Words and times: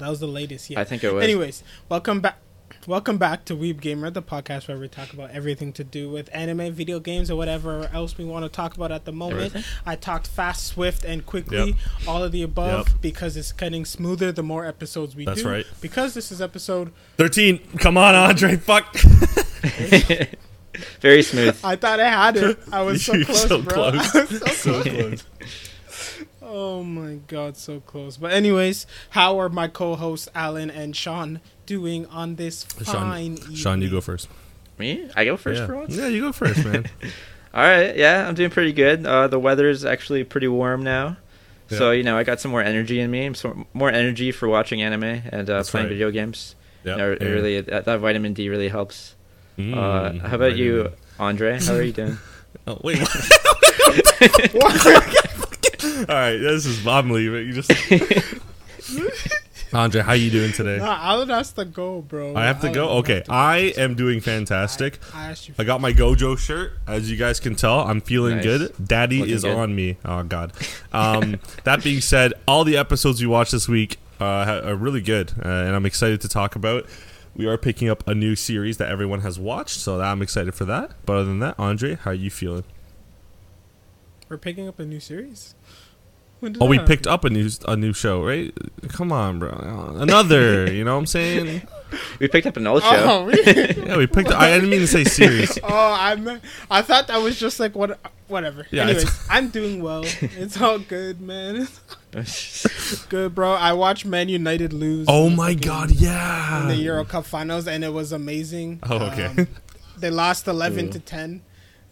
that 0.00 0.08
was 0.08 0.20
the 0.20 0.26
latest. 0.26 0.68
Yeah, 0.70 0.80
I 0.80 0.84
think 0.84 1.04
it 1.04 1.12
was. 1.14 1.22
Anyways, 1.24 1.62
welcome 1.88 2.20
back. 2.20 2.38
Welcome 2.86 3.18
back 3.18 3.44
to 3.46 3.54
Weeb 3.56 3.80
Gamer, 3.80 4.10
the 4.10 4.22
podcast 4.22 4.66
where 4.66 4.78
we 4.78 4.88
talk 4.88 5.12
about 5.12 5.30
everything 5.32 5.70
to 5.74 5.84
do 5.84 6.08
with 6.08 6.30
anime, 6.32 6.72
video 6.72 6.98
games, 6.98 7.30
or 7.30 7.36
whatever 7.36 7.90
else 7.92 8.16
we 8.16 8.24
want 8.24 8.44
to 8.44 8.48
talk 8.48 8.74
about 8.74 8.90
at 8.90 9.04
the 9.04 9.12
moment. 9.12 9.46
Everything? 9.54 9.64
I 9.84 9.96
talked 9.96 10.26
fast, 10.28 10.66
swift, 10.66 11.04
and 11.04 11.26
quickly, 11.26 11.58
Yep. 11.58 11.76
all 12.08 12.22
of 12.24 12.32
the 12.32 12.42
above, 12.42 12.88
Yep. 12.88 13.00
because 13.02 13.36
it's 13.36 13.52
getting 13.52 13.84
smoother 13.84 14.32
the 14.32 14.42
more 14.42 14.64
episodes 14.64 15.14
we 15.14 15.26
That's 15.26 15.42
do. 15.42 15.48
right. 15.50 15.66
Because 15.82 16.14
this 16.14 16.32
is 16.32 16.40
episode. 16.40 16.92
13. 17.18 17.58
Come 17.78 17.98
on, 17.98 18.14
Andre. 18.14 18.56
Fuck. 18.56 18.96
Very 21.00 21.22
smooth. 21.22 21.58
I 21.62 21.76
thought 21.76 22.00
I 22.00 22.08
had 22.08 22.36
it. 22.36 22.58
I 22.72 22.82
was 22.82 23.04
so 23.04 23.14
You're 23.14 23.26
close, 23.26 23.42
so 23.48 23.60
bro. 23.60 23.90
close. 23.90 24.14
I 24.16 24.20
was 24.24 24.40
so 24.40 24.46
so 24.46 24.82
close. 24.82 24.84
close. 24.84 25.24
Oh 26.52 26.82
my 26.82 27.20
god, 27.28 27.56
so 27.56 27.78
close. 27.78 28.16
But 28.16 28.32
anyways, 28.32 28.84
how 29.10 29.38
are 29.38 29.48
my 29.48 29.68
co-hosts 29.68 30.28
Alan 30.34 30.68
and 30.68 30.96
Sean 30.96 31.40
doing 31.64 32.06
on 32.06 32.34
this 32.34 32.64
fine 32.64 32.84
Sean, 32.84 33.20
evening? 33.20 33.54
Sean, 33.54 33.82
you 33.82 33.88
go 33.88 34.00
first. 34.00 34.28
Me? 34.76 35.08
I 35.14 35.24
go 35.24 35.36
first 35.36 35.60
yeah. 35.60 35.66
for 35.66 35.76
once. 35.76 35.94
Yeah, 35.94 36.08
you 36.08 36.22
go 36.22 36.32
first, 36.32 36.64
man. 36.64 36.86
All 37.54 37.62
right. 37.62 37.96
Yeah, 37.96 38.26
I'm 38.26 38.34
doing 38.34 38.50
pretty 38.50 38.72
good. 38.72 39.06
Uh, 39.06 39.28
the 39.28 39.38
is 39.64 39.84
actually 39.84 40.24
pretty 40.24 40.48
warm 40.48 40.82
now. 40.82 41.18
So 41.68 41.92
you 41.92 42.02
know, 42.02 42.18
I 42.18 42.24
got 42.24 42.40
some 42.40 42.50
more 42.50 42.62
energy 42.62 42.98
in 42.98 43.12
me, 43.12 43.32
some 43.34 43.64
more 43.72 43.90
energy 43.90 44.32
for 44.32 44.48
watching 44.48 44.82
anime 44.82 45.04
and 45.04 45.48
uh, 45.48 45.62
playing 45.62 45.86
right. 45.86 45.92
video 45.92 46.10
games. 46.10 46.56
Yeah. 46.82 46.92
You 46.92 46.98
know, 46.98 47.12
it 47.12 47.20
really 47.20 47.60
that, 47.60 47.84
that 47.84 48.00
vitamin 48.00 48.34
D 48.34 48.48
really 48.48 48.68
helps. 48.68 49.14
Mm, 49.56 49.76
uh, 49.76 50.26
how 50.26 50.34
about 50.34 50.56
you. 50.56 50.90
Andre? 51.20 51.60
How 51.60 51.74
are 51.74 51.82
you 51.82 51.92
doing? 51.92 52.18
Oh, 52.66 52.80
wait. 52.82 52.98
All 55.84 56.04
right, 56.08 56.36
this 56.36 56.66
is 56.66 56.86
I'm 56.86 57.10
leaving. 57.10 57.46
You 57.46 57.52
just 57.52 57.70
Andre, 59.72 60.02
how 60.02 60.14
you 60.14 60.32
doing 60.32 60.50
today? 60.50 60.78
Nah, 60.78 60.98
Alan 61.00 61.28
has 61.28 61.52
to 61.52 61.64
go, 61.64 62.02
bro. 62.02 62.34
I 62.34 62.44
have 62.46 62.60
to 62.62 62.70
go. 62.72 62.86
Alan 62.86 62.98
Okay, 62.98 63.14
has 63.18 63.26
to 63.26 63.32
I 63.32 63.56
am 63.76 63.94
doing 63.94 64.20
fantastic. 64.20 64.98
I 65.14 65.30
asked 65.30 65.48
you. 65.48 65.54
I 65.58 65.64
got 65.64 65.80
my 65.80 65.92
Gojo 65.92 66.36
shirt. 66.36 66.72
As 66.88 67.08
you 67.08 67.16
guys 67.16 67.38
can 67.38 67.54
tell, 67.54 67.80
I'm 67.80 68.00
feeling 68.00 68.36
Nice. 68.36 68.44
good. 68.44 68.74
Daddy 68.84 69.20
Looking 69.20 69.34
is 69.34 69.42
good. 69.44 69.56
on 69.56 69.74
me. 69.76 69.96
Oh 70.04 70.24
God. 70.24 70.52
Um, 70.92 71.38
that 71.64 71.84
being 71.84 72.00
said, 72.00 72.32
all 72.48 72.64
the 72.64 72.76
episodes 72.76 73.20
we 73.20 73.28
watched 73.28 73.52
this 73.52 73.68
week 73.68 73.98
uh, 74.18 74.44
ha- 74.44 74.68
are 74.68 74.74
really 74.74 75.00
good, 75.00 75.32
uh, 75.38 75.48
and 75.48 75.76
I'm 75.76 75.86
excited 75.86 76.20
to 76.22 76.28
talk 76.28 76.56
about. 76.56 76.86
We 77.36 77.46
are 77.46 77.56
picking 77.56 77.88
up 77.88 78.06
a 78.08 78.14
new 78.14 78.34
series 78.34 78.78
that 78.78 78.90
everyone 78.90 79.20
has 79.20 79.38
watched, 79.38 79.78
so 79.78 80.00
I'm 80.00 80.20
excited 80.20 80.52
for 80.52 80.64
that. 80.64 80.90
But 81.06 81.12
other 81.14 81.24
than 81.26 81.38
that, 81.38 81.54
Andre, 81.60 81.94
how 81.94 82.10
are 82.10 82.14
you 82.14 82.28
feeling? 82.28 82.64
We're 84.28 84.36
picking 84.36 84.66
up 84.66 84.80
a 84.80 84.84
new 84.84 84.98
series. 84.98 85.54
When 86.40 86.52
did 86.52 86.62
Oh, 86.62 86.66
we 86.66 86.78
picked 86.78 87.06
up 87.06 87.24
a 87.24 87.30
new 87.30 87.48
a 87.68 87.76
new 87.76 87.92
show, 87.92 88.24
right? 88.24 88.52
Come 88.88 89.12
on, 89.12 89.38
bro. 89.38 89.50
Another. 89.96 90.70
you 90.72 90.84
know 90.84 90.94
what 90.94 91.00
I'm 91.00 91.06
saying? 91.06 91.62
we 92.18 92.28
picked 92.28 92.46
up 92.46 92.56
an 92.56 92.66
old 92.66 92.82
show. 92.82 92.90
Oh, 92.92 93.24
really? 93.24 93.74
Yeah, 93.86 93.96
we 93.96 94.06
picked. 94.06 94.30
I 94.32 94.50
didn't 94.50 94.70
mean 94.70 94.80
to 94.80 94.86
say 94.86 95.04
series. 95.04 95.58
oh, 95.62 95.68
I 95.98 96.14
meant, 96.16 96.42
I 96.70 96.82
thought 96.82 97.08
that 97.08 97.20
was 97.20 97.38
just 97.38 97.60
like 97.60 97.74
what, 97.74 97.98
whatever. 98.28 98.66
Yeah, 98.70 98.84
Anyways, 98.84 99.26
I'm 99.28 99.48
doing 99.48 99.82
well. 99.82 100.04
It's 100.04 100.60
all 100.60 100.78
good, 100.78 101.20
man. 101.20 101.68
Good, 103.08 103.34
bro. 103.34 103.52
I 103.52 103.72
watched 103.72 104.04
Man 104.04 104.28
United 104.28 104.72
lose. 104.72 105.06
Oh 105.08 105.28
my 105.30 105.54
God! 105.54 105.90
Yeah. 105.90 106.62
In 106.62 106.68
the 106.68 106.76
Euro 106.76 107.04
Cup 107.04 107.24
finals, 107.26 107.66
and 107.68 107.84
it 107.84 107.92
was 107.92 108.12
amazing. 108.12 108.80
Oh, 108.88 108.96
okay. 109.06 109.26
Um, 109.26 109.48
they 109.98 110.10
lost 110.10 110.48
11 110.48 110.86
Yeah. 110.86 110.92
to 110.92 110.98
10 111.00 111.42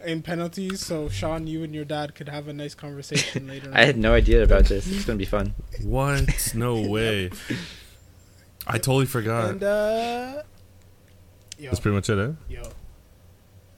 in 0.05 0.21
penalties. 0.21 0.85
So, 0.85 1.09
Sean, 1.09 1.47
you 1.47 1.63
and 1.63 1.73
your 1.73 1.85
dad 1.85 2.15
could 2.15 2.29
have 2.29 2.47
a 2.47 2.53
nice 2.53 2.75
conversation 2.75 3.47
later. 3.47 3.71
I 3.75 3.85
had 3.85 3.97
no 3.97 4.13
idea 4.13 4.43
about 4.43 4.65
this. 4.65 4.87
It's 4.87 5.05
gonna 5.05 5.17
be 5.17 5.25
fun. 5.25 5.53
What? 5.83 6.53
No 6.55 6.81
way. 6.89 7.31
I 8.67 8.77
totally 8.77 9.05
forgot. 9.05 9.49
And 9.51 9.63
uh, 9.63 10.43
yo, 11.57 11.69
That's 11.69 11.79
pretty 11.79 11.95
much 11.95 12.09
it, 12.09 12.19
eh? 12.19 12.31
yo, 12.47 12.63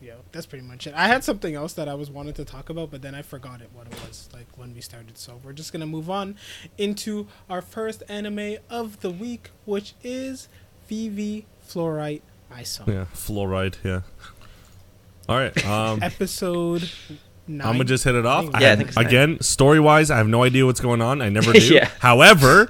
yo, 0.01 0.15
that's 0.31 0.45
pretty 0.45 0.65
much 0.65 0.87
it. 0.87 0.93
I 0.95 1.07
had 1.07 1.23
something 1.23 1.55
else 1.55 1.73
that 1.73 1.87
I 1.87 1.93
was 1.93 2.09
wanting 2.11 2.33
to 2.33 2.45
talk 2.45 2.69
about, 2.69 2.91
but 2.91 3.01
then 3.01 3.15
I 3.15 3.21
forgot 3.21 3.61
it 3.61 3.69
what 3.73 3.87
it 3.87 3.93
was 4.07 4.29
like 4.33 4.47
when 4.57 4.73
we 4.73 4.81
started. 4.81 5.17
So 5.17 5.39
we're 5.43 5.53
just 5.53 5.71
gonna 5.71 5.85
move 5.85 6.09
on 6.09 6.35
into 6.77 7.27
our 7.49 7.61
first 7.61 8.03
anime 8.09 8.57
of 8.69 8.99
the 9.01 9.11
week, 9.11 9.51
which 9.65 9.93
is 10.03 10.49
Vivy 10.89 11.45
Fluorite 11.67 12.21
ISO. 12.51 12.85
Yeah, 12.85 13.05
fluoride. 13.13 13.75
Yeah. 13.83 14.01
All 15.31 15.37
right. 15.37 15.65
Um, 15.65 16.03
Episode 16.03 16.89
nine. 17.47 17.65
I'm 17.67 17.73
gonna 17.75 17.85
just 17.85 18.03
hit 18.03 18.15
it 18.15 18.25
off. 18.25 18.43
think- 18.43 18.55
I 18.57 18.61
Yeah, 18.61 18.71
I 18.71 18.75
think 18.75 18.89
it's 18.89 18.97
again, 18.97 19.39
story 19.41 19.79
wise, 19.79 20.11
I 20.11 20.17
have 20.17 20.27
no 20.27 20.43
idea 20.43 20.65
what's 20.65 20.81
going 20.81 21.01
on. 21.01 21.21
I 21.21 21.29
never 21.39 21.53
do. 21.53 21.59
Yeah. 21.73 21.89
However, 21.99 22.69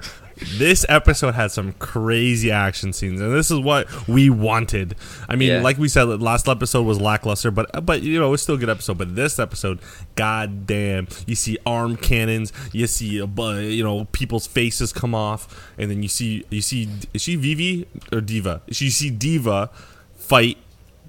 this 0.58 0.86
episode 0.90 1.36
had 1.36 1.52
some 1.52 1.74
crazy 1.74 2.50
action 2.52 2.94
scenes, 2.94 3.22
and 3.22 3.32
this 3.32 3.52
is 3.52 3.60
what 3.60 3.88
we 4.08 4.30
wanted. 4.32 4.96
I 5.30 5.36
mean, 5.36 5.50
Yeah. 5.50 5.62
like 5.62 5.78
we 5.78 5.88
said, 5.88 6.04
last 6.04 6.48
episode 6.48 6.84
was 6.84 7.00
lackluster, 7.00 7.52
but 7.52 7.86
but 7.86 8.02
you 8.04 8.20
know 8.20 8.34
it's 8.34 8.42
still 8.44 8.56
a 8.56 8.58
good 8.58 8.70
episode. 8.70 8.98
But 8.98 9.16
this 9.16 9.38
episode, 9.40 9.80
god 10.16 10.66
damn, 10.68 11.08
you 11.28 11.36
see 11.36 11.58
arm 11.66 11.96
cannons, 11.96 12.54
you 12.74 12.88
see 12.88 13.18
a 13.20 13.28
bu- 13.28 13.60
you 13.60 13.84
know 13.84 14.06
people's 14.14 14.46
faces 14.48 14.92
come 14.94 15.14
off, 15.16 15.72
and 15.78 15.90
then 15.92 16.02
you 16.04 16.10
see 16.10 16.44
you 16.52 16.62
see 16.62 16.90
is 17.14 17.22
she 17.24 17.36
Vivy 17.36 17.88
or 18.12 18.22
Diva? 18.22 18.62
You 18.68 18.90
see 18.92 19.10
Diva 19.12 19.70
fight 20.16 20.58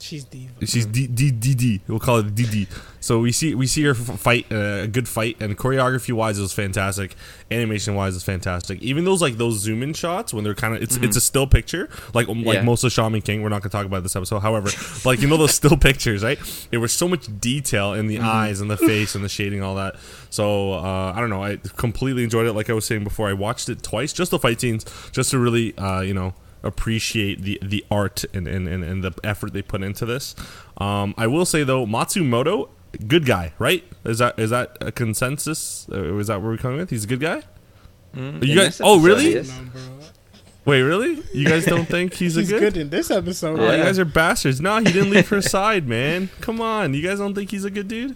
She's 0.03 0.25
diva. 0.25 0.67
She's 0.67 0.85
D 0.85 1.07
D 1.07 1.31
D 1.31 1.55
D. 1.55 1.81
We'll 1.87 2.01
call 2.01 2.19
it 2.19 2.35
D 2.35 2.45
D. 2.45 2.67
So 2.99 3.21
we 3.21 3.31
see 3.31 3.55
we 3.55 3.67
see 3.69 3.83
her 3.85 3.95
fight 3.95 4.47
uh, 4.51 4.83
a 4.83 4.87
good 4.89 5.07
fight, 5.09 5.37
and 5.41 5.57
choreography 5.57 6.13
wise 6.13 6.39
it 6.39 6.43
was 6.43 6.53
fantastic. 6.53 7.15
Animation 7.53 7.95
wise 7.95 8.17
is 8.17 8.25
fantastic. 8.25 8.83
Even 8.83 9.05
those 9.05 9.23
like 9.23 9.37
those 9.37 9.61
zoom 9.61 9.83
in 9.83 9.93
shots 9.95 10.35
when 10.35 10.43
they're 10.43 10.55
kind 10.57 10.75
of 10.75 10.83
it's 10.83 10.97
it's 10.97 11.17
a 11.17 11.21
still 11.21 11.47
picture 11.47 11.89
like 12.15 12.29
um, 12.29 12.43
like 12.43 12.57
Yeah. 12.57 12.62
most 12.62 12.83
of 12.83 12.91
Shaman 12.93 13.23
King. 13.23 13.43
We're 13.43 13.49
not 13.49 13.62
gonna 13.62 13.71
talk 13.71 13.87
about 13.87 14.03
this 14.03 14.17
episode. 14.17 14.41
However, 14.41 14.71
like 15.05 15.21
you 15.21 15.29
know 15.29 15.37
those 15.37 15.55
still 15.55 15.77
pictures, 15.89 16.25
right? 16.25 16.39
There 16.71 16.81
was 16.81 16.93
so 16.93 17.07
much 17.07 17.29
detail 17.41 17.95
in 17.95 18.09
the 18.09 18.19
eyes 18.19 18.61
and 18.61 18.69
the 18.71 18.77
face 18.77 19.15
and 19.15 19.25
the 19.25 19.29
shading, 19.29 19.62
all 19.62 19.77
that. 19.77 19.95
So 20.31 20.73
uh, 20.73 21.12
I 21.15 21.21
don't 21.21 21.31
know. 21.31 21.45
I 21.45 21.59
completely 21.77 22.25
enjoyed 22.25 22.47
it. 22.47 22.55
Like 22.55 22.69
I 22.71 22.73
was 22.73 22.85
saying 22.87 23.05
before, 23.05 23.29
I 23.29 23.35
watched 23.35 23.69
it 23.69 23.83
twice, 23.85 24.12
just 24.12 24.33
the 24.33 24.39
fight 24.41 24.61
scenes, 24.61 24.85
just 25.12 25.31
to 25.31 25.39
really 25.39 25.77
uh, 25.79 26.01
you 26.01 26.15
know 26.15 26.35
appreciate 26.62 27.43
the 27.43 27.59
the 27.62 27.84
art 27.91 28.25
and, 28.34 28.47
and, 28.49 28.69
and, 28.69 28.84
and 28.84 29.03
the 29.05 29.12
effort 29.25 29.53
they 29.53 29.62
put 29.62 29.83
into 29.83 30.05
this. 30.06 30.34
Um, 30.78 31.15
I 31.19 31.27
will 31.27 31.45
say 31.45 31.65
though, 31.65 31.87
Matsumoto, 31.87 32.69
good 33.06 33.27
guy, 33.27 33.53
right? 33.59 33.84
Is 34.05 34.19
that 34.19 34.39
is 34.39 34.50
that 34.50 34.77
a 34.81 34.93
consensus? 34.93 35.87
Or 35.91 36.19
is 36.21 36.27
that 36.28 36.41
where 36.43 36.50
we're 36.53 36.56
coming 36.59 36.78
with? 36.78 36.91
He's 36.91 37.05
a 37.05 37.09
good 37.09 37.21
guy. 37.21 37.43
Mm, 38.15 38.47
You 38.47 38.55
guys- 38.55 38.81
oh, 38.83 39.00
really? 39.00 39.34
No. 39.43 39.50
Wait, 40.65 40.83
really? 40.83 41.21
You 41.34 41.49
guys 41.49 41.65
don't 41.65 41.87
think 41.87 42.15
he's, 42.15 42.34
He's 42.37 42.49
a 42.49 42.53
good? 42.53 42.62
He's 42.62 42.73
good 42.75 42.81
in 42.83 42.91
this 42.91 43.11
episode. 43.11 43.59
Oh, 43.59 43.65
Yeah. 43.65 43.77
you 43.79 43.83
guys 43.83 43.99
are 43.99 44.05
bastards. 44.05 44.61
No, 44.61 44.77
he 44.79 44.84
didn't 44.84 45.11
leave 45.11 45.29
her 45.31 45.43
side, 45.56 45.89
man. 45.89 46.29
Come 46.41 46.61
on, 46.61 46.94
you 46.94 47.03
guys 47.03 47.19
don't 47.19 47.34
think 47.34 47.50
he's 47.50 47.65
a 47.65 47.71
good 47.71 47.89
dude? 47.89 48.15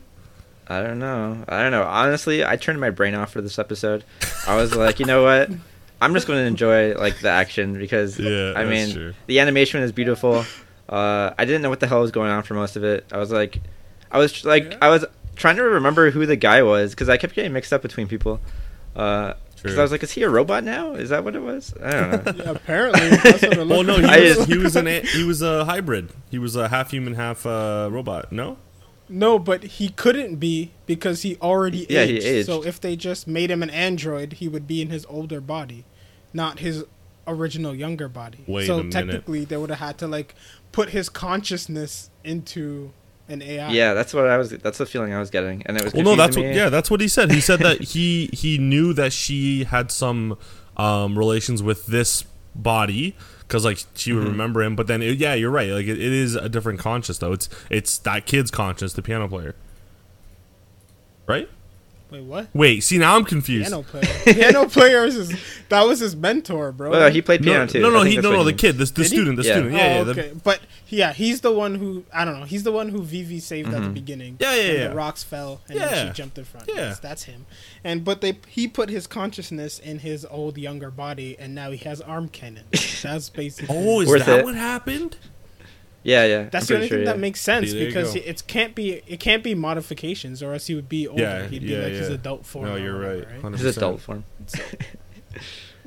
I 0.69 0.81
don't 0.83 0.99
know. 1.01 1.45
I 1.49 1.63
don't 1.63 1.73
know. 1.73 1.83
Honestly, 1.85 2.45
I 2.45 2.57
turned 2.57 2.81
my 2.81 2.91
brain 2.91 3.15
off 3.15 3.33
for 3.33 3.41
this 3.41 3.59
episode. 3.59 4.05
I 4.47 4.55
was 4.57 4.77
like, 4.77 5.01
you 5.01 5.07
know 5.07 5.23
what? 5.25 5.51
I'm 6.01 6.13
just 6.15 6.27
going 6.27 6.39
to 6.41 6.47
enjoy 6.47 6.95
like 6.95 7.21
the 7.21 7.31
action 7.31 7.79
because 7.79 8.19
Yeah, 8.19 8.53
I 8.57 8.65
mean, 8.65 8.93
true. 8.93 9.15
the 9.27 9.41
animation 9.41 9.83
is 9.83 9.93
beautiful. 9.93 10.45
Uh, 10.89 11.33
I 11.39 11.45
didn't 11.45 11.63
know 11.63 11.71
what 11.71 11.81
the 11.81 11.87
hell 11.87 12.01
was 12.01 12.11
going 12.11 12.31
on 12.31 12.43
for 12.43 12.55
most 12.55 12.77
of 12.77 12.85
it. 12.85 13.07
I 13.13 13.19
was 13.19 13.31
like, 13.33 13.61
I 14.11 14.19
was 14.19 14.45
like, 14.45 14.65
Yeah. 14.73 14.79
I 14.83 14.89
was 14.89 15.05
trying 15.35 15.57
to 15.57 15.63
remember 15.63 16.11
who 16.11 16.27
the 16.27 16.37
guy 16.37 16.63
was 16.63 16.91
because 16.93 17.09
I 17.09 17.17
kept 17.17 17.35
getting 17.35 17.53
mixed 17.53 17.73
up 17.73 17.83
between 17.83 18.09
people. 18.09 18.41
Uh, 18.95 19.35
because 19.57 19.73
True. 19.73 19.81
I 19.81 19.83
was 19.83 19.91
like, 19.91 20.03
is 20.03 20.13
he 20.13 20.23
a 20.23 20.29
robot 20.29 20.65
now? 20.65 20.93
Is 20.93 21.09
that 21.09 21.25
what 21.25 21.35
it 21.35 21.41
was? 21.43 21.73
I 21.83 21.91
don't 21.91 22.27
know. 22.27 22.33
Yeah, 22.45 22.51
apparently. 22.51 23.09
That's 23.09 23.43
what 23.43 23.59
it 23.59 23.67
Well, 23.67 23.83
no, 23.83 23.97
he 23.97 24.03
was, 24.03 24.37
just- 24.37 24.49
he 24.49 24.59
was 24.59 24.77
an 24.77 24.87
a- 24.87 25.01
he 25.01 25.25
was 25.25 25.41
a 25.43 25.65
hybrid. 25.65 26.11
He 26.31 26.39
was 26.39 26.57
a 26.57 26.69
half 26.69 26.91
human, 26.91 27.15
half 27.15 27.47
uh, 27.47 27.89
robot. 27.91 28.31
No. 28.31 28.59
No, 29.09 29.39
but 29.39 29.63
he 29.63 29.89
couldn't 29.91 30.37
be 30.37 30.73
because 30.87 31.23
he 31.23 31.37
already 31.37 31.87
Yeah, 31.89 32.05
he 32.05 32.17
aged. 32.17 32.27
aged. 32.27 32.47
So 32.47 32.65
if 32.65 32.81
they 32.81 32.97
just 32.97 33.27
made 33.29 33.51
him 33.51 33.63
an 33.63 33.71
android, 33.71 34.35
he 34.35 34.49
would 34.49 34.67
be 34.67 34.83
in 34.83 34.91
his 34.91 35.07
older 35.07 35.41
body, 35.41 35.85
not 36.33 36.59
his 36.59 36.85
original 37.27 37.75
younger 37.75 38.09
body. 38.09 38.39
Wait 38.47 38.67
so 38.67 38.75
a 38.75 38.77
minute. 38.79 38.93
technically, 38.93 39.45
they 39.45 39.57
would 39.57 39.71
have 39.71 39.79
had 39.79 39.99
to 39.99 40.07
like 40.07 40.35
put 40.73 40.91
his 40.91 41.09
consciousness 41.09 42.11
into 42.25 42.93
an 43.29 43.43
AI. 43.43 43.71
yeah, 43.71 43.95
that's 43.95 44.15
what 44.15 44.29
I 44.29 44.39
was. 44.39 44.51
That's 44.51 44.79
the 44.79 44.87
feeling 44.87 45.13
I 45.13 45.19
was 45.19 45.31
getting, 45.31 45.63
and 45.67 45.77
it 45.77 45.85
was. 45.85 45.95
Well, 45.95 46.05
no, 46.05 46.17
that's 46.17 46.37
what. 46.37 46.47
Yeah, 46.47 46.69
that's 46.69 46.91
what 46.91 47.01
he 47.01 47.09
said. 47.09 47.31
He 47.31 47.41
said 47.41 47.61
that 47.61 47.81
he 47.93 48.31
he 48.33 48.59
knew 48.59 48.93
that 48.93 49.13
she 49.13 49.65
had 49.65 49.91
some 49.91 50.39
um, 50.77 51.19
relations 51.19 51.63
with 51.63 51.87
this 51.87 52.25
body 52.55 53.17
because 53.47 53.65
like 53.65 53.79
she 53.95 54.13
would 54.13 54.25
Mhm. 54.25 54.31
remember 54.31 54.63
him. 54.63 54.77
But 54.77 54.87
then, 54.87 55.03
it, 55.03 55.19
yeah, 55.19 55.35
you're 55.35 55.51
right. 55.51 55.71
Like 55.71 55.87
it, 55.87 55.99
it 55.99 56.13
is 56.13 56.35
a 56.35 56.49
different 56.49 56.79
conscious 56.79 57.19
though. 57.19 57.33
It's 57.33 57.49
it's 57.71 57.99
that 57.99 58.27
kid's 58.27 58.51
conscious, 58.51 58.93
the 58.93 59.03
piano 59.03 59.29
player, 59.29 59.55
right? 61.27 61.49
Wait, 62.09 62.23
what? 62.23 62.49
Wait, 62.55 62.81
see 62.85 62.99
now 62.99 63.17
I'm 63.17 63.25
confused. 63.25 63.69
Piano 63.69 63.83
player. 63.83 64.05
Piano 64.25 64.69
player 64.69 65.05
is 65.05 65.15
his, 65.15 65.41
that 65.69 65.83
was 65.83 65.99
his 65.99 66.15
mentor, 66.15 66.71
bro. 66.71 66.91
Well, 66.91 67.11
he 67.11 67.21
played 67.21 67.43
piano 67.43 67.61
No, 67.61 67.67
too. 67.67 67.81
no, 67.81 67.91
no, 67.91 68.03
he, 68.03 68.17
no, 68.17 68.31
no, 68.31 68.39
the 68.45 68.51
means. 68.53 68.61
kid, 68.61 68.73
the, 68.79 68.85
the 68.85 68.93
Did 68.93 69.03
he? 69.03 69.09
student, 69.09 69.37
the 69.37 69.43
Yeah. 69.43 69.53
student. 69.55 69.73
Yeah, 69.75 69.95
yeah, 69.95 70.01
oh, 70.01 70.05
the- 70.05 70.13
okay. 70.13 70.33
But 70.45 70.61
yeah, 70.89 71.13
he's 71.13 71.41
the 71.41 71.51
one 71.51 71.75
who 71.75 72.05
I 72.13 72.25
don't 72.25 72.39
know. 72.39 72.47
He's 72.47 72.63
the 72.63 72.71
one 72.71 72.91
who 72.91 73.03
Vivy 73.03 73.41
saved 73.41 73.69
at 73.69 73.73
the 73.75 73.79
mm-hmm. 73.81 73.93
beginning. 73.95 74.37
Yeah, 74.39 74.55
yeah, 74.55 74.69
when 74.69 74.77
yeah. 74.77 74.89
The 74.89 74.95
rocks 74.95 75.25
fell 75.25 75.61
and 75.69 75.79
Yeah. 75.79 75.89
then 75.89 76.07
she 76.07 76.13
jumped 76.13 76.39
in 76.39 76.45
front. 76.45 76.69
Yeah. 76.69 76.75
Yes, 76.77 77.01
that's 77.01 77.25
him. 77.25 77.45
And 77.83 78.05
but 78.05 78.21
they 78.21 78.39
he 78.47 78.69
put 78.69 78.89
his 78.89 79.09
consciousness 79.09 79.81
in 79.81 79.99
his 79.99 80.25
old 80.31 80.59
younger 80.59 80.93
body, 80.93 81.37
and 81.41 81.55
now 81.57 81.73
he 81.73 81.79
has 81.79 82.01
arm 82.01 82.29
cannon. 82.29 82.65
That's 83.03 83.29
basically. 83.31 83.77
Oh, 83.77 84.01
is 84.01 84.09
Worth 84.09 84.27
that 84.27 84.41
it. 84.41 84.45
what 84.45 84.55
happened? 84.55 85.17
Yeah, 86.07 86.25
yeah. 86.25 86.49
That's 86.51 86.71
I'm 86.71 86.75
the 86.75 86.75
only 86.77 86.89
sure, 86.89 86.99
thing 86.99 87.07
yeah. 87.07 87.13
that 87.13 87.19
makes 87.19 87.41
sense 87.41 87.73
See, 87.73 87.85
because 87.85 88.15
go. 88.15 88.21
it 88.25 88.47
can't 88.47 88.77
be 88.77 89.03
it 89.09 89.19
can't 89.19 89.43
be 89.43 89.57
modifications 89.57 90.41
or 90.41 90.53
else 90.53 90.69
he 90.69 90.77
would 90.77 90.89
be 90.89 91.09
older. 91.09 91.21
Yeah, 91.21 91.49
He'd 91.49 91.63
be 91.63 91.69
yeah, 91.69 91.81
like 91.81 91.93
his 91.93 92.09
yeah. 92.09 92.15
adult 92.15 92.47
form. 92.47 92.67
No, 92.67 92.77
you're 92.77 92.97
right. 92.97 93.27
right? 93.29 93.43
100%. 93.43 93.59
His 93.59 93.77
adult 93.77 94.01
form. 94.01 94.25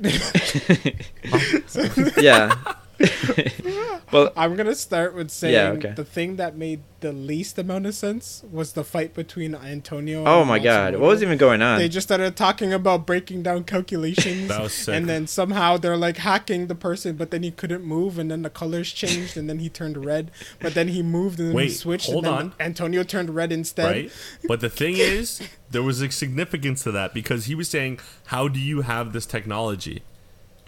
yeah. 2.22 2.54
well, 4.12 4.32
I'm 4.36 4.56
gonna 4.56 4.74
start 4.74 5.14
with 5.14 5.30
saying 5.30 5.54
Yeah, 5.54 5.70
okay. 5.70 5.92
the 5.92 6.04
thing 6.04 6.36
that 6.36 6.56
made 6.56 6.82
the 7.00 7.12
least 7.12 7.58
amount 7.58 7.86
of 7.86 7.94
sense 7.94 8.44
was 8.50 8.74
the 8.74 8.84
fight 8.84 9.14
between 9.14 9.54
Antonio. 9.54 10.24
oh 10.26 10.40
and 10.40 10.48
my 10.48 10.58
god, 10.58 10.92
what 10.94 11.08
was 11.08 11.22
even 11.22 11.38
going 11.38 11.62
on? 11.62 11.78
They 11.78 11.88
just 11.88 12.06
started 12.08 12.36
talking 12.36 12.72
about 12.72 13.06
breaking 13.06 13.42
down 13.42 13.64
calculations. 13.64 14.48
That 14.48 14.60
was 14.62 14.74
sick. 14.74 14.94
And 14.94 15.08
then 15.08 15.26
somehow 15.26 15.76
they're 15.78 15.96
like 15.96 16.18
hacking 16.18 16.66
the 16.66 16.74
person, 16.74 17.16
but 17.16 17.30
then 17.30 17.42
he 17.42 17.50
couldn't 17.50 17.84
move, 17.84 18.18
and 18.18 18.30
then 18.30 18.42
the 18.42 18.50
colors 18.50 18.92
changed, 18.92 19.36
and 19.36 19.48
then 19.48 19.58
he 19.60 19.68
turned 19.68 20.04
red, 20.04 20.30
but 20.60 20.74
then 20.74 20.88
he 20.88 21.02
moved 21.02 21.40
and 21.40 21.50
then 21.56 21.58
he 21.64 21.70
switched. 21.70 22.10
hold 22.10 22.26
and 22.26 22.34
then 22.36 22.42
on. 22.46 22.54
Antonio 22.60 23.02
turned 23.02 23.30
red 23.34 23.52
instead. 23.52 23.90
right? 23.90 24.12
But 24.46 24.60
the 24.60 24.70
thing 24.70 24.96
is, 24.96 25.40
there 25.70 25.82
was 25.82 26.02
a 26.02 26.10
significance 26.10 26.82
to 26.82 26.92
that 26.92 27.14
because 27.14 27.46
he 27.46 27.54
was 27.54 27.68
saying, 27.70 28.00
"How 28.26 28.48
do 28.48 28.60
you 28.60 28.82
have 28.82 29.12
this 29.12 29.24
technology?" 29.26 30.02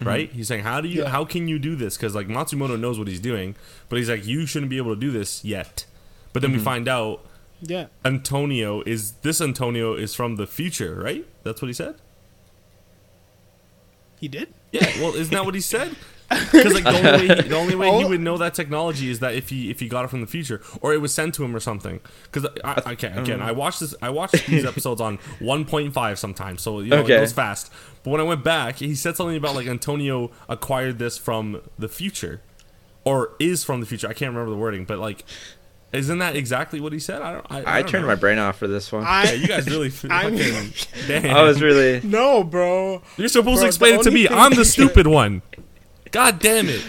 Mm-hmm. 0.02 0.08
Right? 0.08 0.32
He's 0.32 0.48
saying, 0.48 0.64
"How 0.64 0.80
do 0.80 0.88
you? 0.88 1.02
Yeah. 1.02 1.08
How 1.08 1.24
can 1.24 1.48
you 1.48 1.58
do 1.58 1.76
this?" 1.76 1.96
Because 1.96 2.14
like 2.14 2.28
Matsumoto 2.28 2.78
knows 2.78 2.98
what 2.98 3.08
he's 3.08 3.20
doing, 3.20 3.56
but 3.88 3.98
he's 3.98 4.10
like, 4.10 4.26
"You 4.26 4.46
shouldn't 4.46 4.70
be 4.70 4.76
able 4.76 4.94
to 4.94 5.00
do 5.00 5.10
this 5.10 5.44
yet." 5.44 5.86
But 6.32 6.42
then 6.42 6.52
we 6.52 6.56
mm-hmm. 6.56 6.64
find 6.64 6.88
out 6.88 7.24
Yeah. 7.60 7.86
Antonio 8.04 8.82
is 8.82 9.12
this 9.22 9.40
Antonio 9.40 9.94
is 9.94 10.14
from 10.14 10.36
the 10.36 10.46
future, 10.46 10.94
right? 10.94 11.26
That's 11.42 11.60
what 11.62 11.68
he 11.68 11.74
said. 11.74 11.96
He 14.20 14.28
did. 14.28 14.54
Yeah, 14.70 14.86
well, 15.00 15.14
isn't 15.14 15.32
that 15.32 15.44
what 15.44 15.54
he 15.54 15.60
said? 15.60 15.96
Because 16.52 16.74
like 16.74 16.84
the 16.84 16.96
only 16.96 17.28
way, 17.28 17.36
he, 17.36 17.48
the 17.48 17.56
only 17.56 17.74
way 17.74 17.90
he 17.98 18.04
would 18.04 18.20
know 18.20 18.36
that 18.38 18.54
technology 18.54 19.10
is 19.10 19.20
that 19.20 19.34
if 19.34 19.48
he 19.48 19.70
if 19.70 19.80
he 19.80 19.88
got 19.88 20.04
it 20.04 20.08
from 20.08 20.20
the 20.20 20.26
future 20.26 20.60
or 20.80 20.92
it 20.92 20.98
was 21.00 21.12
sent 21.12 21.34
to 21.36 21.44
him 21.44 21.54
or 21.54 21.60
something. 21.60 22.00
Because 22.30 22.48
I, 22.64 22.92
okay, 22.92 23.08
again, 23.08 23.38
mm. 23.40 23.42
I 23.42 23.52
watched 23.52 23.80
this. 23.80 23.94
I 24.02 24.10
watched 24.10 24.46
these 24.46 24.64
episodes 24.64 25.00
on 25.00 25.18
1.5 25.40 26.18
sometimes, 26.18 26.62
so 26.62 26.80
you 26.80 26.90
know 26.90 26.98
Okay. 26.98 27.14
it 27.16 27.18
goes 27.18 27.32
fast. 27.32 27.72
But 28.02 28.10
when 28.10 28.20
I 28.20 28.24
went 28.24 28.42
back, 28.44 28.76
he 28.76 28.94
said 28.94 29.16
something 29.16 29.36
about 29.36 29.54
like 29.54 29.66
Antonio 29.66 30.30
acquired 30.48 30.98
this 30.98 31.18
from 31.18 31.60
the 31.78 31.88
future, 31.88 32.40
or 33.04 33.32
is 33.38 33.64
from 33.64 33.80
the 33.80 33.86
future. 33.86 34.08
I 34.08 34.12
can't 34.12 34.30
remember 34.32 34.50
the 34.50 34.56
wording, 34.56 34.84
but 34.84 34.98
like, 34.98 35.24
isn't 35.92 36.18
that 36.18 36.34
exactly 36.36 36.80
what 36.80 36.92
he 36.92 36.98
said? 36.98 37.20
I 37.22 37.32
don't. 37.34 37.46
I, 37.50 37.56
I, 37.58 37.60
I 37.78 37.82
don't 37.82 37.90
turned 37.90 38.02
know. 38.04 38.08
my 38.08 38.14
brain 38.14 38.38
off 38.38 38.56
for 38.58 38.66
this 38.66 38.90
one. 38.90 39.04
I 39.04 39.24
Yeah, 39.24 39.32
you 39.32 39.46
guys 39.48 39.68
really 39.68 39.90
fucking. 39.90 40.72
Damn. 41.06 41.36
I 41.36 41.42
was 41.42 41.60
really. 41.60 42.00
no, 42.02 42.42
bro. 42.42 43.02
You're 43.16 43.28
supposed 43.28 43.56
Bro, 43.58 43.62
to 43.62 43.66
explain 43.66 44.00
it 44.00 44.02
to 44.04 44.10
me. 44.10 44.26
I'm 44.28 44.54
the 44.54 44.64
stupid 44.64 45.06
one. 45.06 45.42
God 46.12 46.38
damn 46.38 46.68
it. 46.68 46.84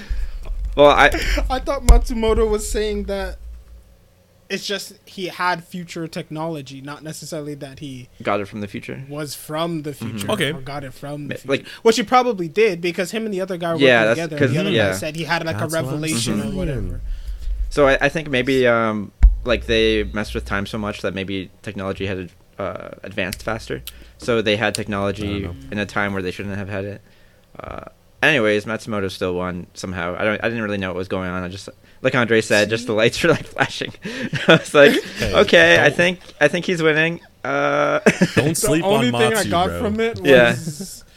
Well, 0.75 0.87
I 0.91 1.05
I 1.49 1.59
thought 1.59 1.83
Matsumoto 1.87 2.49
was 2.49 2.69
saying 2.69 3.03
that 3.05 3.37
it's 4.49 4.65
just 4.67 4.93
he 5.05 5.27
had 5.27 5.63
future 5.63 6.07
technology, 6.07 6.81
not 6.81 7.01
necessarily 7.03 7.55
that 7.55 7.79
he 7.79 8.09
got 8.21 8.39
it 8.41 8.47
from 8.47 8.61
the 8.61 8.67
future. 8.67 9.03
was 9.09 9.33
from 9.33 9.81
the 9.83 9.93
future 9.93 10.29
Okay. 10.31 10.51
or 10.51 10.61
got 10.61 10.83
it 10.83 10.93
from 10.93 11.27
the 11.27 11.35
Ma- 11.35 11.39
future. 11.39 11.47
like- 11.63 11.67
which 11.83 11.95
he 11.95 12.03
probably 12.03 12.47
did 12.47 12.81
because 12.81 13.11
him 13.11 13.25
and 13.25 13.33
the 13.33 13.41
other 13.41 13.57
guy 13.57 13.73
were 13.73 13.79
Yeah, 13.79 14.05
working 14.05 14.27
that's 14.29 14.41
And 14.41 14.53
the 14.53 14.59
other 14.59 14.69
yeah. 14.71 14.91
guy 14.91 14.97
said 14.97 15.15
he 15.15 15.23
had 15.23 15.45
like 15.45 15.57
That's 15.57 15.73
a 15.73 15.77
what 15.77 15.85
revelation 15.85 16.41
or 16.41 16.51
whatever. 16.55 17.01
So 17.69 17.87
I, 17.87 17.97
I 18.01 18.09
think 18.09 18.29
maybe 18.29 18.67
um, 18.67 19.11
like 19.45 19.65
they 19.65 20.03
messed 20.03 20.35
with 20.35 20.45
time 20.45 20.65
so 20.67 20.77
much 20.77 21.01
that 21.01 21.15
maybe 21.15 21.49
technology 21.63 22.05
had 22.05 22.29
uh, 22.59 22.89
advanced 23.03 23.41
faster. 23.41 23.81
So 24.19 24.41
they 24.41 24.57
had 24.57 24.75
technology 24.75 25.45
in 25.71 25.77
a 25.79 25.85
time 25.85 26.13
where 26.13 26.21
they 26.21 26.31
shouldn't 26.31 26.57
have 26.57 26.69
had 26.69 26.85
it. 26.85 27.01
Uh, 27.59 27.85
anyways, 28.27 28.65
Matsumoto 28.65 29.09
still 29.11 29.33
won 29.35 29.67
somehow. 29.73 30.15
I 30.17 30.23
don't. 30.23 30.43
I 30.43 30.49
didn't 30.49 30.63
really 30.63 30.77
know 30.77 30.89
what 30.89 30.97
was 30.97 31.07
going 31.07 31.29
on. 31.29 31.43
I 31.43 31.47
just 31.47 31.69
like 32.01 32.15
Andre 32.15 32.41
said, 32.41 32.69
just 32.69 32.85
the 32.87 32.93
lights 32.93 33.21
were 33.23 33.29
like 33.29 33.45
flashing. 33.45 33.93
I 34.05 34.57
was 34.57 34.73
like, 34.73 35.01
Hey, 35.03 35.33
okay, 35.35 35.79
I 35.79 35.89
don't- 35.89 35.97
think 35.97 36.19
I 36.41 36.47
think 36.47 36.65
he's 36.65 36.81
winning. 36.81 37.21
Uh, 37.43 37.99
Don't 38.35 38.55
sleep 38.55 38.83
the 38.83 38.87
only 38.87 39.07
on 39.09 39.13
thing 39.19 39.29
Matsu, 39.31 39.47
I 39.47 39.51
got 39.51 39.67
bro. 39.67 39.79
from 39.81 39.99
it 39.99 40.19
was 40.21 41.03
Yeah. 41.05 41.11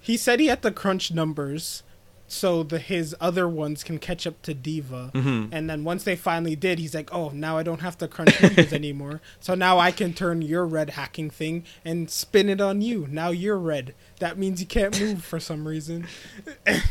he 0.00 0.16
said 0.16 0.40
he 0.40 0.46
had 0.48 0.60
to 0.62 0.72
crunch 0.72 1.12
numbers 1.12 1.84
so 2.32 2.62
the 2.62 2.78
his 2.78 3.14
other 3.20 3.46
ones 3.48 3.84
can 3.84 3.98
catch 3.98 4.26
up 4.26 4.40
to 4.42 4.54
Diva. 4.54 5.10
mhm. 5.14 5.48
And 5.52 5.68
then 5.68 5.84
once 5.84 6.04
they 6.04 6.16
finally 6.16 6.56
did, 6.56 6.78
he's 6.78 6.94
like, 6.94 7.12
"Oh, 7.14 7.28
now 7.34 7.58
I 7.58 7.62
don't 7.62 7.80
have 7.82 7.98
to 7.98 8.08
crunch 8.08 8.40
numbers 8.42 8.72
anymore. 8.82 9.20
So 9.40 9.54
now 9.54 9.78
I 9.78 9.90
can 9.92 10.14
turn 10.14 10.42
your 10.42 10.66
red 10.66 10.90
hacking 10.90 11.30
thing 11.30 11.64
and 11.84 12.10
spin 12.10 12.48
it 12.48 12.60
on 12.60 12.80
you. 12.80 13.06
Now 13.10 13.30
you're 13.30 13.58
red. 13.58 13.94
That 14.18 14.38
means 14.38 14.60
you 14.60 14.66
can't 14.66 14.98
move 15.00 15.24
for 15.24 15.38
some 15.40 15.68
reason." 15.68 16.06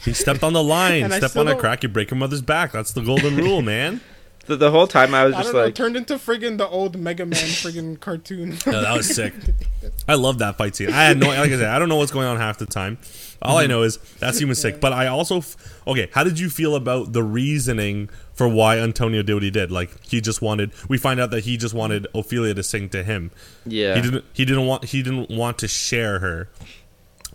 He 0.04 0.14
stepped 0.14 0.44
on 0.44 0.54
the 0.54 0.64
line. 0.64 1.04
And 1.04 1.14
I 1.14 1.18
Step 1.18 1.36
on 1.36 1.48
a 1.48 1.52
don't- 1.52 1.60
crack, 1.60 1.84
you 1.84 1.90
break 1.90 2.12
your 2.12 2.18
mother's 2.20 2.42
back. 2.42 2.72
That's 2.74 2.92
the 2.94 3.02
golden 3.02 3.36
rule, 3.38 3.62
man. 3.74 4.02
The, 4.48 4.56
the 4.56 4.72
whole 4.72 4.88
time 4.88 5.14
I 5.14 5.26
was 5.26 5.34
I 5.36 5.38
just 5.40 5.52
don't 5.52 5.56
know. 5.60 5.66
like, 5.66 5.76
Turned 5.76 5.96
into 5.98 6.16
friggin' 6.16 6.58
the 6.58 6.68
old 6.68 6.98
Mega 6.98 7.26
Man 7.26 7.40
friggin' 7.40 8.00
cartoon. 8.00 8.58
No, 8.66 8.82
that 8.82 8.96
was 8.96 9.14
sick. 9.14 9.34
I 10.08 10.16
love 10.16 10.40
that 10.40 10.58
fight 10.58 10.76
scene. 10.76 10.90
I 10.90 11.04
had 11.06 11.18
no, 11.20 11.28
like 11.28 11.38
I 11.52 11.58
said, 11.58 11.66
I 11.70 11.80
don't 11.80 11.90
know 11.90 11.96
what's 11.98 12.12
going 12.12 12.28
on 12.28 12.38
half 12.38 12.58
the 12.58 12.66
time. 12.66 12.98
All 13.42 13.56
Mm-hmm. 13.56 13.64
I 13.64 13.68
know 13.68 13.82
is 13.84 13.98
that 14.20 14.36
scene 14.36 14.48
was 14.50 14.62
sick. 14.62 14.80
But 14.80 14.94
I 14.94 15.08
also, 15.08 15.38
f- 15.38 15.82
okay, 15.88 16.10
how 16.14 16.24
did 16.24 16.38
you 16.40 16.50
feel 16.50 16.76
about 16.76 17.12
the 17.14 17.24
reasoning 17.24 18.10
for 18.34 18.48
why 18.48 18.78
Antonio 18.78 19.24
did 19.24 19.34
what 19.34 19.44
he 19.44 19.50
did? 19.52 19.72
Like 19.72 19.90
he 20.06 20.22
just 20.22 20.42
wanted. 20.42 20.72
We 20.88 20.98
find 21.00 21.20
out 21.20 21.32
that 21.32 21.44
he 21.46 21.58
just 21.58 21.74
wanted 21.74 22.06
Ophelia 22.14 22.54
to 22.54 22.62
sing 22.64 22.90
to 22.90 23.04
him. 23.04 23.32
yeah, 23.66 23.96
He 23.96 24.02
didn't. 24.02 24.26
He 24.34 24.46
didn't 24.46 24.68
want. 24.68 24.86
He 24.86 25.02
didn't 25.02 25.30
want 25.36 25.58
to 25.60 25.68
share 25.68 26.20
her. 26.20 26.50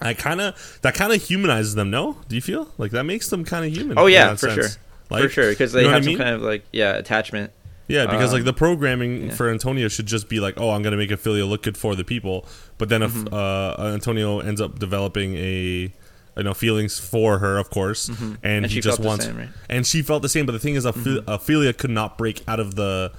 I 0.01 0.13
kind 0.15 0.41
of 0.41 0.79
that 0.83 0.95
kind 0.95 1.13
of 1.13 1.23
humanizes 1.23 1.75
them. 1.75 1.91
No, 1.91 2.19
do 2.29 2.37
you 2.37 2.43
feel 2.43 2.69
like 2.79 2.93
that 2.93 3.05
makes 3.05 3.29
them 3.31 3.45
kind 3.45 3.65
of 3.65 3.73
human? 3.77 3.99
Oh, 3.99 4.07
yeah, 4.07 4.31
for 4.35 4.51
sense? 4.51 4.55
sure. 4.55 4.83
Like, 5.11 5.23
for 5.25 5.29
sure 5.29 5.51
because 5.51 5.73
they 5.73 5.83
you 5.83 5.87
know 5.89 5.93
have 5.95 6.05
some 6.05 6.13
mean? 6.15 6.19
kind 6.19 6.35
of 6.35 6.43
like 6.43 6.65
yeah 6.73 6.95
attachment. 6.95 7.53
Yeah, 7.89 8.07
because 8.07 8.33
like 8.33 8.41
Um, 8.41 8.47
the 8.47 8.53
programming 8.53 9.27
yeah. 9.29 9.35
for 9.35 9.49
Antonio 9.49 9.87
should 9.87 10.07
just 10.07 10.29
be 10.29 10.41
like, 10.41 10.59
oh, 10.61 10.71
I'm 10.71 10.83
gonna 10.83 10.97
make 10.97 11.13
Ophelia 11.13 11.47
look 11.47 11.63
good 11.63 11.77
for 11.77 11.95
the 11.95 12.03
people. 12.03 12.45
But 12.79 12.89
then 12.89 13.03
if 13.03 13.13
Mm-hmm. 13.13 13.33
uh, 13.33 13.93
Antonio 13.95 14.41
ends 14.41 14.61
up 14.61 14.81
developing 14.81 15.37
a, 15.37 15.93
you 16.37 16.43
know, 16.43 16.53
feelings 16.53 16.99
for 16.99 17.39
her, 17.39 17.59
of 17.59 17.71
course, 17.71 18.09
and, 18.09 18.17
Mm-hmm. 18.19 18.35
And 18.43 18.67
he 18.67 18.75
she 18.75 18.81
just 18.81 18.97
felt 18.97 19.03
the 19.03 19.07
wants, 19.09 19.25
same, 19.27 19.37
right? 19.37 19.49
Mm-hmm. 19.49 19.59
and 19.71 19.87
she 19.87 20.03
felt 20.03 20.23
the 20.23 20.29
same. 20.29 20.47
But 20.47 20.53
the 20.53 20.59
thing 20.59 20.75
is, 20.75 20.85
Ophe- 20.85 21.23
Ophelia 21.29 21.73
could 21.73 21.91
not 21.91 22.19
break 22.19 22.43
out 22.49 22.59
of 22.59 22.75
the. 22.75 23.13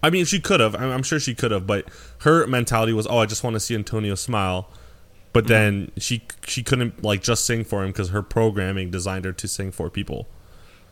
I 0.00 0.10
mean, 0.10 0.26
she 0.26 0.38
could 0.38 0.60
have. 0.60 0.76
I'm, 0.76 0.90
I'm 0.92 1.02
sure 1.02 1.18
she 1.18 1.34
could 1.34 1.50
have, 1.50 1.66
but 1.66 1.86
her 2.20 2.46
mentality 2.46 2.92
was, 2.92 3.06
oh, 3.08 3.18
I 3.18 3.26
just 3.26 3.42
want 3.42 3.54
to 3.54 3.60
see 3.60 3.74
Antonio 3.74 4.14
smile. 4.14 4.70
But 5.32 5.44
Mm-hmm. 5.46 5.48
then 5.52 5.90
she 5.98 6.22
she 6.46 6.62
couldn't 6.62 7.02
like 7.02 7.20
just 7.24 7.44
sing 7.44 7.64
for 7.64 7.82
him 7.82 7.88
because 7.90 8.10
her 8.10 8.22
programming 8.22 8.92
designed 8.92 9.24
her 9.24 9.32
to 9.32 9.48
sing 9.48 9.72
for 9.72 9.90
people. 9.90 10.28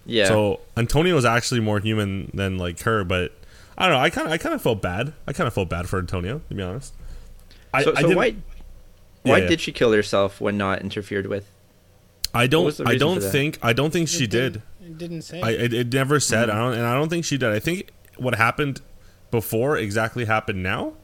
Yeah. 0.06 0.26
So 0.26 0.60
Antonio 0.76 1.16
is 1.16 1.24
actually 1.24 1.60
more 1.60 1.78
human 1.80 2.30
than 2.34 2.58
like 2.58 2.80
her, 2.82 3.04
but 3.04 3.32
I 3.78 3.86
don't 3.86 3.96
know. 3.96 4.00
I 4.02 4.10
kind 4.10 4.26
of 4.26 4.32
I 4.32 4.38
kind 4.38 4.54
of 4.54 4.62
felt 4.62 4.82
bad. 4.82 5.12
I 5.26 5.32
kind 5.32 5.46
of 5.46 5.54
felt 5.54 5.68
bad 5.68 5.88
for 5.88 5.98
Antonio, 5.98 6.40
to 6.48 6.54
be 6.54 6.62
honest. 6.62 6.94
I, 7.72 7.82
so, 7.84 7.92
I 7.92 7.94
so 7.96 8.00
didn't- 8.02 8.16
why 8.16 8.26
Yeah, 8.26 8.34
why 9.22 9.38
yeah. 9.38 9.46
did 9.48 9.60
she 9.60 9.72
kill 9.72 9.92
herself 9.92 10.40
when 10.40 10.56
not 10.58 10.80
interfered 10.82 11.26
with? 11.26 11.50
I 12.34 12.46
don't 12.46 12.80
I 12.86 12.96
don't 12.96 13.22
think 13.22 13.58
I 13.62 13.72
don't 13.72 13.92
think 13.92 14.08
she 14.08 14.24
It 14.24 14.30
did. 14.30 14.52
didn't- 14.52 14.64
It 14.92 14.98
didn't 14.98 15.22
say. 15.22 15.40
I 15.40 15.50
it, 15.50 15.72
it 15.72 15.92
never 15.92 16.18
said. 16.20 16.48
Mm-hmm. 16.48 16.58
I 16.58 16.60
don't 16.60 16.72
and 16.74 16.86
I 16.86 16.94
don't 16.94 17.08
think 17.08 17.24
she 17.24 17.38
did. 17.38 17.50
I 17.50 17.58
think 17.60 17.90
what 18.16 18.34
happened 18.34 18.80
before 19.30 19.76
exactly 19.78 20.24
happened 20.24 20.62
now. 20.62 20.94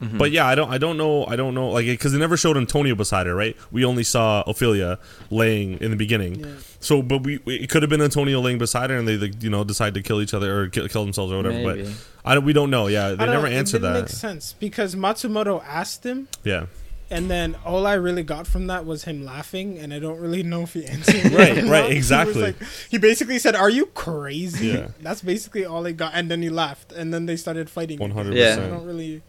Mm-hmm. 0.00 0.18
But 0.18 0.30
yeah, 0.30 0.46
I 0.46 0.54
don't 0.54 0.70
I 0.70 0.78
don't 0.78 0.96
know 0.96 1.26
I 1.26 1.36
don't 1.36 1.54
know 1.54 1.68
like 1.68 1.84
because 1.86 2.12
they 2.12 2.18
never 2.18 2.36
showed 2.36 2.56
Antonio 2.56 2.94
beside 2.94 3.26
her, 3.26 3.34
right? 3.34 3.54
We 3.70 3.84
only 3.84 4.02
saw 4.02 4.42
Ophelia 4.46 4.98
laying 5.30 5.78
in 5.80 5.90
the 5.90 5.96
beginning. 5.96 6.36
Yeah. 6.40 6.46
So, 6.80 7.02
but 7.02 7.22
we 7.22 7.38
it 7.46 7.68
could 7.68 7.82
have 7.82 7.90
been 7.90 8.00
Antonio 8.00 8.40
laying 8.40 8.56
beside 8.58 8.88
her, 8.90 8.96
and 8.96 9.06
they 9.06 9.18
like, 9.18 9.42
you 9.42 9.50
know 9.50 9.62
decide 9.62 9.92
to 9.94 10.02
kill 10.02 10.22
each 10.22 10.32
other 10.32 10.58
or 10.62 10.68
kill, 10.68 10.88
kill 10.88 11.04
themselves 11.04 11.32
or 11.32 11.36
whatever. 11.36 11.54
Maybe. 11.74 11.82
But 11.84 11.92
I 12.24 12.34
don't, 12.34 12.44
we 12.44 12.54
don't 12.54 12.70
know. 12.70 12.86
Yeah, 12.86 13.10
they 13.10 13.26
never 13.26 13.48
know, 13.50 13.54
answered 13.56 13.78
it 13.78 13.80
didn't 13.80 13.92
that. 13.94 14.00
Makes 14.04 14.16
sense 14.16 14.54
because 14.58 14.94
Matsumoto 14.94 15.62
asked 15.66 16.04
him, 16.04 16.28
Yeah. 16.44 16.66
and 17.10 17.30
then 17.30 17.56
all 17.66 17.86
I 17.86 17.94
really 17.94 18.22
got 18.22 18.46
from 18.46 18.68
that 18.68 18.86
was 18.86 19.04
him 19.04 19.24
laughing, 19.24 19.78
and 19.78 19.92
I 19.92 19.98
don't 19.98 20.18
really 20.20 20.42
know 20.42 20.62
if 20.62 20.72
he 20.72 20.86
answered. 20.94 21.32
Right, 21.32 21.58
or 21.58 21.66
right, 21.66 21.82
not. 21.84 21.90
He 21.90 21.96
exactly. 21.96 22.40
like- 22.42 22.56
He, 22.90 22.96
basically 22.96 23.38
said, 23.38 23.54
"Are 23.54 23.68
you 23.70 23.84
crazy?" 23.86 24.68
Yeah. 24.68 24.88
That's 25.02 25.20
basically 25.20 25.66
all 25.66 25.86
I 25.86 25.92
got, 25.92 26.12
and 26.14 26.30
then 26.30 26.40
he 26.40 26.48
laughed, 26.48 26.92
and 26.92 27.12
then 27.12 27.26
they 27.26 27.36
started 27.36 27.68
fighting. 27.68 27.98
100%. 27.98 28.58
I 28.64 28.68
don't 28.68 28.86
really. 28.86 29.20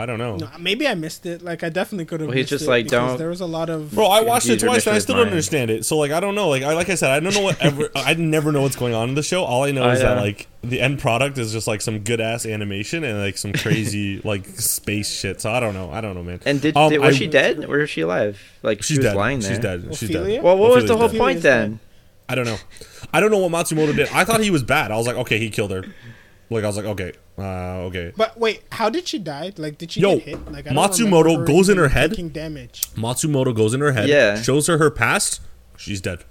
I 0.00 0.06
don't 0.06 0.18
know. 0.18 0.36
No, 0.36 0.48
maybe 0.58 0.88
I 0.88 0.94
missed 0.94 1.26
it. 1.26 1.42
Like 1.42 1.62
I 1.62 1.68
definitely 1.68 2.06
could 2.06 2.20
have. 2.20 2.28
Well, 2.28 2.36
he's 2.36 2.44
missed 2.44 2.50
just 2.50 2.64
it 2.64 2.68
like, 2.70 2.84
because 2.86 3.10
don't- 3.10 3.18
There 3.18 3.28
was 3.28 3.40
a 3.40 3.46
lot 3.46 3.70
of. 3.70 3.92
Bro, 3.92 4.06
I 4.06 4.22
watched 4.22 4.48
it 4.48 4.60
twice 4.60 4.86
and 4.86 4.96
I 4.96 4.98
still 4.98 5.16
don't 5.16 5.28
understand 5.28 5.70
it. 5.70 5.84
So 5.84 5.96
like, 5.98 6.10
I 6.10 6.20
don't 6.20 6.34
know. 6.34 6.48
Like, 6.48 6.62
I 6.62 6.74
like 6.74 6.88
I 6.88 6.94
said, 6.94 7.10
I 7.10 7.20
don't 7.20 7.34
know 7.34 7.42
what 7.42 7.60
ever. 7.62 7.90
I 7.94 8.14
never 8.14 8.50
know 8.52 8.62
what's 8.62 8.76
going 8.76 8.94
on 8.94 9.08
in 9.10 9.14
the 9.14 9.22
show. 9.22 9.44
All 9.44 9.64
I 9.64 9.70
know 9.70 9.84
I 9.84 9.92
is 9.92 10.00
that 10.00 10.16
like 10.16 10.48
the 10.62 10.80
end 10.80 10.98
product 10.98 11.38
is 11.38 11.52
just 11.52 11.66
like 11.66 11.80
some 11.80 12.00
good 12.00 12.20
ass 12.20 12.44
animation 12.46 13.04
and 13.04 13.18
like 13.18 13.38
some 13.38 13.52
crazy 13.52 14.20
like 14.24 14.46
space 14.46 15.10
shit. 15.10 15.40
So 15.40 15.50
I 15.52 15.60
don't 15.60 15.74
know. 15.74 15.90
I 15.90 16.00
don't 16.00 16.14
know, 16.14 16.22
man. 16.22 16.40
And 16.44 16.60
did, 16.60 16.76
Um, 16.76 16.90
did 16.90 16.98
was 17.00 17.14
I- 17.14 17.18
she 17.18 17.26
dead 17.26 17.64
or 17.64 17.80
is 17.80 17.90
she 17.90 18.00
alive? 18.00 18.40
Like 18.62 18.78
She's 18.82 18.86
she 18.86 18.98
was 18.98 19.06
dead. 19.06 19.16
lying 19.16 19.40
there. 19.40 19.50
She's 19.50 19.58
dead. 19.58 19.96
She's 19.96 20.10
dead. 20.10 20.42
Well, 20.42 20.56
what 20.58 20.70
was 20.70 20.86
the 20.86 20.96
whole 20.96 21.08
dead. 21.08 21.18
point 21.18 21.42
then? 21.42 21.80
I 22.28 22.34
don't 22.36 22.44
know. 22.44 22.58
I 23.12 23.18
don't 23.18 23.32
know 23.32 23.38
what 23.38 23.50
Matsumoto 23.50 23.94
did. 23.96 24.08
I 24.10 24.22
thought 24.24 24.40
he 24.40 24.50
was 24.50 24.62
bad. 24.62 24.92
I 24.92 24.96
was 24.96 25.04
like, 25.06 25.16
okay, 25.16 25.38
he 25.38 25.50
killed 25.50 25.72
her. 25.72 25.84
Like 26.50 26.64
I 26.64 26.66
was 26.66 26.76
like, 26.76 26.86
okay, 26.86 27.12
uh, 27.38 27.86
okay. 27.86 28.12
But 28.16 28.36
wait, 28.38 28.64
how 28.72 28.90
did 28.90 29.06
she 29.06 29.20
die? 29.20 29.52
Like, 29.56 29.78
did 29.78 29.92
she 29.92 30.00
Yo, 30.00 30.16
get 30.16 30.24
hit? 30.24 30.52
Like, 30.52 30.66
I 30.66 30.72
don't 30.74 30.90
Matsumoto 30.90 31.46
goes 31.46 31.68
in 31.68 31.78
her 31.78 31.88
head. 31.88 32.12
damage. 32.32 32.90
Matsumoto 32.96 33.54
goes 33.54 33.72
in 33.72 33.80
her 33.80 33.92
head. 33.92 34.08
Yeah. 34.08 34.42
Shows 34.42 34.66
her 34.66 34.76
her 34.78 34.90
past. 34.90 35.40
She's 35.76 36.00
dead. 36.00 36.24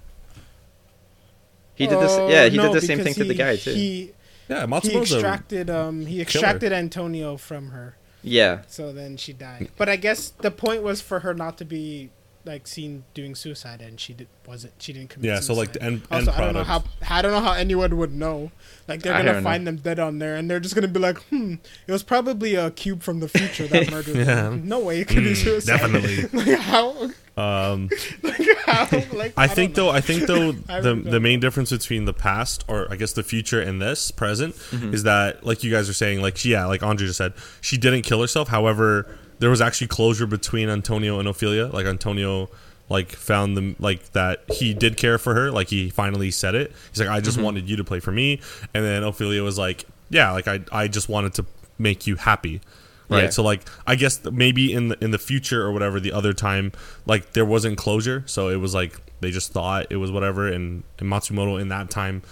He 1.74 1.86
did 1.86 1.98
this. 1.98 2.12
Oh, 2.12 2.28
Yeah, 2.28 2.46
he 2.48 2.56
no, 2.58 2.64
did 2.64 2.82
the 2.82 2.86
same 2.86 2.98
because 2.98 3.14
thing 3.14 3.24
to 3.24 3.28
the 3.28 3.34
guy 3.34 3.56
too. 3.56 3.72
He 3.72 4.12
Yeah, 4.48 4.66
he 4.66 4.72
Matsumoto's 4.72 5.12
a 5.12 5.14
extracted 5.16 5.70
um 5.70 6.04
he 6.04 6.20
extracted 6.20 6.72
Antonio 6.72 7.38
from 7.38 7.70
her, 7.70 7.96
yeah, 8.22 8.60
so 8.68 8.92
then 8.92 9.16
she 9.16 9.32
died. 9.32 9.70
But 9.78 9.88
I 9.88 9.96
guess 9.96 10.28
the 10.28 10.50
point 10.50 10.82
was 10.82 11.00
for 11.00 11.20
her 11.20 11.32
not 11.32 11.56
to 11.58 11.64
be 11.64 12.10
like 12.44 12.66
seen 12.66 13.04
doing 13.12 13.34
suicide, 13.34 13.80
and 13.82 14.00
she 14.00 14.14
did 14.14 14.26
wasn't. 14.46 14.72
She 14.78 14.92
didn't 14.94 15.10
commit. 15.10 15.26
Yeah, 15.28 15.40
so, 15.40 15.52
like, 15.54 15.74
suicide. 15.74 15.80
the 15.80 15.82
end- 15.84 16.02
Also, 16.10 16.30
end 16.32 16.40
I 16.40 16.44
don't 16.44 16.54
know 16.54 16.64
how. 16.64 16.84
I 17.08 17.22
don't 17.22 17.32
know 17.32 17.40
how 17.40 17.52
anyone 17.52 17.96
would 17.98 18.14
know. 18.14 18.50
Like 18.88 19.02
they're 19.02 19.12
gonna 19.12 19.34
don't 19.34 19.42
find 19.42 19.66
them 19.66 19.76
dead 19.76 19.98
on 19.98 20.18
there, 20.18 20.36
and 20.36 20.50
they're 20.50 20.58
just 20.60 20.74
gonna 20.74 20.88
be 20.88 20.98
like, 21.00 21.18
"Hmm, 21.24 21.54
it 21.86 21.92
was 21.92 22.02
probably 22.02 22.54
a 22.54 22.70
cube 22.70 23.02
from 23.02 23.20
the 23.20 23.28
future 23.28 23.66
that 23.68 23.90
murdered 23.92 24.16
Yeah. 24.16 24.24
them. 24.24 24.66
No 24.66 24.78
way, 24.80 25.00
it 25.00 25.08
could 25.08 25.22
be 25.24 25.32
Mm, 25.32 25.36
suicide." 25.36 25.76
definitely. 25.78 26.26
like 26.32 26.58
how? 26.58 27.10
Um, 27.36 27.88
Like 28.22 28.40
how? 28.66 28.88
Like 29.12 29.34
I 29.36 29.46
don't 29.46 29.54
think 29.56 29.76
know. 29.76 29.84
though. 29.84 29.90
I 29.90 30.00
think 30.00 30.26
though 30.26 30.52
the 30.52 30.94
the 31.04 31.20
main 31.20 31.40
difference 31.40 31.70
between 31.70 32.04
the 32.06 32.12
past, 32.14 32.64
or 32.68 32.90
I 32.90 32.96
guess 32.96 33.12
the 33.12 33.22
future, 33.22 33.60
and 33.60 33.80
this 33.82 34.10
present, 34.10 34.54
Mm-hmm. 34.56 34.94
is 34.94 35.02
that 35.04 35.44
like 35.44 35.62
you 35.62 35.70
guys 35.70 35.88
are 35.88 35.94
saying, 35.94 36.22
like 36.22 36.42
yeah, 36.44 36.64
like 36.66 36.82
Andre 36.82 37.06
just 37.06 37.18
said, 37.18 37.34
she 37.60 37.76
didn't 37.76 38.02
kill 38.02 38.20
herself. 38.20 38.48
However, 38.48 39.06
there 39.40 39.50
was 39.50 39.60
actually 39.60 39.88
closure 39.88 40.26
between 40.26 40.68
Antonio 40.68 41.18
and 41.18 41.26
Ophelia. 41.28 41.66
Like 41.66 41.86
Antonio, 41.86 42.48
like 42.88 43.10
found 43.12 43.56
them 43.56 43.74
like 43.78 44.12
that 44.12 44.44
he 44.52 44.72
did 44.74 44.96
care 44.96 45.18
for 45.18 45.34
her. 45.34 45.50
Like 45.50 45.68
he 45.68 45.90
finally 45.90 46.30
said 46.30 46.54
it. 46.54 46.72
He's 46.90 47.00
like, 47.00 47.08
I 47.08 47.16
Mm-hmm. 47.16 47.24
just 47.24 47.40
wanted 47.40 47.68
you 47.68 47.76
to 47.76 47.84
play 47.84 48.00
for 48.00 48.12
me, 48.12 48.40
and 48.74 48.84
then 48.84 49.02
Ophelia 49.02 49.42
was 49.42 49.58
like, 49.58 49.84
yeah, 50.10 50.30
like 50.32 50.46
I 50.48 50.60
I 50.72 50.86
just 50.88 51.08
wanted 51.08 51.34
to 51.34 51.46
make 51.78 52.06
you 52.06 52.16
happy. 52.16 52.60
Right, 53.08 53.24
Yeah. 53.24 53.30
so 53.30 53.42
like 53.42 53.62
I 53.88 53.96
guess 53.96 54.22
maybe 54.30 54.72
in 54.72 54.88
the 54.88 55.04
in 55.04 55.10
the 55.10 55.18
future 55.18 55.62
or 55.64 55.72
whatever, 55.72 55.98
the 55.98 56.12
other 56.12 56.32
time, 56.32 56.70
like 57.06 57.32
there 57.32 57.44
wasn't 57.44 57.76
closure, 57.76 58.22
so 58.26 58.48
it 58.50 58.56
was 58.56 58.72
like 58.72 59.00
they 59.20 59.30
just 59.32 59.52
thought 59.52 59.86
it 59.90 59.96
was 59.96 60.10
whatever, 60.12 60.46
and, 60.46 60.82
and 60.98 61.08
Matsumoto 61.10 61.60
in 61.60 61.68
that 61.68 61.90
time, 61.90 62.22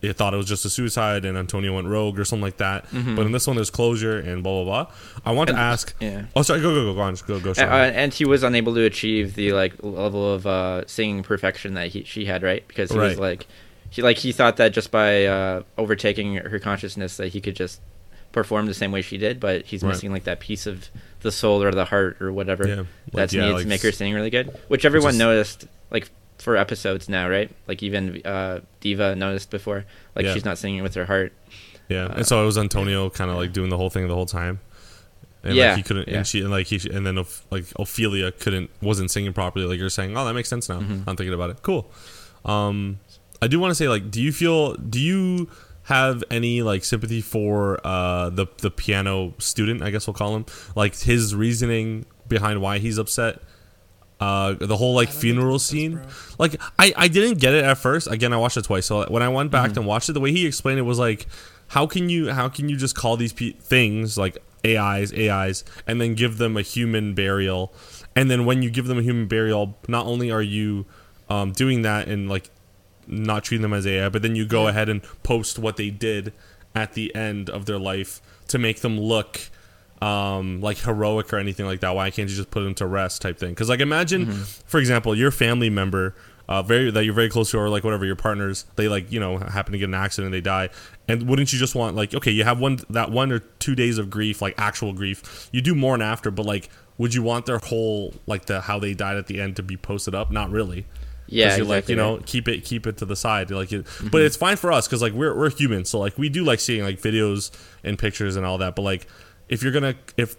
it 0.00 0.12
thought 0.14 0.32
it 0.34 0.36
was 0.36 0.46
just 0.46 0.64
a 0.64 0.70
suicide, 0.70 1.24
and 1.24 1.36
Antonio 1.36 1.74
went 1.74 1.88
rogue 1.88 2.18
or 2.18 2.24
something 2.24 2.42
like 2.42 2.58
that. 2.58 2.84
But 2.92 3.26
in 3.26 3.32
this 3.32 3.46
one, 3.46 3.56
there's 3.56 3.70
closure 3.70 4.18
and 4.18 4.42
blah 4.42 4.62
blah 4.64 4.84
blah. 4.84 4.92
I 5.24 5.32
want 5.32 5.48
to 5.48 5.54
Mm-hmm. 5.54 5.62
Ask. 5.62 5.94
yeah. 6.00 6.26
Oh, 6.36 6.42
sorry. 6.42 6.60
Go 6.60 6.72
go 6.74 6.84
go 6.84 6.94
go 6.94 7.00
on. 7.00 7.14
Just 7.14 7.26
go 7.26 7.40
go. 7.40 7.52
Sean. 7.54 7.64
uh, 7.68 7.90
and 7.94 8.12
he 8.14 8.24
was 8.24 8.42
unable 8.42 8.74
to 8.74 8.84
achieve 8.84 9.34
the 9.34 9.52
like 9.52 9.74
level 9.82 10.32
of 10.32 10.46
uh, 10.46 10.86
singing 10.86 11.22
perfection 11.22 11.74
that 11.74 11.88
he 11.88 12.04
she 12.04 12.24
had, 12.26 12.42
right? 12.42 12.66
Because 12.68 12.90
he 12.92 12.98
was 12.98 13.18
like, 13.18 13.46
he 13.90 14.02
like 14.02 14.18
he 14.18 14.32
thought 14.32 14.56
that 14.58 14.72
just 14.72 14.90
by 14.90 15.24
uh, 15.26 15.62
overtaking 15.76 16.34
her 16.36 16.58
consciousness 16.58 17.16
that 17.16 17.28
he 17.28 17.40
could 17.40 17.56
just 17.56 17.80
perform 18.30 18.66
the 18.66 18.74
same 18.74 18.92
way 18.92 19.00
she 19.02 19.16
did, 19.18 19.40
but 19.40 19.64
he's 19.64 19.82
Right. 19.82 19.88
missing 19.88 20.12
like 20.12 20.24
that 20.24 20.38
piece 20.38 20.66
of 20.66 20.88
the 21.20 21.32
soul 21.32 21.62
or 21.62 21.70
the 21.72 21.86
heart 21.86 22.20
or 22.20 22.30
whatever 22.30 22.68
Yeah, 22.68 22.74
like, 22.76 22.86
that's 23.12 23.32
yeah, 23.32 23.40
needed 23.40 23.54
like 23.54 23.62
to 23.62 23.68
make 23.68 23.82
her 23.82 23.90
sing 23.90 24.12
really 24.14 24.28
good. 24.30 24.54
Which 24.68 24.84
everyone 24.84 25.12
just- 25.12 25.18
noticed 25.18 25.66
like 25.90 26.10
for 26.38 26.56
episodes 26.56 27.08
now, 27.08 27.28
right? 27.28 27.50
Like 27.66 27.82
even 27.82 28.20
uh, 28.24 28.60
Diva 28.80 29.14
noticed 29.16 29.50
before, 29.50 29.84
like 30.14 30.24
Yeah. 30.24 30.34
she's 30.34 30.44
not 30.44 30.58
singing 30.58 30.82
with 30.82 30.94
her 30.94 31.04
heart. 31.06 31.32
yeah, 31.88 32.04
uh, 32.06 32.14
and 32.18 32.26
so 32.26 32.42
it 32.42 32.46
was 32.46 32.56
Antonio 32.58 33.10
kind 33.10 33.30
of 33.30 33.36
like 33.36 33.52
doing 33.52 33.70
the 33.70 33.76
whole 33.76 33.90
thing 33.90 34.06
the 34.08 34.14
whole 34.14 34.26
time. 34.26 34.60
And 35.42 35.54
Yeah, 35.54 35.68
like 35.68 35.76
he 35.78 35.82
couldn't, 35.84 36.08
yeah. 36.08 36.18
and 36.18 36.26
she, 36.26 36.40
and 36.40 36.50
like 36.50 36.66
he, 36.66 36.76
and 36.90 37.06
then 37.06 37.16
like 37.50 37.64
Ophelia 37.78 38.32
couldn't, 38.32 38.70
wasn't 38.82 39.10
singing 39.10 39.32
properly. 39.32 39.64
Like 39.66 39.78
you're 39.78 39.88
saying, 39.90 40.16
oh, 40.16 40.24
that 40.24 40.34
makes 40.34 40.48
sense 40.48 40.68
now. 40.68 40.80
Mm-hmm. 40.80 41.08
I'm 41.08 41.16
thinking 41.16 41.32
about 41.34 41.50
it. 41.50 41.62
Cool. 41.62 41.90
Um, 42.44 43.00
I 43.40 43.46
do 43.46 43.58
want 43.60 43.70
to 43.70 43.74
say, 43.76 43.88
like, 43.88 44.10
do 44.10 44.20
you 44.20 44.32
feel, 44.32 44.74
do 44.74 44.98
you 45.00 45.48
have 45.84 46.22
any 46.30 46.60
like 46.60 46.84
sympathy 46.84 47.22
for 47.22 47.80
uh 47.86 48.28
the 48.30 48.46
the 48.58 48.70
piano 48.70 49.32
student? 49.38 49.80
I 49.82 49.90
guess 49.90 50.06
we'll 50.06 50.14
call 50.14 50.36
him. 50.36 50.44
Like 50.76 50.94
his 50.98 51.34
reasoning 51.34 52.04
behind 52.28 52.60
why 52.60 52.78
he's 52.78 52.98
upset. 52.98 53.40
Uh, 54.20 54.54
the 54.54 54.76
whole 54.76 54.94
like 54.94 55.10
funeral 55.10 55.60
scene, 55.60 56.00
like 56.40 56.60
I 56.78 56.92
I 56.96 57.06
didn't 57.08 57.38
get 57.38 57.54
it 57.54 57.62
at 57.64 57.78
first. 57.78 58.08
Again, 58.10 58.32
I 58.32 58.36
watched 58.36 58.56
it 58.56 58.64
twice. 58.64 58.86
So 58.86 59.04
when 59.08 59.22
I 59.22 59.28
went 59.28 59.52
back 59.52 59.70
Mm-hmm. 59.70 59.78
and 59.78 59.86
watched 59.86 60.08
it, 60.08 60.14
the 60.14 60.20
way 60.20 60.32
he 60.32 60.44
explained 60.44 60.80
it 60.80 60.82
was 60.82 60.98
like, 60.98 61.26
how 61.68 61.86
can 61.86 62.08
you 62.08 62.32
how 62.32 62.48
can 62.48 62.68
you 62.68 62.76
just 62.76 62.96
call 62.96 63.16
these 63.16 63.32
pe- 63.32 63.52
things 63.52 64.18
like 64.18 64.36
AIs 64.66 65.12
AIs 65.12 65.62
and 65.86 66.00
then 66.00 66.14
give 66.14 66.38
them 66.38 66.56
a 66.56 66.62
human 66.62 67.14
burial, 67.14 67.72
and 68.16 68.28
then 68.28 68.44
when 68.44 68.60
you 68.62 68.70
give 68.70 68.86
them 68.88 68.98
a 68.98 69.02
human 69.02 69.28
burial, 69.28 69.78
not 69.86 70.04
only 70.06 70.32
are 70.32 70.42
you 70.42 70.84
um, 71.30 71.52
doing 71.52 71.82
that 71.82 72.08
and 72.08 72.28
like 72.28 72.50
not 73.06 73.44
treating 73.44 73.62
them 73.62 73.72
as 73.72 73.86
AI, 73.86 74.08
but 74.08 74.22
then 74.22 74.34
you 74.34 74.44
go 74.44 74.66
ahead 74.66 74.88
and 74.88 75.00
post 75.22 75.60
what 75.60 75.76
they 75.76 75.90
did 75.90 76.32
at 76.74 76.94
the 76.94 77.14
end 77.14 77.48
of 77.48 77.66
their 77.66 77.78
life 77.78 78.20
to 78.48 78.58
make 78.58 78.80
them 78.80 78.98
look 78.98 79.42
um, 80.02 80.60
like 80.60 80.78
heroic 80.78 81.32
or 81.32 81.38
anything 81.38 81.66
like 81.66 81.80
that. 81.80 81.94
Why 81.94 82.10
can't 82.10 82.28
you 82.28 82.36
just 82.36 82.50
put 82.50 82.62
them 82.62 82.74
to 82.76 82.86
rest 82.86 83.22
type 83.22 83.38
thing? 83.38 83.50
Because 83.50 83.68
like 83.68 83.80
imagine, 83.80 84.32
for 84.32 84.78
example, 84.78 85.14
your 85.14 85.30
family 85.30 85.70
member. 85.70 86.14
Uh, 86.50 86.62
very 86.62 86.90
that 86.90 87.04
you're 87.04 87.12
very 87.12 87.28
close 87.28 87.50
to, 87.50 87.58
or 87.58 87.68
like 87.68 87.84
whatever 87.84 88.06
your 88.06 88.16
partners, 88.16 88.64
they 88.76 88.88
like 88.88 89.12
you 89.12 89.20
know 89.20 89.36
happen 89.36 89.72
to 89.72 89.78
get 89.78 89.84
an 89.84 89.92
accident, 89.92 90.28
and 90.28 90.34
they 90.34 90.40
die, 90.40 90.70
and 91.06 91.28
wouldn't 91.28 91.52
you 91.52 91.58
just 91.58 91.74
want 91.74 91.94
like 91.94 92.14
okay, 92.14 92.30
you 92.30 92.42
have 92.42 92.58
one 92.58 92.78
that 92.88 93.10
one 93.10 93.30
or 93.30 93.40
two 93.40 93.74
days 93.74 93.98
of 93.98 94.08
grief, 94.08 94.40
like 94.40 94.54
actual 94.56 94.94
grief, 94.94 95.50
you 95.52 95.60
do 95.60 95.74
more 95.74 95.92
and 95.92 96.02
after, 96.02 96.30
but 96.30 96.46
like 96.46 96.70
would 96.96 97.14
you 97.14 97.22
want 97.22 97.44
their 97.44 97.58
whole 97.58 98.14
like 98.26 98.46
the 98.46 98.62
how 98.62 98.78
they 98.78 98.94
died 98.94 99.18
at 99.18 99.26
the 99.26 99.40
end 99.40 99.56
to 99.56 99.62
be 99.62 99.76
posted 99.76 100.14
up? 100.14 100.30
Not 100.30 100.50
really. 100.50 100.86
yeah, 101.26 101.56
you're 101.56 101.66
like 101.66 101.80
exactly, 101.80 101.92
you 101.92 101.96
know 101.96 102.16
right. 102.16 102.26
keep 102.26 102.48
it 102.48 102.64
keep 102.64 102.86
it 102.86 102.96
to 102.96 103.04
the 103.04 103.16
side 103.16 103.50
like 103.50 103.70
it, 103.70 103.86
but 104.10 104.22
it's 104.22 104.36
fine 104.36 104.56
for 104.56 104.72
us 104.72 104.88
because 104.88 105.02
like 105.02 105.12
we're, 105.12 105.36
we're 105.36 105.50
humans 105.50 105.90
so 105.90 105.98
like 105.98 106.16
we 106.16 106.30
do 106.30 106.42
like 106.42 106.58
seeing 106.58 106.82
like 106.82 106.98
videos 107.02 107.50
and 107.84 107.98
pictures 107.98 108.36
and 108.36 108.46
all 108.46 108.56
that 108.56 108.74
but 108.74 108.80
like 108.80 109.06
if 109.48 109.62
you're 109.62 109.72
gonna 109.72 109.94
if 110.16 110.36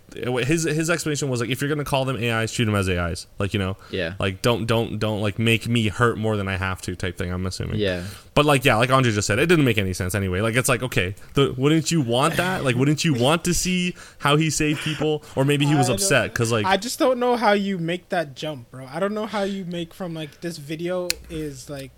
his 0.48 0.64
his 0.64 0.90
explanation 0.90 1.30
was 1.30 1.40
like 1.42 1.50
if 1.50 1.62
you're 1.62 1.70
gonna 1.70 1.84
call 1.84 2.06
them 2.06 2.16
ais 2.18 2.52
treat 2.54 2.66
them 2.66 2.76
as 2.76 2.88
ais 2.88 3.28
like 3.40 3.54
you 3.54 3.60
know 3.60 3.76
Yeah. 3.90 4.14
like 4.20 4.42
don't 4.42 4.66
don't 4.68 5.00
don't 5.00 5.22
like 5.22 5.40
make 5.40 5.68
me 5.68 5.88
hurt 5.88 6.18
more 6.18 6.38
than 6.38 6.48
i 6.48 6.58
have 6.58 6.82
to 6.84 6.96
type 6.96 7.18
thing 7.18 7.32
i'm 7.32 7.46
assuming 7.46 7.78
Yeah. 7.80 8.04
but 8.36 8.46
like 8.46 8.66
yeah 8.66 8.76
like 8.76 8.92
andre 8.92 9.12
just 9.12 9.26
said 9.28 9.40
it 9.40 9.48
didn't 9.48 9.66
make 9.66 9.78
any 9.78 9.94
sense 9.94 10.14
anyway 10.16 10.42
like 10.42 10.56
it's 10.56 10.70
like 10.70 10.84
okay 10.84 11.16
the, 11.34 11.54
wouldn't 11.58 11.92
you 11.92 12.02
want 12.02 12.38
that 12.38 12.64
like 12.64 12.76
wouldn't 12.76 13.04
you 13.04 13.14
want 13.14 13.44
to 13.46 13.54
see 13.54 13.96
how 14.20 14.36
he 14.38 14.50
saved 14.50 14.82
people 14.82 15.24
or 15.36 15.44
maybe 15.44 15.66
he 15.66 15.76
was 15.76 15.90
upset 15.90 16.32
because 16.32 16.52
like 16.52 16.66
I 16.66 16.78
just 16.78 17.00
don't 17.00 17.20
know 17.20 17.36
how 17.36 17.54
you 17.54 17.78
make 17.78 18.10
that 18.10 18.36
jump, 18.36 18.70
bro. 18.70 18.86
I 18.86 19.00
don't 19.00 19.14
know 19.14 19.26
how 19.26 19.44
you 19.44 19.66
make 19.66 19.94
from 19.94 20.14
like 20.14 20.42
this 20.42 20.58
video 20.58 21.08
is 21.30 21.70
like 21.70 21.92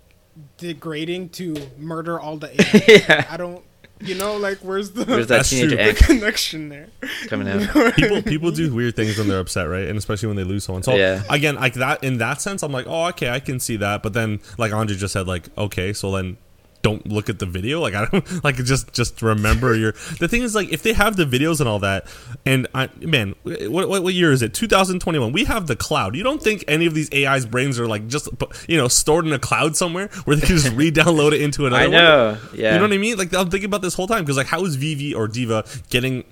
degrading 0.56 1.28
to 1.30 1.54
murder 1.78 2.18
all 2.18 2.36
the 2.36 2.48
aliens. 2.76 3.08
yeah. 3.08 3.26
I 3.30 3.36
don't, 3.36 3.62
you 4.02 4.14
know, 4.14 4.36
like 4.36 4.58
where's 4.58 4.90
the 4.90 5.04
Where's 5.04 5.26
that 5.28 5.36
That's 5.36 5.50
teenage 5.50 5.70
the 5.70 5.76
angst 5.76 6.06
connection 6.06 6.68
there? 6.68 6.88
coming 7.28 7.48
out? 7.48 7.94
people 7.94 8.22
people 8.22 8.50
do 8.50 8.74
weird 8.74 8.96
things 8.96 9.16
when 9.18 9.28
they're 9.28 9.40
upset, 9.40 9.68
right? 9.68 9.86
And 9.88 9.96
especially 9.98 10.28
when 10.28 10.36
they 10.36 10.44
lose 10.44 10.64
someone. 10.64 10.82
So 10.82 10.94
Yeah. 10.96 11.22
again, 11.30 11.56
like 11.56 11.74
that 11.74 12.02
in 12.04 12.18
that 12.18 12.40
sense, 12.40 12.62
I'm 12.62 12.72
like, 12.72 12.86
oh, 12.88 13.06
okay, 13.08 13.30
I 13.30 13.40
can 13.40 13.60
see 13.60 13.76
that. 13.76 14.02
But 14.02 14.12
then, 14.12 14.40
like 14.58 14.72
Andre 14.72 14.96
just 14.96 15.12
said, 15.12 15.26
like, 15.26 15.48
okay, 15.56 15.92
so 15.92 16.10
then 16.12 16.36
don't 16.82 17.06
look 17.06 17.28
at 17.28 17.38
the 17.38 17.46
video. 17.46 17.80
Like 17.80 17.94
I 17.94 18.06
don't 18.06 18.44
like 18.44 18.56
just 18.56 18.92
just 18.92 19.22
remember 19.22 19.74
your. 19.74 19.92
The 20.18 20.28
thing 20.28 20.42
is, 20.42 20.54
like, 20.54 20.70
if 20.72 20.82
they 20.82 20.92
have 20.92 21.16
the 21.16 21.24
videos 21.24 21.60
and 21.60 21.68
all 21.68 21.78
that, 21.80 22.06
and 22.44 22.66
I 22.74 22.90
man, 23.00 23.34
what 23.44 23.88
what, 23.88 24.02
what 24.02 24.14
year 24.14 24.32
is 24.32 24.42
it? 24.42 24.54
2021. 24.54 25.32
We 25.32 25.44
have 25.44 25.66
the 25.66 25.76
cloud. 25.76 26.14
You 26.16 26.22
don't 26.22 26.42
think 26.42 26.64
any 26.68 26.86
of 26.86 26.94
these 26.94 27.08
AI's 27.12 27.46
brains 27.46 27.78
are 27.80 27.86
like 27.86 28.08
just 28.08 28.28
you 28.68 28.76
know 28.76 28.88
stored 28.88 29.26
in 29.26 29.32
a 29.32 29.38
cloud 29.38 29.76
somewhere 29.76 30.08
where 30.24 30.36
they 30.36 30.46
can 30.46 30.56
just 30.56 30.72
re-download 30.76 31.32
it 31.32 31.40
into 31.40 31.66
another 31.66 31.82
I 31.82 31.86
one? 31.86 31.92
know. 31.92 32.38
Yeah. 32.54 32.72
You 32.72 32.78
know 32.78 32.84
what 32.84 32.92
I 32.92 32.98
mean? 32.98 33.16
Like 33.16 33.34
I'm 33.34 33.50
thinking 33.50 33.66
about 33.66 33.82
this 33.82 33.94
whole 33.94 34.06
time 34.06 34.24
because 34.24 34.36
like 34.36 34.46
how 34.46 34.64
is 34.64 34.76
Vivy 34.76 35.14
or 35.14 35.28
Diva 35.28 35.64
getting 35.90 36.24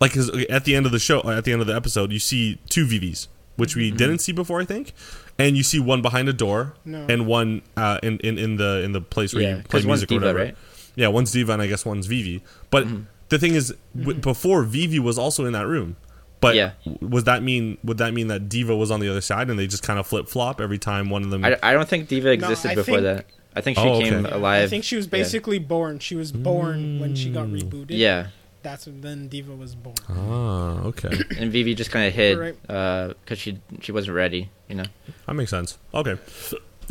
like 0.00 0.16
at 0.50 0.64
the 0.64 0.76
end 0.76 0.86
of 0.86 0.92
the 0.92 0.98
show 0.98 1.20
uh, 1.20 1.38
at 1.38 1.44
the 1.44 1.52
end 1.52 1.60
of 1.60 1.66
the 1.66 1.74
episode 1.74 2.12
you 2.12 2.18
see 2.18 2.58
two 2.68 2.86
Vivys 2.86 3.28
which 3.56 3.76
we 3.76 3.88
mm-hmm. 3.88 3.96
didn't 3.96 4.18
see 4.18 4.32
before 4.32 4.60
I 4.60 4.64
think 4.64 4.92
and 5.38 5.56
you 5.56 5.62
see 5.62 5.78
one 5.80 6.00
behind 6.02 6.28
a 6.28 6.32
door 6.32 6.74
No. 6.84 7.06
and 7.08 7.26
one 7.26 7.62
uh, 7.76 7.98
in, 8.02 8.18
in 8.18 8.38
in 8.38 8.56
the 8.56 8.82
in 8.82 8.92
the 8.92 9.00
place 9.00 9.34
where 9.34 9.42
Yeah, 9.42 9.48
you 9.56 9.62
play 9.62 9.80
'cause 9.80 9.86
one's 9.86 10.00
music 10.00 10.12
or 10.12 10.14
whatever. 10.20 10.38
right? 10.38 10.56
Yeah, 10.96 11.08
one's 11.08 11.32
Diva 11.32 11.52
and 11.52 11.60
I 11.62 11.66
guess 11.66 11.84
one's 11.84 12.06
Vivy. 12.06 12.42
But 12.70 12.86
the 13.30 13.38
thing 13.38 13.54
is, 13.54 13.74
w- 13.98 14.18
before 14.20 14.62
Vivy 14.62 14.98
was 15.00 15.18
also 15.18 15.44
in 15.44 15.52
that 15.54 15.66
room. 15.66 15.96
But 16.40 16.54
Yeah. 16.56 16.72
w- 16.84 17.08
was 17.08 17.24
that 17.24 17.42
mean? 17.42 17.78
Would 17.82 17.98
that 17.98 18.12
mean 18.14 18.28
that 18.28 18.48
Diva 18.48 18.76
was 18.76 18.90
on 18.90 19.00
the 19.00 19.08
other 19.08 19.20
side 19.22 19.48
and 19.50 19.58
they 19.58 19.66
just 19.66 19.82
kind 19.82 19.98
of 19.98 20.06
flip 20.06 20.28
flop 20.28 20.60
every 20.60 20.78
time 20.78 21.10
one 21.10 21.24
of 21.24 21.30
them? 21.30 21.44
I, 21.44 21.58
I 21.62 21.72
don't 21.72 21.88
think 21.88 22.06
Diva 22.08 22.30
existed 22.30 22.72
I 22.72 22.74
before 22.76 22.96
think- 23.00 23.04
that. 23.04 23.26
I 23.56 23.60
think 23.60 23.78
she 23.78 23.84
Oh, 23.84 24.00
came 24.00 24.26
okay. 24.26 24.34
alive. 24.34 24.64
I 24.64 24.66
think 24.68 24.82
she 24.84 24.96
was 24.96 25.06
yeah. 25.06 25.10
basically 25.10 25.58
born. 25.60 26.00
She 26.00 26.16
was 26.16 26.32
born 26.32 26.98
when 27.00 27.14
she 27.14 27.30
got 27.30 27.46
rebooted. 27.46 27.86
Yeah. 27.90 28.26
that's 28.64 28.86
when 28.86 29.28
Diva 29.28 29.54
was 29.54 29.74
born. 29.74 29.94
Ah, 30.08 30.80
okay. 30.84 31.10
and 31.38 31.52
Vivy 31.52 31.74
just 31.74 31.90
kind 31.90 32.06
of 32.08 32.14
hid 32.14 32.38
Right. 32.38 32.56
because 32.66 33.38
she 33.38 33.58
she 33.80 33.92
wasn't 33.92 34.16
ready. 34.16 34.50
You 34.68 34.76
know. 34.76 34.84
That 35.26 35.34
makes 35.34 35.50
sense. 35.50 35.78
Okay. 35.92 36.16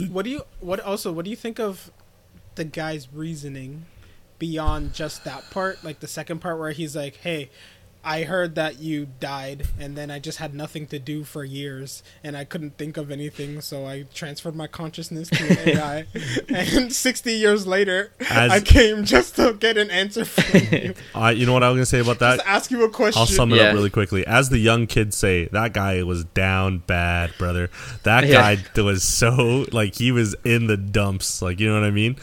What 0.10 0.24
do 0.24 0.32
you 0.32 0.42
what 0.60 0.80
also 0.80 1.12
what 1.12 1.26
do 1.26 1.32
you 1.32 1.38
think 1.38 1.60
of 1.60 1.92
the 2.56 2.64
guy's 2.64 3.12
reasoning 3.14 3.86
beyond 4.40 4.94
just 4.94 5.24
that 5.26 5.50
part? 5.52 5.84
Like 5.84 6.00
the 6.00 6.08
second 6.08 6.40
part 6.40 6.58
where 6.60 6.72
he's 6.72 6.96
like, 6.96 7.18
"Hey, 7.18 7.50
I 8.06 8.24
heard 8.24 8.56
that 8.56 8.80
you 8.80 9.08
died 9.20 9.68
and 9.80 9.96
then 9.96 10.12
I 10.12 10.20
just 10.20 10.38
had 10.38 10.54
nothing 10.54 10.88
to 10.88 11.00
do 11.00 11.24
for 11.24 11.44
years 11.46 12.04
and 12.24 12.36
I 12.36 12.44
couldn't 12.44 12.78
think 12.78 12.98
of 12.98 13.10
anything, 13.12 13.62
so 13.62 13.86
I 13.86 14.06
transferred 14.14 14.56
my 14.56 14.68
consciousness 14.68 15.30
to 15.30 15.44
an 15.44 15.70
AI. 15.70 16.06
and 16.50 16.92
60 16.94 17.32
years 17.34 17.66
later, 17.66 18.12
As- 18.30 18.52
I 18.52 18.60
came 18.60 19.06
just 19.06 19.36
to 19.38 19.54
get 19.54 19.78
an 19.78 19.90
answer 19.90 20.26
from 20.26 20.62
you. 20.72 20.94
I, 21.16 21.32
you 21.32 21.46
know 21.46 21.54
what 21.54 21.64
I 21.64 21.70
was 21.70 21.78
gonna 21.78 21.86
say 21.86 22.00
about 22.00 22.20
that? 22.20 22.36
Just 22.38 22.48
ask 22.48 22.72
you 22.72 22.84
a 22.84 22.90
question. 22.90 23.20
I'll 23.20 23.26
sum 23.26 23.54
it 23.54 23.58
Yeah. 23.58 23.64
up 23.70 23.74
really 23.76 23.90
quickly. 23.90 24.26
As 24.28 24.50
the 24.50 24.58
young 24.60 24.86
kids 24.88 25.16
say, 25.16 25.46
that 25.54 25.74
guy 25.74 26.04
was 26.04 26.26
down 26.26 26.80
bad, 26.80 27.32
brother. 27.38 27.70
That 28.04 28.26
Yeah. 28.28 28.56
guy 28.56 28.82
was 28.84 29.04
so 29.04 29.66
like 29.72 29.96
he 29.96 30.12
was 30.12 30.36
in 30.44 30.68
the 30.68 30.76
dumps. 30.78 31.42
Like 31.42 31.60
you 31.60 31.68
know 31.70 31.76
what 31.80 31.86
I 31.88 31.92
mean? 31.92 32.18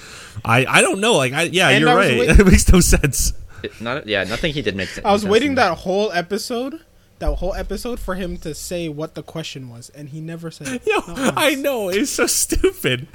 I 0.45 0.67
I 0.67 0.81
don't 0.83 1.01
know. 1.01 1.15
Like 1.15 1.33
I 1.33 1.43
yeah, 1.45 1.69
And 1.71 1.81
you're 1.81 1.89
I 1.91 1.95
right. 1.95 2.19
wait- 2.19 2.31
it 2.41 2.45
makes 2.47 2.71
no 2.71 2.81
sense. 2.81 3.33
It- 3.63 3.81
not 3.81 4.07
yeah, 4.07 4.25
nothing 4.25 4.53
he 4.53 4.63
did 4.63 4.77
make 4.77 4.89
sense. 4.89 5.05
I 5.07 5.13
was 5.13 5.25
waiting 5.25 5.55
that 5.57 5.79
whole 5.79 6.11
episode, 6.13 6.81
that 7.19 7.35
whole 7.37 7.55
episode 7.55 8.01
for 8.01 8.15
him 8.15 8.37
to 8.39 8.55
say 8.55 8.89
what 8.89 9.15
the 9.15 9.23
question 9.23 9.69
was, 9.69 9.91
and 9.91 10.09
he 10.09 10.21
never 10.21 10.51
said. 10.51 10.69
it. 10.69 10.83
Yo, 10.87 11.01
I 11.07 11.55
know 11.55 11.89
it's 11.89 12.11
so 12.11 12.27
stupid. 12.27 13.09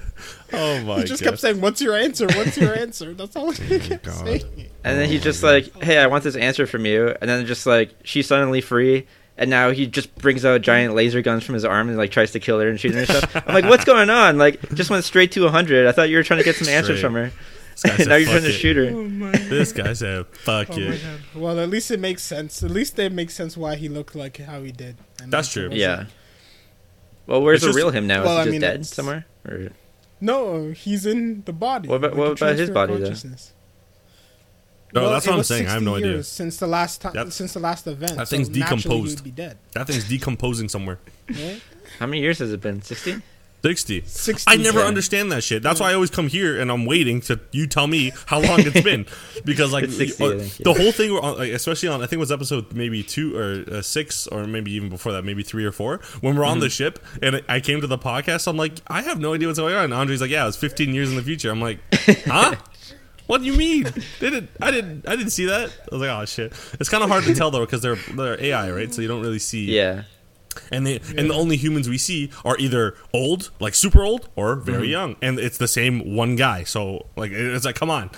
Oh 0.53 0.81
my 0.85 0.99
He 0.99 1.03
just 1.05 1.23
god. 1.23 1.29
kept 1.31 1.41
saying, 1.41 1.61
"What's 1.61 1.81
your 1.81 1.95
answer? 1.95 2.27
What's 2.27 2.57
your 2.57 2.75
answer?" 2.77 3.13
That's 3.13 3.35
all 3.35 3.51
he 3.51 3.75
oh 3.75 3.79
kept 3.79 4.07
Oh 4.07 4.11
God. 4.11 4.25
saying. 4.25 4.69
And 4.83 4.99
then 4.99 5.09
he 5.09 5.17
just 5.17 5.41
like, 5.41 5.73
hey, 5.83 5.97
I 5.97 6.05
want 6.07 6.23
this 6.23 6.35
answer 6.35 6.67
from 6.67 6.85
you. 6.85 7.15
And 7.19 7.27
then 7.29 7.45
just 7.47 7.65
like 7.65 7.89
she's 8.03 8.27
suddenly 8.27 8.61
free. 8.61 9.07
And 9.37 9.49
now 9.49 9.71
he 9.71 9.85
just 9.87 10.15
brings 10.15 10.45
out 10.45 10.61
giant 10.61 10.93
laser 10.93 11.21
guns 11.21 11.43
from 11.43 11.55
his 11.55 11.65
arm 11.65 11.89
and 11.89 11.97
like 11.97 12.09
tries 12.11 12.31
to 12.33 12.39
kill 12.39 12.59
her 12.61 12.69
and 12.69 12.79
shoot 12.79 12.93
her 12.93 12.99
and 12.99 13.09
stuff. 13.09 13.35
I'm 13.47 13.53
like, 13.53 13.65
what's 13.65 13.83
going 13.83 14.09
on? 14.09 14.37
Like, 14.37 14.61
just 14.75 14.89
went 14.89 15.03
straight 15.03 15.33
to 15.33 15.43
100. 15.43 15.87
I 15.87 15.91
thought 15.91 16.07
you 16.09 16.15
were 16.15 16.23
trying 16.23 16.37
to 16.37 16.45
get 16.45 16.55
some 16.55 16.69
answers 16.69 17.01
from 17.01 17.15
her. 17.15 17.31
This 17.75 17.97
guy 17.97 18.03
now 18.05 18.15
you're 18.15 18.27
"Fuck 18.27 18.39
trying 18.39 18.43
to 18.43 18.51
shoot 18.51 18.77
her. 18.77 18.85
Oh 18.95 19.03
my. 19.09 19.31
This 19.49 19.71
guy 19.71 19.93
said, 20.03 20.25
"Fuck 20.27 20.69
Oh 20.71 20.77
my 20.77 20.81
it." 20.81 21.01
god. 21.01 21.41
Well, 21.41 21.59
at 21.59 21.69
least 21.69 21.91
it 21.91 21.99
makes 21.99 22.23
sense. 22.23 22.63
At 22.63 22.71
least 22.71 22.97
it 22.99 23.11
makes 23.11 23.33
sense 23.33 23.55
why 23.57 23.75
he 23.75 23.89
looked 23.89 24.15
like 24.15 24.37
how 24.37 24.61
he 24.63 24.71
did. 24.71 24.97
And 25.21 25.31
That's 25.31 25.51
true. 25.51 25.63
wasn't- 25.65 25.79
Yeah. 25.81 26.05
Well, 27.27 27.41
where's 27.41 27.57
It's 27.57 27.63
the 27.63 27.67
just- 27.69 27.77
real 27.77 27.89
him 27.91 28.07
now? 28.07 28.23
Well, 28.23 28.39
Is 28.39 28.45
he 28.45 28.51
just 28.51 28.51
mean, 28.51 28.61
dead 28.61 28.85
somewhere? 28.85 29.25
Or 29.47 29.69
No, 30.21 30.71
he's 30.71 31.05
in 31.05 31.43
the 31.45 31.53
body. 31.53 31.89
What 31.89 31.95
about- 31.97 32.11
Like, 32.11 32.19
what 32.19 32.41
about 32.41 32.55
his 32.55 32.69
body, 32.69 32.97
though? 32.97 33.09
No, 34.93 35.01
Well, 35.01 35.11
that's 35.11 35.25
it 35.25 35.29
what 35.31 35.37
I'm 35.39 35.43
saying. 35.43 35.65
I 35.67 35.71
have 35.71 35.81
60 35.81 35.85
no 35.85 35.95
idea. 35.95 36.23
Since 36.23 36.57
the 36.57 36.67
last 36.67 37.01
time, 37.01 37.13
That- 37.13 37.33
since 37.33 37.53
the 37.53 37.59
last 37.59 37.85
event, 37.87 38.15
that 38.15 38.27
thing's 38.29 38.49
naturally 38.49 38.81
decomposed. 38.81 39.19
He'd 39.19 39.23
be 39.25 39.31
dead. 39.31 39.57
That 39.73 39.87
thing's 39.87 40.07
decomposing 40.07 40.69
somewhere. 40.69 40.99
Right? 41.29 41.61
how 41.99 42.05
many 42.07 42.21
years 42.21 42.39
has 42.39 42.51
it 42.53 42.61
been? 42.61 42.81
60? 42.81 43.21
60. 43.63 44.03
60 44.05 44.43
I 44.51 44.57
never 44.57 44.79
Yeah. 44.81 44.85
understand 44.85 45.31
that 45.31 45.43
shit. 45.43 45.63
That's 45.63 45.79
why 45.79 45.89
I 45.89 45.93
always 45.95 46.11
come 46.11 46.27
here 46.27 46.59
and 46.59 46.69
I'm 46.71 46.85
waiting 46.85 47.19
to 47.21 47.39
you 47.51 47.65
tell 47.65 47.87
me 47.87 48.11
how 48.27 48.39
long 48.39 48.59
it's 48.59 48.81
been 48.81 49.07
because 49.45 49.73
like 49.73 49.89
60, 49.89 50.23
uh, 50.23 50.29
the 50.63 50.73
whole 50.77 50.91
thing, 50.91 51.11
on- 51.11 51.37
like, 51.39 51.51
especially 51.51 51.89
on 51.89 52.01
I 52.01 52.05
think 52.05 52.13
it 52.13 52.19
was 52.19 52.31
episode 52.31 52.73
maybe 52.73 53.01
two 53.01 53.35
or 53.35 53.63
uh, 53.71 53.81
six 53.81 54.27
or 54.27 54.45
maybe 54.45 54.71
even 54.73 54.89
before 54.89 55.13
that, 55.13 55.23
maybe 55.25 55.41
three 55.41 55.65
or 55.65 55.71
four 55.71 55.99
when 56.21 56.35
we're 56.35 56.43
on 56.45 56.57
Mm-hmm. 56.57 56.59
the 56.61 56.69
ship 56.69 56.99
and 57.23 57.41
I 57.49 57.59
came 57.59 57.81
to 57.81 57.87
the 57.87 57.97
podcast. 57.97 58.47
I'm 58.47 58.55
like, 58.57 58.73
I 58.87 59.01
have 59.01 59.19
no 59.19 59.33
idea 59.33 59.47
what's 59.47 59.57
going 59.59 59.73
on. 59.73 59.85
And 59.85 59.93
Andre's 59.95 60.21
like, 60.21 60.29
yeah, 60.29 60.43
it 60.43 60.47
was 60.47 60.57
15 60.57 60.93
years 60.93 61.09
in 61.09 61.15
the 61.15 61.23
future. 61.23 61.49
I'm 61.49 61.61
like, 61.61 61.79
huh? 62.27 62.55
What 63.27 63.39
do 63.39 63.45
you 63.47 63.53
mean? 63.57 63.87
Didn't 64.19 64.51
I 64.61 64.69
didn't 64.69 65.09
I 65.09 65.15
didn't 65.15 65.31
see 65.31 65.45
that? 65.45 65.71
I 65.91 65.95
was 65.95 65.99
like, 66.01 66.11
oh 66.11 66.25
shit. 66.25 66.53
It's 66.79 66.89
kind 66.89 67.03
of 67.03 67.09
hard 67.09 67.23
to 67.23 67.33
tell 67.33 67.49
though 67.49 67.65
because 67.65 67.81
they're 67.81 67.95
they're 68.13 68.39
AI, 68.39 68.69
right? 68.69 68.93
So 68.93 69.01
you 69.01 69.07
don't 69.07 69.21
really 69.23 69.39
see 69.39 69.65
Yeah. 69.75 70.03
And 70.71 70.85
they 70.87 70.95
and 71.17 71.29
the 71.29 71.33
only 71.33 71.57
humans 71.57 71.87
we 71.89 71.97
see 71.97 72.31
are 72.43 72.57
either 72.57 72.95
old, 73.13 73.51
like 73.59 73.75
super 73.75 74.03
old, 74.03 74.29
or 74.35 74.55
very 74.55 74.83
Mm-hmm. 74.83 74.91
young, 74.91 75.15
and 75.21 75.39
it's 75.39 75.57
the 75.57 75.67
same 75.67 76.15
one 76.15 76.35
guy. 76.35 76.63
So 76.63 77.05
like 77.15 77.31
it's 77.31 77.65
like, 77.65 77.75
come 77.75 77.89
on, 77.89 78.09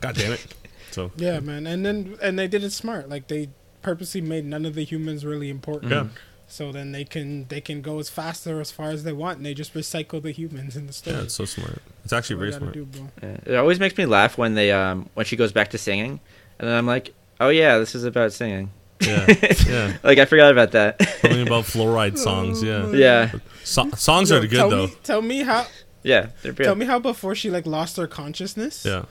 god 0.00 0.14
damn 0.16 0.32
it. 0.32 0.54
So 0.90 1.12
Yeah, 1.16 1.40
man. 1.40 1.66
And 1.66 1.84
then 1.84 2.16
and 2.22 2.38
they 2.38 2.48
did 2.48 2.64
it 2.64 2.72
smart. 2.72 3.08
Like 3.08 3.28
they 3.28 3.50
purposely 3.82 4.20
made 4.22 4.44
none 4.46 4.64
of 4.64 4.74
the 4.74 4.84
humans 4.84 5.24
really 5.24 5.50
important. 5.50 5.92
yeah, 5.92 6.06
So 6.48 6.72
then 6.72 6.92
they 6.92 7.04
can 7.04 7.46
they 7.48 7.60
can 7.60 7.82
go 7.82 7.98
as 7.98 8.08
fast 8.08 8.46
or 8.46 8.58
as 8.60 8.70
far 8.70 8.88
as 8.90 9.04
they 9.04 9.12
want, 9.12 9.36
and 9.36 9.44
they 9.46 9.52
just 9.54 9.74
recycle 9.74 10.20
the 10.22 10.30
humans 10.32 10.76
in 10.76 10.86
the 10.86 10.92
story. 10.94 11.16
yeah, 11.16 11.22
it's 11.24 11.34
so 11.34 11.44
smart. 11.44 11.82
It's 12.04 12.12
actually 12.14 12.50
That's 12.50 12.56
very 12.56 12.72
smart. 12.72 12.92
do. 12.92 13.08
Yeah. 13.22 13.52
It 13.52 13.56
always 13.56 13.78
makes 13.78 13.96
me 13.98 14.06
laugh 14.06 14.38
when 14.38 14.54
they 14.54 14.72
um 14.72 15.08
when 15.14 15.26
she 15.26 15.36
goes 15.36 15.52
back 15.52 15.68
to 15.70 15.78
singing, 15.78 16.20
and 16.58 16.68
then 16.68 16.74
I'm 16.76 16.86
like, 16.86 17.12
oh 17.38 17.50
yeah, 17.50 17.76
this 17.78 17.94
is 17.94 18.04
about 18.04 18.32
singing. 18.32 18.70
Yeah, 19.00 19.26
yeah. 19.66 19.96
Like 20.02 20.18
I 20.18 20.24
forgot 20.24 20.50
about 20.52 20.72
that. 20.72 21.00
Something 21.20 21.46
about 21.46 21.64
fluoride 21.64 22.18
songs. 22.18 22.62
Yeah, 22.62 22.82
oh, 22.84 22.92
yeah, 22.92 23.32
so- 23.64 23.90
songs 23.90 24.30
Yo, 24.30 24.38
are 24.38 24.40
good 24.40 24.50
tell 24.50 24.70
though. 24.70 24.86
Me, 24.88 24.94
tell 25.02 25.22
me 25.22 25.42
how. 25.42 25.66
yeah, 26.02 26.28
they're 26.42 26.52
Tell 26.52 26.66
real. 26.66 26.74
me 26.76 26.86
how 26.86 26.98
before 26.98 27.34
she 27.34 27.50
like 27.50 27.66
lost 27.66 27.96
her 27.96 28.06
consciousness. 28.06 28.84
Yeah, 28.84 29.04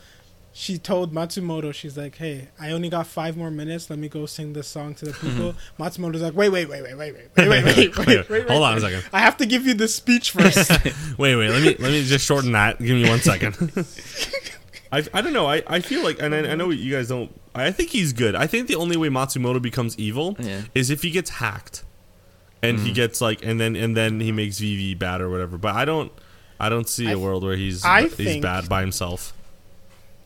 She 0.53 0.77
told 0.79 1.13
Matsumoto, 1.13 1.71
she's 1.73 1.95
like, 1.97 2.15
"Hey, 2.17 2.49
I 2.59 2.71
only 2.71 2.89
got 2.89 3.05
five 3.07 3.37
more 3.37 3.51
minutes. 3.51 3.89
Let 3.89 3.99
me 3.99 4.09
go 4.09 4.25
sing 4.25 4.53
this 4.53 4.67
song 4.67 4.95
to 4.95 5.05
the 5.05 5.11
mm-hmm. 5.11 5.29
people." 5.29 5.55
Matsumoto's 5.79 6.21
like, 6.21 6.35
"Wait, 6.35 6.49
wait, 6.49 6.67
wait, 6.67 6.81
wait, 6.83 6.97
wait, 6.97 7.13
wait, 7.13 7.29
wait, 7.37 7.49
wait, 7.49 7.63
wait, 7.65 7.97
wait, 7.97 8.07
wait, 8.07 8.29
wait. 8.29 8.47
Hold 8.49 8.63
on 8.63 8.77
a 8.77 8.81
second. 8.81 9.03
I 9.13 9.19
have 9.19 9.37
to 9.37 9.45
give 9.45 9.65
you 9.67 9.73
the 9.75 9.87
speech 9.87 10.31
first. 10.31 10.69
Wait, 11.17 11.35
wait. 11.35 11.49
Let 11.49 11.61
me 11.61 11.75
let 11.79 11.91
me 11.91 12.03
just 12.03 12.25
shorten 12.25 12.51
that. 12.53 12.79
Give 12.79 12.95
me 12.97 13.07
one 13.07 13.19
second. 13.19 13.55
I, 14.91 15.03
I 15.13 15.21
don't 15.21 15.33
know. 15.33 15.47
I, 15.47 15.63
I 15.67 15.79
feel 15.79 16.03
like, 16.03 16.21
and 16.21 16.33
I, 16.33 16.39
I 16.51 16.55
know 16.55 16.69
you 16.69 16.93
guys 16.93 17.09
don't. 17.09 17.31
I 17.53 17.71
think 17.71 17.89
he's 17.89 18.13
good. 18.13 18.35
I 18.35 18.47
think 18.47 18.67
the 18.67 18.75
only 18.75 18.97
way 18.97 19.09
Matsumoto 19.09 19.61
becomes 19.61 19.97
evil 19.97 20.35
Yeah. 20.39 20.61
is 20.75 20.89
if 20.89 21.01
he 21.01 21.11
gets 21.11 21.29
hacked, 21.31 21.83
and 22.61 22.79
he 22.79 22.91
mm. 22.91 22.95
gets 22.95 23.19
like, 23.21 23.43
and 23.45 23.59
then 23.59 23.75
and 23.75 23.97
then 23.97 24.19
he 24.19 24.31
makes 24.31 24.59
Vivy 24.59 24.93
bad 24.93 25.21
or 25.21 25.29
whatever. 25.29 25.57
But 25.57 25.75
I 25.75 25.85
don't, 25.85 26.11
I 26.59 26.69
don't 26.69 26.87
see 26.87 27.07
I 27.07 27.11
a 27.11 27.15
th- 27.15 27.23
world 27.23 27.43
where 27.43 27.55
he's 27.55 27.83
I 27.83 28.07
he's 28.07 28.41
bad 28.41 28.69
by 28.69 28.81
himself. 28.81 29.33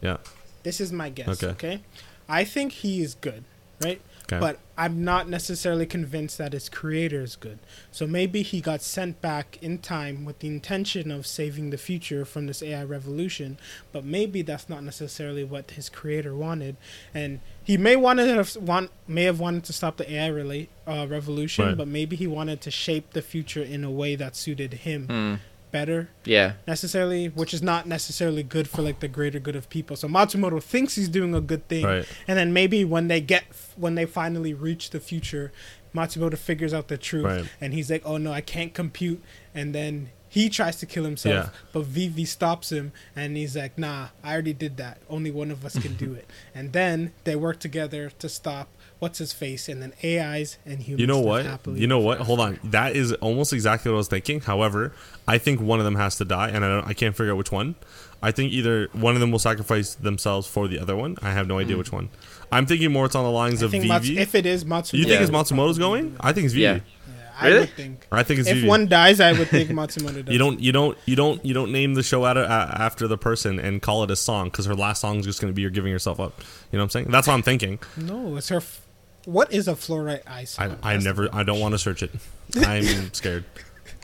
Yeah. 0.02 0.18
this 0.64 0.82
is 0.82 0.92
my 0.92 1.10
guess. 1.10 1.44
Okay. 1.44 1.48
Okay. 1.52 1.82
I 2.28 2.44
think 2.44 2.72
he 2.72 3.02
is 3.02 3.16
good, 3.16 3.44
right? 3.84 4.02
Okay. 4.32 4.40
But 4.40 4.60
I'm 4.78 5.04
not 5.04 5.28
necessarily 5.30 5.86
convinced 5.86 6.38
that 6.38 6.54
his 6.54 6.70
creator 6.70 7.22
is 7.22 7.36
good. 7.36 7.60
So 7.92 8.08
maybe 8.08 8.42
he 8.42 8.62
got 8.62 8.82
sent 8.82 9.22
back 9.22 9.58
in 9.62 9.80
time 9.80 10.26
with 10.26 10.40
the 10.40 10.48
intention 10.48 11.12
of 11.12 11.28
saving 11.28 11.70
the 11.70 11.78
future 11.78 12.24
from 12.26 12.48
this 12.48 12.64
AI 12.64 12.84
revolution, 12.84 13.58
but 13.92 14.04
maybe 14.06 14.42
that's 14.42 14.70
not 14.70 14.84
necessarily 14.84 15.44
what 15.44 15.72
his 15.72 15.90
creator 15.90 16.34
wanted. 16.36 16.78
And 17.14 17.42
he 17.64 17.78
may 17.78 17.96
wanted 17.96 18.26
to 18.28 18.34
have, 18.36 18.56
want 18.58 18.90
may 19.08 19.24
have 19.24 19.40
wanted 19.40 19.64
to 19.66 19.74
stop 19.74 19.98
the 19.98 20.12
AI 20.12 20.28
relate, 20.28 20.70
uh, 20.88 21.06
revolution, 21.10 21.66
Right. 21.66 21.78
but 21.78 21.88
maybe 21.88 22.16
he 22.16 22.26
wanted 22.28 22.62
to 22.62 22.72
shape 22.72 23.12
the 23.12 23.22
future 23.22 23.62
in 23.64 23.84
a 23.84 23.92
way 23.92 24.16
that 24.16 24.36
suited 24.36 24.74
him 24.74 25.08
Hmm. 25.08 25.36
Better 25.72 26.10
Yeah, 26.26 26.54
necessarily, 26.68 27.28
which 27.30 27.54
is 27.54 27.62
not 27.62 27.88
necessarily 27.88 28.44
good 28.44 28.68
for 28.70 28.82
like 28.82 29.00
the 29.00 29.08
greater 29.08 29.40
good 29.40 29.56
of 29.56 29.70
people. 29.70 29.96
So 29.96 30.08
Matsumoto 30.08 30.62
thinks 30.62 30.96
he's 30.96 31.08
doing 31.10 31.34
a 31.34 31.42
good 31.42 31.68
thing, 31.70 31.86
Right. 31.86 32.06
and 32.28 32.38
then 32.38 32.52
maybe 32.54 32.84
when 32.84 33.08
they 33.08 33.22
get 33.22 33.44
when 33.78 33.96
they 33.96 34.06
finally 34.06 34.54
reach 34.54 34.90
the 34.90 35.00
future, 35.00 35.52
Matsumoto 35.96 36.38
figures 36.38 36.74
out 36.74 36.88
the 36.90 36.98
truth, 36.98 37.26
Right. 37.26 37.46
and 37.62 37.74
he's 37.74 37.90
like, 37.90 38.02
"Oh 38.06 38.18
no, 38.18 38.32
I 38.34 38.42
can't 38.42 38.74
compute," 38.74 39.22
and 39.56 39.74
then. 39.74 40.10
He 40.34 40.48
tries 40.48 40.78
to 40.78 40.86
kill 40.86 41.04
himself, 41.04 41.34
Yeah. 41.54 41.60
but 41.74 41.84
Vivy 41.88 42.24
stops 42.24 42.72
him, 42.72 42.94
and 43.18 43.36
he's 43.36 43.58
like, 43.58 43.78
"Nah, 43.78 44.08
I 44.24 44.32
already 44.32 44.54
did 44.54 44.78
that. 44.78 45.00
Only 45.10 45.30
one 45.30 45.52
of 45.52 45.66
us 45.66 45.78
can 45.78 45.96
do 45.96 46.14
it." 46.14 46.26
And 46.56 46.72
then 46.72 47.12
they 47.26 47.36
work 47.36 47.60
together 47.60 48.10
to 48.20 48.30
stop 48.30 48.70
what's 49.02 49.18
his 49.18 49.34
face, 49.34 49.68
and 49.68 49.82
then 49.82 49.94
AIs 50.04 50.58
and 50.64 50.80
humans. 50.80 51.02
You 51.02 51.08
know 51.08 51.20
what? 51.20 51.46
You 51.68 51.88
know 51.88 52.00
what? 52.00 52.20
Hold 52.20 52.40
on. 52.40 52.60
That 52.64 52.96
is 52.96 53.12
almost 53.14 53.52
exactly 53.52 53.90
what 53.92 53.96
I 53.96 53.98
was 53.98 54.08
thinking. 54.08 54.42
However, 54.42 54.94
I 55.28 55.40
think 55.40 55.60
one 55.60 55.80
of 55.80 55.86
them 55.86 55.96
has 55.96 56.18
to 56.18 56.26
die, 56.26 56.50
and 56.50 56.64
I 56.64 56.68
don't. 56.68 56.88
I 56.88 56.94
can't 56.94 57.16
figure 57.18 57.34
out 57.34 57.38
which 57.38 57.52
one. 57.52 57.76
I 58.22 58.30
think 58.32 58.52
either 58.54 58.88
one 58.94 59.16
of 59.16 59.20
them 59.20 59.32
will 59.32 59.40
sacrifice 59.40 59.96
themselves 59.96 60.48
for 60.48 60.68
the 60.68 60.78
other 60.80 60.96
one. 60.96 61.18
I 61.24 61.32
have 61.32 61.48
no 61.48 61.58
idea 61.58 61.76
mm. 61.76 61.80
which 61.80 61.92
one. 61.92 62.10
I'm 62.52 62.68
thinking 62.68 62.92
more. 62.92 63.06
It's 63.08 63.16
on 63.16 63.24
the 63.24 63.32
lines 63.32 63.64
I 63.64 63.66
of 63.66 63.72
think 63.72 63.82
Vivy. 63.84 63.90
Mats- 63.94 64.10
if 64.10 64.36
it 64.36 64.46
is 64.46 64.64
Matsumoto, 64.64 64.94
you 64.94 65.04
think 65.06 65.16
Yeah. 65.16 65.22
it's 65.24 65.32
Matsumoto's 65.32 65.80
going? 65.80 66.16
I 66.20 66.32
think 66.32 66.46
it's 66.46 66.54
Vivy. 66.54 66.62
Yeah. 66.64 66.74
Yeah, 66.76 67.30
I 67.40 67.48
Really? 67.48 67.60
would 67.62 67.70
think. 67.74 68.08
Or 68.12 68.20
I 68.20 68.24
think 68.24 68.42
it's 68.42 68.50
if 68.50 68.58
Vivy. 68.58 68.68
one 68.68 68.88
dies, 68.88 69.20
I 69.20 69.32
would 69.34 69.48
think 69.48 69.72
Matsumoto 69.72 70.24
does. 70.24 70.32
you 70.34 70.38
don't. 70.38 70.60
You 70.60 70.72
don't. 70.72 70.96
You 71.08 71.16
don't. 71.16 71.44
You 71.44 71.56
don't 71.56 71.72
name 71.72 71.96
the 71.96 72.04
show 72.04 72.24
out 72.24 72.38
after 72.38 73.08
the 73.08 73.18
person 73.18 73.60
and 73.60 73.82
call 73.82 74.04
it 74.04 74.12
a 74.12 74.16
song 74.16 74.50
because 74.50 74.68
her 74.68 74.76
last 74.76 75.02
song 75.02 75.18
is 75.18 75.26
just 75.26 75.42
going 75.42 75.52
to 75.52 75.56
be 75.56 75.64
"You're 75.64 75.72
giving 75.72 75.92
yourself 75.92 76.20
up." 76.20 76.40
You 76.72 76.78
know 76.78 76.84
what 76.84 76.84
I'm 76.84 76.90
saying? 76.92 77.08
That's 77.10 77.26
what 77.26 77.34
I'm 77.34 77.42
thinking. 77.42 77.80
No, 77.98 78.36
it's 78.36 78.50
her. 78.50 78.58
F- 78.58 78.86
what 79.26 79.52
is 79.54 79.68
a 79.68 79.74
fluorite 79.74 80.22
ice? 80.28 80.58
I, 80.60 80.76
I 80.84 80.98
never. 80.98 81.30
I 81.34 81.44
don't 81.44 81.60
want 81.60 81.74
to 81.74 81.78
search 81.80 82.04
it. 82.04 82.12
I'm 82.58 82.84
scared. 83.14 83.46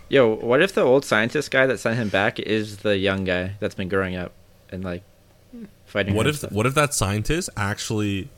Yo, 0.09 0.35
what 0.35 0.61
if 0.61 0.73
the 0.73 0.81
old 0.81 1.03
scientist 1.03 1.51
guy 1.51 1.65
that 1.65 1.79
sent 1.79 1.97
him 1.97 2.09
back 2.09 2.39
is 2.39 2.77
the 2.77 2.97
young 2.97 3.25
guy 3.25 3.53
that's 3.59 3.75
been 3.75 3.89
growing 3.89 4.15
up 4.15 4.31
and 4.69 4.83
like 4.83 5.03
fighting? 5.85 6.15
What 6.15 6.27
if 6.27 6.37
stuff? 6.37 6.51
what 6.51 6.65
if 6.65 6.73
that 6.75 6.93
scientist 6.93 7.49
actually 7.57 8.29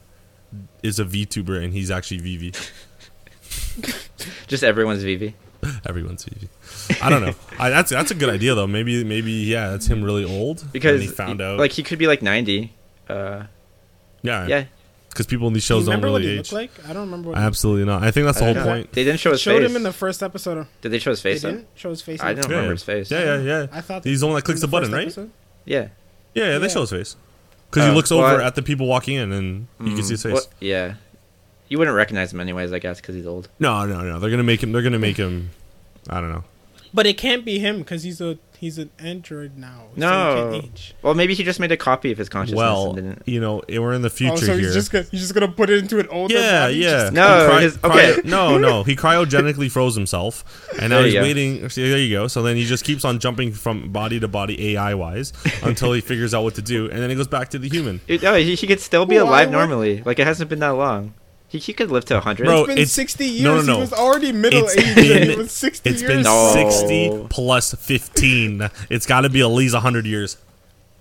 is 0.81 0.99
a 0.99 1.05
VTuber 1.05 1.63
and 1.63 1.73
he's 1.73 1.91
actually 1.91 2.17
Vivy? 2.19 2.53
just 4.47 4.63
everyone's 4.63 5.03
Vivy? 5.03 5.35
Everyone's 5.85 6.23
Vivy. 6.23 6.47
I 7.01 7.09
don't 7.09 7.21
know. 7.21 7.35
I, 7.59 7.69
that's 7.69 7.91
that's 7.91 8.11
a 8.11 8.15
good 8.15 8.29
idea 8.29 8.55
though. 8.55 8.65
Maybe 8.67 9.03
maybe 9.03 9.31
yeah, 9.31 9.69
that's 9.71 9.87
him 9.87 10.03
really 10.03 10.23
old 10.23 10.65
Because 10.71 11.01
and 11.01 11.03
he 11.03 11.07
found 11.09 11.41
out. 11.41 11.59
like 11.59 11.73
he 11.73 11.83
could 11.83 11.99
be 11.99 12.07
like 12.07 12.21
ninety. 12.21 12.73
Uh, 13.09 13.43
yeah, 14.21 14.47
yeah, 14.47 14.65
because 15.09 15.25
people 15.25 15.47
in 15.47 15.53
these 15.53 15.67
Do 15.67 15.73
you 15.73 15.79
shows 15.79 15.85
don't 15.85 15.95
remember 15.95 16.11
what 16.11 16.19
really 16.21 16.33
he 16.33 16.39
age. 16.39 16.51
looked 16.51 16.77
like? 16.77 16.89
I 16.89 16.93
don't 16.93 17.05
remember. 17.05 17.29
What 17.29 17.37
Absolutely 17.37 17.85
not. 17.85 18.03
I 18.03 18.11
think 18.11 18.25
that's 18.25 18.39
the 18.39 18.45
whole 18.45 18.53
know. 18.53 18.63
point. 18.63 18.91
They 18.93 19.03
didn't 19.03 19.19
show 19.19 19.31
his 19.31 19.41
showed 19.41 19.61
face. 19.61 19.69
him 19.69 19.75
in 19.75 19.83
the 19.83 19.93
first 19.93 20.21
episode. 20.23 20.67
Did 20.81 20.89
they 20.91 20.99
show 20.99 21.09
his 21.11 21.21
They 21.21 21.33
face? 21.33 21.41
though? 21.41 21.51
didn't 21.51 21.67
show 21.75 21.89
his 21.89 22.01
face. 22.01 22.21
I 22.21 22.33
don't 22.33 22.45
Yeah. 22.49 22.55
remember 22.55 22.71
his 22.73 22.83
face. 22.83 23.11
Yeah, 23.11 23.23
yeah, 23.37 23.41
yeah. 23.41 23.67
I 23.71 23.81
thought 23.81 24.03
He's 24.03 24.19
the 24.21 24.27
one 24.27 24.35
that 24.35 24.43
clicks 24.43 24.61
the 24.61 24.67
button, 24.67 24.91
right? 24.91 25.15
Yeah. 25.65 25.87
Yeah, 26.33 26.43
yeah, 26.53 26.57
they 26.59 26.67
Yeah. 26.67 26.73
show 26.73 26.81
his 26.81 26.89
face 26.91 27.15
because 27.69 27.85
he 27.85 27.91
Oh, 27.91 27.93
looks 27.95 28.11
well, 28.11 28.19
over 28.21 28.41
I- 28.41 28.45
at 28.47 28.55
the 28.55 28.61
people 28.61 28.87
walking 28.87 29.15
in, 29.15 29.31
and 29.31 29.67
you 29.83 29.95
can 29.95 30.03
see 30.03 30.13
his 30.13 30.21
Mm, 30.21 30.23
face. 30.23 30.33
well, 30.33 30.43
yeah. 30.59 30.93
You 31.69 31.77
wouldn't 31.77 31.95
recognize 31.95 32.33
him 32.33 32.39
anyways, 32.39 32.71
I 32.73 32.79
guess, 32.79 32.99
because 33.01 33.15
he's 33.15 33.27
old. 33.27 33.47
No, 33.59 33.85
no, 33.85 34.01
no. 34.01 34.19
They're 34.19 34.29
gonna 34.31 34.43
make 34.43 34.63
him. 34.63 34.71
They're 34.71 34.81
gonna 34.81 34.97
make 34.99 35.17
him. 35.17 35.51
I 36.09 36.19
don't 36.21 36.31
know. 36.31 36.43
But 36.93 37.05
it 37.05 37.17
can't 37.17 37.45
be 37.45 37.59
him 37.59 37.79
because 37.79 38.03
he's 38.03 38.19
a 38.21 38.37
he's 38.57 38.77
an 38.77 38.89
android 38.99 39.57
now. 39.57 39.83
No. 39.95 40.51
can't 40.51 40.65
age. 40.65 40.93
Well, 41.01 41.13
maybe 41.13 41.33
he 41.33 41.43
just 41.43 41.59
made 41.61 41.71
a 41.71 41.77
copy 41.77 42.11
of 42.11 42.17
his 42.17 42.27
consciousness 42.27 42.57
Well, 42.57 42.87
and 42.87 42.95
didn't. 42.95 43.23
you 43.27 43.39
know, 43.39 43.59
eh, 43.69 43.77
we're 43.77 43.93
in 43.93 44.01
the 44.01 44.09
future 44.09 44.33
oh, 44.33 44.37
so 44.37 44.53
here. 44.57 44.65
he's 44.65 44.73
just 44.73 44.91
gonna, 44.91 45.05
he's 45.11 45.21
just 45.21 45.33
gonna 45.33 45.47
put 45.47 45.69
it 45.69 45.77
into 45.79 45.99
an 45.99 46.07
older 46.09 46.33
yeah, 46.35 46.65
body? 46.65 46.75
yeah. 46.75 47.09
No, 47.13 47.47
cry- 47.49 47.61
his- 47.61 47.77
cry- 47.77 48.11
okay. 48.11 48.21
no, 48.27 48.57
no. 48.57 48.83
He 48.83 48.95
cryogenically 48.95 49.71
froze 49.71 49.95
himself, 49.95 50.43
and 50.81 50.89
now 50.89 51.03
he's 51.03 51.13
go. 51.13 51.21
waiting. 51.21 51.69
See, 51.69 51.87
there 51.89 51.99
you 51.99 52.13
go. 52.17 52.27
So 52.27 52.41
then 52.41 52.57
he 52.57 52.65
just 52.65 52.83
keeps 52.83 53.05
on 53.05 53.19
jumping 53.19 53.51
from 53.53 53.91
body 53.91 54.19
to 54.19 54.27
body, 54.27 54.71
AI 54.75 54.93
wise, 54.95 55.31
until 55.63 55.93
he 55.93 56.01
figures 56.01 56.33
out 56.33 56.43
what 56.43 56.55
to 56.55 56.61
do, 56.61 56.89
and 56.89 56.99
then 56.99 57.09
he 57.09 57.15
goes 57.15 57.27
back 57.27 57.49
to 57.49 57.59
the 57.59 57.69
human. 57.69 58.01
It- 58.07 58.23
no, 58.23 58.35
he, 58.35 58.55
he 58.55 58.67
could 58.67 58.79
still 58.81 59.05
be 59.05 59.15
Why 59.15 59.21
alive 59.21 59.47
would- 59.49 59.53
normally. 59.53 60.01
Like, 60.03 60.19
it 60.19 60.27
hasn't 60.27 60.49
been 60.49 60.59
that 60.59 60.69
long. 60.69 61.13
He, 61.49 61.57
he 61.57 61.73
could 61.73 61.89
live 61.91 62.05
to 62.05 62.13
100. 62.15 62.45
Bro, 62.45 62.57
it's 62.59 62.67
been 62.67 62.77
it's- 62.77 62.91
60 62.91 63.25
years. 63.25 63.43
no, 63.43 63.55
no, 63.57 63.61
no. 63.63 63.75
He 63.75 63.81
was 63.81 63.93
already 63.93 64.31
middle 64.31 64.65
It's 64.67 64.77
aged. 64.77 64.95
been- 64.95 65.29
it 65.31 65.37
was 65.37 65.51
60 65.51 65.89
It's 65.89 66.01
years. 66.01 66.11
been 66.13 66.21
No. 66.21 66.51
sixty 66.53 67.25
plus 67.29 67.73
fifteen. 67.73 68.69
It's 68.89 69.05
got 69.05 69.21
to 69.21 69.29
be 69.29 69.41
at 69.41 69.47
least 69.47 69.75
hundred 69.75 70.05
years. 70.05 70.37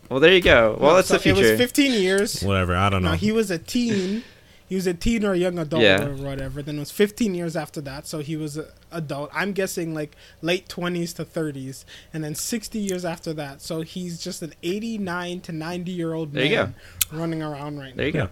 well, 0.08 0.20
there 0.20 0.32
you 0.32 0.40
go. 0.40 0.76
Well, 0.80 0.90
No, 0.92 0.96
that's 0.96 1.08
so 1.08 1.14
the 1.14 1.20
future. 1.20 1.44
It 1.44 1.50
was 1.52 1.60
15 1.60 1.92
years. 2.02 2.42
Whatever. 2.42 2.74
I 2.74 2.88
don't 2.88 3.02
know. 3.02 3.10
No, 3.10 3.16
he 3.16 3.30
was 3.30 3.50
a 3.50 3.58
teen. 3.58 4.24
He 4.70 4.74
was 4.74 4.86
a 4.86 4.92
teen 4.94 5.24
or 5.24 5.32
a 5.32 5.36
young 5.38 5.58
adult 5.58 5.82
Yeah. 5.82 6.04
or 6.04 6.14
whatever. 6.14 6.60
Then 6.62 6.76
it 6.76 6.80
was 6.80 6.90
15 6.90 7.34
years 7.34 7.56
after 7.56 7.80
that, 7.82 8.06
so 8.06 8.18
he 8.20 8.36
was 8.36 8.56
an 8.58 8.66
adult. 8.92 9.30
I'm 9.34 9.52
guessing 9.52 9.94
like 9.94 10.14
late 10.42 10.68
20s 10.68 11.14
to 11.16 11.24
30s, 11.24 11.84
and 12.12 12.22
then 12.22 12.34
60 12.34 12.78
years 12.78 13.02
after 13.04 13.32
that, 13.34 13.62
so 13.62 13.80
he's 13.80 14.18
just 14.22 14.42
an 14.42 14.52
89 14.62 15.40
to 15.40 15.52
90 15.52 15.90
year 15.90 16.12
old 16.12 16.32
There 16.34 16.44
you 16.44 16.56
man 16.56 16.74
running 17.10 17.42
around 17.42 17.78
right 17.78 17.96
there 17.96 18.06
you 18.08 18.12
now. 18.12 18.24
go. 18.26 18.30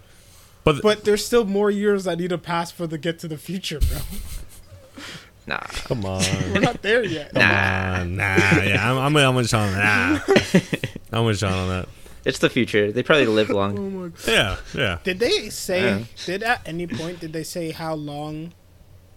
But 0.66 0.82
But 0.82 1.04
there's 1.04 1.24
still 1.24 1.44
more 1.46 1.70
years 1.70 2.04
that 2.04 2.18
need 2.18 2.28
to 2.30 2.38
pass 2.38 2.70
for 2.70 2.86
the 2.86 2.98
get 2.98 3.18
to 3.20 3.28
the 3.28 3.38
future, 3.38 3.78
bro. 3.80 3.98
Nah. 5.48 5.58
come 5.60 6.04
on. 6.04 6.24
We're 6.52 6.58
not 6.60 6.82
there 6.82 7.04
yet. 7.04 7.32
Nah. 7.32 8.02
Nah, 8.02 8.62
yeah, 8.62 8.90
I'm, 8.90 8.98
I'm, 8.98 9.16
I'm 9.16 9.34
with 9.36 9.48
Sean. 9.48 9.72
Nah, 9.72 10.18
I'm 11.12 11.24
with 11.24 11.38
Sean 11.38 11.52
on 11.52 11.68
that. 11.68 11.88
It's 12.24 12.40
the 12.40 12.50
future. 12.50 12.90
They 12.90 13.04
probably 13.04 13.26
live 13.26 13.50
Oh 13.52 13.54
long. 13.54 13.94
my 14.02 14.08
God. 14.08 14.18
Yeah, 14.26 14.56
yeah. 14.74 14.98
Did 15.04 15.20
they 15.20 15.48
say? 15.50 15.82
Yeah. 16.00 16.04
Did 16.24 16.42
at 16.42 16.62
any 16.66 16.88
point 16.88 17.20
did 17.20 17.32
they 17.32 17.44
say 17.44 17.70
how 17.70 17.94
long 17.94 18.54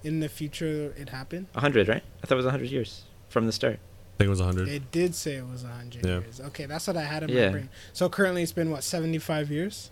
in 0.04 0.20
the 0.20 0.30
future 0.30 0.94
it 0.98 1.10
happened? 1.10 1.48
100, 1.54 1.88
right? 1.88 2.04
I 2.24 2.28
thought 2.28 2.36
it 2.36 2.46
was 2.46 2.46
100 2.46 2.70
years 2.70 3.06
from 3.30 3.48
the 3.48 3.52
start. 3.52 3.80
I 3.80 4.18
think 4.20 4.28
it 4.28 4.30
was 4.30 4.40
100. 4.42 4.68
It 4.68 4.92
did 4.92 5.16
say 5.16 5.34
it 5.38 5.48
was 5.48 5.64
100 5.64 6.06
Yeah. 6.06 6.20
years. 6.20 6.40
Okay, 6.40 6.68
that's 6.68 6.86
what 6.86 6.96
I 6.98 7.06
had 7.06 7.24
in 7.24 7.30
Yeah. 7.30 7.48
my 7.48 7.52
brain. 7.54 7.70
So 7.92 8.08
currently 8.08 8.44
it's 8.44 8.52
been 8.52 8.70
what 8.70 8.84
75 8.84 9.50
years? 9.50 9.90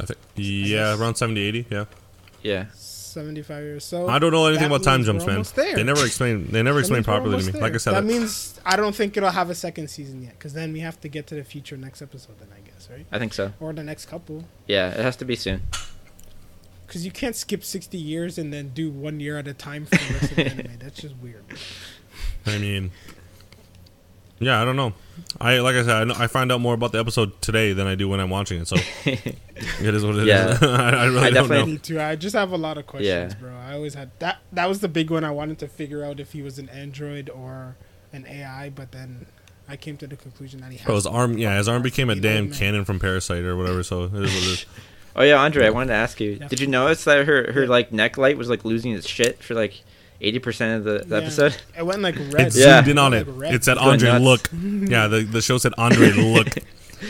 I 0.00 0.06
think. 0.06 0.18
Yeah, 0.36 0.96
around 0.98 1.14
70, 1.16 1.40
80. 1.40 1.66
Yeah. 1.70 1.84
Yeah. 2.42 2.66
75 2.74 3.62
years. 3.62 3.84
So 3.84 4.08
I 4.08 4.18
don't 4.18 4.32
know 4.32 4.46
anything 4.46 4.66
about 4.66 4.82
time 4.82 5.00
means 5.02 5.06
jumps, 5.24 5.26
man. 5.26 5.44
there. 5.64 5.76
They 5.76 5.84
never 5.84 6.04
explain. 6.04 6.48
They 6.50 6.62
never 6.64 6.80
explain 6.80 7.04
properly 7.04 7.38
to 7.38 7.44
me. 7.46 7.52
there. 7.52 7.62
Like 7.62 7.74
I 7.74 7.76
said, 7.76 7.92
that 7.94 7.98
I- 8.02 8.06
means 8.06 8.58
I 8.66 8.74
don't 8.76 8.94
think 8.94 9.16
it'll 9.16 9.30
have 9.30 9.50
a 9.50 9.54
second 9.54 9.88
season 9.88 10.22
yet, 10.22 10.32
because 10.36 10.52
then 10.52 10.72
we 10.72 10.80
have 10.80 11.00
to 11.02 11.08
get 11.08 11.28
to 11.28 11.36
the 11.36 11.44
future 11.44 11.76
next 11.76 12.02
episode. 12.02 12.38
Then 12.40 12.48
I 12.56 12.60
guess, 12.68 12.88
right? 12.90 13.06
I 13.12 13.20
think 13.20 13.32
so. 13.32 13.52
Or 13.60 13.72
the 13.72 13.84
next 13.84 14.06
couple, 14.06 14.44
Yeah, 14.66 14.88
it 14.90 14.98
has 14.98 15.14
to 15.16 15.24
be 15.24 15.36
soon. 15.36 15.62
because 16.88 17.04
you 17.04 17.12
can't 17.12 17.36
skip 17.36 17.62
60 17.64 17.96
years 17.96 18.36
and 18.36 18.52
then 18.52 18.70
do 18.74 18.90
one 18.90 19.20
year 19.20 19.38
at 19.38 19.46
a 19.46 19.54
time 19.54 19.86
for 19.86 19.96
the 19.96 20.12
rest 20.14 20.30
of 20.30 20.36
the 20.36 20.46
anime. 20.50 20.78
That's 20.80 21.00
just 21.00 21.14
weird. 21.18 21.44
I 22.46 22.58
mean, 22.58 22.90
yeah, 24.44 24.60
I 24.60 24.64
don't 24.64 24.76
know. 24.76 24.92
I 25.40 25.58
like 25.58 25.76
I 25.76 25.82
said, 25.82 25.90
I, 25.96 26.04
know, 26.04 26.14
I 26.16 26.26
find 26.26 26.50
out 26.52 26.60
more 26.60 26.74
about 26.74 26.92
the 26.92 26.98
episode 26.98 27.40
today 27.40 27.72
than 27.72 27.86
I 27.86 27.94
do 27.94 28.08
when 28.08 28.20
I'm 28.20 28.30
watching 28.30 28.60
it. 28.60 28.68
So 28.68 28.76
it 29.04 29.94
is 29.94 30.04
what 30.04 30.16
it 30.16 30.22
is. 30.22 30.26
Yeah. 30.26 30.58
I, 30.62 30.66
I 30.90 31.04
really 31.06 31.18
I 31.18 31.30
don't 31.30 31.34
definitely- 31.48 31.58
know. 31.58 31.66
Me 31.66 31.78
too. 31.78 32.00
I 32.00 32.16
just 32.16 32.34
have 32.34 32.52
a 32.52 32.56
lot 32.56 32.78
of 32.78 32.86
questions, 32.86 33.34
Yeah. 33.34 33.38
bro. 33.40 33.54
I 33.54 33.74
always 33.74 33.94
had 33.94 34.10
that. 34.20 34.38
That 34.52 34.68
was 34.68 34.80
the 34.80 34.88
big 34.88 35.10
one. 35.10 35.24
I 35.24 35.30
wanted 35.30 35.58
to 35.60 35.68
figure 35.68 36.04
out 36.04 36.20
if 36.20 36.32
he 36.32 36.42
was 36.42 36.58
an 36.58 36.68
android 36.68 37.30
or 37.30 37.76
an 38.12 38.26
AI, 38.28 38.70
but 38.70 38.92
then 38.92 39.26
I 39.68 39.76
came 39.76 39.96
to 39.98 40.06
the 40.06 40.16
conclusion 40.16 40.60
that 40.60 40.70
he 40.70 40.78
has. 40.78 40.86
Bro, 40.86 40.94
his 40.96 41.06
arm, 41.06 41.38
yeah, 41.38 41.56
his 41.58 41.68
arm 41.68 41.82
became 41.82 42.10
a 42.10 42.14
damn 42.14 42.50
man. 42.50 42.54
cannon 42.54 42.84
from 42.84 42.98
Parasite 43.00 43.44
or 43.44 43.56
whatever. 43.56 43.82
So 43.82 44.04
it 44.04 44.12
is 44.12 44.12
what 44.12 44.22
it 44.22 44.34
is. 44.34 44.66
Oh 45.16 45.22
yeah, 45.22 45.36
Andre, 45.36 45.64
I 45.64 45.70
wanted 45.70 45.86
to 45.88 45.94
ask 45.94 46.20
you. 46.20 46.38
Yeah. 46.40 46.48
Did 46.48 46.58
you 46.58 46.66
notice 46.66 47.04
that 47.04 47.24
her 47.24 47.52
her 47.52 47.68
like 47.68 47.92
neck 47.92 48.18
light 48.18 48.36
was 48.36 48.48
like 48.50 48.64
losing 48.64 48.90
its 48.90 49.08
shit 49.08 49.40
for 49.44 49.54
like 49.54 49.84
eighty 50.20 50.38
percent 50.38 50.78
of 50.78 50.84
the, 50.84 51.04
the 51.04 51.16
Yeah. 51.16 51.22
episode? 51.22 51.56
It 51.76 51.84
went 51.84 52.02
like 52.02 52.16
red. 52.32 52.48
It 52.48 52.54
Yeah. 52.56 52.76
zoomed 52.78 52.88
in 52.88 52.98
on 52.98 53.14
it. 53.14 53.28
Like. 53.28 53.52
It 53.54 53.64
said 53.64 53.78
Andre 53.78 54.18
look. 54.18 54.48
Yeah, 54.52 55.06
the, 55.08 55.22
the 55.24 55.40
show 55.42 55.58
said 55.58 55.72
Andre 55.78 56.10
look. 56.12 56.48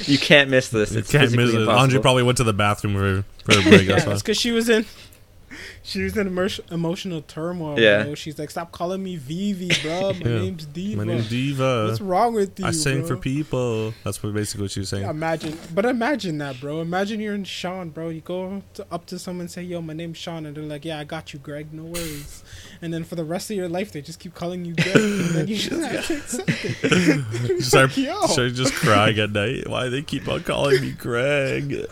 You 0.06 0.18
can't 0.18 0.50
miss 0.50 0.70
this. 0.70 0.90
You 0.90 0.98
It's 1.00 1.12
can't 1.12 1.30
miss 1.30 1.50
it. 1.50 1.60
impossible. 1.60 1.70
Andre 1.78 2.00
probably 2.00 2.22
went 2.24 2.38
to 2.38 2.44
the 2.44 2.52
bathroom 2.52 2.94
for, 2.94 3.22
for 3.52 3.60
a 3.60 3.62
break. 3.68 3.86
Yeah, 3.86 4.00
That's 4.00 4.22
because 4.22 4.36
she 4.38 4.50
was 4.50 4.68
in. 4.68 4.86
She 5.86 6.02
was 6.02 6.16
in 6.16 6.26
emo- 6.28 6.48
emotional 6.70 7.20
turmoil. 7.20 7.78
Yeah. 7.78 8.04
bro. 8.04 8.14
She's 8.14 8.38
like, 8.38 8.50
"Stop 8.50 8.72
calling 8.72 9.02
me 9.02 9.16
Vivy, 9.16 9.70
bro. 9.82 10.14
My 10.14 10.18
Yeah. 10.18 10.38
name's 10.40 10.64
Diva. 10.64 11.04
My 11.04 11.12
name's 11.12 11.28
Diva. 11.28 11.86
What's 11.88 12.00
wrong 12.00 12.32
with 12.32 12.58
you? 12.58 12.64
I 12.64 12.70
sing 12.70 13.00
bro? 13.00 13.08
for 13.08 13.16
people. 13.18 13.92
That's 14.02 14.22
what 14.22 14.32
basically 14.32 14.62
what 14.62 14.70
she 14.70 14.80
was 14.80 14.88
saying. 14.88 15.06
Imagine, 15.06 15.58
but 15.74 15.84
imagine 15.84 16.38
that, 16.38 16.58
bro. 16.58 16.80
Imagine 16.80 17.20
you're 17.20 17.34
in 17.34 17.44
Sean, 17.44 17.90
bro. 17.90 18.08
You 18.08 18.22
go 18.22 18.62
to, 18.74 18.86
up 18.90 19.04
to 19.06 19.18
someone 19.18 19.42
and 19.42 19.50
say, 19.50 19.62
"Yo, 19.62 19.82
my 19.82 19.92
name's 19.92 20.16
Sean," 20.16 20.46
and 20.46 20.56
they're 20.56 20.64
like, 20.64 20.86
"Yeah, 20.86 20.98
I 21.00 21.04
got 21.04 21.34
you, 21.34 21.38
Greg. 21.38 21.72
No 21.74 21.82
worries." 21.84 22.42
And 22.80 22.92
then 22.92 23.04
for 23.04 23.14
the 23.14 23.24
rest 23.24 23.50
of 23.50 23.56
your 23.58 23.68
life, 23.68 23.92
they 23.92 24.00
just 24.00 24.18
keep 24.20 24.34
calling 24.34 24.64
you 24.64 24.74
Greg, 24.74 24.96
and 24.96 25.20
then 25.34 25.48
you 25.48 25.56
just 25.58 25.82
have 25.82 26.06
to 26.06 26.16
accept 26.16 26.48
it. 26.48 27.62
Start, 27.62 27.94
Yo. 27.98 28.26
start 28.26 28.54
just 28.54 28.72
crying 28.72 29.18
at 29.18 29.32
night. 29.32 29.68
Why 29.68 29.90
they 29.90 30.00
keep 30.00 30.28
on 30.28 30.44
calling 30.44 30.80
me 30.80 30.92
Greg? 30.92 31.84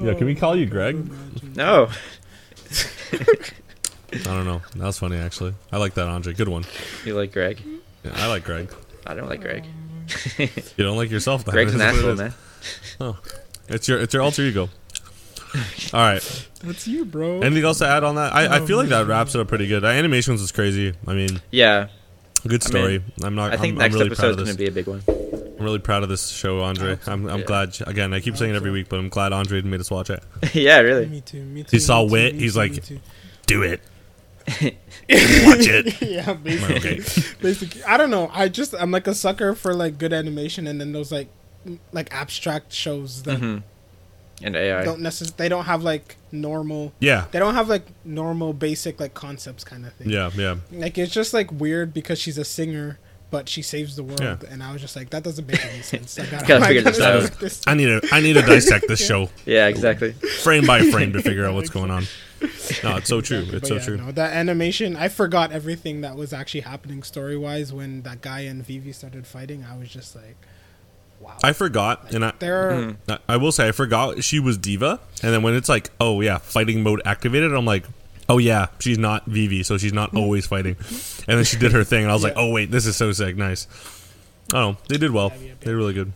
Yeah, 0.00 0.14
can 0.14 0.26
we 0.26 0.34
call 0.34 0.56
you 0.56 0.66
Greg? 0.66 1.10
No. 1.56 1.88
I 3.12 4.18
don't 4.24 4.44
know. 4.44 4.62
That 4.76 4.84
was 4.86 4.98
funny 4.98 5.16
actually. 5.16 5.54
I 5.72 5.78
like 5.78 5.94
that 5.94 6.06
Andre. 6.06 6.32
Good 6.34 6.48
one. 6.48 6.64
You 7.04 7.14
like 7.14 7.32
Greg? 7.32 7.60
Yeah, 8.04 8.12
I 8.14 8.26
like 8.28 8.44
Greg. 8.44 8.72
I 9.06 9.14
don't 9.14 9.28
like 9.28 9.40
Greg. 9.40 9.64
You 10.38 10.48
don't 10.84 10.96
like 10.96 11.10
yourself. 11.10 11.44
Then. 11.44 11.52
Greg's 11.54 11.72
an 11.74 11.78
That's 11.78 11.96
what 12.02 12.10
asshole, 12.10 12.12
is. 12.12 12.18
man. 12.18 12.34
Oh. 13.00 13.18
It's 13.68 13.88
your 13.88 13.98
it's 14.00 14.12
your 14.14 14.22
alter 14.22 14.42
ego. 14.42 14.68
All 15.92 16.00
right. 16.00 16.48
That's 16.62 16.86
you, 16.86 17.04
bro. 17.04 17.40
Anything 17.40 17.64
else 17.64 17.78
to 17.78 17.86
add 17.86 18.04
on 18.04 18.14
that? 18.16 18.32
I, 18.34 18.46
I 18.46 18.58
Oh, 18.60 18.66
feel 18.66 18.76
like 18.76 18.88
that 18.88 19.06
wraps 19.06 19.34
it 19.34 19.40
up 19.40 19.48
pretty 19.48 19.66
good. 19.66 19.82
The 19.82 19.88
animations 19.88 20.40
was 20.40 20.52
crazy. 20.52 20.94
I 21.06 21.14
mean, 21.14 21.40
Yeah, 21.50 21.88
good 22.46 22.62
I 22.64 22.66
story. 22.66 22.98
mean, 22.98 23.12
I'm 23.22 23.34
not. 23.34 23.52
I 23.52 23.56
think 23.56 23.74
I'm, 23.74 23.78
next 23.78 23.94
I'm 23.94 24.00
really 24.00 24.14
proud 24.16 24.30
episode's 24.30 24.40
of 24.40 24.46
this. 24.46 24.56
gonna 24.56 24.64
be 24.64 24.68
a 24.68 24.72
big 24.72 24.86
one. 24.86 25.02
I'm 25.58 25.64
really 25.64 25.78
proud 25.78 26.02
of 26.02 26.08
this 26.08 26.28
show, 26.28 26.60
Andre. 26.62 26.98
I'm, 27.06 27.26
I'm 27.28 27.40
Yeah. 27.40 27.44
glad. 27.46 27.76
Again, 27.86 28.12
I 28.12 28.20
keep 28.20 28.36
saying 28.36 28.52
it 28.52 28.56
every 28.56 28.70
week, 28.72 28.88
but 28.88 28.98
I'm 28.98 29.08
glad 29.08 29.32
Andre 29.32 29.60
made 29.62 29.80
us 29.80 29.90
watch 29.90 30.10
it. 30.10 30.22
yeah, 30.54 30.80
really. 30.80 31.06
me 31.06 31.20
too. 31.20 31.42
Me 31.44 31.62
too. 31.62 31.68
He 31.70 31.78
saw 31.78 32.02
me 32.02 32.08
too, 32.08 32.12
Wit, 32.12 32.34
he's 32.34 32.52
too, 32.54 32.58
like- 32.58 32.82
too. 32.82 33.00
Do 33.46 33.62
it. 33.62 33.80
watch 34.48 34.66
it. 35.08 36.02
yeah, 36.02 36.32
basically. 36.34 36.76
Okay. 36.76 36.96
basically, 37.40 37.82
I 37.84 37.96
don't 37.96 38.10
know. 38.10 38.30
I 38.32 38.48
just 38.48 38.74
I'm 38.78 38.90
like 38.90 39.06
a 39.06 39.14
sucker 39.14 39.54
for 39.54 39.74
like 39.74 39.98
good 39.98 40.12
animation, 40.12 40.66
and 40.66 40.80
then 40.80 40.92
those 40.92 41.10
like 41.12 41.28
like 41.92 42.12
abstract 42.14 42.72
shows 42.72 43.22
that 43.22 43.38
hmm 43.38 43.58
And 44.42 44.54
AI. 44.56 44.84
don't 44.84 45.00
necessarily 45.00 45.34
they 45.38 45.48
don't 45.48 45.64
have 45.64 45.82
like 45.82 46.16
normal. 46.32 46.92
Yeah. 47.00 47.24
They 47.30 47.38
don't 47.38 47.54
have 47.54 47.68
like 47.68 47.86
normal 48.04 48.52
basic 48.52 49.00
like 49.00 49.14
concepts 49.14 49.64
kind 49.64 49.86
of 49.86 49.92
thing. 49.94 50.10
Yeah. 50.10 50.30
Yeah. 50.34 50.56
Like 50.72 50.98
it's 50.98 51.12
just 51.12 51.32
like 51.32 51.50
weird 51.50 51.94
because 51.94 52.18
she's 52.18 52.36
a 52.36 52.44
singer, 52.44 52.98
but 53.34 53.48
she 53.48 53.62
saves 53.62 53.96
the 53.96 54.04
world, 54.04 54.20
Yeah. 54.20 54.36
and 54.48 54.62
I 54.62 54.72
was 54.72 54.80
just 54.80 54.94
like, 54.94 55.10
that 55.10 55.24
doesn't 55.24 55.44
make 55.48 55.64
any 55.64 55.82
sense. 55.82 56.16
I 56.20 56.26
gotta, 56.26 56.46
Gotta 56.50 56.64
I 56.64 56.68
figure 56.68 56.82
this 56.82 56.98
gotta 56.98 57.24
out. 57.24 57.40
this- 57.40 57.62
I 57.66 57.74
need 57.74 57.86
to. 57.86 58.08
I 58.12 58.20
need 58.20 58.34
to 58.34 58.42
dissect 58.42 58.86
this 58.86 59.04
show 59.04 59.28
Yeah, 59.44 59.66
exactly. 59.66 60.12
frame 60.12 60.64
by 60.66 60.82
frame 60.88 61.12
to 61.14 61.20
figure 61.20 61.44
out 61.44 61.54
what's 61.54 61.68
going 61.70 61.90
on. 61.90 62.04
No, 62.84 62.96
it's 62.98 63.08
so 63.08 63.20
true. 63.20 63.38
Exactly, 63.38 63.56
It's 63.58 63.68
so 63.68 63.74
yeah, 63.74 63.84
true. 63.84 63.96
No, 63.96 64.12
that 64.12 64.32
animation, 64.36 64.94
I 64.96 65.08
forgot 65.08 65.50
everything 65.50 66.02
that 66.02 66.14
was 66.16 66.32
actually 66.32 66.60
happening 66.60 67.02
story 67.02 67.36
wise 67.36 67.72
when 67.72 68.02
that 68.02 68.20
guy 68.20 68.40
and 68.40 68.64
Vivy 68.64 68.92
started 68.92 69.26
fighting. 69.26 69.64
I 69.68 69.76
was 69.76 69.88
just 69.88 70.14
like, 70.14 70.36
wow. 71.18 71.36
I 71.42 71.52
forgot, 71.54 72.12
and 72.14 72.24
I, 72.24 72.32
there, 72.38 72.68
are, 72.70 72.72
Mhm. 72.74 72.96
I- 73.08 73.18
I 73.34 73.36
will 73.36 73.50
say 73.52 73.66
I 73.66 73.72
forgot 73.72 74.22
she 74.22 74.38
was 74.38 74.56
Diva, 74.58 75.00
and 75.24 75.32
then 75.34 75.42
when 75.42 75.54
it's 75.54 75.68
like, 75.68 75.90
oh 76.00 76.20
yeah, 76.20 76.38
fighting 76.38 76.82
mode 76.84 77.02
activated, 77.04 77.52
I'm 77.52 77.64
like, 77.64 77.84
oh 78.28 78.38
yeah, 78.38 78.66
she's 78.78 78.98
not 78.98 79.26
Vivy, 79.26 79.62
so 79.62 79.78
she's 79.78 79.92
not 79.92 80.14
always 80.16 80.46
fighting. 80.46 80.76
And 81.28 81.38
then 81.38 81.44
she 81.44 81.56
did 81.56 81.72
her 81.72 81.84
thing, 81.84 82.02
and 82.02 82.10
I 82.10 82.14
was 82.14 82.22
like, 82.22 82.34
oh 82.36 82.50
wait, 82.50 82.70
this 82.70 82.86
is 82.86 82.96
so 82.96 83.12
sick, 83.12 83.36
nice. 83.36 83.66
Oh, 84.52 84.76
they 84.88 84.98
did 84.98 85.10
well. 85.10 85.32
Yeah, 85.36 85.48
yeah, 85.48 85.52
They 85.60 85.66
did 85.66 85.76
really 85.76 85.94
good. 85.94 86.12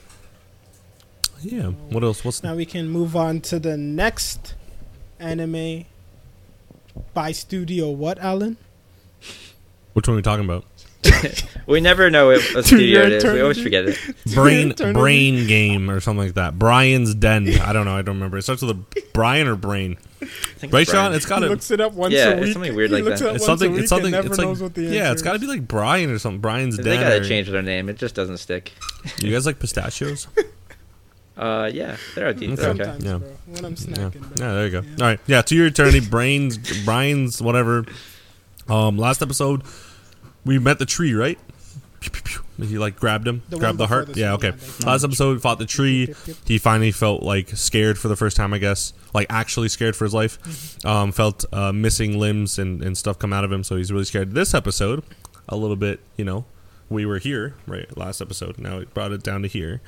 Yeah. 1.40 1.66
What 1.66 2.02
else? 2.02 2.24
What's 2.24 2.42
now 2.42 2.54
we 2.54 2.66
can 2.66 2.88
move 2.88 3.16
on 3.16 3.40
to 3.42 3.58
the 3.58 3.76
next 3.76 4.54
anime 5.18 5.84
by 7.14 7.32
Studio. 7.32 7.90
What, 7.90 8.18
Alan? 8.18 8.56
which 9.92 10.06
one 10.06 10.14
are 10.14 10.16
we 10.16 10.22
talking 10.22 10.44
about? 10.44 10.64
we 11.66 11.80
never 11.80 12.10
know 12.10 12.28
what, 12.28 12.40
what 12.54 12.64
To 12.66 12.80
your 12.84 13.04
studio 13.04 13.06
it 13.06 13.12
is. 13.12 13.24
We 13.24 13.40
always 13.40 13.60
forget 13.60 13.84
it. 13.86 13.98
brain 14.34 14.72
brain 14.92 15.46
game 15.46 15.90
or 15.90 16.00
something 16.00 16.26
like 16.26 16.34
that. 16.34 16.58
Brian's 16.58 17.14
Den. 17.14 17.48
I 17.60 17.72
don't 17.72 17.84
know. 17.84 17.96
I 17.96 18.02
don't 18.02 18.16
remember. 18.16 18.38
It 18.38 18.42
starts 18.42 18.62
with 18.62 18.70
a 18.76 19.02
Brian 19.12 19.48
or 19.48 19.56
Brain. 19.56 19.96
I 20.58 20.60
think 20.60 20.72
Right, 20.72 20.82
it's 20.82 20.90
Sean? 20.90 21.02
Brian. 21.02 21.12
It's 21.14 21.24
got 21.26 21.38
He 21.38 21.44
to. 21.44 21.50
looks 21.50 21.70
it 21.70 21.80
up 21.80 21.92
once 21.92 22.12
Yeah, 22.14 22.30
a 22.30 22.32
it's 22.32 22.40
week. 22.46 22.52
something 22.54 22.74
weird 22.74 22.90
He 22.90 22.96
like 22.96 23.04
looks 23.04 23.20
that. 23.20 23.26
it 23.26 23.28
up 23.30 23.36
It's 23.36 23.42
once 23.46 23.60
something. 23.60 23.68
a 23.68 23.72
week 23.74 23.80
It's 23.82 23.88
something. 23.90 24.06
and 24.06 24.12
never 24.24 24.26
It's 24.28 24.38
knows 24.38 24.60
like 24.60 24.76
yeah. 24.76 25.12
it's 25.12 25.22
got 25.22 25.34
to 25.34 25.38
be 25.38 25.46
like 25.46 25.68
Brian 25.68 26.10
or 26.10 26.18
something. 26.18 26.40
Brian's 26.40 26.76
dead. 26.76 26.84
They 26.84 26.96
gotta 26.96 27.26
change 27.28 27.48
their 27.48 27.62
name. 27.62 27.88
It 27.88 27.96
just 27.96 28.14
doesn't 28.16 28.38
stick. 28.38 28.72
You 29.22 29.30
guys 29.32 29.46
like 29.46 29.58
pistachios? 29.60 30.26
Uh, 31.36 31.70
yeah, 31.72 31.96
they're 32.16 32.26
okay. 32.30 32.46
Okay. 32.46 32.52
Okay. 32.54 32.62
Sometimes, 32.62 33.04
Yeah. 33.04 33.18
bro. 33.18 33.28
When 33.46 33.64
I'm 33.64 33.70
Yeah. 33.72 33.76
snacking. 33.76 34.20
bro. 34.36 34.46
Yeah, 34.46 34.52
there 34.54 34.64
you 34.64 34.70
go. 34.72 34.80
Yeah. 34.80 34.90
All 35.00 35.06
right. 35.06 35.20
Yeah, 35.28 35.42
to 35.42 35.54
your 35.54 35.66
eternity, 35.66 36.00
brains, 36.00 36.58
Brian's, 36.84 37.40
whatever. 37.40 37.84
Um, 38.68 38.98
last 38.98 39.22
episode, 39.22 39.62
we 40.44 40.58
met 40.58 40.80
the 40.80 40.84
tree, 40.84 41.14
right? 41.14 41.38
Pew, 42.00 42.10
pew, 42.10 42.22
pew. 42.22 42.66
He 42.66 42.78
like 42.78 42.96
grabbed 42.96 43.26
him, 43.26 43.42
The 43.48 43.58
grabbed 43.58 43.78
the 43.78 43.86
heart. 43.86 44.16
Yeah, 44.16 44.34
okay. 44.34 44.52
Last 44.84 45.04
episode, 45.04 45.40
fought 45.40 45.58
the 45.58 45.66
tree. 45.66 46.14
He 46.44 46.58
finally 46.58 46.90
felt 46.90 47.22
like 47.22 47.50
scared 47.50 47.98
for 47.98 48.08
the 48.08 48.16
first 48.16 48.36
time, 48.36 48.52
I 48.52 48.58
guess. 48.58 48.92
Like 49.14 49.26
actually 49.30 49.68
scared 49.68 49.94
for 49.94 50.04
his 50.04 50.14
life. 50.14 50.40
Mm-hmm. 50.42 50.88
Um, 50.88 51.12
felt 51.12 51.44
uh, 51.52 51.72
missing 51.72 52.18
limbs 52.18 52.58
and, 52.58 52.82
and 52.82 52.98
stuff 52.98 53.18
come 53.18 53.32
out 53.32 53.44
of 53.44 53.52
him, 53.52 53.62
so 53.62 53.76
he's 53.76 53.92
really 53.92 54.04
scared. 54.04 54.32
This 54.34 54.54
episode, 54.54 55.04
a 55.48 55.56
little 55.56 55.76
bit, 55.76 56.00
you 56.16 56.24
know, 56.24 56.44
we 56.88 57.06
were 57.06 57.18
here, 57.18 57.54
right? 57.66 57.96
Last 57.96 58.20
episode. 58.20 58.58
Now 58.58 58.78
it 58.78 58.92
brought 58.94 59.12
it 59.12 59.22
down 59.22 59.42
to 59.42 59.48
here. 59.48 59.80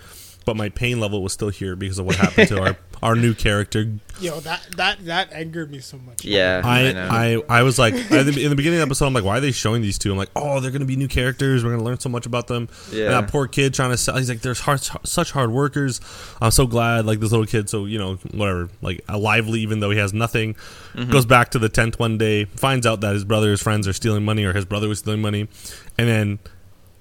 But 0.45 0.57
my 0.57 0.69
pain 0.69 1.01
level 1.01 1.23
was 1.23 1.33
still 1.33 1.51
here 1.51 1.77
because 1.77 1.99
of 1.99 2.07
what 2.07 2.17
happened 2.17 2.49
to 2.49 2.63
our, 2.63 2.77
our 3.03 3.15
new 3.15 3.35
character, 3.35 3.93
Yo, 4.21 4.39
that 4.41 4.61
that 4.77 5.05
that 5.07 5.33
angered 5.33 5.71
me 5.71 5.79
so 5.81 5.97
much. 5.97 6.25
Yeah, 6.25 6.61
I, 6.63 6.91
I. 6.91 7.35
I, 7.37 7.61
I 7.61 7.63
was 7.63 7.79
like 7.79 7.95
at 7.95 8.13
in 8.13 8.51
the 8.51 8.55
beginning 8.55 8.79
of 8.79 8.87
the 8.87 8.91
episode, 8.91 9.07
I'm 9.07 9.15
like, 9.15 9.25
why 9.25 9.39
are 9.39 9.41
they 9.41 9.51
showing 9.51 9.81
these 9.81 9.99
two? 9.99 10.13
I'm 10.13 10.19
like, 10.19 10.29
oh, 10.37 10.61
they're 10.61 10.71
gonna 10.71 10.85
be 10.85 10.97
new 10.97 11.09
characters. 11.09 11.65
We're 11.65 11.71
gonna 11.71 11.85
learn 11.85 11.99
so 12.01 12.11
much 12.11 12.27
about 12.27 12.47
them. 12.47 12.69
Yeah. 12.93 13.05
And 13.05 13.15
that 13.15 13.29
poor 13.29 13.47
kid 13.47 13.73
trying 13.73 13.91
to 13.91 13.97
sell. 13.97 14.17
He's 14.17 14.29
like, 14.29 14.43
there's 14.43 14.61
hard, 14.61 14.81
such 15.05 15.33
hard 15.33 15.51
workers. 15.51 16.01
I'm 16.41 16.51
so 16.51 16.67
glad, 16.67 17.07
like 17.07 17.21
this 17.21 17.31
little 17.31 17.47
kid. 17.47 17.71
So 17.71 17.87
you 17.87 17.99
know, 17.99 18.17
whatever, 18.33 18.69
like 18.83 19.03
lively, 19.11 19.61
even 19.61 19.81
though 19.81 19.91
he 19.91 19.99
has 19.99 20.13
nothing. 20.13 20.55
Mm-hmm. 20.95 21.11
Goes 21.11 21.25
back 21.25 21.51
to 21.53 21.59
the 21.59 21.71
tent 21.71 21.99
one 21.99 22.19
day, 22.19 22.45
finds 22.45 22.87
out 22.87 23.01
that 23.01 23.15
his 23.15 23.25
brother, 23.25 23.51
his 23.51 23.63
friends 23.63 23.89
are 23.89 23.95
stealing 23.95 24.25
money, 24.25 24.45
or 24.45 24.53
his 24.53 24.67
brother 24.67 24.89
was 24.89 24.99
stealing 24.99 25.23
money, 25.23 25.49
and 25.97 26.09
then 26.09 26.39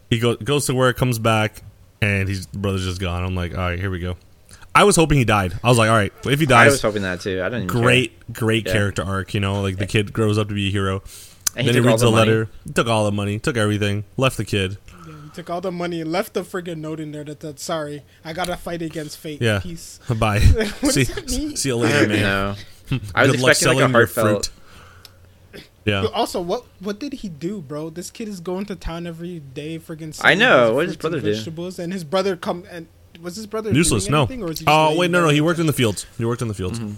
he 0.10 0.20
go, 0.20 0.36
goes 0.36 0.68
to 0.68 0.74
work, 0.74 0.96
comes 0.96 1.20
back, 1.20 1.64
and 2.02 2.28
his 2.28 2.46
brother's 2.48 2.86
just 2.86 3.00
gone. 3.02 3.24
I'm 3.24 3.36
like, 3.36 3.54
all 3.54 3.60
right, 3.62 3.80
here 3.80 3.90
we 3.92 4.00
go. 4.00 4.18
I 4.76 4.84
was 4.84 4.96
hoping 4.96 5.18
he 5.18 5.26
died. 5.26 5.54
I 5.64 5.68
was 5.70 5.78
like, 5.78 5.90
all 5.90 5.96
right, 5.96 6.14
if 6.26 6.40
he 6.40 6.46
dies, 6.46 6.68
I 6.68 6.72
was 6.72 6.82
hoping 6.82 7.02
that 7.02 7.22
too. 7.22 7.42
I 7.44 7.50
don't 7.50 7.64
even 7.64 7.70
care. 7.70 7.82
great, 7.82 8.34
great 8.34 8.66
Yeah. 8.68 8.74
character 8.74 9.04
arc. 9.04 9.34
You 9.34 9.40
know, 9.40 9.62
like 9.62 9.78
the 9.78 9.88
kid 9.88 10.14
grows 10.14 10.38
up 10.38 10.48
to 10.50 10.54
be 10.54 10.68
a 10.68 10.72
hero. 10.72 11.02
And 11.56 11.66
he 11.66 11.74
then 11.74 11.74
he 11.76 11.80
took 11.82 11.88
reads 11.88 12.02
the 12.02 12.08
the 12.08 12.12
money. 12.16 12.32
letter, 12.32 12.50
took 12.76 12.88
all 12.88 13.04
the 13.06 13.12
money, 13.12 13.40
took 13.40 13.58
everything, 13.58 14.06
left 14.16 14.38
the 14.38 14.46
kid. 14.46 14.78
Yeah, 15.08 15.14
he 15.24 15.30
took 15.32 15.50
all 15.50 15.60
the 15.62 15.72
money 15.72 16.00
and 16.00 16.12
left 16.12 16.36
the 16.36 16.44
friggin' 16.44 16.78
note 16.78 17.00
in 17.00 17.12
there 17.12 17.24
that 17.24 17.42
said, 17.42 17.60
"Sorry, 17.60 18.04
I 18.24 18.34
gotta 18.34 18.56
fight 18.56 18.84
against 18.84 19.18
fate." 19.18 19.42
Yeah. 19.42 19.60
Peace. 19.60 20.00
Bye. 20.08 20.40
What 20.82 20.94
see, 20.94 21.06
does 21.06 21.16
that 21.16 21.30
mean? 21.32 21.56
see 21.58 21.70
you 21.70 21.76
later, 21.76 22.00
don't 22.02 22.10
man. 22.10 22.22
know. 22.22 22.56
I 23.16 23.24
was 23.24 23.32
Good 23.32 23.42
luck 23.42 23.50
expecting 23.50 23.50
like 23.50 23.52
a 23.52 23.56
selling 23.56 23.78
your 23.80 23.90
heartfelt. 23.90 24.50
Yeah. 25.86 26.04
Yo, 26.04 26.08
Also, 26.10 26.42
what 26.42 26.66
what 26.80 27.00
did 27.00 27.14
he 27.14 27.30
do, 27.30 27.62
bro? 27.62 27.90
This 27.90 28.12
kid 28.12 28.28
is 28.28 28.40
going 28.40 28.66
to 28.66 28.76
town 28.76 29.08
every 29.08 29.40
day, 29.40 29.80
friggin' 29.80 30.20
I 30.24 30.36
know. 30.36 30.74
What 30.74 30.82
did 30.82 30.88
his 30.90 30.96
fruits 30.98 31.04
and 31.06 31.12
brother 31.14 31.20
do? 31.22 31.34
Vegetables, 31.36 31.80
and 31.80 31.94
his 31.94 32.04
brother 32.04 32.36
come 32.36 32.66
and 32.70 32.88
was 33.22 33.36
his 33.36 33.48
brother 33.48 33.72
Useless. 33.72 34.06
doing 34.08 34.30
No. 34.40 34.46
or 34.46 34.50
was 34.50 34.60
he 34.60 34.66
Oh 34.68 34.98
wait, 34.98 35.10
no, 35.12 35.22
no. 35.22 35.30
He 35.30 35.42
worked 35.42 35.60
in 35.60 35.66
the 35.68 35.74
fields. 35.74 36.06
He 36.18 36.26
worked 36.26 36.42
in 36.42 36.48
the 36.48 36.54
fields. 36.54 36.80
Mm-hmm. 36.80 36.94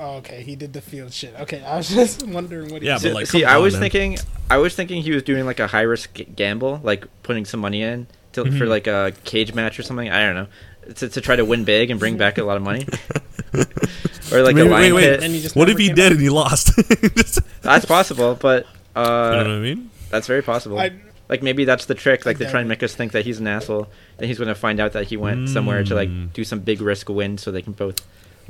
Oh, 0.00 0.16
okay, 0.18 0.42
he 0.42 0.54
did 0.54 0.72
the 0.72 0.80
field 0.80 1.12
shit. 1.12 1.34
Okay, 1.40 1.60
I 1.64 1.76
was 1.76 1.88
just 2.00 2.24
wondering 2.26 2.70
what. 2.70 2.82
He 2.82 2.88
Yeah, 2.88 2.98
did. 2.98 3.08
but 3.10 3.14
like, 3.14 3.26
see, 3.26 3.44
I 3.44 3.56
on, 3.56 3.62
was 3.62 3.74
man. 3.74 3.80
thinking, 3.82 4.18
I 4.48 4.58
was 4.58 4.74
thinking 4.74 5.02
he 5.02 5.10
was 5.10 5.22
doing 5.24 5.44
like 5.44 5.58
a 5.58 5.66
high 5.66 5.82
risk 5.82 6.20
gamble, 6.36 6.80
like 6.84 7.06
putting 7.24 7.44
some 7.44 7.60
money 7.60 7.82
in 7.82 8.06
to, 8.34 8.44
Mm-hmm. 8.44 8.58
for 8.58 8.66
like 8.66 8.86
a 8.86 9.12
cage 9.24 9.54
match 9.54 9.78
or 9.78 9.82
something. 9.82 10.08
I 10.08 10.20
don't 10.24 10.34
know, 10.36 10.94
to, 10.94 11.08
to 11.08 11.20
try 11.20 11.34
to 11.34 11.44
win 11.44 11.64
big 11.64 11.90
and 11.90 11.98
bring 11.98 12.16
back 12.16 12.38
a 12.38 12.44
lot 12.44 12.56
of 12.56 12.62
money. 12.62 12.86
or 14.32 14.42
like 14.42 14.56
wait, 14.56 14.66
a 14.66 14.70
lion 14.70 14.94
wait, 14.94 15.02
pit. 15.02 15.20
wait. 15.20 15.24
And 15.24 15.34
he 15.34 15.40
just 15.40 15.56
What 15.56 15.68
if 15.68 15.78
he 15.78 15.88
did 15.88 15.96
back? 15.96 16.10
and 16.12 16.20
he 16.20 16.28
lost? 16.30 16.70
That's 17.62 17.84
possible, 17.84 18.34
but 18.40 18.66
you 18.96 19.02
know 19.02 19.02
uh, 19.02 19.36
what 19.38 19.46
I 19.46 19.58
mean? 19.58 19.90
that's 20.10 20.26
very 20.26 20.42
possible. 20.42 20.78
I, 20.78 20.90
Like 21.28 21.42
maybe 21.42 21.64
that's 21.66 21.84
the 21.86 21.94
trick. 21.94 22.24
Like 22.26 22.38
they're 22.38 22.50
trying 22.50 22.64
to 22.64 22.68
it. 22.68 22.76
make 22.80 22.82
us 22.82 22.94
think 22.94 23.12
that 23.12 23.24
he's 23.26 23.38
an 23.38 23.46
asshole. 23.46 23.86
Then 24.16 24.28
he's 24.28 24.38
going 24.38 24.48
to 24.48 24.54
find 24.54 24.80
out 24.80 24.92
that 24.92 25.06
he 25.08 25.16
went 25.16 25.48
somewhere 25.50 25.84
to 25.84 25.92
Mm. 25.94 25.96
like 25.96 26.32
do 26.32 26.42
some 26.44 26.60
big 26.60 26.80
risk 26.80 27.08
win, 27.10 27.36
so 27.38 27.50
they 27.52 27.60
can 27.62 27.74
both 27.74 28.00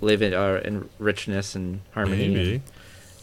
live 0.01 0.23
in 0.23 0.33
uh, 0.33 0.61
in 0.65 0.89
richness 1.01 1.55
and 1.57 1.81
harmony. 1.93 2.29
Maybe. 2.29 2.53
And 2.55 2.63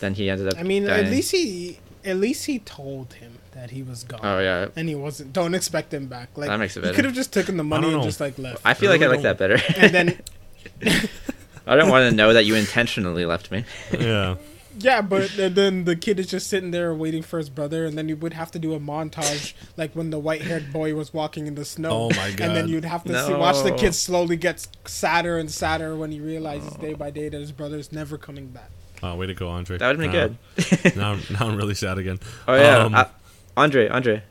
then 0.02 0.14
he 0.16 0.30
ended 0.30 0.50
up. 0.54 0.60
I 0.60 0.64
mean, 0.64 0.84
dying. 0.84 1.06
at 1.06 1.10
least 1.12 1.32
he, 1.32 1.80
at 2.04 2.18
least 2.18 2.46
he 2.48 2.60
told 2.60 3.14
him 3.14 3.40
that 3.54 3.70
he 3.72 3.82
was 3.82 4.04
gone. 4.04 4.20
Oh 4.22 4.40
yeah, 4.40 4.68
And 4.76 4.90
he 4.90 4.96
wasn't. 4.96 5.32
Don't 5.32 5.56
expect 5.56 5.94
him 5.94 6.08
back. 6.08 6.30
Like 6.36 6.50
That 6.50 6.60
makes 6.60 6.76
it 6.76 6.82
He 6.82 6.88
better. 6.88 6.96
could 6.98 7.06
have 7.06 7.16
just 7.16 7.32
taken 7.32 7.56
the 7.56 7.64
money 7.64 7.92
and 7.94 8.04
just 8.04 8.20
like 8.20 8.38
left. 8.38 8.60
I 8.66 8.74
feel 8.74 8.92
like 8.92 9.00
I 9.02 9.06
really 9.06 9.24
like 9.24 9.24
that 9.24 9.38
better. 9.38 9.58
and 9.78 9.94
then 9.96 10.20
I 11.68 11.76
don't 11.76 11.90
want 11.90 12.10
to 12.10 12.16
know 12.16 12.34
that 12.34 12.46
you 12.46 12.56
intentionally 12.56 13.26
left 13.26 13.52
me. 13.52 13.64
Yeah. 13.92 14.36
yeah, 14.78 15.02
but 15.02 15.32
then 15.38 15.86
the 15.86 15.96
kid 15.96 16.20
is 16.20 16.28
just 16.28 16.48
sitting 16.48 16.72
there 16.72 16.94
waiting 16.94 17.24
for 17.24 17.38
his 17.40 17.50
brother, 17.50 17.86
and 17.86 17.98
then 17.98 18.08
you 18.10 18.16
would 18.18 18.34
have 18.34 18.52
to 18.52 18.60
do 18.60 18.74
a 18.74 18.80
montage 18.80 19.54
like 19.78 19.94
when 19.96 20.10
the 20.10 20.20
white-haired 20.20 20.72
boy 20.74 20.94
was 20.94 21.14
walking 21.14 21.48
in 21.48 21.56
the 21.56 21.66
snow. 21.66 21.90
Oh 21.92 22.10
my 22.10 22.32
god! 22.32 22.42
And 22.42 22.56
then 22.56 22.68
you'd 22.68 22.86
have 22.86 23.04
to 23.06 23.24
see, 23.26 23.34
watch 23.34 23.64
the 23.64 23.72
kid 23.72 23.96
slowly 23.96 24.36
get 24.38 24.68
sadder 24.86 25.38
and 25.38 25.50
sadder 25.50 25.96
when 25.96 26.12
he 26.12 26.20
realizes 26.20 26.74
day 26.74 26.94
by 26.94 27.10
day 27.10 27.30
that 27.30 27.40
his 27.40 27.52
brother's 27.52 27.92
never 27.92 28.18
coming 28.18 28.48
back. 28.48 28.70
Oh, 29.04 29.16
way 29.16 29.28
to 29.28 29.34
go, 29.34 29.50
Andre. 29.50 29.78
That 29.78 29.88
would 29.90 30.00
be 30.00 30.08
Now- 30.08 30.12
good. 30.12 30.96
now, 30.96 31.16
now 31.32 31.48
I'm 31.48 31.58
really 31.58 31.76
sad 31.76 31.98
again. 31.98 32.20
Oh 32.48 32.56
yeah, 32.56 32.78
Um, 32.80 32.96
uh, 32.96 33.06
Andre, 33.58 33.88
Andre, 33.88 34.24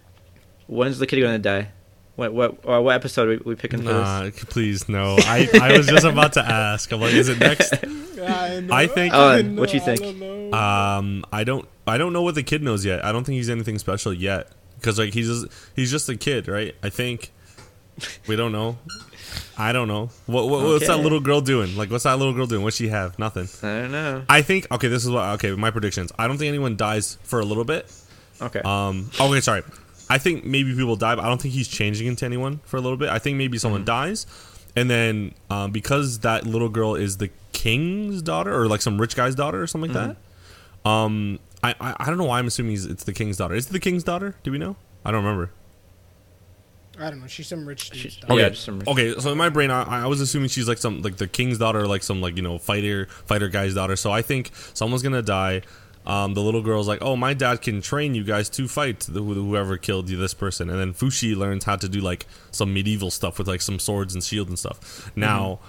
when's 0.66 0.98
the 0.98 1.06
kid 1.06 1.20
gonna 1.20 1.38
die? 1.38 1.68
What 2.16 2.32
what 2.32 2.50
uh, 2.68 2.80
what 2.80 2.94
episode 2.94 3.26
are 3.28 3.30
we, 3.32 3.36
we 3.38 3.54
picking 3.56 3.80
for 3.82 3.86
Nah, 3.92 4.22
this? 4.24 4.44
please 4.44 4.88
no. 4.88 5.16
I, 5.18 5.48
I 5.60 5.76
was 5.76 5.86
just 5.86 6.04
about 6.04 6.34
to 6.34 6.40
ask. 6.44 6.92
I'm 6.92 7.00
like, 7.00 7.12
is 7.14 7.28
it 7.28 7.40
next? 7.40 7.72
I, 8.22 8.64
I 8.70 8.86
think- 8.86 9.12
Oh, 9.12 9.40
know, 9.42 9.60
what 9.60 9.74
you 9.74 9.80
think? 9.80 10.00
don't. 10.00 10.54
Um, 10.54 11.24
I 11.32 11.42
don't 11.44 11.66
I 11.86 11.98
don't 11.98 12.12
know 12.12 12.22
what 12.22 12.36
the 12.36 12.42
kid 12.44 12.62
knows 12.62 12.84
yet. 12.84 13.04
I 13.04 13.10
don't 13.12 13.24
think 13.24 13.36
he's 13.36 13.50
anything 13.50 13.78
special 13.78 14.12
yet 14.14 14.48
because 14.78 14.98
like 14.98 15.12
he's 15.12 15.26
just, 15.28 15.46
he's 15.74 15.90
just 15.90 16.08
a 16.08 16.16
kid, 16.16 16.46
right? 16.46 16.74
I 16.82 16.88
think 16.90 17.32
we 18.28 18.36
don't 18.36 18.52
know. 18.52 18.78
I 19.58 19.72
don't 19.72 19.88
know. 19.88 20.10
What, 20.26 20.48
what 20.48 20.62
what's 20.64 20.86
that 20.86 20.98
little 21.00 21.20
girl 21.20 21.40
doing? 21.40 21.76
Like, 21.76 21.90
what's 21.90 22.04
that 22.04 22.18
little 22.18 22.32
girl 22.34 22.46
doing? 22.46 22.62
What's 22.62 22.76
she 22.76 22.88
have? 22.88 23.18
Nothing. 23.18 23.48
I 23.62 23.80
don't 23.82 23.92
know. 23.92 24.24
I 24.28 24.42
think 24.42 24.70
okay. 24.70 24.86
This 24.88 25.04
is 25.04 25.10
what 25.10 25.24
okay. 25.34 25.50
My 25.52 25.70
predictions. 25.72 26.12
I 26.18 26.28
don't 26.28 26.38
think 26.38 26.48
anyone 26.48 26.76
dies 26.76 27.18
for 27.24 27.40
a 27.40 27.44
little 27.44 27.64
bit. 27.64 27.92
Okay. 28.40 28.60
Um. 28.64 29.10
Okay. 29.20 29.40
Sorry. 29.40 29.62
I 30.08 30.18
think 30.18 30.44
maybe 30.44 30.74
people 30.74 30.96
die, 30.96 31.14
but 31.14 31.24
I 31.24 31.28
don't 31.28 31.40
think 31.40 31.54
he's 31.54 31.68
changing 31.68 32.06
into 32.06 32.24
anyone 32.24 32.60
for 32.64 32.76
a 32.76 32.80
little 32.80 32.96
bit. 32.98 33.08
I 33.08 33.18
think 33.18 33.38
maybe 33.38 33.58
someone 33.58 33.80
Mm-hmm. 33.82 33.86
dies, 33.86 34.26
and 34.76 34.90
then 34.90 35.34
um, 35.50 35.70
because 35.72 36.18
that 36.20 36.46
little 36.46 36.68
girl 36.68 36.94
is 36.94 37.16
the 37.18 37.30
king's 37.52 38.20
daughter 38.22 38.54
or 38.54 38.66
like 38.68 38.82
some 38.82 39.00
rich 39.00 39.16
guy's 39.16 39.34
daughter 39.34 39.62
or 39.62 39.66
something 39.66 39.92
like 39.92 40.16
that. 40.84 40.88
Um. 40.88 41.38
I, 41.62 41.74
I 41.80 41.96
I 42.00 42.06
don't 42.06 42.18
know 42.18 42.24
why 42.24 42.38
I'm 42.38 42.46
assuming 42.46 42.74
it's 42.74 43.04
the 43.04 43.14
king's 43.14 43.38
daughter. 43.38 43.54
Is 43.54 43.66
it 43.68 43.72
the 43.72 43.80
king's 43.80 44.04
daughter? 44.04 44.34
Do 44.42 44.52
we 44.52 44.58
know? 44.58 44.76
I 45.02 45.10
don't 45.10 45.24
remember. 45.24 45.50
I 46.98 47.10
don't 47.10 47.20
know. 47.20 47.26
She's 47.26 47.48
some 47.48 47.66
rich 47.66 47.90
dude. 47.90 48.00
She- 48.02 48.10
stuff. 48.10 48.28
Yeah, 48.28 48.34
Okay. 48.36 48.50
just 48.50 48.64
some- 48.64 48.82
okay. 48.86 49.14
So 49.18 49.32
in 49.32 49.38
my 49.38 49.48
brain, 49.48 49.70
I, 49.70 50.04
I 50.04 50.06
was 50.06 50.20
assuming 50.20 50.48
she's 50.48 50.68
like 50.68 50.78
some 50.78 51.00
like 51.02 51.16
the 51.16 51.26
king's 51.26 51.58
daughter, 51.58 51.80
or 51.80 51.86
like 51.88 52.02
some 52.02 52.20
like 52.20 52.36
you 52.36 52.42
know 52.42 52.58
fighter 52.58 53.06
fighter 53.26 53.48
guy's 53.48 53.74
daughter. 53.74 53.96
So 53.96 54.12
I 54.12 54.20
think 54.22 54.50
someone's 54.74 55.02
gonna 55.02 55.22
die. 55.22 55.62
Um, 56.06 56.34
the 56.34 56.42
little 56.42 56.62
girl's 56.62 56.86
like, 56.86 57.00
"Oh, 57.02 57.16
my 57.16 57.32
dad 57.32 57.62
can 57.62 57.80
train 57.80 58.14
you 58.14 58.24
guys 58.24 58.48
to 58.50 58.68
fight 58.68 59.00
the, 59.00 59.22
whoever 59.22 59.76
killed 59.78 60.10
you, 60.10 60.16
this 60.18 60.34
person." 60.34 60.68
And 60.68 60.78
then 60.78 60.92
Fushi 60.92 61.34
learns 61.34 61.64
how 61.64 61.76
to 61.76 61.88
do 61.88 62.00
like 62.00 62.26
some 62.50 62.74
medieval 62.74 63.10
stuff 63.10 63.38
with 63.38 63.48
like 63.48 63.62
some 63.62 63.78
swords 63.78 64.14
and 64.14 64.22
shield 64.22 64.48
and 64.48 64.58
stuff. 64.58 65.10
Now, 65.16 65.60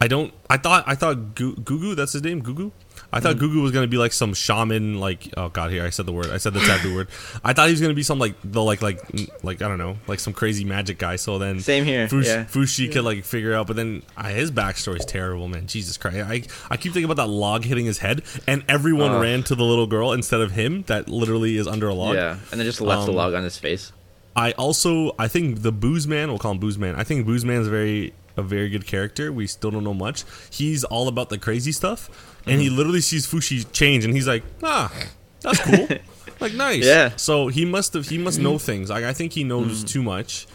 I 0.00 0.08
don't. 0.08 0.34
I 0.50 0.56
thought. 0.56 0.84
I 0.86 0.94
thought 0.96 1.34
Gu- 1.34 1.56
Gugu. 1.56 1.94
That's 1.94 2.12
his 2.14 2.22
name. 2.22 2.42
Gugu. 2.42 2.72
I 3.16 3.20
thought 3.20 3.36
Gugu 3.36 3.62
was 3.62 3.72
gonna 3.72 3.86
be 3.86 3.96
like 3.96 4.12
some 4.12 4.34
shaman. 4.34 5.00
Like, 5.00 5.32
oh 5.36 5.48
god, 5.48 5.70
here 5.70 5.84
I 5.84 5.90
said 5.90 6.06
the 6.06 6.12
word. 6.12 6.26
I 6.30 6.36
said 6.36 6.52
the 6.54 6.60
taboo 6.60 6.94
word. 6.94 7.08
I 7.44 7.52
thought 7.52 7.66
he 7.68 7.72
was 7.72 7.80
gonna 7.80 7.94
be 7.94 8.02
some 8.02 8.18
like 8.18 8.34
the 8.44 8.62
like 8.62 8.82
like 8.82 9.00
like 9.42 9.62
I 9.62 9.68
don't 9.68 9.78
know, 9.78 9.96
like 10.06 10.20
some 10.20 10.32
crazy 10.32 10.64
magic 10.64 10.98
guy. 10.98 11.16
So 11.16 11.38
then 11.38 11.60
Same 11.60 11.84
here. 11.84 12.08
Fush, 12.08 12.26
yeah. 12.26 12.44
Fushi 12.44 12.92
could 12.92 13.04
like 13.04 13.24
figure 13.24 13.54
out, 13.54 13.66
but 13.66 13.76
then 13.76 14.02
uh, 14.16 14.24
his 14.24 14.50
backstory 14.50 14.98
is 15.00 15.04
terrible, 15.04 15.48
man. 15.48 15.66
Jesus 15.66 15.96
Christ! 15.96 16.18
I 16.18 16.42
I 16.70 16.76
keep 16.76 16.92
thinking 16.92 17.04
about 17.04 17.16
that 17.16 17.28
log 17.30 17.64
hitting 17.64 17.86
his 17.86 17.98
head, 17.98 18.22
and 18.46 18.64
everyone 18.68 19.12
Oh. 19.12 19.20
ran 19.20 19.42
to 19.44 19.54
the 19.54 19.64
little 19.64 19.86
girl 19.86 20.12
instead 20.12 20.40
of 20.40 20.52
him. 20.52 20.82
That 20.88 21.08
literally 21.08 21.56
is 21.56 21.66
under 21.66 21.88
a 21.88 21.94
log. 21.94 22.14
Yeah, 22.16 22.38
and 22.50 22.60
then 22.60 22.64
just 22.66 22.80
left 22.80 23.06
the 23.06 23.12
Um, 23.12 23.16
log 23.16 23.34
on 23.34 23.42
his 23.44 23.56
face. 23.58 23.92
I 24.34 24.52
also 24.52 25.14
I 25.18 25.28
think 25.28 25.62
the 25.62 25.72
Booze 25.72 26.06
Man, 26.06 26.28
we'll 26.28 26.38
call 26.38 26.52
him 26.52 26.58
Booze 26.58 26.76
Man. 26.76 26.94
I 26.94 27.04
think 27.04 27.24
Booze 27.24 27.44
Man's 27.44 27.68
very 27.68 28.12
a 28.36 28.42
very 28.42 28.68
good 28.68 28.86
character. 28.86 29.32
We 29.32 29.46
still 29.46 29.70
don't 29.70 29.82
know 29.84 29.94
much. 29.94 30.24
He's 30.50 30.84
all 30.84 31.08
about 31.08 31.30
the 31.30 31.38
crazy 31.38 31.72
stuff, 31.72 32.10
and 32.46 32.54
Mm-hmm. 32.54 32.60
he 32.62 32.70
literally 32.70 33.00
sees 33.00 33.26
Fushi 33.26 33.70
change, 33.72 34.04
and 34.04 34.14
he's 34.14 34.28
like, 34.28 34.42
ah, 34.62 34.92
that's 35.40 35.60
cool, 35.60 35.88
like 36.40 36.54
nice. 36.54 36.84
Yeah. 36.84 37.10
So 37.16 37.48
he 37.48 37.64
must 37.64 37.92
have 37.94 38.08
he 38.08 38.18
must 38.18 38.38
know 38.38 38.58
things. 38.58 38.88
Like 38.90 39.04
I 39.04 39.12
think 39.12 39.32
he 39.32 39.44
knows 39.44 39.84
too 39.84 40.02
much. 40.02 40.46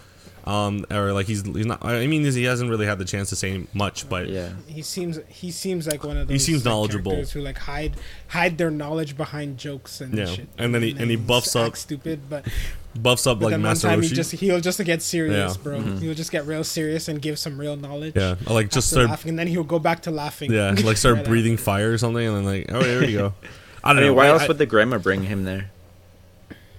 Um, 0.45 0.86
or 0.91 1.13
like 1.13 1.27
he's 1.27 1.43
he's 1.45 1.65
not. 1.65 1.84
I 1.86 2.06
mean, 2.08 2.23
he 2.25 2.43
hasn't 2.43 2.69
really 2.69 2.86
had 2.86 2.97
the 2.99 3.06
chance 3.06 3.30
to 3.30 3.36
say 3.36 3.65
much, 3.73 4.10
but 4.10 4.27
Yeah. 4.30 4.49
He 4.67 4.82
seems 4.82 5.19
he 5.27 5.51
seems 5.51 5.88
like 5.88 6.04
one 6.04 6.17
of 6.17 6.27
those. 6.27 6.34
He 6.34 6.39
seems 6.39 6.65
like, 6.65 6.71
knowledgeable. 6.71 7.12
characters 7.12 7.32
who 7.34 7.41
like 7.41 7.58
hide 7.60 7.93
hide 8.27 8.58
their 8.58 8.71
knowledge 8.71 9.15
behind 9.17 9.58
jokes 9.58 10.01
and 10.01 10.17
Yeah. 10.17 10.25
shit. 10.25 10.47
And 10.58 10.73
then 10.73 10.82
he- 10.82 10.95
and 10.97 11.10
he 11.10 11.15
buffs 11.15 11.56
up- 11.56 11.75
stupid, 11.77 12.21
but, 12.30 12.45
buffs 12.99 13.25
up 13.27 13.39
but 13.39 13.45
like 13.45 13.51
then 13.51 13.62
one 13.62 13.69
Master 13.71 13.88
time 13.88 14.01
he 14.01 14.10
Roshi. 14.10 14.13
just 14.15 14.32
he'll 14.34 14.60
just 14.62 14.84
get 14.84 15.01
serious, 15.01 15.56
Yeah. 15.56 15.62
bro. 15.63 15.80
He'll 15.82 16.13
just 16.13 16.32
get 16.32 16.45
real 16.47 16.63
serious 16.63 17.08
and 17.08 17.21
give 17.21 17.38
some 17.39 17.58
real 17.60 17.75
knowledge. 17.77 18.13
yeah, 18.15 18.36
or, 18.47 18.54
like 18.54 18.69
just 18.71 18.88
after 18.91 18.95
start 18.95 19.10
laughing, 19.10 19.30
and 19.30 19.39
then 19.39 19.47
he'll 19.47 19.63
go 19.63 19.80
back 19.80 20.01
to 20.04 20.12
laughing. 20.12 20.51
yeah, 20.51 20.75
like 20.84 20.97
start 20.97 21.15
Right 21.17 21.25
breathing 21.25 21.54
after. 21.54 21.63
fire 21.63 21.91
or 21.93 21.97
something, 21.97 22.25
and 22.25 22.36
then 22.38 22.45
like 22.45 22.65
oh 22.71 22.82
there 22.82 23.04
you 23.08 23.17
go. 23.17 23.34
I 23.84 23.91
I 23.91 23.93
don't 23.93 24.01
mean, 24.04 24.12
know. 24.12 24.13
why 24.15 24.25
I- 24.25 24.30
else 24.30 24.41
I- 24.43 24.47
would 24.47 24.58
the 24.58 24.65
grandma 24.65 24.97
bring 24.97 25.23
him 25.23 25.43
there? 25.43 25.71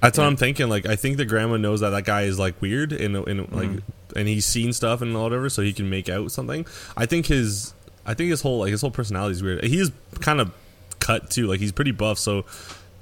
That's 0.02 0.18
what 0.18 0.26
I'm 0.26 0.36
thinking. 0.36 0.68
Like, 0.68 0.84
I 0.84 0.96
think 0.96 1.16
the 1.16 1.24
grandma 1.24 1.56
knows 1.56 1.80
that 1.80 1.90
that 1.90 2.04
guy 2.04 2.22
is 2.22 2.38
like 2.38 2.60
weird 2.60 2.92
and 2.92 3.16
and 3.16 3.50
like, 3.52 3.68
Mm-hmm. 3.68 4.18
and 4.18 4.28
he's 4.28 4.44
seen 4.44 4.72
stuff 4.72 5.00
and 5.00 5.14
whatever, 5.14 5.48
so 5.48 5.62
he 5.62 5.72
can 5.72 5.88
make 5.88 6.08
out 6.08 6.32
something. 6.32 6.66
I 6.96 7.06
think 7.06 7.26
his, 7.26 7.72
I 8.04 8.14
think 8.14 8.30
his 8.30 8.42
whole 8.42 8.58
like 8.58 8.70
his 8.72 8.80
whole 8.80 8.90
personality 8.90 9.32
is 9.32 9.42
weird. 9.42 9.64
He 9.64 9.78
is 9.78 9.92
kind 10.20 10.40
of 10.40 10.52
cut 10.98 11.30
too. 11.30 11.46
Like 11.46 11.60
he's 11.60 11.72
pretty 11.72 11.92
buff, 11.92 12.18
so 12.18 12.44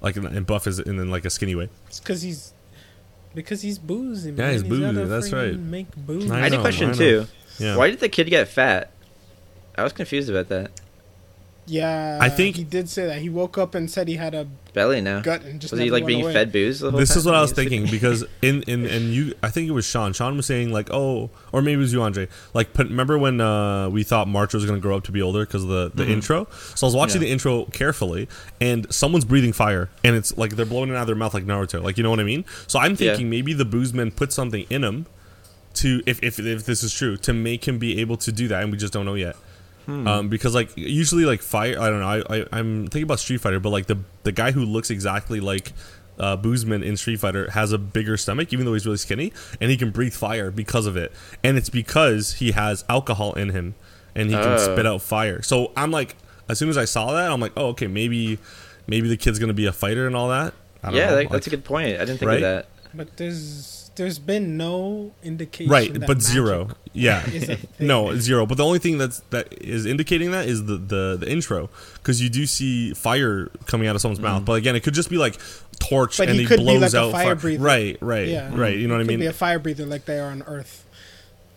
like 0.02 0.16
and 0.16 0.46
buff 0.46 0.66
is 0.66 0.78
in, 0.78 0.98
in 0.98 1.10
like 1.10 1.24
a 1.24 1.30
skinny 1.30 1.54
way. 1.54 1.68
It's 1.88 2.00
because 2.00 2.22
he's 2.22 2.52
because 3.34 3.62
he's 3.62 3.78
boozing. 3.78 4.36
Yeah, 4.36 4.52
man. 4.52 4.64
he's 4.64 4.80
gotta 4.80 5.06
that's 5.06 5.32
right. 5.32 5.58
Make 5.58 5.94
booze. 5.96 6.30
I 6.30 6.38
I, 6.38 6.40
had 6.42 6.52
a 6.54 6.60
question 6.60 6.90
I 6.90 6.94
too. 6.94 7.26
Yeah. 7.58 7.76
Why 7.76 7.90
did 7.90 8.00
the 8.00 8.08
kid 8.08 8.28
get 8.28 8.48
fat? 8.48 8.92
I 9.76 9.82
was 9.84 9.92
confused 9.92 10.28
about 10.28 10.48
that. 10.48 10.70
Yeah, 11.70 12.18
I 12.20 12.28
think- 12.28 12.56
he 12.56 12.64
did 12.64 12.88
say 12.88 13.06
that. 13.06 13.18
He 13.20 13.28
woke 13.28 13.56
up 13.56 13.76
and 13.76 13.88
said 13.88 14.08
he 14.08 14.16
had 14.16 14.34
a 14.34 14.46
Belly 14.72 15.00
now. 15.00 15.20
gut 15.20 15.42
and 15.44 15.60
just 15.60 15.72
Was 15.72 15.80
he 15.80 15.90
like 15.90 16.04
being 16.04 16.22
away. 16.22 16.32
fed 16.32 16.50
booze? 16.52 16.80
The 16.80 16.90
whole 16.90 16.98
This 16.98 17.10
time? 17.10 17.18
is 17.18 17.26
what 17.26 17.34
I 17.36 17.40
was 17.46 17.52
thinking 17.52 17.86
because 17.86 18.24
in 18.42 18.62
in 18.64 18.86
and 18.86 19.12
you, 19.14 19.34
I 19.42 19.50
think 19.50 19.68
it 19.68 19.72
was 19.72 19.84
Sean. 19.84 20.12
Sean 20.12 20.36
was 20.36 20.46
saying 20.46 20.72
like, 20.72 20.90
oh, 20.92 21.30
or 21.52 21.62
maybe 21.62 21.74
it 21.74 21.82
was 21.82 21.92
you, 21.92 22.02
Andre. 22.02 22.26
Like, 22.54 22.76
remember 22.76 23.18
when 23.18 23.40
uh, 23.40 23.88
we 23.88 24.02
thought 24.02 24.26
March 24.28 24.52
was 24.52 24.64
going 24.66 24.76
to 24.78 24.82
grow 24.82 24.96
up 24.96 25.04
to 25.04 25.12
be 25.12 25.22
older 25.22 25.46
because 25.46 25.62
of 25.62 25.68
the 25.68 25.92
the 25.94 26.08
intro? 26.10 26.46
So 26.74 26.86
I 26.86 26.88
was 26.88 26.96
watching 26.96 27.20
Yeah. 27.22 27.28
the 27.28 27.32
intro 27.32 27.64
carefully, 27.66 28.28
and 28.60 28.92
someone's 28.92 29.24
breathing 29.24 29.52
fire, 29.52 29.90
and 30.02 30.16
it's 30.16 30.36
like 30.36 30.56
they're 30.56 30.66
blowing 30.66 30.90
it 30.90 30.96
out 30.96 31.02
of 31.02 31.06
their 31.06 31.16
mouth 31.16 31.34
like 31.34 31.44
Naruto. 31.46 31.82
Like, 31.82 31.96
you 31.96 32.02
know 32.02 32.10
what 32.10 32.20
I 32.20 32.24
mean? 32.24 32.44
So 32.66 32.78
I'm 32.80 32.92
Yeah. 32.92 32.96
thinking 32.96 33.30
maybe 33.30 33.52
the 33.52 33.64
booze 33.64 33.94
men 33.94 34.10
put 34.10 34.32
something 34.32 34.66
in 34.70 34.82
him 34.82 35.06
to, 35.74 36.02
if 36.06 36.20
if 36.22 36.38
if 36.40 36.64
this 36.66 36.82
is 36.82 36.92
true, 36.92 37.16
to 37.18 37.32
make 37.32 37.66
him 37.68 37.78
be 37.78 38.00
able 38.00 38.16
to 38.18 38.32
do 38.32 38.48
that, 38.48 38.62
and 38.62 38.72
we 38.72 38.76
just 38.78 38.92
don't 38.92 39.04
know 39.06 39.14
yet. 39.14 39.36
Um, 39.88 40.28
because 40.28 40.54
like 40.54 40.70
usually 40.76 41.24
like 41.24 41.42
fire, 41.42 41.76
I 41.80 41.90
don't 41.90 42.00
know. 42.00 42.06
I, 42.08 42.38
I 42.42 42.46
I'm 42.52 42.82
thinking 42.86 43.02
about 43.02 43.18
Street 43.18 43.40
Fighter, 43.40 43.58
but 43.58 43.70
like 43.70 43.86
the 43.86 43.98
the 44.22 44.30
guy 44.32 44.52
who 44.52 44.64
looks 44.64 44.88
exactly 44.90 45.40
like 45.40 45.72
uh, 46.18 46.36
Boozman 46.36 46.84
in 46.84 46.96
Street 46.96 47.18
Fighter 47.18 47.50
has 47.50 47.72
a 47.72 47.78
bigger 47.78 48.16
stomach, 48.16 48.52
even 48.52 48.66
though 48.66 48.74
he's 48.74 48.86
really 48.86 48.98
skinny, 48.98 49.32
and 49.60 49.70
he 49.70 49.76
can 49.76 49.90
breathe 49.90 50.12
fire 50.12 50.50
because 50.52 50.86
of 50.86 50.96
it. 50.96 51.12
And 51.42 51.56
it's 51.56 51.70
because 51.70 52.34
he 52.34 52.52
has 52.52 52.84
alcohol 52.88 53.32
in 53.32 53.48
him, 53.50 53.74
and 54.14 54.28
he 54.30 54.36
can 54.36 54.44
Oh. 54.52 54.56
spit 54.58 54.86
out 54.86 55.02
fire. 55.02 55.42
So 55.42 55.72
I'm 55.76 55.90
like, 55.90 56.14
as 56.48 56.58
soon 56.58 56.68
as 56.68 56.76
I 56.78 56.84
saw 56.84 57.12
that, 57.14 57.32
I'm 57.32 57.40
like, 57.40 57.52
oh 57.56 57.68
okay, 57.68 57.86
maybe 57.88 58.38
maybe 58.86 59.08
the 59.08 59.16
kid's 59.16 59.38
gonna 59.40 59.54
be 59.54 59.66
a 59.66 59.72
fighter 59.72 60.06
and 60.06 60.14
all 60.14 60.28
that. 60.28 60.54
I 60.84 60.88
don't 60.90 60.96
yeah, 60.98 61.06
know, 61.10 61.16
that, 61.16 61.30
that's 61.30 61.46
a 61.46 61.50
good 61.50 61.64
point. 61.64 61.96
I 61.96 62.04
didn't 62.04 62.18
think 62.18 62.28
Right? 62.28 62.36
of 62.36 62.42
that. 62.42 62.66
But 62.94 63.16
there's 63.16 63.79
there's 63.96 64.18
been 64.18 64.56
no 64.56 65.12
indication. 65.22 65.70
right, 65.70 65.92
that 65.92 66.06
but 66.06 66.20
zero. 66.22 66.70
Yeah, 66.92 67.24
is 67.30 67.48
a 67.48 67.56
thing. 67.56 67.86
no 67.86 68.16
zero. 68.16 68.46
But 68.46 68.56
the 68.56 68.64
only 68.64 68.78
thing 68.78 68.98
that's 68.98 69.20
that 69.30 69.52
is 69.62 69.86
indicating 69.86 70.30
that 70.32 70.46
is 70.48 70.64
the 70.66 70.76
the, 70.76 71.16
the 71.20 71.30
intro 71.30 71.70
because 71.94 72.20
you 72.22 72.28
do 72.30 72.46
see 72.46 72.94
fire 72.94 73.46
coming 73.66 73.86
out 73.88 73.94
of 73.96 74.00
someone's 74.02 74.20
mouth. 74.20 74.36
Mm-hmm. 74.38 74.44
But 74.46 74.52
again, 74.54 74.76
it 74.76 74.82
could 74.82 74.94
just 74.94 75.10
be 75.10 75.18
like 75.18 75.38
torch 75.78 76.18
But 76.18 76.28
and 76.28 76.36
he 76.36 76.42
he, 76.42 76.46
could 76.48 76.58
be 76.58 76.64
blows 76.64 76.94
like 76.94 76.94
a 76.94 77.06
out 77.06 77.12
fire 77.12 77.34
breather. 77.34 77.62
Right, 77.62 77.96
right, 78.00 78.28
Yeah. 78.28 78.50
right. 78.54 78.76
You 78.76 78.88
know 78.88 78.94
what 78.94 79.00
I 79.00 79.04
Could 79.04 79.08
mean? 79.08 79.20
be 79.20 79.26
a 79.26 79.32
fire 79.32 79.58
breather 79.58 79.86
like 79.86 80.04
they 80.04 80.18
are 80.18 80.30
on 80.30 80.42
Earth. 80.42 80.84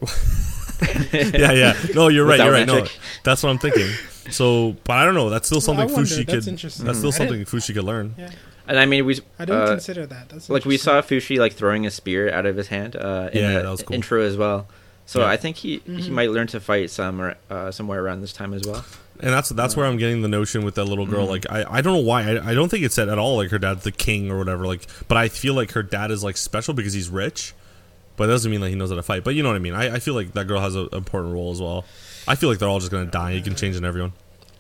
yeah, 1.13 1.51
yeah. 1.51 1.73
No, 1.95 2.07
you're 2.09 2.25
right. 2.25 2.33
Without 2.33 2.45
You're 2.45 2.53
right. 2.53 2.67
No, 2.67 2.85
that's 3.23 3.43
what 3.43 3.49
I'm 3.49 3.57
thinking. 3.59 3.87
So, 4.31 4.75
but 4.83 4.93
I 4.97 5.05
don't 5.05 5.15
know. 5.15 5.29
That's 5.29 5.47
still 5.47 5.61
something 5.61 5.89
I 5.89 5.91
wonder, 5.93 6.09
Fushi 6.09 6.25
that's 6.25 6.45
could. 6.45 6.47
interesting. 6.47 6.85
That's 6.85 6.97
still 6.97 7.09
I 7.13 7.17
something 7.17 7.45
Fushi 7.45 7.73
could 7.73 7.83
learn. 7.83 8.15
Yeah, 8.17 8.31
And 8.67 8.79
I 8.79 8.85
mean, 8.85 9.05
we 9.05 9.19
I 9.39 9.45
didn't 9.45 9.61
uh, 9.61 9.67
consider 9.67 10.05
that. 10.05 10.29
That's 10.29 10.49
like 10.49 10.65
we 10.65 10.77
saw 10.77 11.01
Fushi 11.01 11.37
like 11.37 11.53
throwing 11.53 11.85
a 11.85 11.91
spear 11.91 12.31
out 12.33 12.45
of 12.45 12.55
his 12.55 12.67
hand 12.67 12.95
uh, 12.95 13.29
in 13.33 13.41
Yeah, 13.41 13.53
the 13.57 13.63
that 13.63 13.69
was 13.71 13.81
cool. 13.83 13.95
intro 13.95 14.21
as 14.21 14.37
well. 14.37 14.67
So 15.05 15.19
Yeah. 15.19 15.27
I 15.27 15.35
think 15.37 15.57
he 15.57 15.81
he 15.85 15.91
Mhm. 16.03 16.09
might 16.11 16.31
learn 16.31 16.47
to 16.47 16.59
fight 16.61 16.89
some 16.89 17.33
uh, 17.49 17.71
somewhere 17.71 18.01
around 18.01 18.21
this 18.21 18.31
time 18.31 18.53
as 18.53 18.63
well. 18.65 18.85
And 19.19 19.31
that's 19.33 19.49
that's 19.49 19.75
where 19.75 19.85
I'm 19.85 19.97
getting 19.97 20.21
the 20.21 20.27
notion 20.29 20.63
with 20.63 20.75
that 20.75 20.85
little 20.85 21.05
girl. 21.05 21.27
Mhm. 21.27 21.29
Like 21.29 21.45
I, 21.51 21.65
I 21.69 21.81
don't 21.81 21.93
know 21.93 22.07
why. 22.07 22.23
I, 22.23 22.51
I 22.51 22.53
don't 22.53 22.69
think 22.69 22.83
it 22.85 22.93
said 22.93 23.09
at 23.09 23.17
all 23.19 23.35
like 23.37 23.49
her 23.51 23.59
dad's 23.59 23.83
the 23.83 23.91
king 23.91 24.31
or 24.31 24.37
whatever. 24.37 24.65
Like, 24.65 24.87
but 25.09 25.17
I 25.17 25.27
feel 25.27 25.53
like 25.55 25.71
her 25.73 25.83
dad 25.83 26.09
is 26.09 26.23
like 26.23 26.37
special 26.37 26.73
because 26.73 26.93
he's 26.93 27.09
rich. 27.09 27.53
But 28.15 28.27
that 28.27 28.33
doesn't 28.33 28.49
mean 28.51 28.61
that 28.61 28.69
he 28.69 28.75
knows 28.75 28.91
how 28.91 28.95
to 28.95 29.03
fight. 29.03 29.23
But 29.23 29.33
you 29.35 29.41
know 29.43 29.49
what 29.49 29.55
I 29.55 29.59
mean. 29.59 29.73
I, 29.73 29.95
I 29.95 29.99
feel 29.99 30.13
like 30.13 30.33
that 30.33 30.47
girl 30.47 30.61
has 30.61 30.75
an 30.75 30.87
important 30.93 31.33
role 31.33 31.51
as 31.51 31.59
well. 31.59 31.83
I 32.27 32.35
feel 32.35 32.47
like 32.47 32.59
they're 32.59 32.69
all 32.69 32.79
just 32.79 32.91
gonna 32.91 33.05
die. 33.07 33.31
You 33.31 33.41
can 33.41 33.55
change 33.55 33.75
in 33.75 33.83
everyone. 33.83 34.13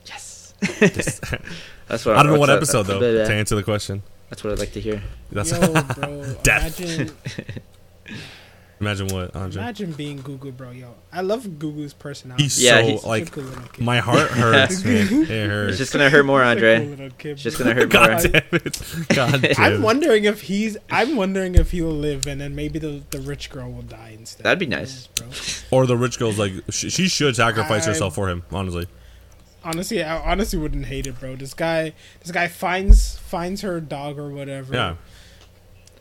Yes, 0.07 0.53
that's 1.93 2.05
what 2.05 2.17
I 2.17 2.23
don't 2.23 2.33
know 2.33 2.39
what 2.39 2.47
that- 2.47 2.57
episode 2.57 2.83
though. 2.83 2.99
that's- 2.99 3.27
uh, 3.29 3.31
To 3.31 3.37
answer 3.37 3.55
the 3.55 3.63
question, 3.63 4.03
That's 4.29 4.43
what 4.43 4.53
I'd 4.53 4.59
like 4.59 4.73
to 4.73 4.81
hear. 4.81 5.01
that's 5.31 5.51
Yo, 5.51 5.59
bro, 5.95 6.35
Death. 6.43 6.79
imagine 6.79 7.11
imagine 8.79 9.07
what 9.07 9.33
Andre. 9.35 9.61
imagine 9.61 9.91
being 9.93 10.19
Gugu, 10.19 10.55
bro. 10.55 10.71
Yo, 10.71 10.93
I 11.11 11.21
love 11.21 11.43
Gugu's 11.45 11.93
personality. 11.93 12.43
He's 12.43 12.61
Yeah, 12.61 12.81
so 12.81 12.87
he's 12.87 12.99
Such 13.01 13.05
a 13.05 13.07
like 13.07 13.31
cool 13.31 13.43
kid. 13.71 13.83
my 13.83 13.99
heart 13.99 14.29
hurts, 14.41 14.83
man. 14.83 15.07
It 15.23 15.29
It's 15.69 15.77
just 15.77 15.93
gonna 15.93 16.09
hurt 16.09 16.25
more, 16.25 16.43
Andre. 16.43 16.95
cool 16.97 17.09
kid, 17.17 17.31
It's 17.31 17.43
just 17.43 17.57
gonna 17.59 17.73
hurt 17.73 17.89
God 17.89 18.09
more. 18.11 18.19
damn 18.19 18.41
it! 18.51 18.81
God 19.09 19.31
damn. 19.41 19.45
it! 19.51 19.59
I'm 19.59 19.81
wondering 19.81 20.25
if 20.25 20.41
he's. 20.41 20.75
I'm 20.91 21.15
wondering 21.15 21.55
if 21.55 21.71
he'll 21.71 21.91
live, 21.91 22.27
and 22.27 22.41
then 22.41 22.55
maybe 22.55 22.79
the 22.79 23.03
the 23.11 23.19
rich 23.19 23.49
girl 23.49 23.71
will 23.71 23.83
die 23.83 24.15
instead. 24.17 24.43
That'd 24.43 24.59
be 24.59 24.65
nice. 24.65 25.07
bro. 25.15 25.27
Or 25.71 25.85
the 25.85 25.95
rich 25.95 26.19
girl's 26.19 26.37
like 26.37 26.53
she, 26.69 26.89
she 26.89 27.07
should 27.07 27.35
sacrifice 27.35 27.85
I- 27.85 27.91
herself 27.91 28.15
for 28.15 28.27
him. 28.29 28.43
Honestly, 28.51 28.87
Honestly, 29.63 30.03
I 30.03 30.17
honestly 30.31 30.59
wouldn't 30.59 30.87
hate 30.87 31.07
it, 31.07 31.19
bro. 31.19 31.35
This 31.35 31.53
guy, 31.53 31.93
this 32.21 32.31
guy 32.31 32.47
finds 32.47 33.17
finds 33.17 33.61
her 33.61 33.79
dog 33.79 34.19
or 34.19 34.29
whatever. 34.29 34.73
yeah. 34.73 34.95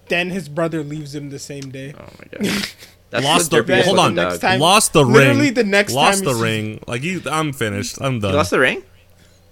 Then 0.08 0.30
his 0.30 0.48
brother 0.48 0.82
leaves 0.82 1.14
him 1.14 1.30
the 1.30 1.38
same 1.38 1.70
day. 1.70 1.94
Oh 1.98 2.02
my 2.18 2.38
god. 2.48 2.62
That's 3.10 3.24
Lost 3.26 3.50
the 3.50 3.62
the- 3.62 3.82
hold 3.82 3.98
on. 3.98 4.04
looking 4.14 4.16
Next 4.16 4.34
dog. 4.38 4.40
time- 4.40 4.60
lost 4.60 4.92
the 4.94 5.04
ring. 5.04 5.12
Literally 5.14 5.50
the 5.50 5.64
next 5.64 5.92
lost 5.92 6.18
time 6.18 6.24
the 6.24 6.30
he 6.30 6.34
sees- 6.34 6.42
ring. 6.42 6.84
Like 6.86 7.02
he, 7.02 7.22
I'm 7.30 7.52
finished. 7.52 7.98
I'm 8.00 8.20
done. 8.20 8.30
He 8.30 8.36
lost 8.36 8.50
the 8.50 8.58
ring. 8.58 8.82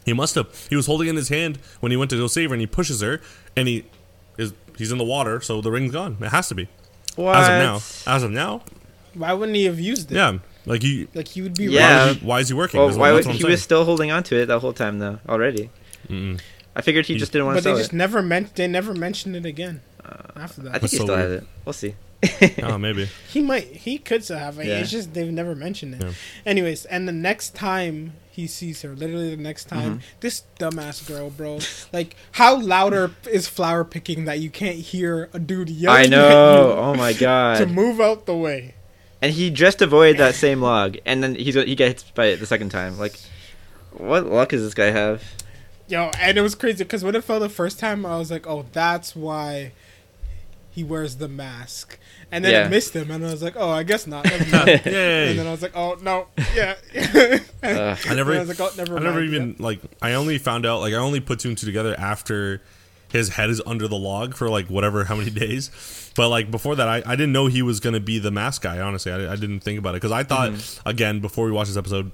He 0.06 0.12
must 0.14 0.34
have. 0.34 0.66
He 0.68 0.76
was 0.76 0.86
holding 0.86 1.08
it 1.08 1.10
in 1.10 1.16
his 1.16 1.28
hand 1.28 1.58
when 1.80 1.92
he 1.92 1.96
went 1.96 2.10
to 2.10 2.16
go 2.16 2.26
save 2.26 2.48
her, 2.50 2.54
and 2.54 2.60
he 2.60 2.66
pushes 2.66 3.02
her, 3.02 3.20
and 3.54 3.68
he 3.68 3.84
is 4.38 4.54
he's 4.78 4.90
in 4.90 4.96
the 4.98 5.04
water, 5.04 5.40
so 5.42 5.60
the 5.60 5.70
ring's 5.70 5.92
gone. 5.92 6.16
It 6.20 6.28
has 6.30 6.48
to 6.48 6.54
be 6.54 6.68
What? 7.16 7.36
as 7.36 7.48
of 7.48 7.54
now. 8.06 8.12
As 8.12 8.22
of 8.22 8.30
now, 8.30 8.62
Why 9.12 9.34
wouldn't 9.34 9.56
he 9.56 9.66
have 9.66 9.78
used 9.78 10.10
it? 10.10 10.14
yeah. 10.16 10.38
Like 10.70 10.82
he, 10.82 11.08
Like 11.14 11.28
he 11.28 11.42
would 11.42 11.54
be. 11.54 11.64
Yeah. 11.66 12.06
why, 12.06 12.10
is 12.12 12.16
he 12.20 12.26
why 12.26 12.38
is 12.40 12.48
he 12.48 12.54
working? 12.54 12.80
Well, 12.80 12.88
why 12.90 12.96
what- 12.96 13.12
would 13.12 13.16
that's 13.18 13.26
what 13.26 13.30
I'm 13.32 13.36
he 13.36 13.42
saying. 13.42 13.50
was 13.52 13.62
still 13.62 13.84
holding 13.84 14.10
on 14.10 14.22
to 14.24 14.36
it 14.40 14.46
the 14.46 14.58
whole 14.60 14.72
time 14.72 14.98
though 14.98 15.18
already? 15.28 15.70
Mm-mm. 16.08 16.40
I 16.76 16.82
figured 16.82 17.06
he 17.06 17.14
He- 17.14 17.18
just 17.18 17.32
didn't 17.32 17.46
want 17.46 17.56
But 17.56 17.64
to 17.64 17.70
they 17.74 17.78
just 17.80 17.92
it. 17.92 17.96
never 17.96 18.22
meant. 18.22 18.54
They 18.56 18.66
never 18.68 18.94
mentioned 18.94 19.34
it 19.36 19.44
again. 19.44 19.80
after 20.36 20.62
that, 20.62 20.70
I 20.70 20.78
think 20.78 20.82
That's 20.82 20.92
he 20.92 20.98
so 20.98 21.04
still 21.04 21.16
has 21.16 21.32
it. 21.32 21.46
We'll 21.64 21.72
see. 21.74 21.94
Oh, 22.62 22.76
maybe. 22.78 23.08
he 23.28 23.40
might. 23.40 23.64
He 23.64 23.96
could 23.98 24.22
still 24.24 24.38
have 24.38 24.58
it. 24.58 24.66
Yeah. 24.66 24.78
It's 24.80 24.90
just 24.90 25.14
they've 25.14 25.32
never 25.32 25.54
mentioned 25.54 25.94
it. 25.94 26.02
Yeah. 26.02 26.12
Anyways, 26.46 26.84
and 26.86 27.08
the 27.08 27.12
next 27.12 27.54
time 27.54 28.12
he 28.30 28.46
sees 28.46 28.82
her, 28.82 28.94
literally 28.94 29.34
the 29.34 29.42
next 29.42 29.64
time, 29.66 29.90
Mm-hmm. 29.94 30.18
this 30.20 30.42
dumbass 30.58 31.06
girl, 31.08 31.30
bro. 31.30 31.58
Like, 31.92 32.14
how 32.32 32.60
louder 32.60 33.12
is 33.30 33.48
flower 33.48 33.84
picking 33.84 34.24
that 34.26 34.38
you 34.38 34.50
can't 34.50 34.76
hear 34.76 35.28
a 35.32 35.38
dude 35.38 35.70
yelling 35.70 35.98
I 35.98 36.02
at 36.04 36.10
know. 36.10 36.68
you 36.68 36.74
Oh 36.74 36.94
my 36.94 37.12
god. 37.26 37.56
to 37.58 37.66
move 37.66 38.00
out 38.00 38.26
the 38.26 38.36
way? 38.36 38.74
And 39.22 39.32
he 39.32 39.50
just 39.50 39.82
avoided 39.82 40.18
that 40.18 40.34
same 40.46 40.60
log, 40.62 40.96
and 41.04 41.22
then 41.22 41.34
he's 41.34 41.54
he 41.54 41.74
gets 41.74 42.02
hit 42.02 42.14
by 42.14 42.26
it 42.26 42.36
the 42.40 42.46
second 42.46 42.70
time. 42.70 42.98
Like, 42.98 43.18
what 43.92 44.26
luck 44.26 44.50
does 44.50 44.62
this 44.62 44.74
guy 44.74 44.90
have? 44.90 45.22
Yo, 45.88 46.10
and 46.20 46.38
it 46.38 46.40
was 46.40 46.54
crazy 46.54 46.84
because 46.84 47.02
when 47.04 47.14
it 47.14 47.24
fell 47.24 47.40
the 47.40 47.48
first 47.48 47.78
time, 47.78 48.06
I 48.06 48.16
was 48.18 48.30
like, 48.30 48.46
"Oh, 48.46 48.64
that's 48.72 49.14
why 49.16 49.72
he 50.70 50.84
wears 50.84 51.16
the 51.16 51.28
mask." 51.28 51.98
And 52.32 52.44
then 52.44 52.52
Yeah. 52.52 52.66
it 52.66 52.70
missed 52.70 52.94
him, 52.94 53.10
and 53.10 53.26
I 53.26 53.30
was 53.32 53.42
like, 53.42 53.54
"Oh, 53.56 53.70
I 53.70 53.82
guess 53.82 54.06
not." 54.06 54.24
Never 54.24 54.44
mind. 54.56 54.82
Yay. 54.86 55.30
and 55.30 55.38
then 55.40 55.46
I 55.46 55.50
was 55.50 55.62
like, 55.62 55.76
"Oh 55.76 55.98
no, 56.00 56.28
yeah." 56.54 56.76
and 56.94 57.42
Ugh. 57.78 57.98
I 58.08 58.14
never, 58.14 58.34
I 58.34 58.38
was 58.38 58.48
like, 58.48 58.60
"Oh, 58.60 58.70
never 58.76 58.92
I 58.92 59.00
mind." 59.00 59.04
never 59.04 59.20
yeah. 59.24 59.28
even 59.28 59.56
like. 59.58 59.80
I 60.00 60.12
only 60.14 60.38
found 60.38 60.64
out 60.64 60.80
like 60.80 60.94
I 60.94 60.98
only 60.98 61.20
put 61.20 61.40
two 61.40 61.48
and 61.48 61.58
two 61.58 61.66
together 61.66 61.94
after 61.98 62.62
his 63.10 63.30
head 63.30 63.50
is 63.50 63.60
under 63.66 63.88
the 63.88 63.96
log 63.96 64.34
for 64.34 64.48
like 64.48 64.66
whatever 64.68 65.04
how 65.04 65.16
many 65.16 65.30
days. 65.46 65.70
But 66.16 66.28
like 66.28 66.50
before 66.50 66.76
that, 66.76 66.88
I, 66.88 67.02
I 67.06 67.16
didn't 67.16 67.32
know 67.32 67.46
he 67.46 67.62
was 67.62 67.80
gonna 67.80 68.00
be 68.00 68.18
the 68.18 68.30
mask 68.30 68.62
guy. 68.62 68.80
Honestly, 68.80 69.12
I, 69.12 69.32
I 69.32 69.36
didn't 69.36 69.60
think 69.60 69.78
about 69.78 69.90
it 69.90 70.02
because 70.02 70.12
I 70.12 70.22
thought 70.24 70.50
Mm-hmm. 70.52 70.88
again 70.88 71.20
before 71.20 71.46
we 71.46 71.52
watched 71.52 71.68
this 71.70 71.76
episode, 71.76 72.10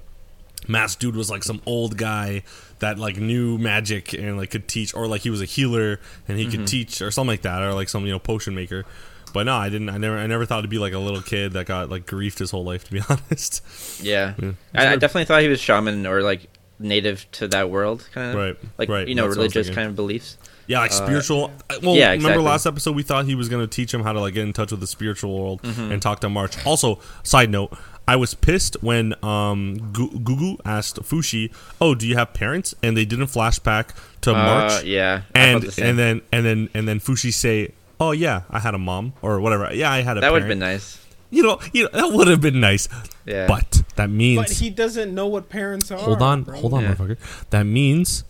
mask 0.67 0.99
dude 0.99 1.15
was 1.15 1.29
like 1.29 1.43
some 1.43 1.61
old 1.65 1.97
guy 1.97 2.43
that 2.79 2.99
like 2.99 3.17
knew 3.17 3.57
magic 3.57 4.13
and 4.13 4.37
like 4.37 4.51
could 4.51 4.67
teach, 4.67 4.93
or 4.93 5.07
like 5.07 5.21
he 5.21 5.29
was 5.29 5.41
a 5.41 5.45
healer 5.45 5.99
and 6.27 6.37
he 6.37 6.45
Mm-hmm. 6.45 6.57
could 6.59 6.67
teach 6.67 7.01
or 7.01 7.11
something 7.11 7.29
like 7.33 7.41
that, 7.43 7.61
or 7.63 7.73
like 7.73 7.89
some 7.89 8.05
you 8.05 8.11
know 8.11 8.19
potion 8.19 8.53
maker. 8.55 8.85
But 9.33 9.43
no, 9.45 9.55
I 9.55 9.69
didn't. 9.69 9.89
I 9.89 9.97
never. 9.97 10.17
I 10.17 10.25
never 10.25 10.45
thought 10.45 10.59
it'd 10.59 10.69
be 10.69 10.79
like 10.79 10.93
a 10.93 10.99
little 10.99 11.21
kid 11.21 11.51
that 11.53 11.65
got 11.65 11.89
like 11.89 12.05
griefed 12.05 12.39
his 12.39 12.51
whole 12.51 12.63
life. 12.63 12.85
To 12.85 12.91
be 12.91 13.01
honest, 13.09 13.61
Yeah, 14.01 14.33
Yeah. 14.41 14.51
I, 14.73 14.93
I 14.93 14.95
definitely 14.95 15.25
thought 15.25 15.41
he 15.41 15.49
was 15.49 15.59
shaman 15.59 16.07
or 16.07 16.21
like 16.21 16.47
native 16.79 17.29
to 17.33 17.47
that 17.49 17.69
world, 17.69 18.07
kind 18.13 18.29
of 18.29 18.35
Right, 18.35 18.57
like 18.77 18.89
right, 18.89 19.07
you 19.07 19.15
know 19.15 19.23
that's 19.23 19.35
what 19.37 19.43
I 19.43 19.45
was 19.47 19.55
religious 19.55 19.75
kind 19.75 19.89
of 19.89 19.95
beliefs. 19.95 20.37
Yeah, 20.67 20.79
like 20.79 20.91
spiritual. 20.91 21.51
uh, 21.69 21.75
Well, 21.81 21.95
yeah, 21.95 22.09
remember 22.11 22.29
exactly. 22.29 22.43
last 22.45 22.65
episode 22.65 22.95
we 22.95 23.03
thought 23.03 23.25
he 23.25 23.35
was 23.35 23.47
going 23.49 23.63
to 23.65 23.73
teach 23.73 23.93
him 23.93 24.03
how 24.03 24.11
to 24.13 24.19
like 24.19 24.33
get 24.33 24.43
in 24.45 24.53
touch 24.53 24.71
with 24.71 24.79
the 24.81 24.87
spiritual 24.87 25.37
world 25.37 25.61
Mm-hmm. 25.63 25.91
and 25.93 26.01
talk 26.01 26.19
to 26.21 26.29
March. 26.29 26.63
Also, 26.65 26.99
side 27.23 27.49
note, 27.49 27.71
I 28.07 28.15
was 28.15 28.33
pissed 28.33 28.75
when 28.81 29.13
um 29.23 29.91
Gu- 29.93 30.19
Gugu 30.19 30.57
asked 30.65 30.97
Fushi, 31.03 31.51
"Oh, 31.81 31.93
do 31.95 32.07
you 32.07 32.15
have 32.15 32.33
parents?" 32.33 32.73
and 32.83 32.95
they 32.97 33.05
didn't 33.05 33.27
flashback 33.27 33.89
to 34.21 34.31
Uh, 34.31 34.33
March. 34.35 34.83
yeah, 34.85 35.21
and 35.35 35.63
the 35.63 35.83
and 35.85 35.97
then 35.99 36.21
and 36.31 36.45
then 36.45 36.69
and 36.73 36.87
then 36.87 36.99
Fushi 37.01 37.33
say, 37.33 37.71
"Oh 37.99 38.11
yeah, 38.11 38.41
I 38.49 38.59
had 38.59 38.73
a 38.73 38.77
mom 38.77 39.11
or 39.21 39.39
whatever. 39.41 39.73
Yeah, 39.73 39.91
I 39.91 40.01
had 40.03 40.17
a 40.17 40.21
that 40.21 40.31
would 40.31 40.41
have 40.43 40.47
parent." 40.47 40.59
been 40.61 40.69
nice. 40.71 40.99
You 41.29 41.43
know, 41.43 41.59
you 41.73 41.83
know 41.83 41.89
that 41.93 42.13
would 42.13 42.27
have 42.29 42.39
been 42.39 42.61
nice. 42.61 42.87
Yeah. 43.25 43.47
But 43.47 43.83
that 43.97 44.09
means 44.09 44.39
But 44.39 44.51
he 44.51 44.69
doesn't 44.69 45.13
know 45.13 45.27
what 45.27 45.49
parents 45.49 45.91
are. 45.91 45.97
hold 45.99 46.21
on, 46.21 46.43
bro. 46.43 46.57
hold 46.61 46.73
on, 46.75 46.83
Yeah. 46.83 46.93
motherfucker. 46.95 47.17
That 47.49 47.63
means 47.65 48.23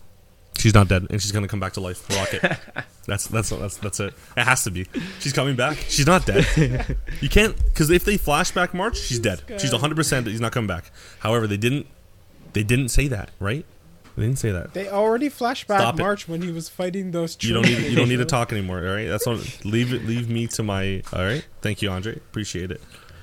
she's 0.58 0.74
not 0.74 0.88
dead 0.88 1.06
and 1.10 1.20
she's 1.20 1.32
gonna 1.32 1.48
come 1.48 1.60
back 1.60 1.74
to 1.74 1.80
life. 1.80 2.08
Rocket. 2.10 2.58
that's 3.06 3.26
that's 3.26 3.50
that's 3.50 3.76
that's 3.76 4.00
it. 4.00 4.14
It 4.36 4.44
has 4.44 4.64
to 4.64 4.70
be. 4.70 4.86
She's 5.20 5.32
coming 5.32 5.56
back. 5.56 5.76
She's 5.88 6.06
not 6.06 6.26
dead. 6.26 6.96
you 7.20 7.28
can't 7.28 7.56
because 7.56 7.90
if 7.90 8.04
they 8.04 8.16
flash 8.16 8.50
back 8.50 8.74
March, 8.74 8.98
she's 8.98 9.18
dead. 9.18 9.42
She's 9.58 9.72
100 9.72 9.94
percent 9.94 10.24
that 10.24 10.30
he's 10.30 10.40
not 10.40 10.52
coming 10.52 10.68
back. 10.68 10.90
However, 11.20 11.46
they 11.46 11.56
didn't. 11.56 11.86
They 12.52 12.62
didn't 12.62 12.88
say 12.88 13.08
that, 13.08 13.30
right? 13.38 13.64
They 14.16 14.24
didn't 14.24 14.38
say 14.38 14.50
that. 14.50 14.74
They 14.74 14.88
already 14.88 15.28
flashed 15.28 15.68
back 15.68 15.80
Stop 15.80 15.94
it. 15.94 16.02
March 16.02 16.26
when 16.26 16.42
he 16.42 16.50
was 16.50 16.68
fighting 16.68 17.12
those. 17.12 17.36
You 17.40 17.54
don't 17.54 17.62
need 17.62 17.78
you 17.78 17.96
don't 17.96 18.08
need 18.08 18.16
to 18.16 18.24
talk 18.24 18.52
anymore. 18.52 18.78
All 18.78 18.94
right, 18.94 19.06
that's 19.06 19.26
what. 19.26 19.38
Leave 19.64 19.92
it. 19.92 20.06
Leave 20.06 20.28
me 20.28 20.48
to 20.48 20.62
my. 20.62 21.02
All 21.12 21.22
right. 21.22 21.46
Thank 21.62 21.82
you, 21.82 21.90
Andre. 21.90 22.16
Appreciate 22.16 22.70
it. 22.70 22.80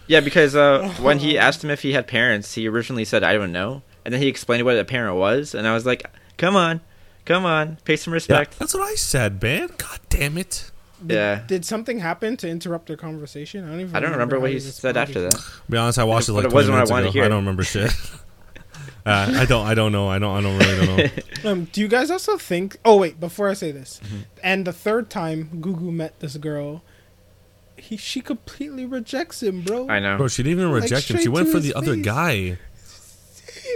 Yeah, 0.08 0.20
because 0.20 0.56
uh, 0.56 0.88
when 1.02 1.20
he 1.20 1.38
asked 1.38 1.64
him 1.64 1.70
if 1.70 1.82
he 1.82 1.94
had 1.94 2.08
parents, 2.08 2.54
he 2.54 2.68
originally 2.68 3.06
said, 3.06 3.24
"I 3.24 3.34
don't 3.34 3.52
know," 3.52 3.82
and 4.06 4.14
then 4.14 4.22
he 4.22 4.28
explained 4.28 4.64
what 4.64 4.78
a 4.78 4.86
parent 4.86 5.18
was, 5.18 5.54
and 5.54 5.68
I 5.68 5.74
was 5.74 5.86
like, 5.86 6.06
"Come 6.38 6.56
on, 6.56 6.80
come 7.26 7.46
on, 7.46 7.78
pay 7.86 7.96
some 7.96 8.12
Yeah, 8.14 8.16
respect." 8.16 8.60
that's 8.60 8.74
what 8.74 8.84
I 8.84 8.96
said, 8.96 9.42
man. 9.42 9.70
God 9.78 10.00
damn 10.10 10.38
it. 10.38 10.72
Yeah, 11.08 11.42
Did 11.46 11.66
something 11.66 12.00
happen 12.00 12.38
to 12.38 12.48
interrupt 12.50 12.88
their 12.88 12.96
conversation? 12.98 13.66
I 13.66 13.72
don't 13.72 13.82
even. 13.82 13.96
I 13.96 14.00
don't 14.00 14.12
remember 14.14 14.38
how 14.38 14.44
what 14.44 14.52
he 14.52 14.60
said 14.62 14.96
after 14.98 15.22
that. 15.22 15.34
To 15.34 15.42
be 15.70 15.78
honest, 15.78 16.00
I 16.00 16.04
watched 16.06 16.30
it 16.30 16.32
But 16.32 16.38
like 16.38 16.46
it 16.46 16.52
20 16.52 16.56
wasn't 16.56 16.74
I 16.74 16.78
minutes 16.78 16.92
ago. 16.92 17.04
to 17.04 17.12
hear. 17.12 17.24
I 17.26 17.28
don't 17.28 17.38
remember 17.38 17.64
shit. 17.64 17.92
uh, 19.06 19.34
I 19.36 19.46
don't. 19.46 19.68
I 19.68 19.74
don't 19.76 19.92
know. 19.92 20.08
I 20.08 20.18
don't. 20.20 20.36
I 20.38 20.42
don't 20.42 20.58
really 20.58 20.86
don't 20.86 20.98
know. 20.98 21.10
Um, 21.52 21.66
do 21.66 21.80
you 21.82 21.88
guys 21.88 22.10
also 22.10 22.38
think? 22.38 22.78
Oh 22.84 22.98
wait, 22.98 23.20
before 23.20 23.50
I 23.50 23.54
say 23.54 23.72
this, 23.72 24.00
Mm-hmm. 24.04 24.18
and 24.42 24.66
the 24.66 24.74
third 24.74 25.12
time 25.12 25.50
Gugu 25.62 25.92
met 25.94 26.20
this 26.22 26.38
girl, 26.38 26.82
he 27.78 27.98
she 27.98 28.22
completely 28.22 28.86
rejects 28.86 29.44
him, 29.44 29.62
bro. 29.62 29.88
I 29.90 30.00
know. 30.00 30.18
Bro, 30.18 30.30
she 30.30 30.42
didn't 30.42 30.60
even 30.60 30.72
Like, 30.72 30.84
reject 30.84 31.12
him. 31.12 31.18
She 31.20 31.30
went 31.30 31.50
for 31.50 31.58
his 31.58 31.66
the 31.68 31.74
other 31.76 31.96
guy. 31.98 32.58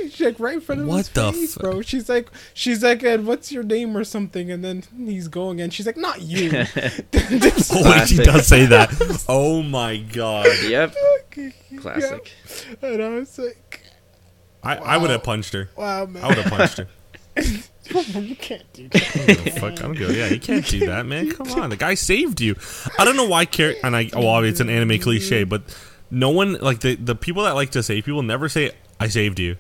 She's 0.10 0.22
like 0.22 0.40
right 0.40 0.56
in 0.56 0.62
front 0.62 0.82
of 0.82 0.88
What 0.88 0.98
his 0.98 1.10
the 1.10 1.32
face, 1.32 1.54
fu- 1.56 1.60
bro. 1.60 1.82
She's 1.82 2.08
like, 2.10 2.30
she's 2.54 2.84
like, 2.84 3.04
Ed, 3.04 3.26
what's 3.26 3.52
your 3.52 3.64
name 3.64 3.96
or 3.98 4.04
something? 4.04 4.52
And 4.52 4.64
then 4.64 4.84
he's 4.98 5.28
going, 5.28 5.60
and 5.62 5.74
she's 5.74 5.86
like, 5.86 5.98
not 5.98 6.22
you. 6.22 6.50
This- 7.12 7.72
Oh, 7.74 7.84
wait, 7.90 8.08
she 8.08 8.18
does 8.18 8.48
say 8.48 8.66
that. 8.68 8.90
Oh 9.30 9.62
my 9.64 9.98
god. 9.98 10.48
Yep, 10.68 10.96
Yeah. 11.36 11.50
classic. 11.78 12.32
And 12.82 13.02
I 13.04 13.10
was 13.10 13.38
like, 13.38 13.82
I, 14.64 14.76
I 14.78 14.98
would 14.98 15.10
have 15.10 15.24
punched 15.24 15.54
her. 15.54 15.70
wow, 15.76 16.06
man, 16.06 16.24
I 16.24 16.28
would 16.28 16.38
have 16.38 16.52
punched 16.52 16.78
her. 16.80 16.88
you 18.20 18.36
can't 18.36 18.72
do 18.74 18.88
that. 18.90 19.16
I 19.16 19.34
don't 19.34 19.48
a 19.48 19.52
fuck. 19.52 19.64
I 19.72 19.76
don't 19.84 19.94
give. 19.94 20.16
Yeah, 20.16 20.28
you 20.28 20.40
can't 20.40 20.66
do 20.66 20.86
that, 20.88 21.06
man. 21.06 21.32
Come 21.32 21.50
on, 21.52 21.70
the 21.70 21.78
guy 21.78 21.94
saved 21.94 22.42
you. 22.42 22.56
I 22.98 23.06
don't 23.06 23.16
know 23.16 23.28
why. 23.28 23.46
Char- 23.46 23.76
and 23.84 23.96
I, 23.96 24.10
well, 24.14 24.28
obviously 24.28 24.52
it's 24.52 24.60
an 24.60 24.70
anime 24.70 25.00
cliche, 25.00 25.44
but 25.46 25.62
no 26.12 26.30
one 26.32 26.54
like 26.54 26.80
the 26.82 26.96
the 26.96 27.16
people 27.16 27.44
that 27.44 27.56
like 27.56 27.70
to 27.72 27.84
save 27.84 28.04
people 28.06 28.22
never 28.24 28.50
say 28.50 28.72
"I 29.00 29.08
saved 29.08 29.40
you." 29.40 29.56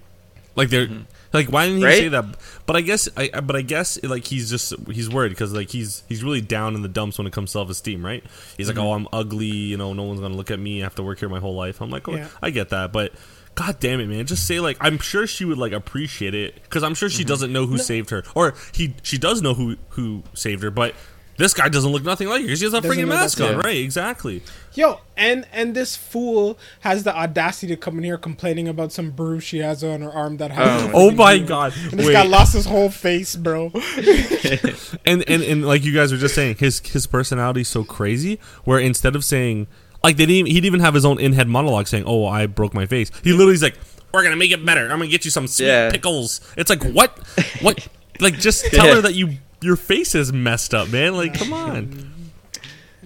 Like 0.60 0.70
they're 0.70 0.88
mm-hmm. 0.88 1.04
like, 1.32 1.48
why 1.48 1.66
didn't 1.66 1.80
he 1.80 1.86
Right? 1.86 1.98
say 1.98 2.08
that? 2.10 2.26
But 2.66 2.76
I 2.76 2.82
guess, 2.82 3.08
I 3.16 3.30
I- 3.34 3.40
but 3.40 3.56
I 3.56 3.62
guess 3.62 4.02
like 4.04 4.26
he's 4.26 4.50
just 4.50 4.74
he's 4.92 5.10
worried 5.10 5.30
because 5.30 5.54
like 5.54 5.70
he's 5.70 6.04
he's 6.10 6.22
really 6.22 6.42
down 6.42 6.76
in 6.76 6.82
the 6.82 6.90
dumps 6.90 7.18
when 7.18 7.28
it 7.28 7.34
comes 7.34 7.52
to 7.52 7.54
self 7.54 7.70
esteem, 7.70 8.06
right? 8.06 8.24
He's 8.58 8.68
like, 8.68 8.76
mm-hmm. 8.76 8.86
oh, 8.86 8.94
I'm 8.94 9.08
ugly. 9.14 9.48
You 9.48 9.78
know, 9.78 9.94
no 9.94 10.04
one's 10.04 10.20
gonna 10.20 10.36
look 10.36 10.52
at 10.52 10.60
me. 10.60 10.82
I 10.82 10.84
have 10.84 10.96
to 10.96 11.04
work 11.04 11.20
here 11.20 11.30
my 11.30 11.40
whole 11.40 11.56
life. 11.56 11.82
I'm 11.82 11.90
like, 11.90 12.08
oh, 12.10 12.16
Yeah. 12.16 12.28
I 12.42 12.50
get 12.50 12.70
that, 12.70 12.92
but. 12.92 13.14
God 13.56 13.78
damn 13.82 14.00
it, 14.00 14.08
man! 14.08 14.26
Just 14.26 14.48
say 14.48 14.62
like 14.62 14.78
I'm 14.80 15.00
sure 15.00 15.28
she 15.28 15.44
would 15.44 15.58
like 15.58 15.74
appreciate 15.74 16.34
it 16.34 16.54
because 16.64 16.82
I'm 16.82 16.96
sure 16.96 17.10
she 17.10 17.24
mm-hmm. 17.24 17.30
doesn't 17.30 17.52
know 17.52 17.66
who 17.66 17.78
saved 17.78 18.12
her, 18.12 18.24
or 18.34 18.54
he 18.72 18.94
she 19.02 19.18
does 19.18 19.42
know 19.42 19.54
who 19.54 19.76
who 19.90 20.24
saved 20.34 20.64
her, 20.64 20.72
but 20.72 20.94
this 21.40 21.56
guy 21.56 21.68
doesn't 21.70 21.92
look 21.92 22.04
nothing 22.04 22.28
like 22.30 22.44
her. 22.44 22.48
'cause 22.50 22.60
She 22.60 22.66
has 22.66 22.74
a 22.76 22.82
freaking 22.82 23.08
mask 23.08 23.42
on, 23.42 23.58
right? 23.58 23.78
Exactly. 23.78 24.44
Yo, 24.76 25.00
and 25.18 25.48
and 25.52 25.74
this 25.76 25.96
fool 25.96 26.60
has 26.82 27.04
the 27.04 27.16
audacity 27.18 27.68
to 27.68 27.76
come 27.76 27.98
in 27.98 28.04
here 28.04 28.18
complaining 28.18 28.68
about 28.68 28.92
some 28.92 29.10
bruise 29.10 29.44
she 29.44 29.58
has 29.58 29.84
on 29.84 30.02
her 30.02 30.12
arm 30.12 30.38
that 30.38 30.52
has. 30.52 30.84
Oh. 30.94 31.10
Oh 31.10 31.12
my 31.12 31.40
god! 31.40 31.74
And 31.92 32.00
this 32.00 32.06
Wait, 32.08 32.14
guy 32.14 32.24
lost 32.24 32.54
his 32.54 32.66
whole 32.68 32.92
face, 32.92 33.36
bro. 33.36 33.72
and, 35.06 35.24
and 35.28 35.42
and 35.44 35.66
like 35.66 35.84
you 35.84 35.94
guys 35.94 36.12
were 36.12 36.18
just 36.18 36.36
saying, 36.36 36.58
his 36.60 36.80
his 36.80 37.08
personality 37.08 37.62
is 37.62 37.68
so 37.68 37.84
crazy. 37.84 38.40
Where 38.64 38.80
instead 38.80 39.16
of 39.16 39.24
saying 39.26 39.68
like 40.04 40.18
they 40.18 40.26
didn't, 40.26 40.36
even, 40.38 40.46
he 40.48 40.54
didn't 40.56 40.66
even 40.68 40.80
have 40.82 40.94
his 40.94 41.06
own 41.06 41.20
in 41.20 41.34
head 41.34 41.48
monologue 41.48 41.88
saying, 41.88 42.04
"Oh, 42.06 42.26
I 42.26 42.46
broke 42.46 42.74
my 42.74 42.86
face." 42.86 43.12
He 43.24 43.32
literally's 43.32 43.64
like, 43.64 43.76
"We're 44.14 44.24
gonna 44.24 44.36
make 44.36 44.52
it 44.52 44.66
better. 44.66 44.84
I'm 44.84 45.00
gonna 45.00 45.08
get 45.08 45.26
you 45.26 45.32
some 45.32 45.48
sweet 45.48 45.68
Yeah. 45.68 45.90
pickles." 45.92 46.42
It's 46.58 46.70
like 46.70 46.84
what, 46.84 47.18
what? 47.62 47.88
like 48.20 48.36
just 48.40 48.66
tell 48.66 48.86
Yeah. 48.88 48.96
her 48.96 49.02
that 49.02 49.16
you 49.16 49.38
your 49.62 49.76
face 49.76 50.16
is 50.16 50.32
messed 50.34 50.74
up, 50.74 50.90
man. 50.90 51.16
Like 51.16 51.34
come 51.34 51.54
on. 51.54 52.14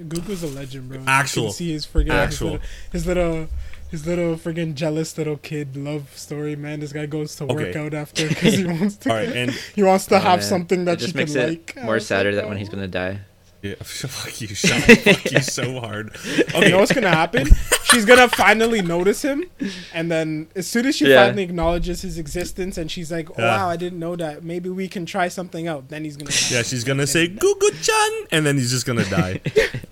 Gugu's 0.07 0.43
a 0.43 0.47
legend, 0.47 0.89
bro. 0.89 1.03
Actual. 1.05 1.43
You 1.43 1.47
can 1.49 1.55
see 1.55 1.71
his 1.71 1.85
friggin' 1.85 2.09
Actual. 2.09 2.59
his 2.91 3.05
little, 3.05 3.31
his 3.31 3.45
little, 3.45 3.47
his 3.91 4.07
little 4.07 4.35
friggin' 4.37 4.73
jealous 4.73 5.15
little 5.17 5.37
kid 5.37 5.77
love 5.77 6.17
story, 6.17 6.55
man. 6.55 6.79
This 6.79 6.91
guy 6.91 7.05
goes 7.05 7.35
to 7.35 7.45
work 7.45 7.59
Okay. 7.59 7.79
out 7.79 7.93
after 7.93 8.27
because 8.27 8.55
he 8.55 8.65
wants 8.79 8.95
to. 8.97 9.09
All 9.11 9.15
right, 9.15 9.29
and 9.29 9.51
he 9.75 9.83
wants 9.83 10.07
to 10.07 10.15
Oh, 10.15 10.19
have 10.19 10.39
man. 10.39 10.49
something 10.49 10.81
It 10.81 10.85
that 10.85 10.99
she 10.99 11.05
just 11.07 11.13
can 11.13 11.19
makes 11.19 11.35
it 11.35 11.75
like. 11.75 11.85
More 11.85 11.99
sadder 11.99 12.31
like, 12.31 12.37
that 12.37 12.45
oh. 12.45 12.49
when 12.49 12.57
he's 12.57 12.69
oh. 12.69 12.71
gonna 12.71 12.87
die. 12.87 13.19
Yeah, 13.63 13.75
fuck 13.81 14.39
you, 14.41 14.47
Sean. 14.49 14.79
fuck 14.81 15.31
you 15.31 15.39
so 15.41 15.79
hard. 15.79 16.15
You 16.25 16.43
Okay, 16.53 16.69
know 16.69 16.79
what's 16.79 16.91
gonna 16.93 17.09
happen? 17.09 17.47
she's 17.85 18.05
gonna 18.05 18.27
finally 18.27 18.81
notice 18.81 19.21
him, 19.23 19.45
and 19.93 20.11
then 20.11 20.47
as 20.55 20.67
soon 20.67 20.85
as 20.85 20.95
she 20.95 21.07
Yeah. 21.09 21.25
finally 21.25 21.43
acknowledges 21.43 22.01
his 22.03 22.17
existence, 22.17 22.77
and 22.77 22.91
she's 22.91 23.11
like, 23.11 23.29
"Oh 23.31 23.35
Yeah. 23.39 23.57
wow, 23.57 23.69
I 23.69 23.77
didn't 23.77 23.99
know 23.99 24.15
that. 24.17 24.43
Maybe 24.43 24.69
we 24.69 24.87
can 24.87 25.05
try 25.05 25.27
something 25.29 25.67
out." 25.67 25.89
Then 25.89 26.03
he's 26.03 26.17
gonna. 26.17 26.29
die. 26.31 26.37
Yeah, 26.51 26.61
she's 26.63 26.83
gonna 26.83 27.07
say 27.07 27.27
"Gugu-chan," 27.27 28.11
and 28.31 28.45
then 28.45 28.57
he's 28.57 28.69
just 28.71 28.85
gonna 28.85 29.05
die. 29.05 29.41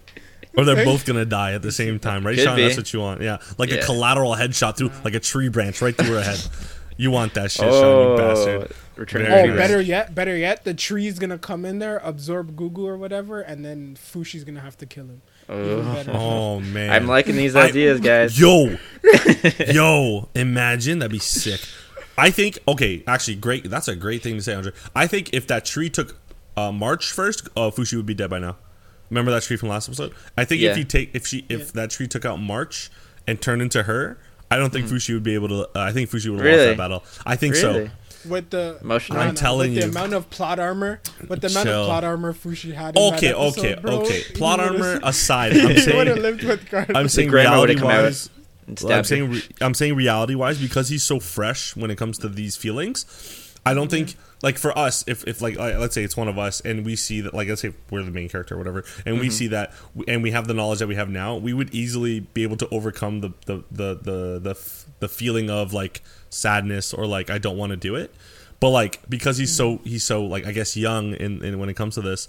or 0.58 0.66
they're 0.66 0.84
both 0.86 1.06
gonna 1.06 1.24
die 1.26 1.54
at 1.54 1.62
the 1.62 1.72
same 1.72 1.98
time, 1.98 2.26
right, 2.26 2.36
Could 2.36 2.44
Sean? 2.44 2.56
be. 2.58 2.64
That's 2.64 2.78
what 2.78 2.92
you 2.94 3.00
want. 3.00 3.22
Yeah, 3.22 3.38
like 3.58 3.72
a 3.72 3.78
collateral 3.80 4.36
headshot 4.36 4.78
through, 4.78 4.92
like 5.04 5.14
a 5.16 5.20
tree 5.20 5.48
branch 5.50 5.82
right 5.82 5.96
through 5.96 6.16
her 6.16 6.22
head. 6.24 6.40
You 7.02 7.10
want 7.10 7.34
that 7.34 7.50
shit, 7.52 7.66
Sean? 7.66 7.74
Oh, 7.74 8.12
You 8.12 8.18
bastard. 8.18 8.72
Return 8.96 9.26
Very 9.26 9.42
Oh, 9.42 9.46
nice. 9.48 9.58
Better 9.58 9.82
yet, 9.82 10.14
better 10.14 10.38
yet, 10.38 10.64
the 10.66 10.74
tree's 10.76 11.18
gonna 11.18 11.40
come 11.40 11.66
in 11.66 11.80
there, 11.80 12.00
absorb 12.04 12.56
Gugu 12.56 12.80
or 12.86 12.96
whatever, 12.96 13.42
and 13.42 13.66
then 13.66 13.96
Fushi's 13.96 14.44
gonna 14.44 14.60
have 14.60 14.78
to 14.78 14.86
kill 14.86 15.06
him. 15.06 15.22
Oh. 15.50 16.04
Oh 16.10 16.60
man, 16.60 16.92
I'm 16.92 17.08
liking 17.08 17.36
these 17.36 17.56
I- 17.56 17.68
ideas, 17.70 18.00
guys. 18.02 18.40
Yo, 18.40 18.78
yo, 19.68 20.30
imagine 20.36 21.00
that'd 21.00 21.12
be 21.12 21.18
sick. 21.20 21.62
I 22.18 22.30
think 22.30 22.60
okay, 22.68 23.04
actually, 23.08 23.36
great. 23.38 23.70
That's 23.70 23.88
a 23.88 23.96
great 23.96 24.22
thing 24.22 24.36
to 24.36 24.42
say, 24.42 24.54
Andre. 24.54 24.72
I 24.96 25.08
think 25.08 25.34
if 25.34 25.48
that 25.48 25.66
tree 25.66 25.90
took 25.90 26.18
uh, 26.56 26.72
March 26.72 27.12
first, 27.12 27.48
uh, 27.56 27.72
Fushi 27.72 27.96
would 27.96 28.06
be 28.06 28.14
dead 28.14 28.30
by 28.30 28.40
now. 28.40 28.58
Remember 29.10 29.32
that 29.32 29.44
tree 29.44 29.58
from 29.58 29.70
last 29.70 29.90
episode? 29.90 30.14
I 30.38 30.46
think 30.46 30.62
Yeah. 30.62 30.72
if 30.72 30.78
you 30.78 30.84
take 30.84 31.16
if 31.16 31.26
she 31.26 31.46
if 31.50 31.60
Yeah. 31.60 31.66
that 31.76 31.90
tree 31.90 32.08
took 32.08 32.26
out 32.26 32.40
March 32.40 32.92
and 33.28 33.42
turned 33.42 33.62
into 33.62 33.84
her, 33.84 34.18
I 34.52 34.58
don't 34.58 34.72
think 34.72 34.88
Fushi 34.88 35.14
would 35.16 35.24
be 35.24 35.34
able 35.34 35.48
to. 35.48 35.62
Uh, 35.76 35.82
I 35.82 35.92
think 35.94 36.10
Fushi 36.12 36.30
would 36.30 36.40
have 36.40 36.46
Mm. 36.46 36.52
Really? 36.52 36.58
lost 36.68 36.68
that 36.70 36.78
battle. 36.78 37.04
I 37.26 37.36
think 37.36 37.56
Really? 37.56 37.86
so. 37.88 37.92
With 38.30 38.52
the 38.52 38.78
Emotional? 38.82 39.18
I 39.20 39.26
I'm 39.26 39.34
telling 39.34 39.72
with 39.74 39.84
you. 39.84 39.90
the 39.92 39.98
amount 39.98 40.14
of 40.14 40.30
plot 40.30 40.60
armor, 40.60 41.00
with 41.28 41.42
the 41.42 41.48
amount 41.48 41.66
Chill. 41.68 41.82
of 41.82 41.88
plot 41.88 42.04
armor 42.04 42.34
Fushi 42.36 42.72
had. 42.74 42.96
In 42.96 43.14
Okay, 43.16 43.30
episode, 43.30 43.58
okay, 43.66 43.76
bro, 43.82 43.92
okay. 44.02 44.22
Plot 44.36 44.60
armor 44.60 45.00
aside, 45.04 45.54
I'm 45.54 45.60
he 45.60 45.66
would 45.66 45.76
have 45.76 45.84
saying 45.86 46.22
lived 46.22 46.44
with 46.44 46.96
I'm 46.96 47.08
saying 47.10 47.32
reality 47.32 47.60
would've 47.74 47.82
come 47.82 47.90
out 47.90 48.04
wise. 48.04 48.30
Well, 48.84 48.94
I'm 48.94 49.04
saying 49.06 49.32
re- 49.32 49.44
I'm 49.60 49.74
saying 49.74 49.96
reality 49.96 50.36
wise 50.36 50.60
because 50.60 50.90
he's 50.90 51.02
so 51.04 51.20
fresh 51.20 51.76
when 51.76 51.90
it 51.90 51.98
comes 51.98 52.20
to 52.20 52.30
these 52.30 52.56
feelings. 52.56 53.06
I 53.66 53.74
don't 53.74 53.92
think 53.92 54.16
like 54.42 54.58
for 54.58 54.76
us 54.78 55.04
if 55.08 55.28
if 55.28 55.42
like, 55.42 55.58
let's 55.58 55.94
say 55.94 56.04
it's 56.04 56.18
one 56.18 56.28
of 56.28 56.40
us 56.40 56.62
and 56.62 56.86
we 56.86 56.96
see 56.96 57.22
that 57.22 57.34
like 57.34 57.48
let's 57.48 57.62
say 57.62 57.74
we're 57.90 58.04
the 58.04 58.12
main 58.12 58.28
character 58.28 58.56
or 58.56 58.58
whatever 58.58 58.84
and 59.06 59.20
we 59.20 59.28
mm-hmm. 59.28 59.32
see 59.32 59.48
that 59.48 59.74
and 60.08 60.24
we 60.24 60.32
have 60.32 60.48
the 60.48 60.54
knowledge 60.54 60.80
that 60.80 60.88
we 60.88 60.96
have 60.96 61.10
now 61.10 61.36
we 61.36 61.54
would 61.54 61.74
easily 61.74 62.22
be 62.22 62.42
able 62.42 62.58
to 62.58 62.68
overcome 62.70 63.22
the 63.22 63.30
the 63.46 63.64
the 63.72 63.96
the 63.96 64.40
the, 64.40 64.84
the 65.00 65.08
feeling 65.08 65.50
of 65.50 65.74
like 65.74 66.02
sadness 66.32 66.94
or 66.94 67.06
like 67.06 67.30
I 67.30 67.38
don't 67.38 67.58
want 67.58 67.72
to 67.72 67.78
do 67.78 67.96
it. 67.96 68.14
But 68.60 68.70
like 68.70 69.02
because 69.10 69.38
he's 69.38 69.52
mm-hmm. 69.52 69.78
so 69.78 69.84
he's 69.84 70.04
so 70.04 70.24
like 70.24 70.46
I 70.46 70.52
guess 70.52 70.76
young 70.76 71.14
in, 71.14 71.44
in 71.44 71.60
when 71.60 71.70
it 71.70 71.76
comes 71.76 71.96
to 71.96 72.02
this, 72.02 72.28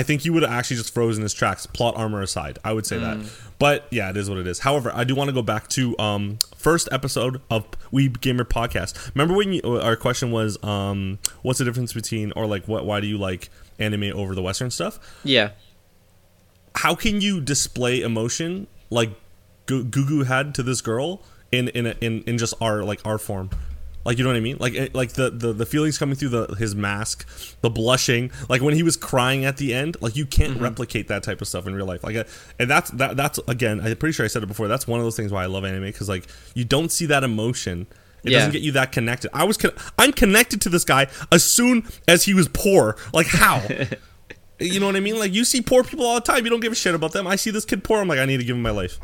I 0.00 0.02
think 0.02 0.22
he 0.22 0.30
would 0.30 0.42
have 0.42 0.50
actually 0.50 0.78
just 0.78 0.94
frozen 0.94 1.22
his 1.22 1.34
tracks. 1.34 1.66
Plot 1.66 1.94
armor 1.94 2.22
aside, 2.22 2.58
I 2.64 2.72
would 2.72 2.86
say 2.86 2.96
that. 2.98 3.18
But 3.58 3.86
yeah, 3.90 4.08
it 4.08 4.16
is 4.16 4.30
what 4.30 4.38
it 4.38 4.46
is. 4.46 4.60
However, 4.60 4.90
I 4.94 5.04
do 5.04 5.14
want 5.14 5.28
to 5.28 5.34
go 5.34 5.42
back 5.42 5.68
to 5.68 5.94
um 5.98 6.38
first 6.56 6.88
episode 6.90 7.42
of 7.50 7.70
Weeb 7.92 8.22
Gamer 8.22 8.46
podcast. 8.46 9.14
Remember 9.14 9.34
when 9.34 9.52
you, 9.52 9.60
our 9.62 9.96
question 9.96 10.30
was 10.30 10.56
um 10.64 11.18
what's 11.42 11.58
the 11.58 11.66
difference 11.66 11.92
between 11.92 12.32
or 12.32 12.46
like 12.46 12.66
what 12.66 12.86
why 12.86 13.00
do 13.00 13.06
you 13.06 13.18
like 13.18 13.50
anime 13.78 14.10
over 14.14 14.34
the 14.34 14.40
western 14.40 14.70
stuff? 14.70 14.98
Yeah. 15.22 15.50
How 16.76 16.94
can 16.94 17.20
you 17.20 17.38
display 17.42 18.00
emotion 18.00 18.68
like 18.88 19.10
Gu- 19.66 19.84
Gugu 19.84 20.24
had 20.26 20.54
to 20.54 20.62
this 20.62 20.80
girl 20.80 21.22
in 21.52 21.68
in 21.68 21.84
a, 21.88 21.94
in 22.00 22.22
in 22.22 22.38
just 22.38 22.54
our 22.62 22.84
like 22.84 23.02
our 23.04 23.18
form? 23.18 23.50
Like 24.10 24.18
you 24.18 24.24
know 24.24 24.30
what 24.30 24.36
I 24.36 24.40
mean? 24.40 24.56
Like 24.58 24.74
it, 24.74 24.92
like 24.92 25.12
the, 25.12 25.30
the 25.30 25.52
the 25.52 25.64
feelings 25.64 25.96
coming 25.98 26.16
through 26.16 26.30
the 26.30 26.46
his 26.58 26.74
mask, 26.74 27.28
the 27.60 27.70
blushing, 27.70 28.32
like 28.48 28.60
when 28.60 28.74
he 28.74 28.82
was 28.82 28.96
crying 28.96 29.44
at 29.44 29.56
the 29.56 29.72
end, 29.72 29.96
like 30.00 30.16
you 30.16 30.26
can't 30.26 30.54
Mm-hmm. 30.54 30.64
replicate 30.64 31.06
that 31.08 31.22
type 31.22 31.40
of 31.40 31.46
stuff 31.46 31.64
in 31.68 31.74
real 31.76 31.86
life. 31.86 32.02
Like, 32.02 32.16
uh, 32.16 32.24
and 32.58 32.68
that's 32.68 32.90
that 32.90 33.16
that's 33.16 33.38
again, 33.46 33.78
I'm 33.80 33.94
pretty 33.96 34.12
sure 34.14 34.24
I 34.24 34.28
said 34.28 34.42
it 34.42 34.46
before. 34.46 34.66
That's 34.66 34.88
one 34.88 34.98
of 34.98 35.06
those 35.06 35.14
things 35.16 35.30
why 35.30 35.44
I 35.44 35.46
love 35.46 35.64
anime 35.64 35.84
because 35.84 36.08
like 36.08 36.26
you 36.54 36.64
don't 36.64 36.90
see 36.90 37.06
that 37.06 37.22
emotion. 37.22 37.86
It 38.24 38.32
Yeah. 38.32 38.38
doesn't 38.38 38.52
get 38.52 38.62
you 38.62 38.72
that 38.72 38.90
connected. 38.90 39.30
I 39.32 39.44
was 39.44 39.56
con- 39.56 39.74
I'm 39.96 40.12
connected 40.12 40.60
to 40.62 40.68
this 40.70 40.84
guy 40.84 41.06
as 41.30 41.44
soon 41.44 41.86
as 42.08 42.24
he 42.24 42.34
was 42.34 42.48
poor. 42.48 42.96
Like 43.14 43.28
how? 43.28 43.62
you 44.58 44.80
know 44.80 44.86
what 44.86 44.96
I 44.96 45.00
mean? 45.00 45.20
Like 45.20 45.32
you 45.32 45.44
see 45.44 45.62
poor 45.62 45.84
people 45.84 46.04
all 46.04 46.16
the 46.16 46.20
time. 46.32 46.42
You 46.44 46.50
don't 46.50 46.58
give 46.60 46.72
a 46.72 46.74
shit 46.74 46.96
about 46.96 47.12
them. 47.12 47.28
I 47.28 47.36
see 47.36 47.52
this 47.52 47.64
kid 47.64 47.84
poor. 47.84 48.00
I'm 48.00 48.08
like 48.08 48.18
I 48.18 48.24
need 48.24 48.38
to 48.38 48.44
give 48.44 48.56
him 48.56 48.62
my 48.62 48.70
life. 48.72 48.98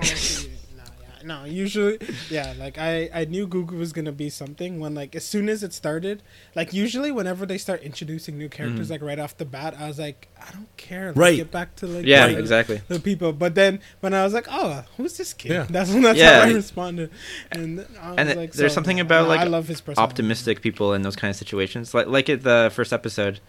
Honestly, 1.29 1.51
no. 1.51 1.55
Usually, 1.62 1.99
yeah. 2.31 2.55
Like 2.59 2.79
I, 2.79 3.11
I 3.14 3.24
knew 3.24 3.47
Gugu 3.47 3.79
was 3.79 3.93
gonna 3.93 4.12
be 4.12 4.31
something 4.31 4.81
when, 4.81 4.95
like, 4.95 5.14
as 5.14 5.24
soon 5.24 5.49
as 5.49 5.62
it 5.62 5.72
started. 5.72 6.22
Like 6.55 6.72
usually, 6.72 7.11
whenever 7.12 7.47
they 7.47 7.59
start 7.59 7.83
introducing 7.83 8.39
new 8.39 8.49
characters, 8.49 8.91
like 8.91 9.03
right 9.03 9.18
off 9.18 9.37
the 9.37 9.45
bat, 9.45 9.74
I 9.79 9.89
was 9.89 9.99
like, 9.99 10.29
I 10.41 10.51
don't 10.53 10.74
care. 10.77 11.09
Like, 11.09 11.16
Right. 11.16 11.37
Get 11.37 11.51
back 11.51 11.77
to 11.77 11.87
like 11.87 12.07
Yeah, 12.07 12.29
the- 12.29 12.39
exactly. 12.39 12.81
The 12.89 13.01
people, 13.01 13.33
but 13.33 13.55
then 13.55 13.81
when 14.01 14.14
I 14.14 14.24
was 14.24 14.33
like, 14.35 14.47
oh, 14.51 14.85
who's 14.97 15.16
this 15.16 15.33
kid? 15.35 15.51
Yeah. 15.53 15.66
That's 15.68 15.91
when 15.91 16.03
that's 16.03 16.18
Yeah. 16.18 16.41
how 16.45 16.49
I 16.49 16.53
responded. 16.53 17.11
And 17.51 17.81
I 18.01 18.11
was 18.11 18.18
And 18.18 18.29
like, 18.37 18.53
there's 18.53 18.72
so, 18.72 18.77
something 18.77 19.01
about 19.01 19.22
no, 19.24 19.29
like 19.29 19.41
I 19.41 19.45
love 19.45 19.68
his 19.68 19.81
personality. 19.81 20.11
optimistic 20.12 20.61
people 20.62 20.95
in 20.95 21.03
those 21.03 21.16
kind 21.16 21.31
of 21.31 21.37
situations, 21.37 21.95
like 21.95 22.07
like 22.07 22.29
at 22.29 22.43
the 22.43 22.70
first 22.74 22.93
episode 22.93 23.41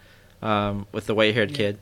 um, 0.42 0.86
with 0.92 1.06
the 1.06 1.14
white-haired 1.14 1.50
Yeah. 1.52 1.56
kid, 1.56 1.78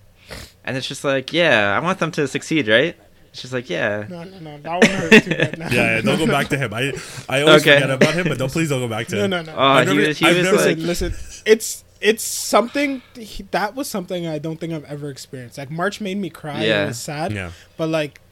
and 0.64 0.76
it's 0.76 0.88
just 0.88 1.04
like, 1.04 1.32
yeah, 1.32 1.76
I 1.76 1.82
want 1.84 1.98
them 1.98 2.10
to 2.12 2.26
succeed, 2.26 2.68
right? 2.68 2.96
It's 3.36 3.42
just 3.42 3.52
like, 3.52 3.68
yeah, 3.68 4.06
No, 4.08 4.24
no, 4.24 4.38
no. 4.38 4.58
That 4.62 4.80
one 4.80 4.90
hurt 4.90 5.22
too 5.24 5.30
bad. 5.30 5.58
No. 5.58 5.66
Yeah, 5.66 5.96
yeah, 5.96 6.00
don't 6.00 6.16
go 6.18 6.26
back 6.26 6.48
to 6.48 6.56
him. 6.56 6.72
I 6.72 6.94
I 7.28 7.42
always 7.42 7.60
Okay. 7.60 7.74
forget 7.74 7.90
about 7.90 8.14
him, 8.14 8.28
but 8.28 8.38
don't 8.38 8.50
please 8.50 8.70
don't 8.70 8.80
go 8.80 8.88
back 8.88 9.08
to 9.08 9.24
him. 9.24 9.28
no, 9.30 9.42
no. 9.42 9.54
Oh, 9.54 9.60
I've 9.60 9.88
he 9.88 9.94
never- 9.94 10.08
was, 10.08 10.18
he 10.18 10.26
I've 10.26 10.36
was 10.36 10.44
never 10.46 10.56
like, 10.56 10.78
listen, 10.78 11.10
listen. 11.12 11.42
It's 11.44 11.84
it's 12.00 12.24
something 12.24 13.02
that 13.50 13.74
was 13.74 13.88
something 13.90 14.26
I 14.26 14.38
don't 14.38 14.58
think 14.58 14.72
I've 14.72 14.84
ever 14.84 15.10
experienced. 15.10 15.58
Like 15.58 15.70
March 15.70 16.00
made 16.00 16.16
me 16.16 16.30
cry. 16.30 16.64
Yeah. 16.64 16.84
It 16.84 16.86
was 16.88 16.98
sad. 16.98 17.30
Yeah. 17.32 17.50
But 17.76 17.90
like, 17.90 18.22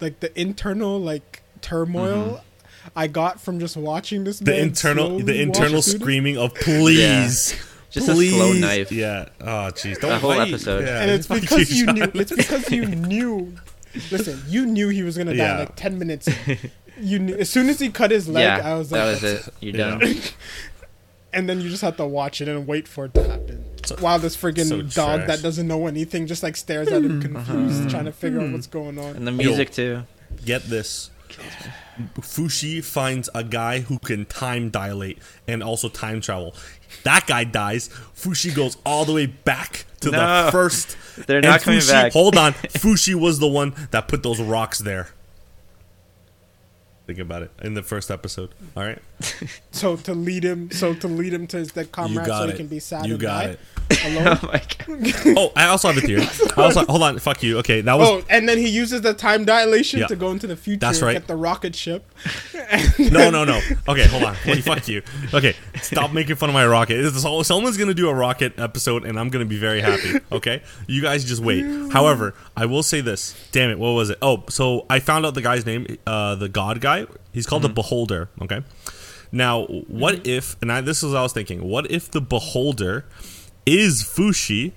like 0.00 0.20
the 0.20 0.32
internal 0.40 0.98
like 0.98 1.42
turmoil 1.60 2.42
I 2.94 3.08
got 3.08 3.38
from 3.42 3.60
just 3.60 3.76
watching 3.76 4.24
this. 4.24 4.36
Mm-hmm. 4.36 4.44
The 4.46 4.50
man 4.52 4.60
internal 4.68 5.18
the 5.18 5.38
internal 5.42 5.74
walk 5.74 5.84
through 5.84 5.92
this- 5.92 6.00
screaming 6.00 6.38
of 6.38 6.54
please. 6.54 7.54
Just 7.90 8.08
a 8.08 8.14
slow 8.14 8.52
please." 8.52 8.60
knife. 8.62 8.90
Yeah. 8.90 9.28
Oh 9.42 9.68
jeez. 9.76 10.00
Don't 10.00 10.12
That 10.12 10.20
whole 10.22 10.32
episode. 10.32 10.86
Yeah. 10.86 11.02
and 11.02 11.10
it's 11.10 11.26
because 11.26 11.70
you 11.78 11.86
knew. 11.92 12.10
It's 12.14 12.32
because 12.34 12.70
you 12.70 12.86
knew. 13.10 13.52
Listen, 14.10 14.42
you 14.48 14.66
knew 14.66 14.88
he 14.88 15.02
was 15.02 15.16
gonna 15.18 15.32
die 15.36 15.44
Yeah. 15.44 15.58
like 15.60 15.76
ten 15.76 15.98
minutes. 15.98 16.28
You 17.00 17.18
knew 17.18 17.34
as 17.36 17.50
soon 17.50 17.68
as 17.68 17.78
he 17.78 17.90
cut 17.90 18.10
his 18.10 18.26
leg. 18.28 18.42
yeah, 18.44 18.72
I 18.72 18.74
was 18.76 18.90
like, 18.90 19.00
that 19.02 19.10
was 19.22 19.22
it. 19.24 19.54
You're 19.60 19.72
done. 19.74 20.00
and 21.32 21.48
then 21.48 21.60
you 21.60 21.68
just 21.68 21.82
have 21.82 21.96
to 21.98 22.06
watch 22.06 22.40
it 22.40 22.48
and 22.48 22.66
wait 22.66 22.88
for 22.88 23.04
it 23.06 23.14
to 23.14 23.22
happen. 23.28 23.64
So- 23.84 23.96
While 23.96 24.18
this 24.18 24.36
friggin' 24.36 24.68
so 24.68 24.80
dog 24.82 25.18
trash. 25.20 25.26
that 25.28 25.42
doesn't 25.42 25.68
know 25.68 25.86
anything 25.86 26.26
just 26.26 26.42
like 26.42 26.56
stares 26.56 26.88
at 26.88 27.02
him 27.04 27.20
confused, 27.20 27.90
trying 27.90 28.06
to 28.06 28.12
figure 28.12 28.40
Hmm. 28.40 28.46
out 28.46 28.52
what's 28.52 28.66
going 28.66 28.98
on. 28.98 29.14
And 29.16 29.26
the 29.26 29.32
music 29.32 29.70
too. 29.72 30.04
Get 30.44 30.64
this. 30.64 31.10
Fushi 32.20 32.84
finds 32.84 33.28
a 33.34 33.42
guy 33.42 33.80
who 33.80 33.98
can 33.98 34.26
time 34.26 34.70
dilate 34.70 35.18
and 35.48 35.62
also 35.62 35.88
time 35.88 36.20
travel. 36.20 36.54
That 37.04 37.26
guy 37.26 37.44
dies. 37.44 37.88
Fushi 38.16 38.54
goes 38.54 38.76
all 38.84 39.04
the 39.04 39.12
way 39.12 39.26
back 39.26 39.85
to 40.00 40.10
No. 40.10 40.44
the 40.46 40.52
first. 40.52 40.96
They're 41.26 41.38
and 41.38 41.46
not 41.46 41.62
coming 41.62 41.80
Fushi- 41.80 41.90
back. 41.92 42.12
Hold 42.12 42.36
on. 42.36 42.52
Fushi 42.54 43.14
was 43.14 43.38
the 43.38 43.46
one 43.48 43.74
that 43.90 44.08
put 44.08 44.22
those 44.22 44.40
rocks 44.40 44.78
there. 44.78 45.08
Think 47.06 47.20
about 47.20 47.42
it 47.42 47.52
in 47.62 47.74
the 47.74 47.82
first 47.84 48.10
episode. 48.10 48.50
All 48.76 48.82
right. 48.84 48.98
So 49.72 49.94
to 49.94 50.14
lead 50.14 50.42
him, 50.42 50.70
so 50.70 50.94
to 50.94 51.06
lead 51.06 51.34
him 51.34 51.46
to 51.48 51.58
his 51.58 51.70
dead 51.72 51.82
You 51.86 51.88
comrade, 51.92 52.26
so 52.28 52.44
it. 52.44 52.50
he 52.52 52.56
can 52.56 52.66
be 52.66 52.80
sad 52.80 53.04
you 53.04 53.12
and 53.14 53.20
got 53.20 53.44
die 53.44 53.56
it. 53.90 54.04
alone. 54.06 54.38
Oh 54.42 54.46
my 54.50 54.62
god. 54.78 55.36
Oh, 55.38 55.52
I 55.54 55.66
also 55.66 55.88
have 55.92 55.98
a 56.02 56.06
theory. 56.06 56.22
I 56.56 56.62
also 56.62 56.84
hold 56.86 57.02
on. 57.02 57.18
Fuck 57.18 57.42
you. 57.42 57.58
Okay, 57.58 57.82
that 57.82 57.92
was 57.98 58.08
Oh, 58.08 58.22
and 58.30 58.48
then 58.48 58.56
he 58.56 58.68
uses 58.70 59.02
the 59.02 59.12
time 59.12 59.44
dilation 59.44 60.00
Yeah. 60.00 60.06
to 60.06 60.16
go 60.16 60.30
into 60.30 60.46
the 60.46 60.56
future. 60.56 60.78
That's 60.80 61.02
right. 61.02 61.12
Get 61.12 61.26
the 61.26 61.36
rocket 61.36 61.74
ship. 61.74 62.10
No, 62.98 63.28
no, 63.30 63.44
no. 63.44 63.60
Okay, 63.86 64.06
hold 64.06 64.22
on. 64.24 64.34
Wait, 64.46 64.64
fuck 64.64 64.88
you. 64.88 65.02
Okay, 65.34 65.54
stop 65.82 66.12
making 66.12 66.36
fun 66.36 66.48
of 66.48 66.54
my 66.54 66.66
rocket. 66.66 66.98
It's- 67.04 67.22
so- 67.22 67.42
Someone's 67.42 67.76
gonna 67.76 67.92
do 67.94 68.08
a 68.08 68.14
rocket 68.14 68.58
episode, 68.58 69.04
and 69.04 69.18
I'm 69.20 69.28
gonna 69.28 69.44
be 69.44 69.58
very 69.58 69.82
happy. 69.82 70.20
Okay, 70.32 70.62
you 70.86 71.02
guys 71.02 71.22
just 71.24 71.42
wait. 71.42 71.64
However, 71.92 72.34
I 72.56 72.64
will 72.66 72.82
say 72.82 73.02
this. 73.02 73.34
Damn 73.52 73.70
it, 73.70 73.78
what 73.78 73.90
was 73.90 74.08
it? 74.10 74.18
Oh, 74.22 74.44
so 74.48 74.86
I 74.88 75.00
found 75.00 75.26
out 75.26 75.34
the 75.34 75.42
guy's 75.42 75.66
name. 75.66 75.98
Uh, 76.06 76.34
the 76.36 76.48
God 76.48 76.80
guy. 76.80 76.95
He's 77.32 77.46
called 77.46 77.62
the 77.62 77.68
mm-hmm. 77.68 77.74
Beholder. 77.74 78.28
Okay. 78.42 78.62
Now, 79.32 79.64
what 79.66 80.16
mm-hmm. 80.16 80.30
if? 80.30 80.56
And 80.62 80.72
I, 80.72 80.80
this 80.80 81.02
is 81.02 81.12
what 81.12 81.18
I 81.18 81.22
was 81.22 81.32
thinking. 81.32 81.68
What 81.68 81.90
if 81.90 82.10
the 82.10 82.20
Beholder 82.20 83.04
is 83.66 84.02
Fushi, 84.02 84.72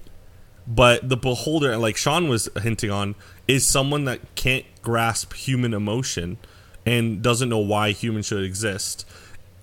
but 0.67 1.07
the 1.07 1.17
Beholder, 1.17 1.77
like 1.77 1.95
Sean 1.97 2.27
was 2.27 2.49
hinting 2.61 2.91
on, 2.91 3.15
is 3.47 3.65
someone 3.65 4.05
that 4.05 4.35
can't 4.35 4.65
grasp 4.81 5.33
human 5.33 5.73
emotion 5.73 6.37
and 6.85 7.21
doesn't 7.21 7.49
know 7.49 7.59
why 7.59 7.91
humans 7.91 8.27
should 8.27 8.43
exist. 8.43 9.05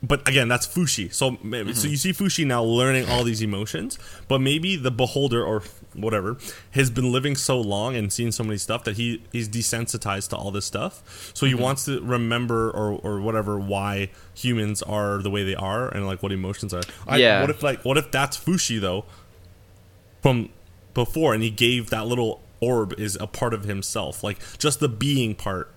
But 0.03 0.29
again, 0.29 0.49
that's 0.49 0.67
Fushi. 0.67 1.13
So, 1.13 1.39
maybe 1.43 1.73
so 1.73 1.83
mm-hmm. 1.83 1.91
you 1.91 1.97
see 1.97 2.13
Fushi 2.13 2.47
now 2.47 2.63
learning 2.63 3.09
all 3.09 3.25
these 3.25 3.43
emotions, 3.43 3.99
but 4.29 4.41
maybe 4.41 4.77
the 4.77 4.91
beholder 4.91 5.45
or 5.45 5.63
whatever 5.97 6.37
has 6.73 6.91
been 6.91 7.11
living 7.11 7.35
so 7.37 7.61
long 7.61 7.97
and 7.97 8.13
seen 8.13 8.31
so 8.33 8.45
many 8.45 8.59
stuff 8.59 8.85
that 8.85 8.97
he 8.97 9.23
he's 9.33 9.49
desensitized 9.49 10.29
to 10.31 10.37
all 10.37 10.51
this 10.51 10.65
stuff. 10.67 11.31
So 11.35 11.47
he 11.47 11.55
wants 11.55 11.85
to 11.87 12.01
remember 12.01 12.71
or 12.71 12.93
or 13.03 13.21
whatever 13.21 13.59
why 13.59 14.11
humans 14.35 14.83
are 14.83 15.19
the 15.23 15.31
way 15.31 15.43
they 15.45 15.55
are 15.55 15.89
and 15.89 16.07
like 16.07 16.23
what 16.23 16.33
emotions 16.33 16.75
are. 16.75 16.83
I, 17.07 17.17
Yeah. 17.19 17.41
What 17.41 17.51
if 17.51 17.63
like 17.63 17.85
what 17.85 17.97
if 17.97 18.11
that's 18.11 18.37
Fushi 18.37 18.81
though 18.81 19.05
from 20.23 20.51
before 20.95 21.35
and 21.35 21.43
he 21.43 21.51
gave 21.51 21.91
that 21.91 22.07
little 22.07 22.43
orb 22.61 22.95
is 22.99 23.17
a 23.21 23.27
part 23.27 23.53
of 23.55 23.65
himself, 23.65 24.25
like 24.25 24.39
just 24.59 24.81
the 24.81 24.89
being 24.89 25.35
part. 25.35 25.71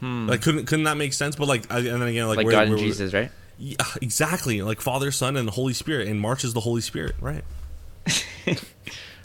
hmm. 0.00 0.28
Like 0.28 0.42
couldn't 0.42 0.66
couldn't 0.66 0.84
that 0.84 0.96
make 0.96 1.12
sense? 1.12 1.36
But 1.36 1.48
like 1.48 1.64
and 1.70 1.86
then 1.86 2.02
again 2.02 2.26
like, 2.28 2.36
Like 2.38 2.46
where- 2.46 2.52
God 2.52 2.62
and 2.68 2.70
where- 2.76 2.78
Jesus, 2.84 3.12
right? 3.12 3.30
yeah, 3.58 3.76
exactly. 4.00 4.60
Like 4.62 4.80
Father, 4.80 5.10
Son, 5.10 5.36
and 5.36 5.46
the 5.46 5.52
Holy 5.52 5.72
Spirit. 5.74 6.08
And 6.08 6.18
March 6.20 6.42
is 6.42 6.52
the 6.52 6.60
Holy 6.60 6.80
Spirit, 6.80 7.14
right? 7.20 7.44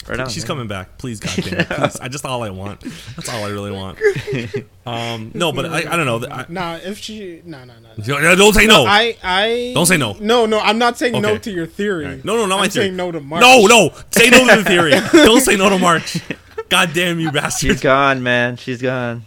Right 0.08 0.20
on. 0.20 0.30
She's 0.30 0.44
man. 0.44 0.48
coming 0.48 0.68
back. 0.68 0.98
Please, 0.98 1.20
goddamn 1.22 1.60
it. 1.60 1.68
Please. 1.70 2.00
I 2.00 2.08
just 2.08 2.26
all 2.26 2.44
I 2.44 2.50
want. 2.50 2.82
That's 3.16 3.30
all 3.30 3.44
I 3.44 3.50
really 3.50 3.72
want. 3.72 4.00
Um, 4.88 5.32
no, 5.34 5.52
but 5.52 5.66
I, 5.66 5.80
I 5.80 5.98
don't 5.98 6.06
know. 6.06 6.26
I, 6.32 6.46
Nah, 6.48 6.76
if 6.76 6.98
she, 6.98 7.42
no, 7.44 7.66
no, 7.66 7.74
no. 7.82 8.18
no. 8.22 8.36
don't 8.38 8.54
say 8.54 8.68
no. 8.68 8.86
I, 8.86 9.18
I 9.22 9.72
Don't 9.76 9.86
say 9.86 9.98
no. 9.98 10.14
No, 10.14 10.46
no, 10.46 10.62
I'm 10.62 10.78
not 10.78 10.98
saying 10.98 11.22
no 11.22 11.38
to 11.38 11.52
your 11.52 11.66
theory. 11.66 12.06
Alright. 12.06 12.24
No, 12.24 12.38
no, 12.38 12.46
not 12.46 12.56
I'm 12.56 12.60
my 12.62 12.68
theory. 12.70 12.86
saying 12.86 12.96
no 12.96 13.12
to 13.12 13.20
March. 13.20 13.42
No, 13.42 13.66
no. 13.66 13.94
Say 14.12 14.30
no 14.30 14.48
to 14.48 14.56
the 14.56 14.64
theory. 14.64 14.92
don't 15.26 15.42
say 15.42 15.58
no 15.58 15.70
to 15.70 15.78
March. 15.78 16.20
God 16.70 16.92
damn 16.94 17.20
you, 17.20 17.32
She's 17.60 17.82
gone, 17.82 18.24
man. 18.24 18.56
She's 18.56 18.82
gone. 18.82 19.26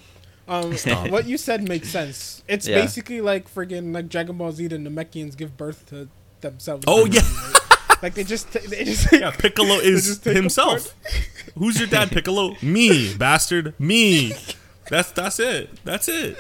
Um, 0.49 0.72
what 1.11 1.26
you 1.26 1.37
said 1.37 1.68
makes 1.68 1.89
sense. 1.91 2.43
It's 2.49 2.66
Yeah. 2.66 2.81
basically 2.81 3.20
like 3.20 3.53
friggin' 3.53 3.93
like 3.95 4.09
Dragon 4.09 4.39
Ball 4.39 4.53
Z. 4.53 4.66
The 4.68 4.76
Namekians 4.78 5.37
give 5.37 5.59
birth 5.59 5.87
to 5.91 6.09
themselves. 6.41 6.85
Oh, 6.89 7.05
yeah. 7.05 7.20
Like 8.03 8.14
they 8.14 8.24
just, 8.24 8.51
they 8.53 8.84
just. 8.84 9.12
Yeah, 9.12 9.30
Piccolo 9.30 9.74
is 9.76 10.22
himself. 10.24 10.94
Who's 11.59 11.78
your 11.78 11.88
dad, 11.88 12.11
Piccolo? 12.11 12.57
Me, 12.62 13.14
bastard. 13.14 13.74
Me. 13.78 14.32
That's 14.88 15.11
that's 15.12 15.38
it. 15.38 15.70
That's 15.84 16.09
it. 16.09 16.36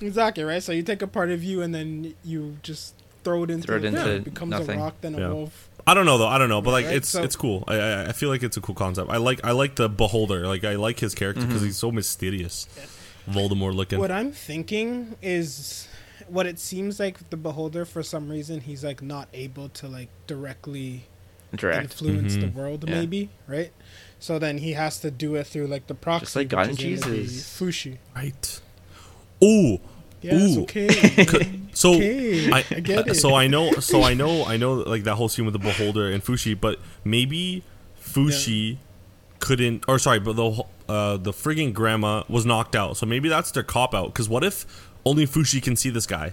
Exactly 0.00 0.44
right. 0.44 0.62
So 0.62 0.72
you 0.72 0.82
take 0.82 1.02
a 1.02 1.06
part 1.06 1.30
of 1.30 1.42
you 1.44 1.62
and 1.62 1.74
then 1.74 2.14
you 2.24 2.56
just 2.62 2.94
throw 3.24 3.44
it 3.44 3.50
into, 3.50 3.66
Throw 3.66 3.76
it 3.76 3.80
the 3.80 3.86
into 3.88 4.02
thing. 4.02 4.12
It 4.16 4.24
becomes 4.24 4.50
nothing. 4.50 4.78
a 4.80 4.82
rock, 4.82 4.94
then 5.00 5.14
a 5.14 5.18
Yeah. 5.20 5.28
wolf. 5.32 5.68
I 5.86 5.94
don't 5.94 6.04
know 6.04 6.18
though. 6.18 6.26
I 6.26 6.36
don't 6.38 6.48
know, 6.48 6.60
but 6.60 6.72
like 6.72 6.86
Right, 6.86 6.96
it's 6.96 7.08
so- 7.10 7.22
it's 7.22 7.36
cool. 7.36 7.62
I, 7.68 7.76
I 7.76 8.06
I 8.08 8.12
feel 8.12 8.28
like 8.28 8.42
it's 8.42 8.56
a 8.56 8.60
cool 8.60 8.74
concept. 8.74 9.08
I 9.10 9.18
like 9.18 9.40
I 9.44 9.52
like 9.52 9.76
the 9.76 9.88
beholder. 9.88 10.46
Like 10.46 10.64
I 10.64 10.74
like 10.74 10.98
his 10.98 11.14
character 11.14 11.42
because 11.42 11.58
Mm-hmm. 11.58 11.66
he's 11.66 11.76
so 11.76 11.92
mysterious, 11.92 12.66
Voldemort 13.30 13.74
looking. 13.74 13.98
What 14.00 14.10
I'm 14.10 14.32
thinking 14.32 15.14
is, 15.22 15.86
what 16.28 16.46
it 16.46 16.58
seems 16.58 16.98
like 17.00 17.30
the 17.30 17.36
beholder 17.36 17.84
for 17.84 18.02
some 18.02 18.28
reason 18.28 18.60
he's 18.60 18.82
like 18.84 19.02
not 19.02 19.28
able 19.32 19.68
to 19.70 19.88
like 19.88 20.08
directly 20.26 21.04
Interact. 21.52 21.82
influence 21.84 22.36
Mhm. 22.36 22.40
the 22.40 22.48
world, 22.48 22.84
Yeah. 22.88 22.94
maybe 22.96 23.28
right. 23.46 23.72
So 24.18 24.38
then 24.38 24.58
he 24.58 24.72
has 24.72 24.98
to 25.00 25.10
do 25.10 25.34
it 25.36 25.46
through 25.46 25.66
like 25.66 25.86
the 25.86 25.94
proxy, 25.94 26.24
Just 26.24 26.36
like 26.36 26.48
God 26.48 26.70
which 26.70 26.82
and 26.82 26.92
is 26.94 27.00
gonna 27.02 27.14
be 27.16 27.22
Jesus. 27.22 27.60
Fushi. 27.60 27.98
Right. 28.14 28.60
Ooh. 29.44 29.78
Yes, 30.22 30.56
Ooh. 30.56 30.62
okay. 30.62 30.88
So 31.74 31.92
Okay, 31.94 32.50
I, 32.50 32.64
I 32.70 32.80
get 32.80 33.06
it. 33.08 33.14
so 33.16 33.34
I 33.34 33.48
know 33.48 33.70
so 33.80 34.02
I 34.02 34.14
know 34.14 34.44
I 34.46 34.56
know 34.56 34.72
like 34.74 35.04
that 35.04 35.16
whole 35.16 35.28
scene 35.28 35.44
with 35.44 35.52
the 35.52 35.58
beholder 35.58 36.10
and 36.10 36.24
Fushi, 36.24 36.58
but 36.58 36.80
maybe 37.04 37.62
Fushi 38.02 38.78
couldn't 39.40 39.84
or 39.86 39.98
sorry, 39.98 40.18
but 40.20 40.36
the 40.36 40.50
whole- 40.50 40.70
uh 40.88 41.16
the 41.18 41.32
frigging 41.32 41.72
grandma 41.74 42.22
was 42.28 42.46
knocked 42.46 42.74
out. 42.74 42.96
So 42.96 43.04
maybe 43.06 43.28
that's 43.28 43.50
their 43.50 43.62
cop 43.62 43.94
out. 43.94 44.06
Because 44.06 44.28
what 44.28 44.42
if 44.42 44.85
only 45.06 45.26
Fushi 45.26 45.62
can 45.62 45.76
see 45.76 45.90
this 45.90 46.06
guy? 46.06 46.32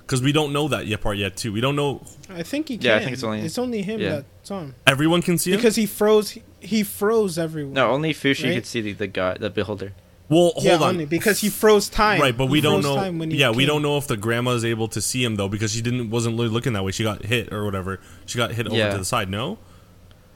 Because 0.00 0.22
we 0.22 0.32
don't 0.32 0.52
know 0.54 0.68
that 0.68 0.86
yet 0.86 1.00
part 1.02 1.16
yet 1.18 1.36
too. 1.36 1.52
We 1.52 1.60
don't 1.60 1.76
know 1.76 2.02
I 2.30 2.42
think 2.42 2.68
he 2.68 2.76
can. 2.78 2.86
Yeah, 2.86 2.96
I 2.96 3.00
think 3.00 3.12
it's 3.12 3.22
only- 3.22 3.40
it's 3.40 3.58
only 3.58 3.82
him 3.82 4.00
yeah. 4.00 4.08
that 4.10 4.24
saw 4.42 4.66
everyone 4.86 5.20
can 5.22 5.36
see 5.38 5.52
him. 5.52 5.58
because 5.58 5.76
he 5.76 5.86
froze. 5.86 6.30
He, 6.30 6.42
he 6.60 6.82
froze 6.82 7.38
everyone. 7.38 7.74
No, 7.74 7.90
only 7.90 8.12
Fushi 8.14 8.44
Right? 8.44 8.54
could 8.54 8.66
see 8.66 8.80
the, 8.80 8.92
the 8.92 9.06
god, 9.06 9.38
the 9.40 9.50
beholder. 9.50 9.92
Well, 10.30 10.52
hold 10.56 10.64
yeah, 10.64 10.74
on. 10.76 10.82
only 10.82 11.06
because 11.06 11.40
he 11.40 11.48
froze 11.48 11.88
time. 11.88 12.20
Right, 12.20 12.36
but 12.36 12.46
we 12.46 12.58
He 12.58 12.62
don't 12.62 12.82
know. 12.82 12.96
time 12.96 13.18
when 13.18 13.30
he 13.30 13.38
Yeah, 13.38 13.50
we 13.50 13.64
don't 13.64 13.80
know 13.82 13.96
if 13.96 14.06
the 14.08 14.16
grandma 14.16 14.50
is 14.52 14.64
able 14.64 14.88
to 14.88 15.00
see 15.00 15.22
him 15.24 15.36
though 15.36 15.48
because 15.48 15.72
she 15.72 15.80
didn't 15.82 16.10
wasn't 16.10 16.36
really 16.36 16.48
looking 16.50 16.72
that 16.74 16.84
way. 16.84 16.92
She 16.92 17.02
got 17.02 17.24
hit 17.24 17.52
or 17.52 17.64
whatever. 17.64 17.98
She 18.26 18.36
got 18.38 18.50
hit 18.52 18.66
over 18.66 18.90
to 18.92 18.98
the 18.98 19.04
side. 19.06 19.28
No, 19.30 19.58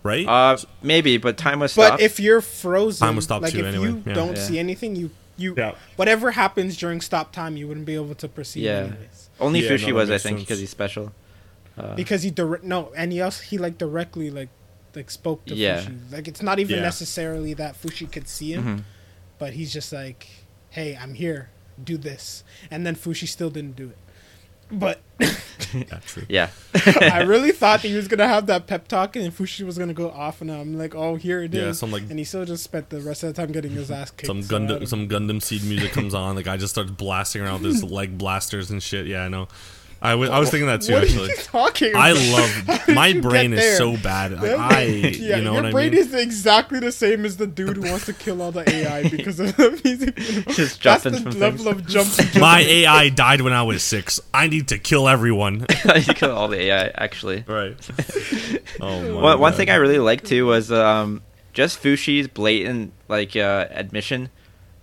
right? 0.03 0.27
Uh, 0.27 0.57
maybe, 0.83 1.17
but 1.19 1.37
time 1.39 1.61
was 1.61 1.75
But 1.75 1.87
stopped. 1.89 2.03
if 2.03 2.21
you're 2.21 2.41
frozen, 2.43 3.07
Time 3.07 3.17
was 3.17 3.25
stopped 3.25 3.43
like 3.45 3.53
too, 3.53 3.61
if 3.61 3.67
anyway, 3.67 3.89
you 3.89 4.03
yeah. 4.07 4.15
don't 4.15 4.37
Yeah. 4.37 4.43
see 4.43 4.59
anything, 4.59 4.97
you 4.97 5.11
you 5.37 5.55
Yeah. 5.57 5.75
whatever 5.97 6.33
happens 6.33 6.77
during 6.77 7.01
stop 7.01 7.33
time, 7.33 7.57
you 7.57 7.67
wouldn't 7.69 7.87
be 7.87 7.95
able 7.95 8.15
to 8.17 8.29
proceed. 8.29 8.63
Yeah. 8.65 8.79
anyways. 8.81 9.31
Only 9.41 9.61
Yeah, 9.65 9.71
Fushi 9.71 9.87
that 9.87 9.95
was, 9.95 10.11
I 10.11 10.19
think, 10.19 10.39
because 10.41 10.61
he's 10.61 10.71
special. 10.71 11.13
Uh, 11.77 11.95
because 11.95 12.23
he 12.23 12.31
direct 12.31 12.65
no, 12.65 12.93
and 12.95 13.13
he 13.13 13.21
also 13.23 13.43
he 13.43 13.57
like 13.59 13.79
directly 13.79 14.31
like 14.31 14.51
like 14.95 15.11
spoke 15.11 15.45
to 15.47 15.55
Yeah. 15.55 15.81
Fushi. 15.81 16.13
Like 16.13 16.29
it's 16.29 16.43
not 16.43 16.59
even 16.59 16.77
Yeah. 16.77 16.83
necessarily 16.83 17.55
that 17.55 17.81
Fushi 17.81 18.11
could 18.11 18.29
see 18.29 18.53
him, 18.53 18.65
mhm. 18.65 18.85
but 19.39 19.55
he's 19.55 19.73
just 19.73 19.93
like, 19.93 20.27
"Hey, 20.71 20.97
I'm 21.01 21.15
here. 21.15 21.49
Do 21.83 21.97
this," 21.97 22.45
and 22.71 22.87
then 22.87 22.95
Fushi 22.95 23.27
still 23.27 23.49
didn't 23.49 23.77
do 23.77 23.89
it. 23.89 23.97
But 24.73 25.01
yeah, 25.21 26.01
true. 26.07 26.23
Yeah. 26.29 26.49
I 27.01 27.23
really 27.23 27.53
thought 27.53 27.83
that 27.83 27.89
he 27.89 27.95
was 27.95 28.09
gonna 28.09 28.27
have 28.27 28.47
that 28.47 28.67
pep 28.67 28.89
talk 28.89 29.17
and 29.17 29.31
Fushi 29.31 29.67
was 29.67 29.77
gonna 29.77 29.93
go 29.93 30.11
off, 30.11 30.41
and 30.41 30.51
I'm 30.51 30.79
like, 30.79 30.95
"Oh, 30.95 31.17
here 31.17 31.43
it 31.43 31.55
is." 31.55 31.63
Yeah, 31.63 31.73
some 31.73 31.93
like 31.93 32.05
and 32.09 32.19
he 32.19 32.25
still 32.25 32.47
just 32.47 32.65
spent 32.65 32.89
the 32.89 33.01
rest 33.03 33.23
of 33.23 33.35
the 33.35 33.41
time 33.41 33.53
getting 33.53 33.73
his 33.73 33.91
ass 33.91 34.11
kicked. 34.11 34.27
some 34.27 34.43
so 34.43 34.55
Gundam 34.55 34.69
don't 34.69 34.87
some 34.87 35.09
Gundam 35.09 35.43
Seed 35.43 35.63
music 35.65 35.93
comes 35.93 36.15
on. 36.15 36.37
The 36.37 36.43
guy 36.43 36.57
just 36.57 36.73
starts 36.73 36.91
blasting 36.91 37.43
around 37.43 37.63
with 37.63 37.73
his 37.73 37.85
leg 37.99 38.17
blasters 38.17 38.71
and 38.71 38.83
shit. 38.83 39.07
Yeah, 39.07 39.25
I 39.25 39.29
know. 39.29 39.49
I 40.05 40.17
was 40.17 40.31
I 40.31 40.41
was 40.41 40.51
thinking 40.51 40.67
that 40.67 40.83
too 40.83 40.95
What 40.95 41.05
actually. 41.05 41.27
are 41.31 41.35
you 41.35 41.37
talking? 41.43 41.93
I 41.95 42.11
love 42.13 42.89
my 42.89 43.13
brain 43.21 43.53
is 43.53 43.77
so 43.79 43.97
bad. 43.97 44.33
Like, 44.33 44.51
I 44.59 44.83
yeah, 44.85 45.37
you 45.37 45.45
know 45.45 45.53
your 45.53 45.63
what 45.63 45.67
I 45.67 45.71
brain 45.71 45.91
mean. 45.93 46.01
is 46.01 46.13
exactly 46.13 46.81
the 46.81 46.91
same 46.91 47.25
as 47.25 47.37
the 47.37 47.47
dude 47.47 47.77
who 47.77 47.89
wants 47.89 48.07
to 48.07 48.13
kill 48.13 48.43
all 48.43 48.51
the 48.51 48.69
AI 48.69 49.09
because 49.09 49.39
of 49.39 49.57
the 49.57 49.71
music. 49.85 50.19
video. 50.19 50.43
Just 50.53 50.83
That's 50.83 51.05
jumping 51.05 51.23
the 51.25 51.31
from 51.31 51.41
level 51.41 51.65
things. 51.73 52.19
of 52.19 52.19
jump. 52.19 52.35
My 52.41 52.61
AI 52.63 53.11
died 53.11 53.43
when 53.43 53.53
I 53.53 53.63
was 53.63 53.85
six. 53.85 54.21
I 54.35 54.49
need 54.49 54.67
to 54.69 54.79
kill 54.79 55.09
everyone. 55.09 55.67
you 55.85 56.15
kill 56.15 56.33
all 56.33 56.49
the 56.49 56.61
AI, 56.61 56.89
actually. 56.97 57.45
right. 57.47 57.77
Oh 58.81 59.03
my 59.03 59.09
One, 59.23 59.39
one 59.41 59.53
God. 59.53 59.57
thing 59.57 59.71
I 59.71 59.77
really 59.77 59.99
liked 59.99 60.25
too 60.27 60.47
was 60.47 60.73
um, 60.73 61.23
just 61.53 61.81
Fushi's 61.81 62.27
blatant 62.27 62.93
like 63.09 63.37
uh, 63.37 63.67
admission 63.71 64.31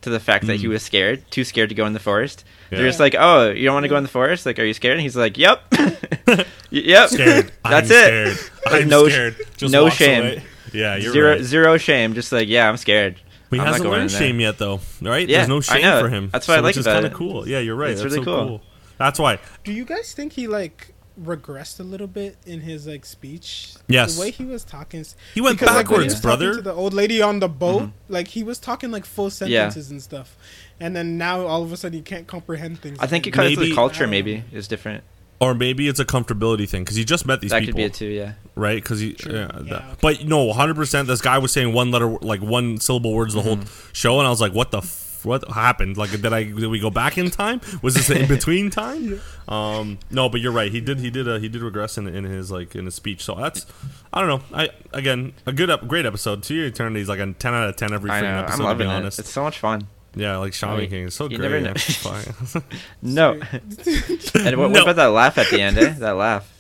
to 0.02 0.10
the 0.10 0.20
fact 0.22 0.48
that 0.48 0.58
he 0.58 0.68
Mm. 0.68 0.70
was 0.70 0.84
scared, 0.84 1.30
too 1.30 1.44
scared 1.44 1.68
to 1.70 1.76
go 1.76 1.86
in 1.86 1.92
the 1.92 2.00
forest. 2.00 2.46
They're 2.70 2.88
just 2.88 3.00
like, 3.00 3.16
"Oh, 3.18 3.50
you 3.50 3.66
don't 3.66 3.74
want 3.74 3.84
to 3.86 3.88
go 3.90 3.98
in 3.98 4.04
the 4.04 4.10
forest? 4.10 4.46
Like, 4.46 4.60
are 4.60 4.64
you 4.66 4.74
scared?" 4.74 4.94
And 4.94 5.02
he's 5.02 5.16
like, 5.16 5.38
"Yep, 5.38 5.62
yep, 6.70 7.10
scared. 7.10 7.52
That's 7.64 7.90
I'm 7.92 7.98
it. 7.98 8.36
Scared. 8.36 8.52
Like, 8.66 8.82
I'm 8.84 8.90
no 8.90 9.08
sh- 9.08 9.12
scared. 9.12 9.36
Just 9.58 9.72
no 9.74 9.90
shame. 9.90 10.22
away. 10.24 10.44
Yeah, 10.74 10.96
you're 10.98 11.12
zero 11.14 11.32
right. 11.32 11.42
zero 11.44 11.78
shame. 11.78 12.14
Just 12.14 12.32
like, 12.32 12.48
yeah, 12.48 12.70
I'm 12.70 12.78
scared. 12.78 13.16
He 13.50 13.58
I'm 13.58 13.58
not 13.58 13.68
hasn't 13.68 13.84
going 13.86 13.98
learned 14.00 14.12
shame 14.12 14.40
yet, 14.40 14.60
though. 14.60 14.80
Right? 15.02 15.28
Yeah, 15.28 15.38
There's 15.40 15.50
no 15.50 15.58
I 15.58 15.62
shame 15.62 15.82
know. 15.82 16.02
for 16.02 16.10
him. 16.10 16.30
That's 16.32 16.48
what 16.48 16.58
I 16.58 16.62
like 16.62 16.70
which 16.76 16.78
is 16.78 16.86
kind 16.86 17.06
of 17.06 17.14
cool. 17.14 17.48
Yeah, 17.48 17.60
you're 17.60 17.76
right. 17.76 17.90
It's 17.92 18.02
That's 18.02 18.14
really 18.14 18.24
so 18.26 18.38
cool. 18.38 18.48
cool. 18.48 18.62
That's 19.00 19.18
why. 19.18 19.40
Do 19.64 19.72
you 19.74 19.86
guys 19.86 20.14
think 20.14 20.34
he 20.34 20.48
like 20.48 20.94
regressed 21.20 21.80
a 21.80 21.84
little 21.84 22.06
bit 22.06 22.38
in 22.46 22.60
his 22.62 22.86
like 22.86 23.06
speech? 23.06 23.74
Yes. 23.88 24.14
The 24.16 24.22
way 24.22 24.30
he 24.30 24.46
was 24.46 24.64
talking. 24.64 25.04
He 25.34 25.42
went 25.42 25.60
because, 25.60 25.74
like, 25.76 25.90
when 25.90 26.02
he 26.02 26.08
backwards, 26.10 26.14
was 26.14 26.22
brother. 26.22 26.54
To 26.58 26.62
the 26.62 26.74
old 26.74 26.94
lady 26.94 27.24
on 27.24 27.40
the 27.40 27.50
boat, 27.50 27.82
Mm-hmm. 27.82 28.14
like 28.14 28.28
he 28.28 28.44
was 28.44 28.60
talking 28.60 28.92
like 28.92 29.06
full 29.06 29.32
sentences 29.32 29.90
and 29.90 30.00
stuff, 30.00 30.38
and 30.80 30.96
then 30.96 31.18
now 31.18 31.46
all 31.46 31.64
of 31.64 31.72
a 31.72 31.78
sudden 31.78 31.98
you 31.98 32.04
can't 32.04 32.28
comprehend 32.28 32.80
things. 32.80 32.98
I 33.00 33.08
think 33.08 33.28
it 33.28 33.34
anymore. 33.38 33.50
because 33.50 33.58
Maybe- 33.60 33.70
the 33.72 33.76
culture 33.76 34.04
I 34.04 34.08
maybe 34.08 34.38
know. 34.38 34.44
is 34.54 34.68
different. 34.68 35.04
Or 35.42 35.54
maybe 35.54 35.88
it's 35.88 36.02
a 36.02 36.06
comfortability 36.06 36.68
thing 36.68 36.84
because 36.84 36.98
he 36.98 37.06
just 37.06 37.26
met 37.26 37.40
these 37.40 37.52
that 37.52 37.60
people, 37.62 37.72
could 37.74 37.78
be 37.78 37.84
it 37.84 37.94
too. 37.94 38.08
Yeah. 38.08 38.34
right? 38.56 38.76
Because 38.84 39.00
he, 39.00 39.16
Sure. 39.18 39.32
yeah, 39.32 39.40
Yeah, 39.40 39.48
that- 39.64 39.84
okay. 39.84 39.96
but 40.02 40.26
no, 40.26 40.44
100. 40.44 40.76
percent 40.76 41.08
This 41.08 41.22
guy 41.22 41.38
was 41.38 41.54
saying 41.54 41.72
one 41.72 41.92
letter, 41.92 42.10
like 42.22 42.42
one 42.42 42.78
syllable 42.78 43.14
words 43.14 43.34
the 43.34 43.42
whole 43.42 43.56
Mm-hmm. 43.56 43.90
show, 43.94 44.20
and 44.20 44.28
I 44.28 44.32
was 44.32 44.42
like, 44.42 44.54
"What 44.54 44.72
the 44.72 44.80
f- 44.80 45.22
what 45.24 45.50
happened? 45.52 45.96
Like, 45.98 46.12
did 46.12 46.26
I 46.34 46.44
did 46.44 46.68
we 46.68 46.80
go 46.80 46.90
back 46.90 47.18
in 47.18 47.30
time? 47.30 47.62
Was 47.82 47.94
this 47.94 48.10
in 48.10 48.28
between 48.36 48.70
time? 48.70 49.22
Um, 49.48 49.98
no, 50.12 50.28
but 50.28 50.42
you're 50.42 50.52
right. 50.52 50.72
He 50.74 50.82
did 50.82 51.00
he 51.00 51.10
did 51.10 51.26
uh, 51.28 51.40
he 51.40 51.48
did 51.48 51.62
regress 51.62 51.98
in, 51.98 52.08
in 52.08 52.26
his 52.26 52.52
like 52.52 52.76
in 52.76 52.84
his 52.84 52.96
speech. 52.96 53.24
So 53.24 53.36
that's 53.36 53.66
I 54.12 54.20
don't 54.20 54.28
know. 54.30 54.58
I 54.58 54.70
again 54.92 55.32
a 55.46 55.54
good 55.54 55.70
ep- 55.70 55.88
great 55.88 56.06
episode. 56.06 56.44
To 56.44 56.54
your 56.54 56.66
eternity 56.68 57.00
is 57.00 57.08
like 57.08 57.20
a 57.20 57.32
10 57.32 57.54
out 57.54 57.70
of 57.70 57.76
10 57.78 57.94
every 57.94 58.12
I 58.12 58.16
freaking 58.20 58.24
know. 58.24 58.40
episode. 58.40 58.52
I'm 58.54 58.60
to 58.60 58.64
loving 58.66 58.88
be 58.88 58.92
it. 58.94 58.96
honest, 58.96 59.20
It's 59.20 59.30
so 59.30 59.44
much 59.44 59.60
fun. 59.60 59.88
Yeah, 60.16 60.38
like 60.38 60.54
Shaman 60.54 60.78
Like, 60.80 60.90
King. 60.90 61.06
It's 61.08 61.16
so 61.16 61.30
you 61.30 61.38
great. 61.38 61.52
never 61.64 61.74
know. 61.74 61.74
No. 63.02 63.32
and 63.42 64.58
what, 64.58 64.58
what 64.58 64.72
No. 64.72 64.82
about 64.84 64.96
that 64.98 65.06
laugh 65.08 65.38
at 65.38 65.50
the 65.50 65.62
end? 65.62 65.78
Eh? 65.78 65.94
That 66.00 66.12
laugh. 66.12 66.52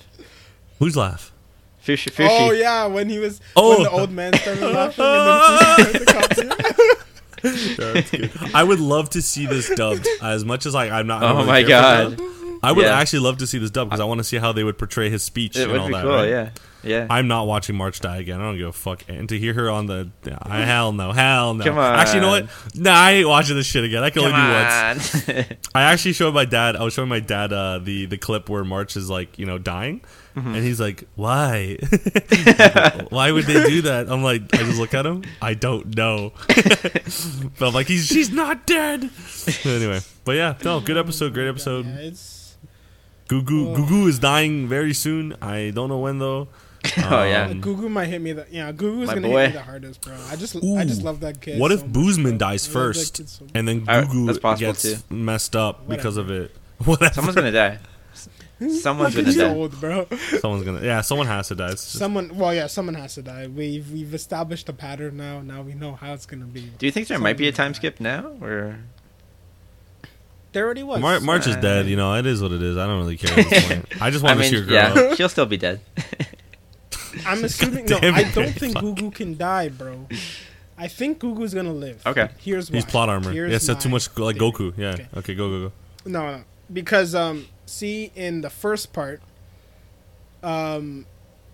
Who's 0.79 0.95
laugh? 0.95 1.31
Fushi. 1.85 2.11
Fushi. 2.11 2.27
Oh 2.29 2.51
yeah, 2.51 2.85
when 2.85 3.09
he 3.09 3.19
was 3.19 3.41
Oh. 3.55 3.69
when 3.75 3.83
the 3.83 3.89
old 3.91 4.11
man 4.11 4.33
started 4.33 4.61
laughing 4.73 5.03
and 5.05 5.27
then 5.27 6.01
Fushi 6.03 7.69
started 7.71 8.05
to 8.07 8.27
That's. 8.27 8.53
I 8.55 8.63
would 8.63 8.79
love 8.79 9.09
to 9.11 9.21
see 9.21 9.45
this 9.45 9.69
dubbed 9.75 10.05
as 10.21 10.43
much 10.45 10.65
as 10.65 10.73
like 10.73 10.91
I'm 10.91 11.07
not. 11.07 11.23
I 11.23 11.29
don't 11.29 11.41
Oh 11.41 11.45
my 11.45 11.63
god. 11.63 12.17
dub. 12.17 12.27
I 12.61 12.73
would 12.73 12.83
Yeah. 12.85 12.99
actually 12.99 13.19
love 13.19 13.37
to 13.37 13.47
see 13.47 13.57
this 13.57 13.71
dubbed 13.71 13.89
because 13.91 14.01
I 14.01 14.03
want 14.05 14.17
to 14.19 14.23
see 14.25 14.37
how 14.37 14.51
they 14.51 14.63
would 14.65 14.77
portray 14.77 15.09
his 15.09 15.23
speech 15.23 15.55
It 15.55 15.63
and 15.63 15.71
would 15.71 15.81
all 15.81 15.87
be 15.87 15.93
that. 15.93 16.01
cool. 16.03 16.11
right? 16.11 16.29
Yeah. 16.29 16.49
Yeah. 16.83 17.07
I'm 17.09 17.27
not 17.27 17.45
watching 17.47 17.75
March 17.75 17.99
Die 17.99 18.17
again. 18.17 18.39
I 18.39 18.43
don't 18.43 18.57
give 18.57 18.67
a 18.67 18.71
fuck. 18.71 19.03
And 19.09 19.27
to 19.29 19.37
hear 19.37 19.53
her 19.53 19.69
on 19.69 19.87
the 19.87 20.09
I 20.43 20.61
hell 20.61 20.91
no, 20.93 21.11
hell 21.11 21.53
no. 21.53 21.63
Come 21.65 21.77
on. 21.77 21.95
Actually, 21.99 22.15
you 22.15 22.21
know 22.21 22.29
what? 22.29 22.49
Nah, 22.75 22.93
I 22.93 23.11
ain't 23.11 23.27
watching 23.27 23.55
this 23.57 23.65
shit 23.65 23.83
again. 23.83 24.01
I 24.03 24.09
can 24.09 24.21
Come 24.23 24.33
only 24.33 24.47
do 24.47 25.35
once. 25.35 25.59
I 25.75 25.81
actually 25.83 26.13
showed 26.13 26.33
my 26.33 26.45
dad. 26.45 26.75
I 26.75 26.83
was 26.83 26.93
showing 26.93 27.09
my 27.09 27.19
dad 27.19 27.51
uh, 27.51 27.79
the 27.79 28.05
the 28.05 28.17
clip 28.17 28.49
where 28.49 28.63
March 28.63 28.95
is 28.95 29.09
like 29.09 29.37
you 29.37 29.45
know 29.45 29.57
dying, 29.57 30.01
Mm-hmm. 30.35 30.55
and 30.55 30.63
he's 30.63 30.79
like, 30.79 31.03
"Why? 31.15 31.75
Why 33.09 33.31
would 33.31 33.45
they 33.45 33.67
do 33.67 33.81
that?" 33.81 34.07
I'm 34.09 34.23
like, 34.23 34.43
I 34.53 34.57
just 34.59 34.79
look 34.79 34.93
at 34.93 35.05
him. 35.05 35.23
I 35.41 35.53
don't 35.55 35.97
know, 35.97 36.31
but 36.47 37.67
I'm 37.67 37.73
like, 37.73 37.87
he's 37.87 38.05
she's 38.05 38.29
not 38.31 38.65
dead. 38.65 39.09
anyway, 39.65 39.99
but 40.23 40.33
yeah, 40.37 40.55
no, 40.63 40.79
good 40.79 40.97
episode, 40.97 41.33
great 41.33 41.49
episode. 41.49 41.85
Yeah, 41.87 41.95
it's 41.97 42.55
Gugu 43.27 43.75
Gugu 43.75 44.07
is 44.07 44.19
dying 44.19 44.67
very 44.67 44.93
soon. 44.93 45.35
I 45.41 45.71
don't 45.73 45.89
know 45.89 45.99
when 45.99 46.19
though. 46.19 46.47
oh 47.09 47.23
yeah. 47.23 47.47
Um, 47.47 47.61
Gugu 47.61 47.89
might 47.89 48.07
hit 48.07 48.21
me. 48.21 48.31
The, 48.33 48.45
yeah, 48.49 48.71
Gugu's 48.71 49.09
gonna 49.09 49.27
boy. 49.27 49.41
hit 49.41 49.47
me 49.51 49.53
the 49.57 49.63
hardest, 49.63 50.01
bro. 50.01 50.15
I 50.29 50.35
just 50.35 50.55
I 50.55 50.85
just 50.85 51.03
love 51.03 51.19
that 51.21 51.41
kid. 51.41 51.59
What 51.59 51.71
if 51.71 51.79
so 51.81 51.85
much, 51.87 51.93
Boozman 51.95 52.23
bro. 52.23 52.37
dies 52.37 52.67
I 52.69 52.71
first, 52.71 53.27
so 53.27 53.45
and 53.53 53.67
then 53.67 53.83
I- 53.87 54.03
Gugu 54.03 54.41
that's 54.41 54.59
gets 54.59 54.81
too. 55.03 55.13
messed 55.13 55.55
up 55.55 55.87
because 55.89 56.17
of 56.17 56.29
it? 56.31 56.55
Whatever. 56.85 57.13
Someone's 57.13 57.35
gonna 57.35 57.51
die. 57.51 57.79
Someone's 58.81 59.15
gonna 59.15 59.27
He's 59.27 59.37
die. 59.37 59.53
old, 59.53 59.79
bro. 59.79 60.05
Someone's 60.39 60.63
gonna. 60.65 60.81
Yeah, 60.81 60.99
someone 61.01 61.27
has 61.27 61.47
to 61.47 61.55
die. 61.55 61.71
Just- 61.71 61.91
Someone, 61.93 62.35
well, 62.37 62.53
yeah, 62.53 62.67
someone 62.67 62.95
has 62.95 63.15
to 63.15 63.21
die. 63.21 63.47
We've 63.47 63.89
we've 63.91 64.13
established 64.13 64.67
a 64.69 64.73
pattern 64.73 65.15
now. 65.17 65.41
Now 65.41 65.61
we 65.61 65.73
know 65.73 65.93
how 65.93 66.13
it's 66.13 66.25
gonna 66.25 66.45
be. 66.45 66.69
Do 66.77 66.85
you 66.85 66.91
think 66.91 67.07
there 67.07 67.19
might 67.19 67.37
be 67.37 67.47
a 67.47 67.51
time 67.51 67.67
gonna 67.67 67.75
skip 67.75 67.99
now, 68.01 68.33
or 68.41 68.77
There 70.51 70.65
already 70.65 70.83
was. 70.83 70.99
Mar- 70.99 71.19
March 71.21 71.47
is 71.47 71.55
Uh, 71.55 71.61
dead. 71.61 71.85
You 71.87 71.95
know, 71.95 72.15
it 72.15 72.25
is 72.25 72.41
what 72.41 72.51
it 72.51 72.61
is. 72.61 72.75
I 72.75 72.85
don't 72.87 72.99
really 72.99 73.17
care 73.17 73.39
at 73.39 73.49
this 73.49 73.65
point. 73.67 74.01
I 74.01 74.09
just 74.09 74.25
I 74.25 74.27
want 74.29 74.39
to 74.41 74.45
see 74.49 74.55
her 74.57 74.63
grow 74.65 74.73
yeah, 74.73 74.93
up. 75.11 75.15
she'll 75.17 75.29
still 75.29 75.45
be 75.45 75.57
dead. 75.57 75.79
I'm 77.25 77.43
assuming. 77.49 77.85
No, 77.85 77.99
damn 77.99 78.15
I 78.15 78.23
don't 78.23 78.53
think 78.53 78.73
fuck. 78.73 78.83
Gugu 78.83 79.13
can 79.13 79.37
die, 79.37 79.69
bro. 79.69 80.07
I 80.77 80.87
think 80.87 81.19
Gugu's 81.19 81.53
gonna 81.53 81.73
live. 81.73 82.05
Okay. 82.05 82.29
Here's 82.37 82.69
why. 82.71 82.75
He's 82.77 82.85
plot 82.85 83.09
armor. 83.09 83.31
Here's 83.31 83.51
Yeah, 83.51 83.57
said 83.57 83.81
too 83.81 83.89
much 83.89 84.07
like 84.17 84.37
theory. 84.37 84.51
Goku. 84.51 84.73
Yeah. 84.77 84.91
Okay. 84.93 85.07
Okay, 85.17 85.35
go 85.35 85.49
go 85.49 85.69
go. 85.69 85.73
No, 86.05 86.37
no, 86.37 86.43
because 86.71 87.13
um, 87.13 87.47
see, 87.65 88.11
in 88.15 88.41
the 88.41 88.49
first 88.49 88.93
part, 88.93 89.21
um, 90.43 91.05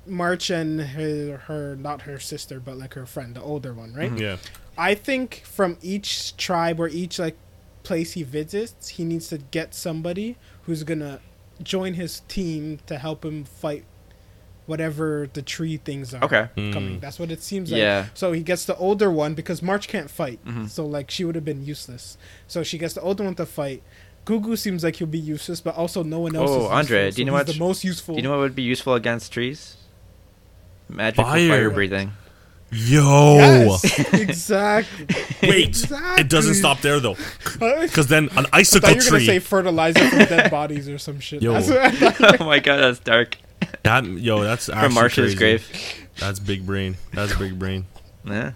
March 0.05 0.49
and 0.51 0.79
her, 0.79 1.37
her, 1.47 1.75
not 1.75 2.03
her 2.03 2.19
sister, 2.19 2.59
but 2.59 2.77
like 2.77 2.93
her 2.93 3.05
friend, 3.05 3.35
the 3.35 3.41
older 3.41 3.73
one, 3.73 3.93
right? 3.93 4.11
Mhm. 4.11 4.19
Yeah. 4.19 4.37
I 4.77 4.93
think 4.93 5.41
from 5.45 5.77
each 5.81 6.37
tribe 6.37 6.79
or 6.79 6.87
each 6.87 7.17
like 7.17 7.37
place 7.83 8.13
he 8.13 8.23
visits, 8.23 8.89
he 8.89 9.03
needs 9.03 9.29
to 9.29 9.37
get 9.39 9.73
somebody 9.73 10.37
who's 10.63 10.83
gonna 10.83 11.19
join 11.63 11.93
his 11.95 12.19
team 12.27 12.79
to 12.85 12.97
help 12.97 13.23
him 13.25 13.43
fight 13.45 13.85
whatever 14.65 15.29
the 15.33 15.41
tree 15.41 15.77
things 15.77 16.13
are 16.13 16.23
Okay. 16.23 16.47
coming. 16.55 16.97
Mm. 16.97 17.01
That's 17.01 17.19
what 17.19 17.29
it 17.31 17.43
seems 17.43 17.71
like. 17.71 17.79
Yeah. 17.79 18.07
So 18.15 18.31
he 18.31 18.41
gets 18.41 18.65
the 18.65 18.75
older 18.77 19.11
one 19.11 19.33
because 19.35 19.61
March 19.61 19.87
can't 19.87 20.09
fight. 20.09 20.39
Mhm. 20.45 20.69
So 20.69 20.85
like 20.85 21.11
she 21.11 21.23
would 21.23 21.35
have 21.35 21.45
been 21.45 21.63
useless. 21.65 22.17
So 22.47 22.63
she 22.63 22.77
gets 22.77 22.93
the 22.95 23.01
older 23.01 23.23
one 23.23 23.35
to 23.35 23.45
fight. 23.45 23.83
Gugu 24.25 24.57
seems 24.57 24.83
like 24.83 24.95
he'll 24.95 25.05
be 25.07 25.19
useless, 25.19 25.61
but 25.61 25.75
also 25.75 26.01
no 26.01 26.19
one 26.19 26.35
else. 26.35 26.49
Oh, 26.49 26.65
is 26.65 26.71
Andre, 26.71 27.05
useful, 27.05 27.15
do 27.15 27.21
you 27.21 27.25
so 27.27 27.31
know 27.31 27.37
he's 27.37 27.47
what- 27.47 27.53
the 27.53 27.59
most 27.59 27.83
useful? 27.83 28.15
Do 28.15 28.21
you 28.21 28.23
know 28.23 28.31
what 28.31 28.39
would 28.39 28.55
be 28.55 28.63
useful 28.63 28.95
against 28.95 29.31
trees? 29.31 29.75
Magical 30.89 31.23
Fire. 31.25 31.47
fire, 31.49 31.69
breathing. 31.69 32.11
Yo. 32.71 33.35
Yes, 33.37 33.99
exactly. 34.13 35.05
Wait. 35.47 35.67
Exactly. 35.69 36.21
It 36.21 36.29
doesn't 36.29 36.55
stop 36.55 36.81
there 36.81 36.99
though, 36.99 37.15
because 37.59 38.07
then 38.07 38.25
an 38.35 38.45
thought 38.45 38.49
icicle 38.53 38.89
you 38.89 38.95
were 38.97 39.01
gonna 39.11 39.19
say 39.25 39.39
fertilizer 39.39 40.09
from 40.09 40.19
dead 40.19 40.49
bodies 40.51 40.89
or 40.89 40.97
some 40.97 41.19
shit. 41.19 41.41
Yo. 41.41 41.53
That's 41.53 41.69
what 41.69 41.77
I 41.79 41.91
thought. 42.11 42.41
oh 42.41 42.45
my 42.45 42.59
god, 42.59 42.77
that's 42.77 42.99
dark. 42.99 43.37
That 43.83 44.05
yo, 44.05 44.43
that's 44.43 44.65
From 44.65 44.75
actually 44.77 44.93
March's 44.95 45.15
crazy. 45.35 45.37
grave. 45.37 46.07
That's 46.19 46.39
big 46.39 46.65
brain. 46.65 46.97
That's 47.13 47.35
big 47.35 47.57
brain. 47.59 47.85
Yeah. 48.23 48.53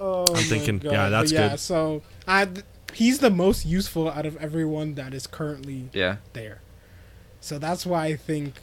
Oh, 0.00 0.24
I'm 0.34 0.42
thinking, 0.44 0.78
God. 0.78 0.92
yeah, 0.92 1.04
But 1.06 1.10
that's 1.10 1.32
yeah, 1.32 1.48
good. 1.50 1.60
So 1.60 2.02
I, 2.26 2.48
he's 2.92 3.18
the 3.20 3.30
most 3.30 3.64
useful 3.64 4.10
out 4.10 4.26
of 4.26 4.36
everyone 4.38 4.94
that 4.94 5.14
is 5.14 5.26
currently 5.26 5.88
Yeah. 5.92 6.16
there. 6.32 6.60
So 7.40 7.58
that's 7.58 7.84
why 7.86 8.06
I 8.06 8.16
think 8.16 8.54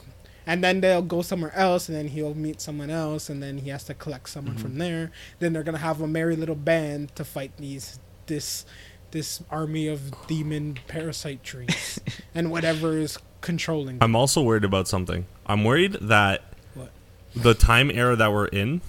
and 0.44 0.62
then 0.64 0.80
they'll 0.80 1.02
go 1.02 1.22
somewhere 1.22 1.54
else, 1.54 1.88
and 1.88 1.96
then 1.96 2.08
he'll 2.08 2.34
meet 2.34 2.60
someone 2.60 2.90
else, 2.90 3.30
and 3.30 3.40
then 3.40 3.58
he 3.58 3.70
has 3.70 3.84
to 3.84 3.94
collect 3.94 4.28
someone 4.28 4.54
Mm-hmm. 4.54 4.62
from 4.62 4.78
there. 4.78 5.12
Then 5.38 5.52
they're 5.52 5.62
gonna 5.62 5.78
have 5.78 6.00
a 6.00 6.06
merry 6.08 6.34
little 6.34 6.56
band 6.56 7.14
to 7.14 7.24
fight 7.24 7.56
these 7.58 8.00
this 8.26 8.64
this 9.12 9.42
army 9.50 9.88
of 9.88 10.26
demon 10.26 10.78
parasite 10.88 11.42
trees 11.44 12.00
and 12.34 12.50
whatever 12.50 12.98
is 12.98 13.18
controlling. 13.40 13.98
Them. 13.98 14.02
I'm 14.02 14.16
also 14.16 14.42
worried 14.42 14.64
about 14.64 14.88
something. 14.88 15.26
I'm 15.46 15.64
worried 15.64 15.92
that 16.00 16.42
What? 16.74 16.90
the 17.34 17.54
time 17.54 17.90
era 17.90 18.16
that 18.16 18.32
we're 18.32 18.46
in, 18.46 18.80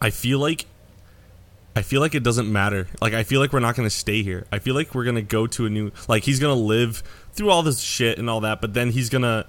I 0.00 0.10
feel 0.10 0.38
like 0.38 0.66
I 1.76 1.82
feel 1.82 2.00
like 2.00 2.14
it 2.16 2.24
doesn't 2.24 2.50
matter. 2.50 2.88
Like 3.00 3.12
I 3.14 3.22
feel 3.22 3.40
like 3.40 3.52
we're 3.52 3.60
not 3.60 3.76
going 3.76 3.86
to 3.86 3.94
stay 3.94 4.22
here. 4.22 4.46
I 4.50 4.58
feel 4.58 4.74
like 4.74 4.94
we're 4.94 5.04
going 5.04 5.16
to 5.16 5.22
go 5.22 5.46
to 5.46 5.66
a 5.66 5.70
new 5.70 5.92
like 6.08 6.24
he's 6.24 6.40
going 6.40 6.56
to 6.56 6.60
live 6.60 7.02
through 7.32 7.50
all 7.50 7.62
this 7.62 7.80
shit 7.80 8.18
and 8.18 8.28
all 8.28 8.40
that, 8.40 8.60
but 8.60 8.74
then 8.74 8.90
he's 8.90 9.08
going 9.08 9.22
to 9.22 9.46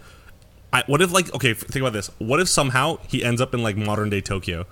what 0.85 1.01
if 1.01 1.11
like 1.11 1.33
okay, 1.33 1.51
f- 1.51 1.57
think 1.59 1.81
about 1.81 1.93
this. 1.93 2.11
What 2.19 2.39
if 2.39 2.47
somehow 2.47 2.97
he 3.07 3.23
ends 3.23 3.41
up 3.41 3.53
in 3.55 3.63
like 3.63 3.75
modern 3.77 4.09
day 4.09 4.21
Tokyo? 4.21 4.65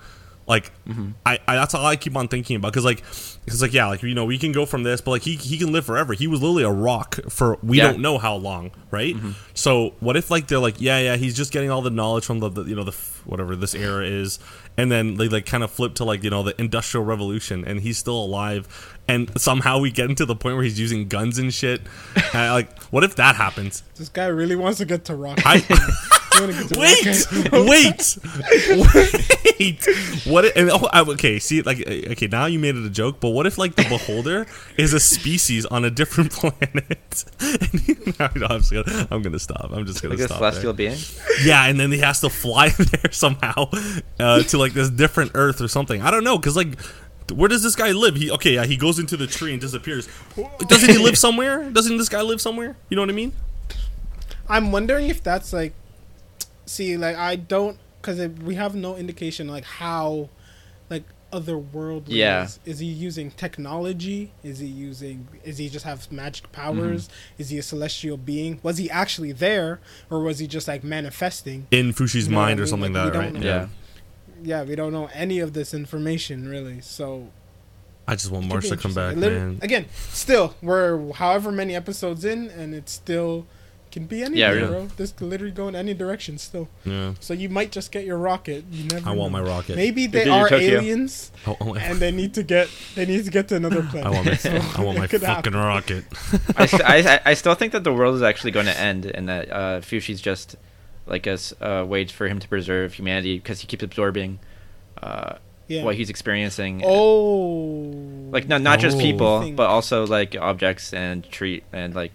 Like 0.48 0.72
mm-hmm. 0.88 1.10
I, 1.26 1.38
I 1.46 1.54
that's 1.56 1.74
all 1.74 1.84
I 1.84 1.96
keep 1.96 2.16
on 2.16 2.26
thinking 2.26 2.56
about 2.56 2.72
cuz 2.72 2.84
like 2.84 3.02
cuz 3.46 3.60
like 3.62 3.72
yeah, 3.74 3.86
like 3.86 4.02
you 4.02 4.14
know, 4.14 4.24
we 4.24 4.38
can 4.38 4.50
go 4.52 4.64
from 4.66 4.82
this, 4.82 5.00
but 5.00 5.10
like 5.12 5.22
he 5.22 5.36
he 5.36 5.58
can 5.58 5.70
live 5.72 5.84
forever. 5.84 6.14
He 6.14 6.26
was 6.26 6.40
literally 6.40 6.64
a 6.64 6.70
rock 6.70 7.18
for 7.28 7.58
we 7.62 7.76
Yeah. 7.78 7.88
don't 7.92 8.00
know 8.00 8.16
how 8.18 8.34
long, 8.34 8.70
right? 8.90 9.14
Mm-hmm. 9.14 9.32
So 9.54 9.94
what 10.00 10.16
if 10.16 10.30
like 10.30 10.48
they're 10.48 10.58
like 10.58 10.80
yeah, 10.80 10.98
yeah, 10.98 11.16
he's 11.16 11.36
just 11.36 11.52
getting 11.52 11.70
all 11.70 11.82
the 11.82 11.90
knowledge 11.90 12.24
from 12.24 12.40
the, 12.40 12.48
the 12.48 12.64
you 12.64 12.74
know 12.74 12.84
the 12.84 12.94
whatever 13.26 13.54
this 13.54 13.74
era 13.74 14.06
is 14.06 14.38
and 14.78 14.90
then 14.90 15.16
they 15.16 15.28
like 15.28 15.44
kind 15.44 15.62
of 15.62 15.70
flip 15.70 15.94
to 15.96 16.04
like 16.04 16.24
you 16.24 16.30
know 16.30 16.42
the 16.42 16.58
industrial 16.58 17.04
revolution 17.04 17.62
and 17.66 17.80
he's 17.80 17.98
still 17.98 18.16
alive 18.24 18.96
and 19.06 19.30
somehow 19.38 19.78
we 19.78 19.90
get 19.90 20.08
into 20.08 20.24
the 20.24 20.34
point 20.36 20.54
where 20.54 20.64
he's 20.64 20.80
using 20.80 21.08
guns 21.08 21.38
and 21.38 21.52
shit. 21.52 21.82
And, 22.32 22.52
like 22.52 22.82
what 22.84 23.04
if 23.04 23.16
that 23.16 23.36
happens? 23.36 23.82
This 23.96 24.08
guy 24.08 24.26
really 24.26 24.56
wants 24.56 24.78
to 24.78 24.86
get 24.86 25.04
to 25.06 25.14
rock. 25.14 25.38
I 25.44 25.56
You 26.34 26.40
wanna 26.42 26.52
get 26.52 26.68
to 26.68 26.78
wait, 26.78 27.06
Rocket? 27.52 27.66
wait, 27.68 29.37
wait. 29.58 29.86
What? 30.26 30.44
If, 30.44 30.56
and, 30.56 30.70
oh, 30.70 30.88
I- 30.92 31.00
okay. 31.02 31.38
See, 31.38 31.62
like, 31.62 31.80
okay, 31.86 32.26
now 32.26 32.46
you 32.46 32.58
made 32.58 32.76
it 32.76 32.84
a 32.84 32.90
joke. 32.90 33.20
But 33.20 33.30
what 33.30 33.46
if, 33.46 33.58
like, 33.58 33.74
the 33.76 33.84
beholder 33.84 34.46
is 34.76 34.92
a 34.92 35.00
species 35.00 35.66
on 35.66 35.84
a 35.84 35.90
different 35.90 36.32
planet? 36.32 37.24
no, 38.18 38.28
no, 38.36 38.46
I'm, 38.50 38.60
just 38.60 38.72
gonna, 38.72 39.08
I'm 39.10 39.22
gonna 39.22 39.38
stop. 39.38 39.70
I'm 39.72 39.86
just 39.86 40.02
gonna 40.02 40.14
Like 40.14 40.22
a 40.24 40.26
stop. 40.26 40.38
celestial 40.38 40.72
there. 40.72 40.90
being. 40.90 40.98
Yeah, 41.44 41.64
and 41.66 41.78
then 41.78 41.92
he 41.92 41.98
has 41.98 42.20
to 42.20 42.30
fly 42.30 42.68
there 42.78 43.12
somehow 43.12 43.70
uh, 44.18 44.42
to 44.42 44.58
like 44.58 44.72
this 44.72 44.90
different 44.90 45.32
Earth 45.34 45.60
or 45.60 45.68
something. 45.68 46.02
I 46.02 46.10
don't 46.10 46.24
know, 46.24 46.38
cause 46.38 46.56
like. 46.56 46.78
Where 47.30 47.46
does 47.50 47.62
this 47.62 47.76
guy 47.76 47.92
live? 47.92 48.16
He 48.16 48.30
okay, 48.30 48.54
yeah, 48.54 48.64
he 48.64 48.78
goes 48.78 48.98
into 48.98 49.14
the 49.14 49.26
tree 49.26 49.52
and 49.52 49.60
disappears. 49.60 50.08
Doesn't 50.66 50.88
he 50.88 50.96
live 50.96 51.18
somewhere? 51.18 51.68
Doesn't 51.68 51.98
this 51.98 52.08
guy 52.08 52.22
live 52.22 52.40
somewhere? 52.40 52.74
You 52.88 52.96
know 52.96 53.02
what 53.02 53.10
I 53.10 53.12
mean? 53.12 53.34
I'm 54.48 54.72
wondering 54.72 55.08
if 55.10 55.22
that's 55.22 55.52
like, 55.52 55.74
see, 56.64 56.96
like 56.96 57.16
I 57.16 57.36
don't, 57.36 57.76
because 58.08 58.42
we 58.42 58.54
have 58.54 58.74
no 58.74 58.96
indication 58.96 59.48
like 59.48 59.64
how, 59.64 60.28
like 60.88 61.04
otherworldly. 61.32 62.04
Yeah. 62.08 62.44
Is. 62.44 62.60
is 62.64 62.78
he 62.78 62.86
using 62.86 63.30
technology? 63.30 64.32
Is 64.42 64.60
he 64.60 64.66
using? 64.66 65.28
Is 65.44 65.58
he 65.58 65.68
just 65.68 65.84
have 65.84 66.10
magic 66.10 66.50
powers? 66.52 67.08
Mm-hmm. 67.08 67.42
Is 67.42 67.50
he 67.50 67.58
a 67.58 67.62
celestial 67.62 68.16
being? 68.16 68.60
Was 68.62 68.78
he 68.78 68.90
actually 68.90 69.32
there, 69.32 69.80
or 70.10 70.20
was 70.20 70.38
he 70.38 70.46
just 70.46 70.68
like 70.68 70.82
manifesting? 70.82 71.66
In 71.70 71.92
Fushi's 71.92 72.26
You 72.26 72.32
know 72.32 72.38
what 72.38 72.44
mind 72.46 72.60
I 72.60 72.62
or 72.62 72.64
mean? 72.64 72.70
something 72.70 72.92
Like, 72.92 73.04
like 73.04 73.12
that, 73.12 73.18
don't 73.18 73.34
right? 73.34 73.42
know. 73.42 73.48
Yeah. 73.48 73.68
Yeah, 74.40 74.62
we 74.62 74.76
don't 74.76 74.92
know 74.92 75.10
any 75.12 75.40
of 75.40 75.52
this 75.52 75.74
information 75.74 76.48
really. 76.48 76.80
So 76.80 77.28
I 78.06 78.14
just 78.14 78.30
want 78.30 78.44
it 78.44 78.48
could 78.48 78.54
March 78.54 78.68
to 78.68 78.76
come 78.76 78.94
back, 78.94 79.16
man. 79.16 79.58
Again, 79.60 79.86
still 80.12 80.54
we're 80.62 81.12
however 81.12 81.50
many 81.50 81.74
episodes 81.74 82.24
in, 82.24 82.48
and 82.48 82.74
it's 82.74 82.92
still 82.92 83.46
can 83.90 84.06
be 84.06 84.20
anything, 84.22 84.38
Yeah, 84.38 84.50
really. 84.50 84.66
bro. 84.68 84.86
This 84.96 85.12
could 85.12 85.28
literally 85.28 85.52
go 85.52 85.68
in 85.68 85.74
any 85.74 85.94
direction 85.94 86.38
still. 86.38 86.68
Yeah. 86.84 87.14
So 87.20 87.34
you 87.34 87.48
might 87.48 87.72
just 87.72 87.90
get 87.92 88.04
your 88.04 88.18
rocket. 88.18 88.64
You 88.70 88.84
never. 88.88 89.08
I 89.08 89.12
want 89.12 89.32
know. 89.32 89.40
my 89.42 89.48
rocket. 89.48 89.76
Maybe 89.76 90.06
get 90.06 90.12
they 90.12 90.24
your 90.26 90.34
are 90.48 90.52
aliens, 90.54 91.30
I 91.46 91.50
want 91.52 91.80
and 91.82 91.98
they 91.98 92.10
need 92.10 92.34
to 92.34 92.42
get 92.42 92.68
they 92.94 93.06
need 93.06 93.24
to 93.24 93.30
get 93.30 93.48
to 93.48 93.56
another 93.56 93.82
planet. 93.90 94.06
I 94.06 94.10
want 94.10 94.26
my, 94.26 94.34
So 94.36 94.50
I 94.50 94.80
want 94.82 94.96
it 94.98 95.00
my 95.00 95.06
could 95.06 95.20
fucking 95.22 95.52
happen. 95.52 95.54
rocket. 95.54 96.04
I, 96.56 96.66
st- 96.66 96.82
I, 96.84 97.14
I- 97.14 97.20
I 97.26 97.34
still 97.42 97.54
think 97.54 97.72
that 97.72 97.84
the 97.84 97.92
world 97.92 98.14
is 98.14 98.22
actually 98.22 98.50
going 98.52 98.66
to 98.66 98.78
end, 98.78 99.06
and 99.06 99.28
that 99.28 99.50
uh, 99.50 99.80
Fushi's 99.80 100.20
just 100.20 100.56
like 101.06 101.26
a 101.26 101.32
s- 101.32 101.54
uh, 101.60 101.84
way 101.88 102.04
for 102.06 102.28
him 102.28 102.38
to 102.38 102.48
preserve 102.48 102.94
humanity 102.94 103.38
because 103.38 103.60
he 103.60 103.66
keeps 103.66 103.82
absorbing 103.82 104.38
uh, 105.02 105.36
Yeah. 105.68 105.84
what 105.84 105.94
he's 105.96 106.10
experiencing. 106.10 106.82
Oh. 106.84 108.28
like 108.30 108.46
not 108.48 108.60
not 108.62 108.78
just 108.80 108.98
people, 108.98 109.50
but 109.52 109.68
also 109.68 110.06
like 110.06 110.36
objects 110.36 110.92
and 110.92 111.24
treat 111.30 111.64
and 111.72 111.94
like 111.94 112.12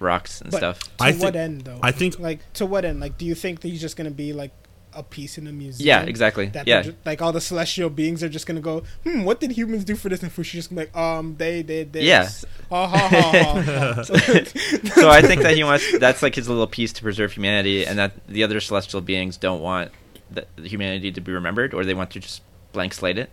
rocks 0.00 0.40
and 0.40 0.50
But- 0.50 0.58
stuff. 0.58 0.78
To 0.80 0.90
I 1.00 1.12
what 1.12 1.20
think- 1.20 1.36
end 1.36 1.60
though? 1.62 1.78
I 1.82 1.92
think- 1.92 2.18
like 2.18 2.40
to 2.54 2.66
what 2.66 2.84
end? 2.84 3.00
Like, 3.00 3.18
do 3.18 3.24
you 3.24 3.34
think 3.34 3.60
that 3.60 3.68
he's 3.68 3.80
just 3.80 3.96
gonna 3.96 4.10
be 4.10 4.32
like 4.32 4.50
a 4.92 5.02
piece 5.04 5.38
in 5.38 5.46
a 5.46 5.52
museum? 5.52 5.86
Yeah, 5.86 6.02
exactly. 6.02 6.46
That 6.46 6.66
Yeah, 6.66 6.82
they're 6.82 6.94
like 7.04 7.22
all 7.22 7.32
the 7.32 7.40
celestial 7.40 7.90
beings 7.90 8.22
are 8.24 8.28
just 8.28 8.46
gonna 8.46 8.60
go, 8.60 8.82
hmm, 9.04 9.22
what 9.24 9.38
did 9.40 9.52
humans 9.52 9.84
do 9.84 9.94
for 9.94 10.08
this? 10.08 10.22
And 10.22 10.32
Fushi 10.34 10.52
just 10.52 10.70
gonna 10.70 10.82
be 10.82 10.86
like, 10.86 10.96
um, 10.96 11.36
they 11.38 11.62
did 11.62 11.92
this. 11.92 12.02
Yeah. 12.02 12.28
Ha 12.70 12.86
ha 12.88 13.08
ha. 13.08 13.62
ha. 13.62 14.02
So, 14.02 14.14
so 15.00 15.08
I 15.10 15.22
think 15.22 15.42
that 15.42 15.54
he 15.56 15.62
wants 15.64 15.98
that's 15.98 16.22
like 16.22 16.34
his 16.34 16.48
little 16.48 16.66
piece 16.66 16.92
to 16.94 17.02
preserve 17.02 17.32
humanity, 17.32 17.86
and 17.86 17.98
that 17.98 18.12
the 18.26 18.42
other 18.42 18.58
celestial 18.60 19.00
beings 19.00 19.36
don't 19.36 19.60
want 19.60 19.92
the, 20.30 20.46
the 20.56 20.68
humanity 20.68 21.12
to 21.12 21.20
be 21.20 21.32
remembered, 21.32 21.72
or 21.74 21.84
they 21.84 21.94
want 21.94 22.10
to 22.12 22.20
just 22.20 22.42
blank 22.72 22.94
slate 22.94 23.18
it 23.18 23.30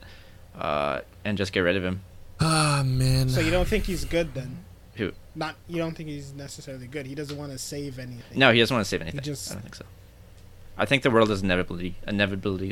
uh, 0.60 1.02
and 1.26 1.38
just 1.38 1.54
get 1.54 1.62
rid 1.62 1.76
of 1.76 1.84
him. 1.84 2.02
Ah 2.40 2.84
man. 2.86 3.30
so 3.30 3.40
you 3.40 3.50
don't 3.50 3.68
think 3.68 3.86
he's 3.86 4.06
good 4.06 4.34
then? 4.36 4.60
Who? 4.98 5.12
Not 5.36 5.56
you 5.68 5.78
don't 5.78 5.96
think 5.96 6.10
he's 6.10 6.34
necessarily 6.34 6.88
good. 6.88 7.06
He 7.06 7.16
doesn't 7.16 7.38
want 7.38 7.52
to 7.52 7.58
save 7.58 8.00
anything. 8.00 8.38
No, 8.40 8.52
he 8.52 8.60
doesn't 8.60 8.76
want 8.76 8.86
to 8.86 8.90
save 8.90 9.02
anything. 9.02 9.22
just- 9.22 9.52
I 9.52 9.54
don't 9.56 9.64
think 9.64 9.76
so. 9.76 9.86
I 10.80 10.86
think 10.86 11.02
the 11.02 11.10
world 11.10 11.32
is 11.32 11.42
inevitably 11.42 11.96
inevitably 12.08 12.72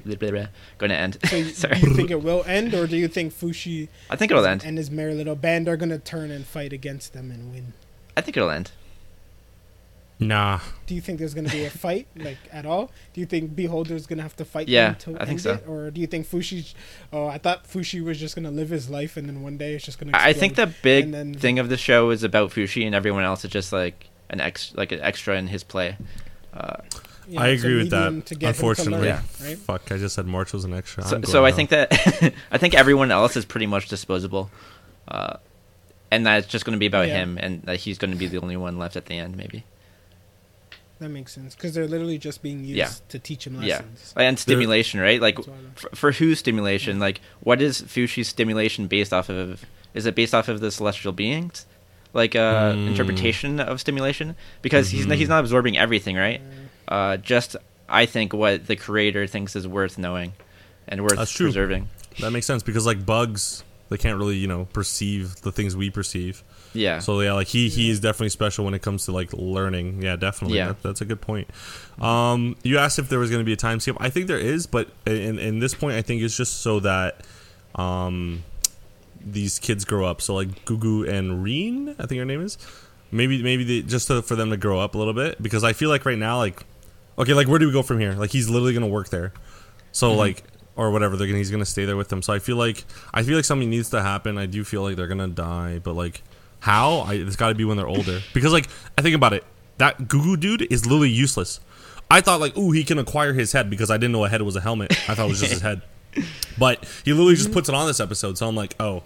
going 0.77 0.89
to 0.91 0.95
end. 0.95 1.17
So 1.27 1.35
you, 1.37 1.45
Sorry. 1.45 1.79
do 1.79 1.87
you 1.89 1.95
think 1.95 2.11
it 2.11 2.21
will 2.21 2.43
end, 2.45 2.75
or 2.75 2.85
do 2.85 2.97
you 2.97 3.07
think 3.07 3.33
Fushi 3.33 3.87
I 4.11 4.15
think 4.15 4.29
it'll 4.31 4.45
end. 4.45 4.63
and 4.63 4.77
his 4.77 4.91
merry 4.91 5.15
little 5.15 5.35
band 5.35 5.67
are 5.67 5.75
gonna 5.75 5.97
turn 5.97 6.29
and 6.29 6.45
fight 6.45 6.71
against 6.71 7.13
them 7.13 7.31
and 7.31 7.51
win? 7.51 7.73
I 8.15 8.21
think 8.21 8.37
it'll 8.37 8.51
end. 8.51 8.71
Nah. 10.19 10.59
Do 10.87 10.95
you 10.95 11.01
think 11.01 11.19
there's 11.19 11.33
going 11.33 11.45
to 11.47 11.51
be 11.51 11.65
a 11.65 11.69
fight, 11.69 12.07
like 12.15 12.37
at 12.51 12.65
all? 12.65 12.91
Do 13.13 13.19
you 13.21 13.25
think 13.27 13.55
Beholder's 13.55 14.05
going 14.07 14.17
to 14.17 14.23
have 14.23 14.35
to 14.37 14.45
fight 14.45 14.67
Yeah, 14.67 14.91
them 14.93 15.15
to 15.15 15.21
I 15.21 15.25
think 15.25 15.39
so. 15.39 15.53
it, 15.53 15.67
or 15.67 15.91
do 15.91 15.99
you 16.01 16.07
think 16.07 16.27
Fushi? 16.27 16.73
Oh, 17.11 17.27
I 17.27 17.37
thought 17.37 17.67
Fushi 17.67 18.03
was 18.03 18.19
just 18.19 18.35
going 18.35 18.45
to 18.45 18.51
live 18.51 18.69
his 18.69 18.89
life, 18.89 19.17
and 19.17 19.27
then 19.27 19.41
one 19.41 19.57
day 19.57 19.73
it's 19.75 19.85
just 19.85 19.99
going 19.99 20.11
to. 20.13 20.19
I 20.21 20.33
think 20.33 20.55
the 20.55 20.67
big 20.81 21.11
then- 21.11 21.33
thing 21.33 21.59
of 21.59 21.69
the 21.69 21.77
show 21.77 22.09
is 22.11 22.23
about 22.23 22.51
Fushi, 22.51 22.85
and 22.85 22.93
everyone 22.95 23.23
else 23.23 23.43
is 23.45 23.51
just 23.51 23.71
like 23.73 24.09
an 24.29 24.39
ex 24.41 24.73
like 24.75 24.91
an 24.91 24.99
extra 25.01 25.37
in 25.37 25.47
his 25.47 25.63
play. 25.63 25.97
Uh, 26.53 26.77
I 27.37 27.47
agree 27.47 27.75
with 27.77 27.89
that. 27.89 28.13
Unfortunately, 28.43 29.07
Yeah. 29.07 29.21
right? 29.43 29.57
fuck. 29.57 29.91
I 29.91 29.97
just 29.97 30.13
said 30.15 30.27
March 30.27 30.53
was 30.53 30.63
an 30.63 30.73
extra. 30.73 31.03
so, 31.03 31.15
I'm 31.17 31.23
so 31.23 31.43
I 31.45 31.49
now. 31.49 31.55
think 31.55 31.69
that 31.71 32.33
I 32.51 32.57
think 32.59 32.75
everyone 32.75 33.11
else 33.11 33.35
is 33.35 33.45
pretty 33.45 33.65
much 33.65 33.87
disposable, 33.89 34.51
uh, 35.07 35.37
and 36.11 36.25
that 36.27 36.37
it's 36.43 36.47
just 36.47 36.65
going 36.65 36.73
to 36.75 36.79
be 36.79 36.85
about 36.85 37.07
Yeah. 37.07 37.15
him, 37.23 37.37
and 37.41 37.63
that 37.63 37.77
he's 37.77 37.97
going 37.97 38.11
to 38.11 38.17
be 38.17 38.27
the 38.27 38.39
only 38.39 38.55
one 38.57 38.77
left 38.77 38.95
at 38.95 39.07
the 39.07 39.15
end, 39.17 39.35
maybe. 39.37 39.63
That 40.99 41.09
makes 41.09 41.33
sense 41.33 41.55
because 41.55 41.73
they're 41.73 41.87
literally 41.87 42.17
just 42.17 42.41
being 42.41 42.59
used 42.63 42.77
Yeah. 42.77 42.89
to 43.09 43.19
teach 43.19 43.45
him 43.47 43.55
lessons. 43.55 43.69
Yeah. 43.69 43.77
lessons. 43.77 44.13
And 44.15 44.39
stimulation, 44.39 44.99
right? 44.99 45.19
Like 45.21 45.35
That's 45.37 45.49
for, 45.75 45.89
for 45.95 46.11
whose 46.13 46.39
stimulation? 46.39 46.99
Like 46.99 47.21
what 47.41 47.61
is 47.61 47.81
Fushi's 47.81 48.27
stimulation 48.29 48.87
based 48.87 49.11
off 49.13 49.29
of? 49.29 49.65
Is 49.93 50.05
it 50.05 50.15
based 50.15 50.33
off 50.33 50.47
of 50.47 50.59
the 50.61 50.71
celestial 50.71 51.11
beings? 51.11 51.65
Like 52.13 52.35
uh, 52.35 52.71
Mm. 52.73 52.87
interpretation 52.87 53.59
of 53.59 53.79
stimulation? 53.81 54.35
Because 54.61 54.89
he's 54.89 55.05
Mhm. 55.05 55.15
he's 55.15 55.27
not 55.29 55.41
absorbing 55.41 55.77
everything, 55.77 56.15
right? 56.15 56.41
Uh, 56.87 57.17
just 57.17 57.55
I 57.89 58.05
think 58.05 58.33
what 58.33 58.67
the 58.67 58.75
creator 58.75 59.27
thinks 59.27 59.55
is 59.55 59.67
worth 59.67 59.97
knowing 59.97 60.33
and 60.87 61.01
worth 61.03 61.17
That's 61.17 61.31
true. 61.31 61.47
preserving. 61.47 61.89
that 62.19 62.31
makes 62.31 62.45
sense 62.45 62.63
because 62.63 62.85
like 62.85 63.05
bugs, 63.05 63.63
they 63.89 63.97
can't 63.97 64.17
really 64.17 64.37
you 64.37 64.47
know 64.47 64.65
perceive 64.71 65.41
the 65.41 65.51
things 65.51 65.75
we 65.75 65.89
perceive. 65.89 66.41
Yeah. 66.75 66.99
So 66.99 67.19
yeah, 67.21 67.33
like 67.33 67.47
he 67.47 67.69
he 67.69 67.89
is 67.89 67.99
definitely 67.99 68.29
special 68.29 68.65
when 68.65 68.73
it 68.73 68.81
comes 68.81 69.05
to 69.05 69.11
like 69.11 69.31
learning. 69.33 70.01
Yeah, 70.01 70.15
definitely. 70.15 70.57
Yeah. 70.57 70.67
That, 70.67 70.83
that's 70.83 71.01
a 71.01 71.05
good 71.05 71.21
point. 71.21 71.47
Um, 71.99 72.55
you 72.63 72.77
asked 72.77 72.99
if 72.99 73.09
there 73.09 73.19
was 73.19 73.29
going 73.29 73.39
to 73.41 73.45
be 73.45 73.53
a 73.53 73.57
time 73.57 73.79
skip. 73.79 73.95
I 73.99 74.09
think 74.09 74.27
there 74.27 74.37
is, 74.37 74.67
but 74.67 74.89
in 75.05 75.39
in 75.39 75.59
this 75.59 75.73
point, 75.73 75.95
I 75.95 76.01
think 76.01 76.21
it's 76.21 76.35
just 76.37 76.61
so 76.61 76.79
that 76.81 77.21
um 77.75 78.43
these 79.25 79.59
kids 79.59 79.85
grow 79.85 80.05
up. 80.05 80.21
So 80.21 80.35
like 80.35 80.65
Gugu 80.65 81.09
and 81.09 81.41
Rean, 81.43 81.95
I 81.97 82.05
think 82.05 82.19
her 82.19 82.25
name 82.25 82.41
is. 82.41 82.57
Maybe 83.11 83.41
maybe 83.41 83.63
they, 83.63 83.81
just 83.81 84.07
to, 84.07 84.21
for 84.21 84.35
them 84.35 84.49
to 84.49 84.57
grow 84.57 84.79
up 84.79 84.95
a 84.95 84.97
little 84.97 85.13
bit 85.13 85.41
because 85.41 85.63
I 85.63 85.73
feel 85.73 85.89
like 85.89 86.05
right 86.05 86.17
now 86.17 86.37
like 86.39 86.65
okay 87.17 87.33
like 87.33 87.47
where 87.47 87.59
do 87.59 87.67
we 87.67 87.71
go 87.73 87.81
from 87.81 87.99
here? 87.99 88.13
Like 88.13 88.31
he's 88.31 88.49
literally 88.49 88.73
gonna 88.73 88.87
work 88.87 89.09
there. 89.09 89.31
So 89.91 90.11
Mhm. 90.11 90.17
like 90.17 90.43
or 90.75 90.91
whatever 90.91 91.15
they're 91.15 91.27
gonna 91.27 91.37
he's 91.37 91.51
gonna 91.51 91.65
stay 91.65 91.85
there 91.85 91.95
with 91.95 92.09
them. 92.09 92.21
So 92.21 92.33
I 92.33 92.39
feel 92.39 92.57
like 92.57 92.83
I 93.13 93.23
feel 93.23 93.35
like 93.37 93.45
something 93.45 93.69
needs 93.69 93.89
to 93.91 94.01
happen. 94.01 94.37
I 94.37 94.47
do 94.47 94.63
feel 94.63 94.81
like 94.81 94.95
they're 94.97 95.07
gonna 95.07 95.27
die, 95.29 95.79
but 95.81 95.93
like 95.93 96.21
how? 96.65 97.01
I, 97.01 97.13
it's 97.13 97.35
got 97.35 97.49
to 97.49 97.55
be 97.55 97.63
when 97.63 97.77
they're 97.77 97.87
older 97.87 98.21
because 98.33 98.51
like 98.51 98.67
I 98.97 99.03
think 99.03 99.15
about 99.15 99.33
it, 99.33 99.43
that 99.77 99.99
Gugu 99.99 100.39
dude 100.39 100.63
is 100.71 100.85
literally 100.87 101.11
useless. 101.11 101.59
I 102.09 102.21
thought 102.21 102.39
like 102.39 102.57
ooh 102.57 102.71
he 102.71 102.83
can 102.83 102.97
acquire 102.97 103.33
his 103.33 103.51
head 103.51 103.69
because 103.69 103.91
I 103.91 103.97
didn't 103.97 104.13
know 104.13 104.25
a 104.25 104.29
head 104.29 104.41
was 104.41 104.55
a 104.55 104.61
helmet. 104.61 104.91
I 105.07 105.13
thought 105.13 105.27
it 105.27 105.29
was 105.29 105.39
just 105.41 105.51
his 105.53 105.61
head, 105.69 105.83
but 106.57 106.83
he 107.05 107.13
literally 107.13 107.35
just 107.35 107.51
puts 107.51 107.69
it 107.69 107.75
on 107.75 107.85
this 107.85 107.99
episode. 107.99 108.37
So 108.37 108.47
I'm 108.47 108.55
like 108.55 108.75
oh. 108.79 109.03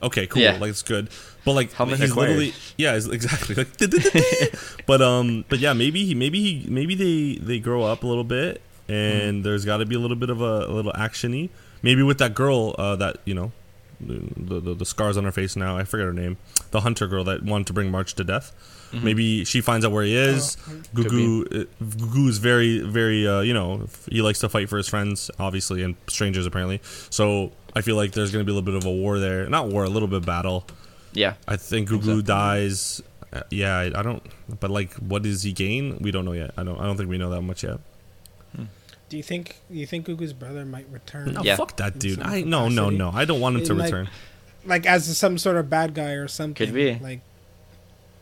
Okay, 0.00 0.28
cool. 0.28 0.42
Yeah. 0.42 0.58
Like 0.58 0.70
it's 0.70 0.82
good. 0.82 1.08
But 1.44 1.54
like 1.54 1.72
Helmet 1.72 1.98
he's 1.98 2.10
acquired. 2.10 2.28
literally 2.28 2.54
yeah, 2.76 2.94
exactly 2.94 3.56
like 3.56 3.68
but 4.86 5.02
um 5.02 5.44
but 5.48 5.58
yeah, 5.58 5.72
maybe 5.72 6.04
he 6.04 6.14
maybe 6.14 6.40
he 6.40 6.70
maybe 6.70 6.94
they 6.94 7.44
they 7.44 7.58
grow 7.58 7.82
up 7.82 8.04
a 8.04 8.06
little 8.06 8.22
bit 8.22 8.60
and 8.86 9.42
there's 9.44 9.64
got 9.64 9.78
to 9.78 9.86
be 9.86 9.96
a 9.96 9.98
little 9.98 10.16
bit 10.16 10.30
of 10.30 10.40
a, 10.40 10.66
a 10.66 10.72
little 10.72 10.92
actiony. 10.92 11.48
Maybe 11.82 12.02
with 12.04 12.18
that 12.18 12.34
girl 12.34 12.76
uh 12.78 12.94
that, 12.96 13.16
you 13.24 13.34
know, 13.34 13.50
the, 14.00 14.60
the 14.60 14.74
the 14.74 14.86
scars 14.86 15.16
on 15.16 15.24
her 15.24 15.32
face 15.32 15.56
now. 15.56 15.76
I 15.76 15.84
forget 15.84 16.06
her 16.06 16.12
name. 16.12 16.36
The 16.70 16.80
hunter 16.80 17.06
girl 17.06 17.24
that 17.24 17.42
wanted 17.42 17.66
to 17.68 17.72
bring 17.72 17.90
March 17.90 18.14
to 18.14 18.24
death. 18.24 18.52
Maybe 18.90 19.44
she 19.44 19.60
finds 19.60 19.84
out 19.84 19.92
where 19.92 20.04
he 20.04 20.16
is. 20.16 20.56
Gugu 20.94 21.44
uh, 21.44 21.64
Gugu 21.82 22.28
is 22.28 22.38
very 22.38 22.80
very 22.80 23.26
uh, 23.26 23.40
you 23.40 23.52
know 23.52 23.86
he 24.10 24.22
likes 24.22 24.38
to 24.40 24.48
fight 24.48 24.68
for 24.68 24.78
his 24.78 24.88
friends 24.88 25.30
obviously 25.38 25.82
and 25.82 25.96
strangers 26.06 26.46
apparently. 26.46 26.80
So 27.10 27.52
I 27.74 27.82
feel 27.82 27.96
like 27.96 28.12
there's 28.12 28.32
gonna 28.32 28.44
be 28.44 28.52
a 28.52 28.54
little 28.54 28.64
bit 28.64 28.74
of 28.74 28.86
a 28.86 28.90
war 28.90 29.18
there. 29.18 29.46
Not 29.48 29.68
war, 29.68 29.84
a 29.84 29.90
little 29.90 30.08
bit 30.08 30.18
of 30.18 30.26
battle. 30.26 30.66
Yeah. 31.12 31.34
I 31.46 31.56
think 31.56 31.88
Gugu 31.90 32.24
dies. 32.24 33.02
Uh, 33.32 33.42
yeah, 33.50 33.76
I, 33.76 33.86
I 33.98 34.02
don't. 34.02 34.22
But 34.58 34.70
like, 34.70 34.94
what 34.94 35.22
does 35.22 35.42
he 35.42 35.52
gain? 35.52 35.98
We 36.00 36.10
don't 36.10 36.24
know 36.24 36.32
yet. 36.32 36.52
I 36.56 36.64
don't. 36.64 36.78
I 36.80 36.84
don't 36.86 36.96
think 36.96 37.10
we 37.10 37.18
know 37.18 37.30
that 37.30 37.42
much 37.42 37.62
yet. 37.62 37.80
Do 39.08 39.16
you 39.16 39.22
think 39.22 39.56
do 39.70 39.78
you 39.78 39.86
think 39.86 40.06
Gugu's 40.06 40.32
brother 40.32 40.64
might 40.64 40.86
return? 40.90 41.32
No, 41.32 41.42
Yeah. 41.42 41.56
fuck 41.56 41.76
that 41.78 41.98
dude. 41.98 42.20
I 42.20 42.42
no 42.42 42.68
no 42.68 42.90
no. 42.90 43.10
I 43.12 43.24
don't 43.24 43.40
want 43.40 43.56
him 43.56 43.64
to 43.64 43.74
like, 43.74 43.84
return. 43.86 44.08
Like 44.64 44.86
as 44.86 45.16
some 45.16 45.38
sort 45.38 45.56
of 45.56 45.70
bad 45.70 45.94
guy 45.94 46.12
or 46.12 46.28
something. 46.28 46.54
Could 46.66 46.74
be. 46.74 46.94
Like 46.98 47.20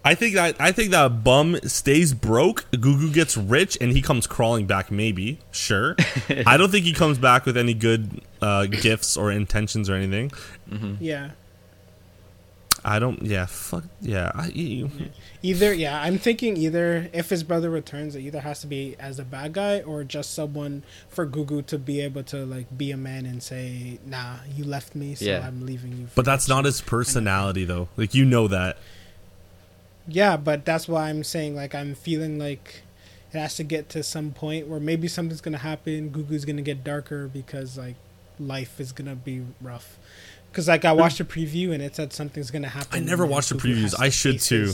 I 0.04 0.14
think 0.14 0.34
that 0.36 0.54
I 0.60 0.70
think 0.70 0.92
that 0.92 1.24
bum 1.24 1.58
stays 1.64 2.14
broke. 2.14 2.66
Gugu 2.70 3.12
gets 3.12 3.36
rich, 3.36 3.76
and 3.80 3.90
he 3.90 4.00
comes 4.00 4.28
crawling 4.28 4.66
back. 4.66 4.92
Maybe, 4.92 5.40
sure. 5.50 5.96
I 6.46 6.56
don't 6.56 6.70
think 6.70 6.84
he 6.84 6.92
comes 6.92 7.18
back 7.18 7.44
with 7.44 7.56
any 7.56 7.74
good 7.74 8.20
uh, 8.40 8.66
gifts 8.66 9.16
or 9.16 9.32
intentions 9.32 9.90
or 9.90 9.96
anything. 9.96 10.30
yeah. 11.00 11.30
I 12.88 13.00
don't. 13.00 13.20
Yeah, 13.22 13.46
fuck. 13.46 13.82
Yeah. 14.00 14.30
I, 14.34 14.46
you- 14.48 14.90
Either 15.42 15.74
yeah, 15.74 16.00
I'm 16.00 16.18
thinking 16.18 16.56
either 16.56 17.08
if 17.12 17.30
his 17.30 17.42
brother 17.42 17.68
returns, 17.68 18.14
it 18.14 18.20
either 18.20 18.40
has 18.40 18.60
to 18.60 18.66
be 18.68 18.94
as 19.00 19.18
a 19.18 19.24
bad 19.24 19.52
guy 19.54 19.80
or 19.80 20.04
just 20.04 20.34
someone 20.34 20.84
for 21.08 21.26
Gugu 21.26 21.66
to 21.66 21.78
be 21.78 22.00
able 22.00 22.22
to 22.24 22.46
like 22.46 22.66
be 22.78 22.92
a 22.92 22.96
man 22.96 23.26
and 23.26 23.42
say, 23.42 23.98
"Nah, 24.06 24.36
you 24.54 24.64
left 24.64 24.94
me, 24.94 25.16
so 25.16 25.24
Yeah. 25.24 25.44
I'm 25.46 25.66
leaving 25.66 25.98
you." 25.98 26.06
for 26.06 26.12
But 26.16 26.24
that's 26.26 26.48
not 26.48 26.64
his 26.64 26.80
personality, 26.80 27.64
though. 27.64 27.88
Like 27.96 28.14
you 28.14 28.24
know 28.24 28.46
that. 28.48 28.78
Yeah, 30.08 30.36
but 30.36 30.64
that's 30.64 30.86
why 30.86 31.08
I'm 31.10 31.24
saying 31.24 31.56
like 31.56 31.74
I'm 31.74 31.94
feeling 31.96 32.38
like 32.38 32.82
it 33.32 33.38
has 33.38 33.56
to 33.56 33.64
get 33.64 33.88
to 33.90 34.02
some 34.04 34.30
point 34.30 34.68
where 34.68 34.78
maybe 34.80 35.08
something's 35.08 35.40
gonna 35.40 35.58
happen. 35.58 36.10
Gugu's 36.10 36.44
gonna 36.44 36.62
get 36.62 36.84
darker 36.84 37.26
because 37.28 37.76
like 37.76 37.96
life 38.38 38.78
is 38.80 38.92
gonna 38.92 39.16
be 39.16 39.42
rough. 39.60 39.98
Because 40.56 40.68
like 40.68 40.86
I 40.86 40.92
watched 40.92 41.20
a 41.20 41.24
preview 41.26 41.74
and 41.74 41.82
it 41.82 41.94
said 41.94 42.14
something's 42.14 42.50
gonna 42.50 42.70
happen. 42.70 42.88
I 42.90 43.04
never 43.04 43.26
watched 43.26 43.50
the 43.50 43.56
previews. 43.56 43.94
I 44.00 44.08
should 44.08 44.40
too. 44.40 44.72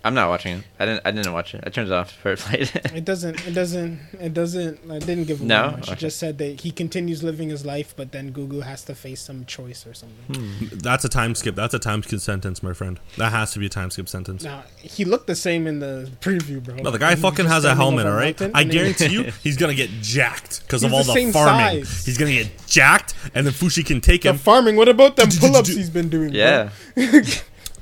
His 0.00 0.02
Thing. 0.02 0.06
I'm 0.08 0.14
not 0.14 0.28
watching 0.28 0.56
it. 0.58 0.64
I 0.78 0.86
didn't. 0.86 1.06
I 1.06 1.10
didn't 1.10 1.32
watch 1.32 1.54
it. 1.54 1.62
I 1.66 1.70
turned 1.70 1.88
it 1.88 1.92
off 1.92 2.14
before 2.14 2.32
I 2.32 2.34
played 2.36 2.70
it. 2.74 2.92
It 3.00 3.04
doesn't. 3.04 3.46
It 3.46 3.52
doesn't. 3.54 4.00
It 4.20 4.34
doesn't. 4.34 4.80
It 4.90 5.06
didn't 5.06 5.24
give 5.24 5.40
away 5.40 5.48
No? 5.48 5.70
much. 5.72 5.90
It 5.92 5.98
just 5.98 6.18
said 6.18 6.38
that 6.38 6.60
he 6.60 6.70
continues 6.70 7.22
living 7.22 7.48
his 7.50 7.64
life, 7.66 7.94
but 7.96 8.12
then 8.12 8.32
Gugu 8.32 8.62
has 8.62 8.82
to 8.84 8.94
face 8.94 9.20
some 9.20 9.44
choice 9.44 9.86
or 9.86 9.94
something. 9.94 10.34
Hmm. 10.34 10.66
That's 10.78 11.04
a 11.04 11.08
time 11.08 11.34
skip. 11.34 11.54
That's 11.54 11.74
a 11.74 11.78
time 11.78 12.02
skip 12.02 12.20
sentence, 12.20 12.62
my 12.62 12.72
friend. 12.72 12.98
That 13.18 13.32
has 13.32 13.52
to 13.52 13.58
be 13.58 13.66
a 13.66 13.68
time 13.68 13.90
skip 13.90 14.08
sentence. 14.08 14.42
Now 14.42 14.64
he 14.76 15.04
looked 15.04 15.26
the 15.26 15.34
same 15.36 15.66
in 15.66 15.78
the 15.80 16.10
preview, 16.20 16.62
bro. 16.62 16.76
No, 16.76 16.90
the 16.90 16.98
guy 16.98 17.14
He 17.14 17.20
fucking 17.20 17.46
has 17.46 17.64
a 17.64 17.74
helmet, 17.74 18.06
all 18.06 18.12
right? 18.12 18.40
I 18.54 18.64
guarantee 18.64 19.08
you, 19.08 19.22
he's 19.42 19.56
gonna 19.56 19.74
get 19.74 19.90
jacked 20.02 20.62
because 20.62 20.82
of 20.82 20.92
all 20.92 21.00
the 21.04 21.12
the 21.12 21.20
same 21.20 21.32
farming. 21.32 21.84
size. 21.84 22.04
He's 22.06 22.18
gonna 22.18 22.32
get 22.32 22.50
jacked, 22.66 23.14
and 23.34 23.46
then 23.46 23.52
Fushi 23.52 23.84
can 23.84 24.00
take 24.00 24.24
him. 24.24 24.36
The 24.36 24.42
farming. 24.42 24.76
What 24.76 24.88
about 24.88 25.16
them 25.16 25.28
pull-ups 25.40 25.68
he's 25.68 25.90
been 25.90 26.08
doing? 26.08 26.32
yeah. 26.34 26.70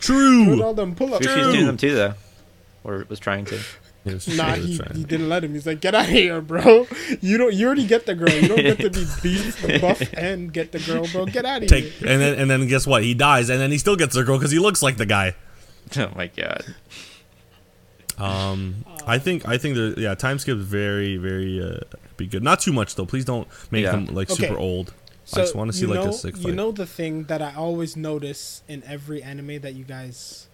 Bro? 0.07 0.17
What 0.17 0.55
True. 0.57 0.63
all 0.63 0.75
them 0.75 0.95
pull-ups? 0.95 1.27
Fushi's 1.27 1.53
doing 1.53 1.67
them 1.67 1.77
too, 1.77 1.95
though, 1.95 2.15
or 2.85 3.05
was 3.09 3.19
trying 3.19 3.45
to. 3.47 3.59
Nah, 4.37 4.55
he, 4.55 4.81
he 4.95 5.05
didn't 5.05 5.29
let 5.29 5.45
him. 5.45 5.53
He's 5.53 5.67
like, 5.67 5.81
get 5.83 5.95
out 5.95 6.05
of 6.05 6.11
here, 6.11 6.41
bro. 6.41 6.87
You 7.21 7.37
don't. 7.37 7.53
You 7.53 7.67
already 7.67 7.87
get 7.87 8.07
the 8.07 8.15
girl. 8.15 8.31
You 8.31 8.49
don't 8.49 8.57
get 8.63 8.79
to 8.81 8.89
be 8.91 9.05
beef, 9.23 9.81
buff, 9.83 10.01
and 10.15 10.51
get 10.51 10.73
the 10.73 10.79
girl, 10.79 11.07
bro. 11.13 11.27
Get 11.27 11.45
out 11.45 11.63
of 11.63 11.69
Take 11.69 11.85
here. 11.85 12.09
and 12.09 12.21
then 12.23 12.39
and 12.39 12.51
then 12.51 12.67
guess 12.69 12.87
what? 12.87 13.03
He 13.03 13.13
dies, 13.13 13.51
and 13.51 13.61
then 13.61 13.71
he 13.71 13.77
still 13.77 13.97
gets 13.97 14.15
the 14.15 14.25
girl 14.25 14.39
because 14.39 14.51
he 14.51 14.59
looks 14.59 14.83
like 14.83 14.97
the 14.97 15.07
guy. 15.07 15.35
Oh 15.97 16.11
my 16.15 16.27
god. 16.29 16.65
Um, 18.19 18.85
I 19.07 19.19
think 19.19 19.47
I 19.49 19.59
think 19.59 19.77
there, 19.77 19.99
yeah, 19.99 20.15
time 20.15 20.39
skip 20.39 20.59
is 20.59 20.65
very 20.65 21.17
very 21.17 21.63
uh, 21.63 21.81
be 22.17 22.27
good. 22.27 22.43
Not 22.43 22.61
too 22.61 22.73
much 22.73 22.95
though. 22.97 23.07
Please 23.07 23.25
don't 23.25 23.47
make 23.71 23.85
Yeah. 23.85 23.93
him 23.93 24.07
like 24.07 24.31
Okay. 24.31 24.49
super 24.49 24.59
old. 24.59 24.93
So 25.29 25.43
I 25.43 25.45
just 25.45 25.55
want 25.55 25.71
to 25.71 25.77
see 25.77 25.83
you 25.83 25.89
like 25.89 26.05
know, 26.05 26.09
a 26.09 26.13
sick 26.15 26.39
You 26.39 26.55
know 26.55 26.73
the 26.73 26.87
thing 26.87 27.25
that 27.25 27.43
I 27.43 27.55
always 27.55 27.99
notice 27.99 28.63
in 28.67 28.83
every 28.87 29.23
anime 29.23 29.61
that 29.61 29.75
you 29.75 29.85
guys, 29.85 30.49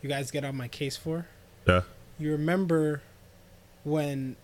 you 0.00 0.08
guys 0.08 0.30
get 0.30 0.46
on 0.46 0.56
my 0.56 0.66
case 0.66 0.96
for. 0.96 1.26
yeah. 1.68 1.82
You 2.18 2.30
remember 2.32 3.02
when 3.82 4.36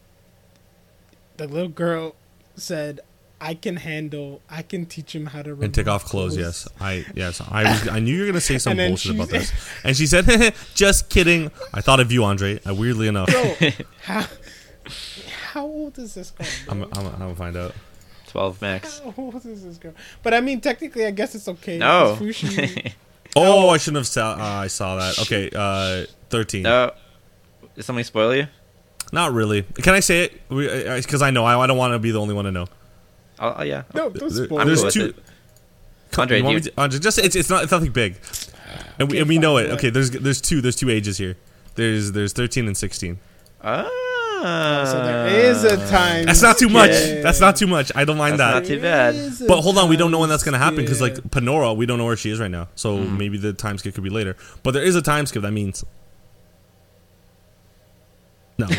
the 1.38 1.46
little 1.46 1.68
girl 1.70 2.14
said, 2.56 3.00
"I 3.40 3.54
can 3.54 3.76
handle. 3.76 4.42
I 4.50 4.60
can 4.60 4.84
teach 4.84 5.14
him 5.14 5.26
how 5.26 5.40
to." 5.42 5.52
And 5.62 5.72
take 5.72 5.86
off 5.88 6.04
clothes. 6.04 6.36
Yes, 6.36 6.68
I 6.78 7.06
yes 7.14 7.40
I 7.40 7.62
was 7.62 7.88
I 7.88 8.00
knew 8.00 8.12
you 8.14 8.20
were 8.22 8.26
gonna 8.26 8.40
say 8.42 8.58
some 8.66 8.76
bullshit 8.76 9.14
about 9.14 9.30
this. 9.30 9.50
And 9.82 9.96
she 9.96 10.06
said, 10.06 10.26
"Just 10.74 11.08
kidding." 11.08 11.50
I 11.72 11.80
thought 11.80 12.00
of 12.00 12.12
you, 12.12 12.22
Andre. 12.24 12.60
Uh, 12.68 12.74
weirdly 12.74 13.08
enough, 13.08 13.28
Bro, 13.30 13.54
how 14.02 14.26
how 15.52 15.64
old 15.64 15.98
is 15.98 16.14
this 16.14 16.32
girl? 16.32 16.46
I'm 16.68 16.82
I'm 16.82 17.06
I'm 17.06 17.18
gonna 17.18 17.34
find 17.34 17.56
out. 17.56 17.74
Twelve 18.30 18.60
max. 18.62 19.00
How 19.00 19.12
old 19.16 19.44
is 19.44 19.64
this 19.64 19.76
girl? 19.78 19.92
But 20.22 20.34
I 20.34 20.40
mean, 20.40 20.60
technically, 20.60 21.04
I 21.06 21.10
guess 21.10 21.34
it's 21.34 21.48
okay. 21.48 21.78
No. 21.78 22.16
'cause 22.16 22.20
Fushi- 22.20 22.92
Oh, 23.36 23.68
I 23.70 23.76
shouldn't 23.76 23.98
have 23.98 24.06
saw. 24.08 24.32
Uh, 24.32 24.36
I 24.64 24.66
saw 24.66 24.96
that. 24.96 25.18
Okay, 25.20 25.50
uh, 25.54 26.06
thirteen. 26.30 26.62
no. 26.64 26.92
Did 27.76 27.84
somebody 27.84 28.04
spoil 28.04 28.34
you? 28.34 28.46
Not 29.12 29.32
really. 29.32 29.62
Can 29.62 29.94
I 29.94 30.00
say 30.00 30.24
it? 30.24 30.48
Because 30.48 31.22
I 31.22 31.30
know 31.30 31.44
I, 31.44 31.58
I 31.58 31.66
don't 31.66 31.76
want 31.78 31.92
to 31.94 31.98
be 31.98 32.10
the 32.10 32.20
only 32.20 32.34
one 32.34 32.44
to 32.44 32.52
know. 32.52 32.66
Oh, 33.38 33.54
oh 33.58 33.62
yeah. 33.62 33.82
no, 33.94 34.10
don't 34.10 34.32
There- 34.32 34.44
spoil 34.46 34.60
I'm 34.60 34.66
there's 34.66 34.82
cool 34.82 34.90
two. 34.90 35.04
it. 35.06 35.16
Andre, 36.18 36.38
you 36.38 36.44
want 36.44 36.54
do 36.62 36.70
me 36.70 36.70
to, 36.74 36.80
Andre, 36.82 36.98
just 36.98 37.18
it's, 37.18 37.36
it's 37.36 37.48
not 37.50 37.62
it's 37.62 37.70
nothing 37.72 37.92
big, 37.92 38.16
and 38.98 39.10
we 39.10 39.20
and 39.20 39.28
we 39.28 39.38
know 39.38 39.56
it. 39.58 39.70
Okay, 39.70 39.90
there's 39.90 40.10
there's 40.10 40.40
two 40.40 40.60
there's 40.60 40.74
two 40.76 40.90
ages 40.90 41.18
here. 41.18 41.36
There's 41.76 42.10
there's 42.12 42.32
thirteen 42.32 42.66
and 42.66 42.76
sixteen. 42.76 43.18
Ah. 43.62 43.88
So 44.40 45.04
there 45.04 45.26
is 45.28 45.64
a 45.64 45.76
time. 45.88 46.24
That's 46.24 46.42
not 46.42 46.58
too 46.58 46.68
much. 46.68 46.92
skip. 46.92 47.22
That's 47.22 47.40
not 47.40 47.56
too 47.56 47.66
much. 47.66 47.92
I 47.94 48.04
don't 48.04 48.16
mind 48.16 48.38
That's 48.38 48.52
that. 48.52 48.60
not 48.60 48.68
too 48.68 48.80
bad. 48.80 49.14
There 49.14 49.22
is 49.24 49.42
a 49.42 49.46
But 49.46 49.60
hold 49.60 49.78
on, 49.78 49.88
we 49.88 49.96
don't 49.96 50.10
know 50.10 50.18
when 50.18 50.28
that's 50.28 50.42
gonna 50.42 50.58
happen 50.58 50.76
because 50.76 51.00
like 51.00 51.16
skip. 51.16 51.30
Panora, 51.30 51.76
we 51.76 51.86
don't 51.86 51.98
know 51.98 52.06
where 52.06 52.16
she 52.16 52.30
is 52.30 52.40
right 52.40 52.50
now. 52.50 52.68
So 52.74 52.98
mm-hmm. 52.98 53.18
maybe 53.18 53.38
the 53.38 53.52
time 53.52 53.78
skip 53.78 53.94
could 53.94 54.04
be 54.04 54.10
later. 54.10 54.36
But 54.62 54.72
there 54.72 54.82
is 54.82 54.96
a 54.96 55.02
time 55.02 55.26
skip. 55.26 55.42
That 55.42 55.52
means. 55.52 55.84
No, 58.58 58.66
what 58.66 58.76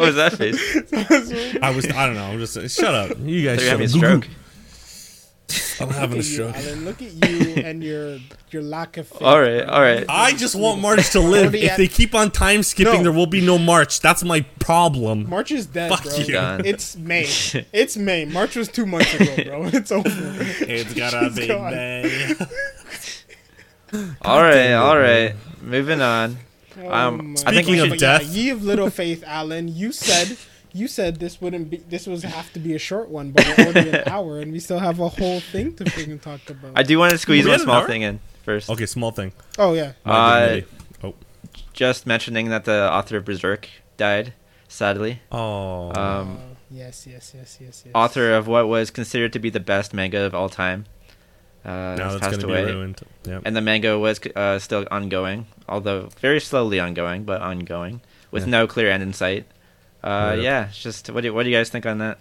was 0.00 0.14
that 0.14 0.34
face? 0.38 0.60
I 1.60 1.70
was. 1.70 1.90
I 1.90 2.06
don't 2.06 2.14
know. 2.14 2.24
I'm 2.24 2.38
just. 2.38 2.54
Shut 2.70 2.94
up. 2.94 3.18
You 3.20 3.44
guys. 3.44 3.58
You're 3.58 3.58
shut 3.58 3.80
having 3.80 3.80
a 3.80 3.84
up. 3.84 3.90
stroke. 3.90 4.28
I'm 5.80 5.88
having 5.90 5.94
a 5.94 5.96
Look 6.04 6.12
at 6.12 6.16
you, 6.16 6.22
stroke. 6.22 6.56
Allen. 6.56 6.84
Look 6.84 7.02
at 7.02 7.12
you 7.56 7.62
and 7.64 7.82
your 7.82 8.18
your 8.50 8.62
lack 8.62 8.96
of 8.98 9.08
faith. 9.08 9.22
All 9.22 9.40
right, 9.40 9.62
all 9.64 9.80
right. 9.80 10.04
I 10.08 10.32
just 10.32 10.54
want 10.54 10.80
March 10.80 11.10
to 11.10 11.20
live. 11.20 11.54
If 11.54 11.76
they 11.76 11.88
keep 11.88 12.14
on 12.14 12.30
time 12.30 12.62
skipping, 12.62 12.98
No. 12.98 13.02
there 13.02 13.12
will 13.12 13.26
be 13.26 13.40
no 13.44 13.58
March. 13.58 14.00
That's 14.00 14.22
my 14.22 14.42
problem. 14.60 15.28
March 15.28 15.50
is 15.50 15.66
dead, 15.66 15.90
Fuck 15.90 16.04
bro. 16.04 16.16
you. 16.16 16.32
Done. 16.32 16.62
It's 16.64 16.96
May. 16.96 17.26
It's 17.72 17.96
May. 17.96 18.24
March 18.24 18.54
was 18.56 18.68
two 18.68 18.86
months 18.86 19.12
ago, 19.14 19.36
bro. 19.44 19.64
It's 19.72 19.90
over. 19.92 20.08
It's 20.08 20.94
gotta 20.94 21.30
be 21.30 21.48
May. 21.48 22.34
All 24.22 24.40
right, 24.42 24.52
damn 24.52 24.70
it, 24.72 24.74
all 24.74 24.94
bro. 24.94 25.02
right. 25.02 25.34
Moving 25.60 26.00
on. 26.00 26.38
Um, 26.88 27.34
my 27.34 27.40
I 27.46 27.52
think 27.52 27.66
we 27.68 27.74
Speaking 27.74 27.74
should- 27.74 27.82
of 27.84 27.90
But 27.90 28.00
yeah, 28.00 28.18
death, 28.18 28.22
ye 28.34 28.48
of 28.50 28.64
little 28.64 28.88
faith, 28.90 29.22
Allen. 29.26 29.68
You 29.68 29.92
said 29.92 30.38
you 30.72 30.88
said 30.88 31.20
this 31.20 31.40
wouldn't 31.40 31.70
be. 31.70 31.76
This 31.78 32.06
was 32.06 32.22
have 32.22 32.52
to 32.54 32.58
be 32.60 32.74
a 32.74 32.78
short 32.78 33.08
one, 33.08 33.30
but 33.32 33.46
we're 33.46 33.66
already 33.66 33.90
an 33.90 34.02
hour, 34.08 34.40
and 34.40 34.52
we 34.52 34.58
still 34.60 34.78
have 34.78 35.00
a 35.00 35.08
whole 35.08 35.40
thing 35.40 35.74
to 35.76 35.84
freaking 35.84 36.20
talk 36.20 36.48
about. 36.48 36.72
I 36.74 36.82
do 36.82 36.98
want 36.98 37.12
to 37.12 37.18
squeeze 37.18 37.46
one 37.46 37.58
small 37.58 37.84
thing 37.86 38.02
in 38.02 38.20
first. 38.44 38.70
okay, 38.70 38.86
small 38.86 39.10
thing. 39.12 39.32
oh 39.58 39.74
yeah. 39.74 39.92
Uh, 40.04 40.46
dignity. 40.46 40.66
oh, 41.04 41.14
Just 41.72 42.06
mentioning 42.06 42.48
that 42.50 42.64
the 42.64 42.90
author 42.92 43.16
of 43.18 43.24
Berserk 43.24 43.68
died, 43.96 44.32
sadly. 44.68 45.20
oh, 45.30 45.90
Um, 45.94 46.38
Oh, 46.40 46.56
yes, 46.70 47.06
yes, 47.06 47.32
yes, 47.36 47.58
yes, 47.60 47.82
yes. 47.84 47.92
author 47.94 48.32
of 48.32 48.46
what 48.48 48.66
was 48.68 48.90
considered 48.90 49.32
to 49.34 49.38
be 49.38 49.50
the 49.50 49.60
best 49.60 49.92
manga 49.92 50.20
of 50.24 50.34
all 50.34 50.48
time. 50.48 50.86
Uh, 51.64 51.68
now 51.70 51.96
has 51.96 52.12
that's 52.14 52.26
passed 52.26 52.40
gonna 52.40 52.52
away. 52.54 52.64
be 52.66 52.72
ruined. 52.72 53.00
Yep. 53.24 53.42
And 53.44 53.54
the 53.54 53.60
manga 53.60 53.96
was 53.98 54.18
uh, 54.34 54.58
still 54.58 54.84
ongoing, 54.90 55.46
although 55.68 56.08
very 56.20 56.40
slowly 56.40 56.80
ongoing, 56.80 57.22
but 57.22 57.40
ongoing, 57.40 58.00
with 58.32 58.44
Yeah. 58.44 58.50
no 58.50 58.66
clear 58.66 58.90
end 58.90 59.02
in 59.04 59.12
sight. 59.12 59.44
Uh, 60.04 60.08
Right. 60.34 60.42
yeah, 60.42 60.68
it's 60.68 60.82
just 60.82 61.08
what 61.10 61.22
do, 61.22 61.32
what 61.32 61.44
do 61.44 61.50
you 61.50 61.56
guys 61.56 61.70
think 61.70 61.86
on 61.86 61.98
that? 61.98 62.18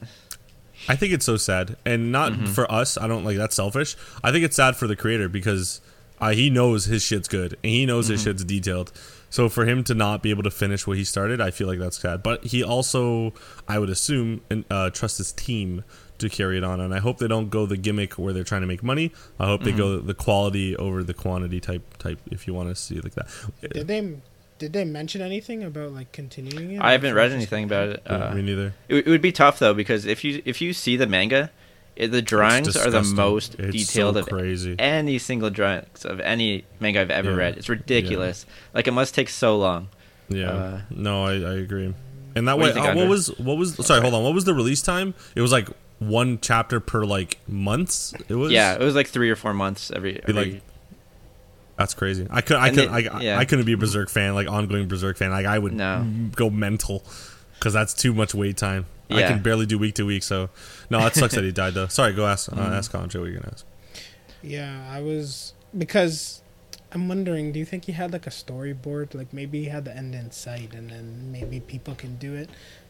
I 0.90 0.96
think 0.96 1.14
it's 1.14 1.26
so 1.26 1.38
sad, 1.38 1.76
and 1.86 2.12
not 2.12 2.34
Mhm. 2.34 2.48
for 2.48 2.72
us. 2.72 2.98
I 2.98 3.08
don't 3.08 3.24
like 3.24 3.38
that's 3.38 3.56
selfish. 3.56 3.96
I 4.24 4.32
think 4.32 4.44
it's 4.46 4.56
sad 4.56 4.76
for 4.76 4.88
the 4.88 4.96
creator 4.96 5.30
because 5.30 5.82
uh, 6.20 6.30
he 6.32 6.50
knows 6.52 6.86
his 6.86 7.02
shit's 7.04 7.28
good 7.28 7.54
and 7.64 7.72
he 7.72 7.84
knows 7.86 8.08
his 8.08 8.22
Mhm. 8.22 8.24
shit's 8.26 8.44
detailed. 8.44 8.92
So 9.32 9.50
for 9.50 9.66
him 9.66 9.84
to 9.86 9.96
not 9.96 10.22
be 10.22 10.30
able 10.30 10.44
to 10.44 10.52
finish 10.52 10.86
what 10.86 10.98
he 10.98 11.04
started, 11.04 11.42
I 11.42 11.50
feel 11.50 11.68
like 11.68 11.80
that's 11.80 12.00
sad. 12.00 12.22
But 12.22 12.44
he 12.46 12.64
also, 12.64 13.34
I 13.68 13.80
would 13.80 13.90
assume, 13.90 14.42
and, 14.52 14.64
uh, 14.70 14.92
trust 14.92 15.18
his 15.18 15.32
team 15.32 15.84
to 16.20 16.30
carry 16.30 16.58
it 16.60 16.64
on. 16.64 16.80
And 16.80 16.94
I 16.94 17.00
hope 17.00 17.18
they 17.18 17.28
don't 17.28 17.50
go 17.50 17.66
the 17.66 17.78
gimmick 17.78 18.20
where 18.20 18.34
they're 18.34 18.44
trying 18.44 18.62
to 18.62 18.68
make 18.68 18.84
money. 18.84 19.12
I 19.40 19.46
hope 19.48 19.64
they 19.64 19.72
go 19.72 19.98
the 20.00 20.14
quality 20.14 20.76
over 20.76 21.04
the 21.04 21.14
quantity 21.16 21.60
type 21.60 21.98
type. 21.98 22.20
If 22.30 22.46
you 22.46 22.54
want 22.54 22.70
to 22.70 22.76
see 22.76 22.98
it 22.98 23.04
like 23.04 23.16
that, 23.16 23.28
Did 23.74 23.88
they 23.88 24.16
did 24.62 24.74
they 24.74 24.86
mention 24.86 25.22
anything 25.22 25.64
about 25.64 25.92
like 25.92 26.12
continuing 26.12 26.72
it? 26.74 26.82
I 26.82 26.92
haven't 26.94 27.16
read 27.16 27.32
anything 27.32 27.64
about 27.66 27.90
it. 27.90 28.04
Yeah, 28.06 28.14
Uh, 28.30 28.36
me 28.36 28.42
neither. 28.44 28.74
it, 28.88 28.96
it 29.08 29.08
would 29.08 29.22
be 29.22 29.32
tough 29.32 29.58
though 29.60 29.74
because 29.74 30.06
if 30.06 30.24
you 30.24 30.42
if 30.46 30.62
you 30.62 30.72
see 30.72 30.96
the 30.98 31.08
manga, 31.08 31.50
it, 31.96 32.10
the 32.12 32.22
drawings 32.22 32.78
are 32.78 32.92
the 32.92 33.02
most 33.04 33.56
It's 33.60 33.72
detailed 33.88 34.16
so 34.16 34.20
of 34.22 34.28
crazy. 34.28 34.76
any 34.80 35.18
single 35.18 35.50
drawings 35.50 36.06
of 36.06 36.20
any 36.20 36.66
manga 36.80 37.02
I've 37.02 37.10
ever 37.12 37.32
Yeah. 37.32 37.38
read. 37.38 37.58
It's 37.58 37.70
ridiculous. 37.70 38.46
Like 38.74 38.88
it 38.88 38.92
must 38.92 39.16
take 39.16 39.30
so 39.30 39.58
long. 39.58 39.90
Yeah. 40.30 40.52
Uh, 40.52 40.82
no, 40.92 41.26
I, 41.26 41.32
I 41.34 41.54
agree. 41.56 41.94
And 42.36 42.48
that 42.48 42.58
What 42.60 42.68
way, 42.68 42.74
think, 42.74 42.86
uh, 42.88 42.94
what 42.94 43.08
was 43.10 43.28
what 43.40 43.58
was 43.58 43.76
sorry, 43.86 44.02
hold 44.02 44.14
on. 44.14 44.24
What 44.24 44.34
was 44.36 44.46
the 44.46 44.54
release 44.54 44.82
time? 44.82 45.14
It 45.36 45.42
was 45.42 45.52
like 45.52 45.68
one 46.00 46.40
chapter 46.42 46.80
per 46.80 47.04
like 47.04 47.40
months. 47.48 48.14
It 48.30 48.36
was 48.36 48.52
Yeah, 48.52 48.76
it 48.76 48.82
was 48.82 48.96
like 48.96 49.08
three 49.08 49.30
or 49.32 49.36
four 49.36 49.54
months 49.54 49.92
every. 49.96 50.20
Every 50.22 50.34
like- 50.34 50.62
That's 51.82 51.94
crazy. 51.96 52.28
I 52.30 52.42
could 52.42 52.58
I 52.58 52.68
And 52.68 52.78
could 52.78 52.90
they- 52.92 53.10
I, 53.10 53.20
yeah. 53.22 53.38
I 53.40 53.46
couldn't 53.46 53.66
be 53.66 53.74
a 53.74 53.78
Berserk 53.78 54.10
fan 54.10 54.36
like 54.36 54.48
ongoing 54.48 54.88
Berserk 54.88 55.18
fan. 55.18 55.32
Like 55.32 55.46
I 55.48 55.58
would 55.58 55.74
No. 55.74 56.06
go 56.36 56.50
mental 56.50 57.04
because 57.56 57.74
that's 57.74 57.94
too 57.94 58.14
much 58.14 58.34
wait 58.36 58.58
time. 58.58 58.86
I 59.10 59.24
can 59.24 59.42
barely 59.42 59.66
do 59.66 59.78
week 59.78 59.96
to 59.96 60.06
week. 60.06 60.24
So 60.24 60.50
no, 60.90 61.06
it 61.08 61.16
sucks 61.16 61.36
that 61.36 61.44
he 61.44 61.52
died 61.64 61.74
though. 61.74 61.88
Sorry, 61.88 62.14
go 62.14 62.26
ask 62.28 62.52
uh, 62.52 62.56
Mhm. 62.56 62.78
ask 62.78 62.94
Andre 62.96 63.20
what 63.22 63.30
you're 63.32 63.40
gonna 63.42 63.54
ask. 63.54 63.66
Yeah, 64.44 64.88
I 64.90 65.02
was 65.02 65.54
because 65.78 66.42
I'm 66.94 67.08
wondering. 67.08 67.52
Do 67.52 67.60
you 67.60 67.66
think 67.66 67.86
he 67.86 67.92
had 67.94 68.14
like 68.14 68.26
a 68.28 68.30
storyboard? 68.32 69.14
Like 69.14 69.34
maybe 69.34 69.64
he 69.64 69.70
had 69.70 69.86
the 69.86 69.96
end 69.96 70.14
in 70.16 70.32
sight, 70.32 70.74
and 70.74 70.90
then 70.90 71.32
maybe 71.32 71.60
people 71.60 71.94
can 71.96 72.16
do 72.18 72.36
it. 72.36 72.50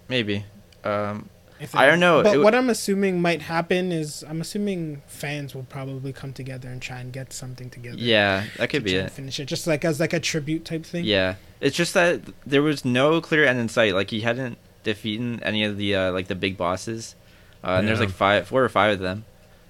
maybe. 0.09 0.45
Um, 0.83 1.29
If 1.40 1.40
I 1.73 1.85
don't 1.85 1.99
know, 1.99 2.23
But 2.23 2.35
it 2.35 2.37
what 2.39 2.55
I'm 2.55 2.69
assuming 2.69 3.21
might 3.21 3.41
happen 3.43 3.91
is 3.91 4.23
I'm 4.27 4.41
assuming 4.41 5.01
fans 5.07 5.53
will 5.53 5.63
probably 5.63 6.11
come 6.13 6.33
together 6.33 6.69
and 6.69 6.81
try 6.81 6.99
and 6.99 7.13
get 7.13 7.33
something 7.33 7.69
together. 7.69 7.97
yeah, 7.97 8.45
that 8.57 8.57
to 8.57 8.67
could 8.67 8.83
be 8.83 8.93
try 8.93 9.01
it. 9.01 9.11
Finish 9.11 9.39
it 9.39 9.45
just 9.45 9.67
like 9.67 9.85
as 9.85 9.99
like 9.99 10.13
a 10.13 10.19
tribute 10.19 10.65
type 10.65 10.85
thing. 10.85 11.05
Yeah, 11.05 11.35
it's 11.59 11.75
just 11.75 11.93
that 11.93 12.21
there 12.45 12.61
was 12.61 12.83
no 12.85 13.21
clear 13.21 13.45
end 13.45 13.59
in 13.59 13.69
sight. 13.69 13.93
Like 13.93 14.09
he 14.09 14.21
hadn't 14.21 14.57
defeated 14.83 15.43
any 15.43 15.63
of 15.63 15.77
the 15.77 15.95
uh, 15.95 16.11
like 16.11 16.27
the 16.27 16.35
big 16.35 16.57
bosses, 16.57 17.15
uh, 17.63 17.75
and 17.79 17.87
there's 17.87 17.99
like 17.99 18.09
five, 18.09 18.47
four 18.47 18.63
or 18.63 18.69
five 18.69 18.93
of 18.93 18.99
them, 18.99 19.25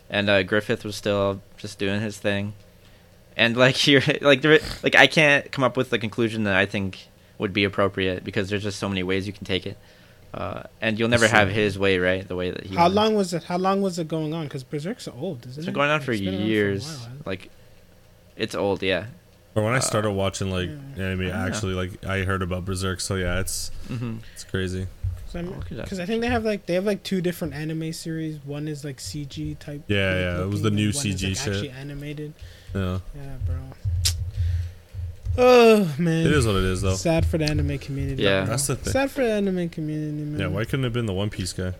and 0.09 0.29
uh, 0.29 0.43
Griffith 0.43 0.85
was 0.85 0.95
still 0.95 1.41
just 1.57 1.77
doing 1.79 1.99
his 2.01 2.17
thing, 2.17 2.53
and 3.35 3.57
like 3.57 3.75
here, 3.87 4.01
like 4.21 4.41
there, 4.41 4.59
like 4.83 4.95
I 4.95 5.07
can't 5.07 5.51
come 5.51 5.63
up 5.63 5.75
with 5.75 5.89
the 5.89 5.99
conclusion 5.99 6.43
that 6.45 6.55
I 6.55 6.65
think 6.65 7.07
would 7.37 7.51
be 7.53 7.63
appropriate 7.63 8.23
because 8.23 8.49
there's 8.49 8.63
just 8.63 8.79
so 8.79 8.87
many 8.87 9.03
ways 9.03 9.25
you 9.27 9.33
can 9.33 9.45
take 9.45 9.65
it, 9.65 9.77
uh, 10.33 10.63
and 10.81 10.97
you'll 10.97 11.09
never 11.09 11.27
have 11.27 11.49
his 11.49 11.77
way, 11.77 11.97
right? 11.99 12.27
The 12.27 12.35
way 12.35 12.51
that 12.51 12.65
he. 12.65 12.75
How 12.75 12.83
wants. 12.83 12.95
long 12.95 13.15
was 13.15 13.33
it? 13.33 13.43
How 13.43 13.57
long 13.57 13.81
was 13.81 13.99
it 13.99 14.07
going 14.07 14.33
on? 14.33 14.45
Because 14.45 14.63
Berserk's 14.63 15.07
old, 15.07 15.39
isn't 15.45 15.49
It's 15.49 15.57
it? 15.59 15.65
been 15.65 15.73
going 15.73 15.89
on 15.89 16.01
for 16.01 16.11
it's 16.11 16.21
been 16.21 16.33
around 16.35 16.43
a 16.43 16.45
years. 16.47 16.85
while, 16.85 17.09
like, 17.25 17.49
it's 18.35 18.55
old, 18.55 18.81
yeah. 18.83 19.07
Or 19.55 19.63
when 19.63 19.73
I 19.73 19.77
Uh, 19.77 19.81
started 19.81 20.11
watching 20.11 20.49
like 20.49 20.69
yeah. 20.95 21.03
anime, 21.03 21.29
actually 21.29 21.73
like 21.73 22.05
I 22.05 22.19
heard 22.19 22.41
about 22.41 22.63
Berserk. 22.63 23.01
So 23.01 23.15
yeah, 23.15 23.41
it's 23.41 23.69
hmm 23.89 24.17
it's 24.33 24.45
crazy. 24.45 24.87
look 25.33 25.45
at 25.45 25.69
that. 25.77 25.83
Because 25.83 25.99
I 25.99 26.05
think 26.05 26.21
they 26.21 26.29
have 26.29 26.45
like 26.45 26.65
they 26.67 26.75
have 26.75 26.85
like 26.85 27.03
two 27.03 27.19
different 27.19 27.53
anime 27.53 27.91
series. 27.91 28.39
One 28.45 28.69
is 28.69 28.85
like 28.85 28.97
CG 28.97 29.59
type. 29.59 29.83
Yeah, 29.87 30.13
yeah, 30.37 30.43
it 30.43 30.47
was 30.47 30.61
the 30.61 30.71
new 30.71 30.91
one 30.93 31.05
is, 31.05 31.21
CG 31.21 31.27
like, 31.27 31.37
shit. 31.37 31.47
Actually 31.53 31.69
animated. 31.71 32.33
Yeah, 32.73 32.99
Yeah, 33.13 33.35
bro. 33.45 33.55
Oh 35.37 35.93
man, 35.97 36.25
it 36.27 36.33
is 36.33 36.45
what 36.45 36.55
it 36.57 36.63
is 36.63 36.81
though. 36.81 36.93
Sad 36.95 37.25
for 37.25 37.37
the 37.37 37.45
anime 37.45 37.77
community. 37.79 38.23
Yeah. 38.23 38.41
bro. 38.41 38.49
That's 38.51 38.67
the 38.67 38.75
thing. 38.75 38.91
Sad 38.93 39.11
for 39.11 39.21
the 39.21 39.31
anime 39.31 39.69
community, 39.69 40.23
man. 40.23 40.39
Yeah, 40.39 40.47
why 40.47 40.65
couldn't 40.65 40.81
it 40.81 40.87
have 40.87 40.93
been 40.93 41.05
the 41.05 41.13
One 41.13 41.29
Piece 41.29 41.53
guy? 41.53 41.73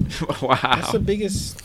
wow. 0.42 0.58
That's 0.62 0.92
the 0.92 0.98
biggest. 0.98 1.62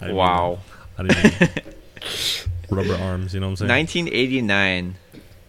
I 0.00 0.06
didn't 0.06 0.16
Wow. 0.16 0.58
even- 0.98 1.10
I 1.10 1.14
didn't 1.14 1.42
even- 1.42 1.50
rubber 2.70 2.94
arms. 3.02 3.34
You 3.34 3.40
know 3.40 3.46
what 3.46 3.60
I'm 3.60 3.68
saying? 3.68 3.70
1989 3.70 4.96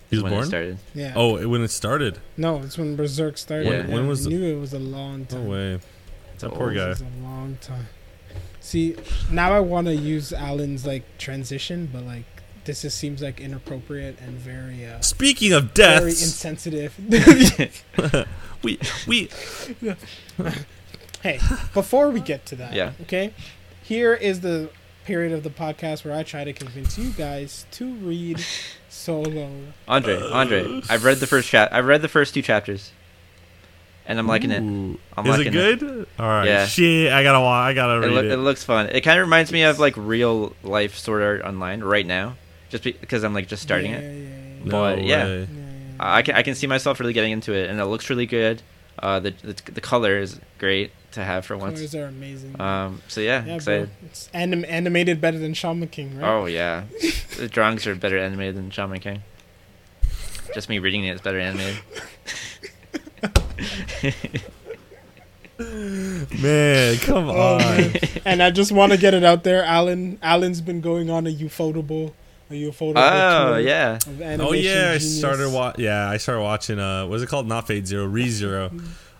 he 0.09 0.17
is 0.17 0.23
was 0.23 0.23
when 0.23 0.31
it 0.33 0.35
born. 0.35 0.47
started. 0.47 0.77
Yeah. 0.93 1.13
Oh, 1.15 1.37
it- 1.37 1.45
when 1.45 1.61
it 1.61 1.69
started. 1.71 2.19
no, 2.37 2.61
it's 2.63 2.77
when 2.77 2.95
Berserk 2.95 3.37
started. 3.37 3.67
When- 3.67 3.91
when 3.91 4.07
was 4.07 4.25
I 4.25 4.29
the- 4.29 4.35
knew 4.37 4.57
it 4.57 4.59
was 4.59 4.73
a 4.73 4.79
long 4.79 5.19
No 5.19 5.25
time. 5.25 5.47
way. 5.47 5.79
It's 6.33 6.41
That 6.41 6.49
old. 6.49 6.57
poor 6.59 6.73
guy. 6.73 6.85
It 6.85 6.89
was 6.89 7.01
a 7.01 7.23
long 7.23 7.57
time. 7.61 7.87
See, 8.59 8.95
now 9.31 9.53
I 9.53 9.59
want 9.59 9.85
to 9.87 9.95
use 9.95 10.33
Allen's 10.33 10.85
like 10.85 11.03
transition, 11.19 11.87
but 11.93 12.03
like 12.03 12.25
this 12.65 12.81
just 12.81 12.97
seems 12.97 13.21
like 13.21 13.39
inappropriate 13.39 14.19
and 14.19 14.31
very 14.37 14.85
uh 14.85 14.99
Speaking 15.01 15.53
of 15.53 15.73
death, 15.73 15.99
very 15.99 16.11
insensitive. 16.11 16.95
we 18.63 18.79
we 19.07 19.29
hey, 21.23 21.39
before 21.73 22.09
we 22.09 22.19
get 22.19 22.45
to 22.47 22.55
that, 22.57 22.73
Yeah. 22.73 22.91
okay, 23.03 23.33
here 23.83 24.13
is 24.13 24.41
the 24.41 24.69
period 25.05 25.31
of 25.33 25.43
the 25.43 25.49
podcast 25.49 26.03
where 26.03 26.15
I 26.15 26.23
try 26.23 26.43
to 26.43 26.53
convince 26.53 26.97
you 26.97 27.11
guys 27.11 27.65
to 27.71 27.93
read 27.95 28.43
Solo. 28.89 29.49
Andre, 29.87 30.21
Andre, 30.31 30.81
I've 30.89 31.03
read 31.03 31.17
the 31.17 31.27
first 31.27 31.49
chat. 31.49 31.71
I've 31.73 31.85
read 31.85 32.01
the 32.01 32.07
first 32.07 32.33
two 32.33 32.41
chapters, 32.41 32.91
and 34.07 34.17
I'm 34.17 34.27
liking 34.27 34.51
it. 34.51 34.57
I'm 34.57 34.97
Is 35.25 35.25
liking 35.25 35.47
it 35.47 35.55
it. 35.55 35.79
good? 35.79 36.07
All 36.19 36.27
right. 36.27 36.45
Yeah. 36.47 36.65
Shit, 36.65 37.11
I 37.13 37.21
gotta 37.23 37.39
wa- 37.39 37.51
I 37.53 37.73
gotta 37.73 38.01
It, 38.01 38.13
read 38.15 38.25
it. 38.25 38.31
it 38.31 38.37
looks 38.37 38.63
fun. 38.63 38.87
It 38.87 39.01
kind 39.01 39.19
of 39.19 39.27
reminds 39.27 39.51
me 39.51 39.63
of 39.63 39.79
like 39.79 39.93
real 39.97 40.55
life 40.63 40.95
Sword 40.97 41.21
Art 41.21 41.41
Online 41.43 41.81
right 41.81 42.05
now, 42.05 42.35
just 42.77 42.83
because 43.01 43.23
I'm 43.23 43.33
like 43.33 43.47
just 43.47 43.63
starting 43.63 43.91
yeah, 43.91 43.97
it. 43.99 44.03
Yeah, 44.03 44.29
yeah, 44.59 44.63
no 44.65 44.71
but, 44.71 45.03
yeah. 45.03 45.23
way. 45.25 45.39
yeah, 45.39 45.45
yeah. 45.49 45.95
I 45.99 46.21
can 46.21 46.35
I 46.35 46.41
can 46.43 46.55
see 46.55 46.67
myself 46.67 46.99
really 46.99 47.13
getting 47.13 47.31
into 47.31 47.53
it, 47.53 47.69
and 47.69 47.79
it 47.79 47.85
looks 47.85 48.09
really 48.09 48.25
good. 48.25 48.61
Uh, 48.99 49.19
the 49.19 49.31
the, 49.31 49.53
the 49.71 49.81
color 49.81 50.17
is 50.17 50.39
great 50.57 50.91
to 51.11 51.23
have 51.23 51.45
for 51.45 51.57
once. 51.57 51.77
Colors 51.79 51.95
are 51.95 52.05
amazing. 52.05 52.59
Um, 52.59 53.01
so 53.07 53.21
yeah, 53.21 53.39
yeah, 53.39 53.43
bro. 53.45 53.55
excited. 53.55 53.89
It's 54.05 54.29
anim- 54.33 54.65
animated 54.67 55.19
better 55.21 55.37
than 55.39 55.53
Shaman 55.53 55.87
King, 55.89 56.17
right? 56.19 56.27
Oh 56.29 56.45
yeah, 56.45 56.83
the 57.37 57.47
drawings 57.47 57.85
are 57.87 57.95
better 57.95 58.17
animated 58.17 58.55
than 58.55 58.69
Shaman 58.71 58.99
King. 58.99 59.23
Just 60.53 60.69
me 60.69 60.79
reading 60.79 61.03
it 61.05 61.15
is 61.15 61.21
better 61.21 61.39
animated. 61.39 61.77
Man, 65.57 66.97
come 66.97 67.29
Oh, 67.29 67.55
on. 67.55 67.59
man. 67.61 67.95
and 68.25 68.43
I 68.43 68.51
just 68.51 68.71
want 68.73 68.91
to 68.91 68.97
get 68.97 69.13
it 69.13 69.23
out 69.23 69.43
there. 69.45 69.63
Allen, 69.63 70.19
Allen's 70.21 70.59
been 70.61 70.81
going 70.81 71.09
on 71.09 71.25
a 71.25 71.29
ufotable, 71.33 72.11
a 72.49 72.53
ufotable. 72.53 72.93
Oh 72.97 73.49
tour 73.51 73.59
yeah, 73.59 73.95
of 73.95 74.21
Oh 74.21 74.23
animation 74.23 74.63
yeah, 74.63 74.91
I 74.91 74.97
genius. 74.97 75.19
started 75.19 75.51
wa- 75.51 75.73
Yeah, 75.77 76.09
I 76.09 76.17
started 76.17 76.41
watching. 76.41 76.79
Uh, 76.79 77.05
what 77.07 77.15
is 77.15 77.23
it 77.23 77.27
called? 77.29 77.47
Not 77.47 77.67
Fate 77.67 77.87
Zero, 77.87 78.05
Re 78.05 78.29
Zero. 78.29 78.71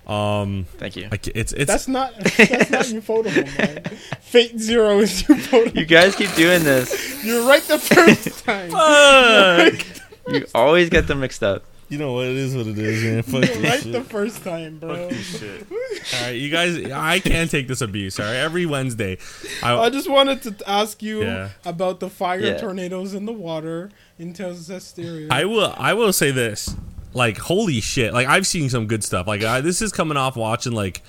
Um, 0.08 0.68
thank 0.78 0.96
you. 0.96 1.08
I 1.12 1.18
it's 1.34 1.52
it's 1.54 1.66
That's 1.66 1.88
not. 1.88 2.14
That's 2.38 2.70
not 2.70 2.86
ufotable, 2.86 3.58
man. 3.58 3.84
Fate 4.22 4.60
Zero 4.60 5.00
is 5.00 5.24
ufotable. 5.24 5.76
You 5.76 5.86
guys 5.86 6.16
keep 6.16 6.32
doing 6.36 6.64
this. 6.64 7.24
You're 7.26 7.48
right 7.48 7.64
the 7.64 7.80
first 7.80 8.46
time. 8.46 8.70
Fuck! 8.70 9.86
You 10.28 10.46
always 10.54 10.90
get 10.92 11.08
them 11.08 11.20
mixed 11.22 11.42
up. 11.44 11.64
You 11.90 11.98
know 11.98 12.14
what? 12.14 12.26
It 12.26 12.36
is 12.36 12.56
what 12.56 12.68
it 12.68 12.78
is, 12.78 13.04
man. 13.04 13.22
Fuck 13.24 13.42
this 13.42 13.58
right 13.58 13.82
shit. 13.84 13.92
the 13.94 14.02
first 14.04 14.44
time, 14.44 14.80
bro. 14.80 14.90
All 15.10 16.22
right, 16.22 16.32
you 16.32 16.50
guys. 16.50 16.84
I 16.92 17.20
can't 17.20 17.50
take 17.52 17.68
this 17.68 17.82
abuse. 17.82 18.20
All 18.20 18.26
right, 18.26 18.36
every 18.36 18.66
Wednesday, 18.66 19.18
I 19.62 19.76
I, 19.78 19.90
just 19.90 20.10
wanted 20.10 20.42
to 20.44 20.70
ask 20.70 21.02
you 21.04 21.22
Yeah. 21.24 21.50
about 21.66 22.00
the 22.00 22.10
fire 22.10 22.40
Yeah. 22.40 22.58
tornadoes 22.58 23.14
in 23.14 23.26
the 23.26 23.34
water 23.34 23.92
in 24.18 24.34
Zestiria. 24.34 25.28
I 25.32 25.46
will. 25.46 25.74
I 25.78 25.94
will 25.94 26.14
say 26.14 26.32
this. 26.32 26.76
Like, 27.14 27.38
holy 27.38 27.80
shit! 27.82 28.14
Like, 28.14 28.28
I've 28.28 28.46
seen 28.48 28.70
some 28.70 28.88
good 28.88 29.04
stuff. 29.04 29.26
Like, 29.28 29.44
I, 29.44 29.62
this 29.62 29.82
is 29.82 29.92
coming 29.92 30.18
off 30.18 30.36
watching 30.36 30.74
like 30.74 31.02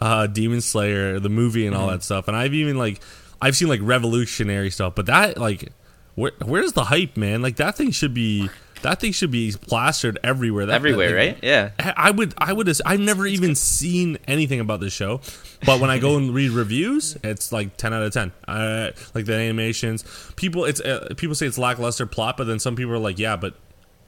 uh 0.00 0.26
Demon 0.28 0.60
Slayer, 0.60 1.18
the 1.18 1.28
movie, 1.28 1.66
and 1.66 1.74
all 1.74 1.84
Mm-hmm. 1.86 1.92
that 1.96 2.02
stuff. 2.04 2.28
And 2.28 2.36
I've 2.36 2.54
even 2.54 2.78
like, 2.78 3.00
I've 3.42 3.56
seen 3.56 3.68
like 3.68 3.80
revolutionary 3.82 4.70
stuff. 4.70 4.94
But 4.94 5.06
that 5.06 5.38
like, 5.38 5.72
where 6.14 6.32
where's 6.44 6.72
the 6.74 6.84
hype, 6.84 7.16
man? 7.16 7.42
Like, 7.42 7.56
that 7.56 7.76
thing 7.76 7.90
should 7.90 8.14
be. 8.14 8.48
That 8.82 9.00
thing 9.00 9.12
should 9.12 9.30
be 9.30 9.52
plastered 9.52 10.18
everywhere. 10.24 10.66
That, 10.66 10.76
Everywhere, 10.76 11.10
that- 11.10 11.16
right? 11.16 11.38
Yeah. 11.42 11.70
I 11.96 12.10
would, 12.10 12.34
I 12.38 12.52
would, 12.52 12.68
I've 12.86 13.00
never 13.00 13.26
even 13.26 13.54
seen 13.54 14.18
anything 14.26 14.58
about 14.60 14.80
this 14.80 14.92
show, 14.92 15.20
but 15.66 15.80
when 15.80 15.90
I 15.90 15.98
go 15.98 16.16
and 16.16 16.32
read 16.34 16.50
reviews, 16.52 17.16
it's 17.24 17.52
like 17.52 17.76
ten 17.76 17.92
out 17.92 18.02
of 18.02 18.12
ten. 18.12 18.32
Uh, 18.48 18.90
like 19.14 19.26
the 19.26 19.34
animations, 19.34 20.04
people, 20.36 20.64
it's 20.64 20.80
uh, 20.80 21.12
people 21.16 21.34
say 21.34 21.46
it's 21.46 21.58
lackluster 21.58 22.06
plot, 22.06 22.36
but 22.36 22.44
then 22.46 22.58
some 22.58 22.74
people 22.76 22.92
are 22.92 22.98
like, 22.98 23.18
yeah, 23.18 23.36
but 23.36 23.54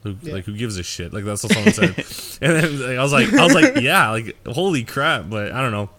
who, 0.01 0.15
Yeah. 0.23 0.33
like 0.33 0.45
who 0.45 0.55
gives 0.57 0.77
a 0.77 0.83
shit? 0.83 1.13
Like 1.13 1.23
that's 1.23 1.43
what 1.43 1.53
someone 1.53 1.73
said, 1.73 2.39
and 2.41 2.53
then 2.63 2.79
like, 2.81 2.97
I 2.97 3.03
was 3.03 3.13
like, 3.13 3.31
I 3.33 3.43
was 3.45 3.53
like, 3.53 3.75
yeah, 3.81 4.09
like 4.09 4.35
holy 4.47 4.83
crap, 4.83 5.29
but 5.29 5.51
I 5.51 5.61
don't 5.61 5.71
know. 5.71 5.89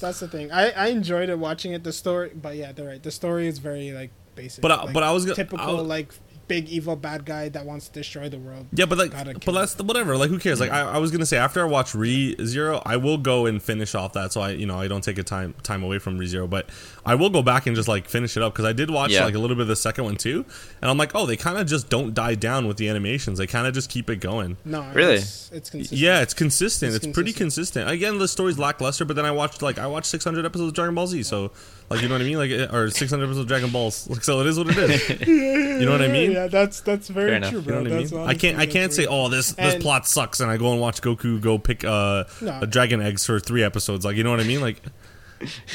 That's 0.00 0.20
the 0.20 0.28
thing. 0.28 0.50
I, 0.52 0.70
I 0.72 0.86
enjoyed 0.88 1.28
it 1.28 1.38
watching 1.38 1.72
it. 1.72 1.84
The 1.84 1.92
story, 1.92 2.32
but 2.34 2.56
yeah, 2.56 2.72
they're 2.72 2.86
right. 2.88 3.02
The 3.02 3.10
story 3.12 3.46
is 3.46 3.58
very 3.58 3.92
like 3.92 4.10
basic. 4.34 4.60
But 4.60 4.72
I- 4.72 4.84
like, 4.84 4.92
but 4.94 5.02
I 5.02 5.12
was 5.12 5.24
typical 5.24 5.60
I 5.60 5.72
was- 5.72 5.86
like 5.86 6.12
big 6.52 6.68
evil 6.68 6.96
bad 6.96 7.24
guy 7.24 7.48
that 7.48 7.64
wants 7.64 7.88
to 7.88 7.92
destroy 7.94 8.28
the 8.28 8.38
world. 8.38 8.66
Yeah, 8.72 8.84
but 8.84 8.98
like, 8.98 9.12
Gotta 9.12 9.32
but 9.32 9.42
kill 9.42 9.54
that's 9.54 9.76
whatever. 9.78 10.16
Like, 10.16 10.28
who 10.28 10.38
cares? 10.38 10.60
Like, 10.60 10.70
I, 10.70 10.80
I 10.82 10.98
was 10.98 11.10
gonna 11.10 11.26
say 11.26 11.38
after 11.38 11.62
I 11.62 11.64
watch 11.64 11.94
Re 11.94 12.36
Zero, 12.44 12.82
I 12.84 12.96
will 12.96 13.18
go 13.18 13.46
and 13.46 13.62
finish 13.62 13.94
off 13.94 14.12
that, 14.12 14.32
so 14.32 14.40
I, 14.40 14.50
you 14.50 14.66
know, 14.66 14.78
I 14.78 14.88
don't 14.88 15.02
take 15.02 15.18
a 15.18 15.22
time 15.22 15.54
time 15.62 15.82
away 15.82 15.98
from 15.98 16.18
Re 16.18 16.26
Zero, 16.26 16.46
but 16.46 16.68
I 17.04 17.16
will 17.16 17.30
go 17.30 17.42
back 17.42 17.66
and 17.66 17.74
just 17.74 17.88
like 17.88 18.08
finish 18.08 18.36
it 18.36 18.42
up 18.44 18.52
because 18.52 18.64
I 18.64 18.72
did 18.72 18.88
watch 18.90 19.10
Yeah. 19.10 19.24
like 19.24 19.34
a 19.34 19.38
little 19.38 19.56
bit 19.56 19.62
of 19.62 19.68
the 19.68 19.74
second 19.76 20.04
one 20.04 20.16
too, 20.16 20.44
and 20.80 20.90
I'm 20.90 20.96
like, 20.98 21.14
oh, 21.14 21.26
they 21.26 21.36
kind 21.36 21.58
of 21.58 21.66
just 21.66 21.88
don't 21.88 22.14
die 22.14 22.36
down 22.36 22.68
with 22.68 22.76
the 22.76 22.88
animations. 22.88 23.38
They 23.38 23.46
kind 23.48 23.66
of 23.66 23.74
just 23.74 23.90
keep 23.90 24.08
it 24.08 24.16
going. 24.20 24.56
No, 24.64 24.82
Really? 24.92 25.14
It's, 25.16 25.50
it's 25.52 25.68
consistent. 25.70 26.00
Yeah, 26.00 26.20
it's 26.22 26.32
consistent. 26.34 26.94
It's, 26.94 27.04
It's 27.04 27.14
pretty 27.14 27.32
consistent. 27.32 27.90
Again, 27.90 28.18
the 28.18 28.28
story's 28.28 28.58
lackluster, 28.58 29.04
but 29.04 29.16
then 29.16 29.24
I 29.26 29.32
watched 29.32 29.62
like 29.62 29.78
I 29.78 29.86
watched 29.88 30.06
600 30.06 30.46
episodes 30.46 30.68
of 30.68 30.74
Dragon 30.74 30.94
Ball 30.94 31.06
Z, 31.08 31.24
so 31.24 31.50
like 31.90 32.00
you 32.02 32.08
know 32.08 32.14
what 32.14 32.22
I 32.22 32.24
mean, 32.24 32.38
like 32.38 32.50
or 32.72 32.88
600 32.88 33.24
episodes 33.24 33.38
of 33.40 33.48
Dragon 33.48 33.70
Balls. 33.70 34.08
Like, 34.08 34.22
so 34.22 34.40
it 34.40 34.46
is 34.46 34.56
what 34.58 34.68
it 34.70 34.76
is. 34.78 35.28
You 35.82 35.86
know 35.86 35.92
what 35.92 36.02
I 36.02 36.08
mean? 36.08 36.30
Yeah, 36.32 36.46
that's 36.46 36.80
that's 36.82 37.08
very 37.08 37.30
Fair 37.30 37.36
enough. 37.38 37.50
true, 37.50 37.58
You 37.60 37.64
bro. 37.66 37.74
know 37.82 37.90
what 37.90 37.92
I 37.92 38.00
That's 38.02 38.12
mean? 38.12 38.28
I 38.28 38.34
can't. 38.34 38.58
I 38.58 38.66
can't 38.66 38.92
say, 38.92 39.06
"Oh, 39.06 39.28
this 39.28 39.52
this 39.52 39.82
plot 39.82 40.06
sucks," 40.06 40.38
and 40.38 40.48
I 40.48 40.56
go 40.56 40.70
and 40.70 40.80
watch 40.80 41.02
Goku 41.02 41.40
go 41.40 41.58
pick 41.58 41.82
uh, 41.84 42.24
No. 42.40 42.60
a 42.62 42.66
dragon 42.68 43.02
eggs 43.02 43.26
for 43.26 43.40
three 43.40 43.64
episodes. 43.64 44.04
Like, 44.04 44.16
you 44.16 44.22
know 44.22 44.30
what 44.30 44.38
I 44.38 44.44
mean? 44.44 44.60
Like, 44.60 44.80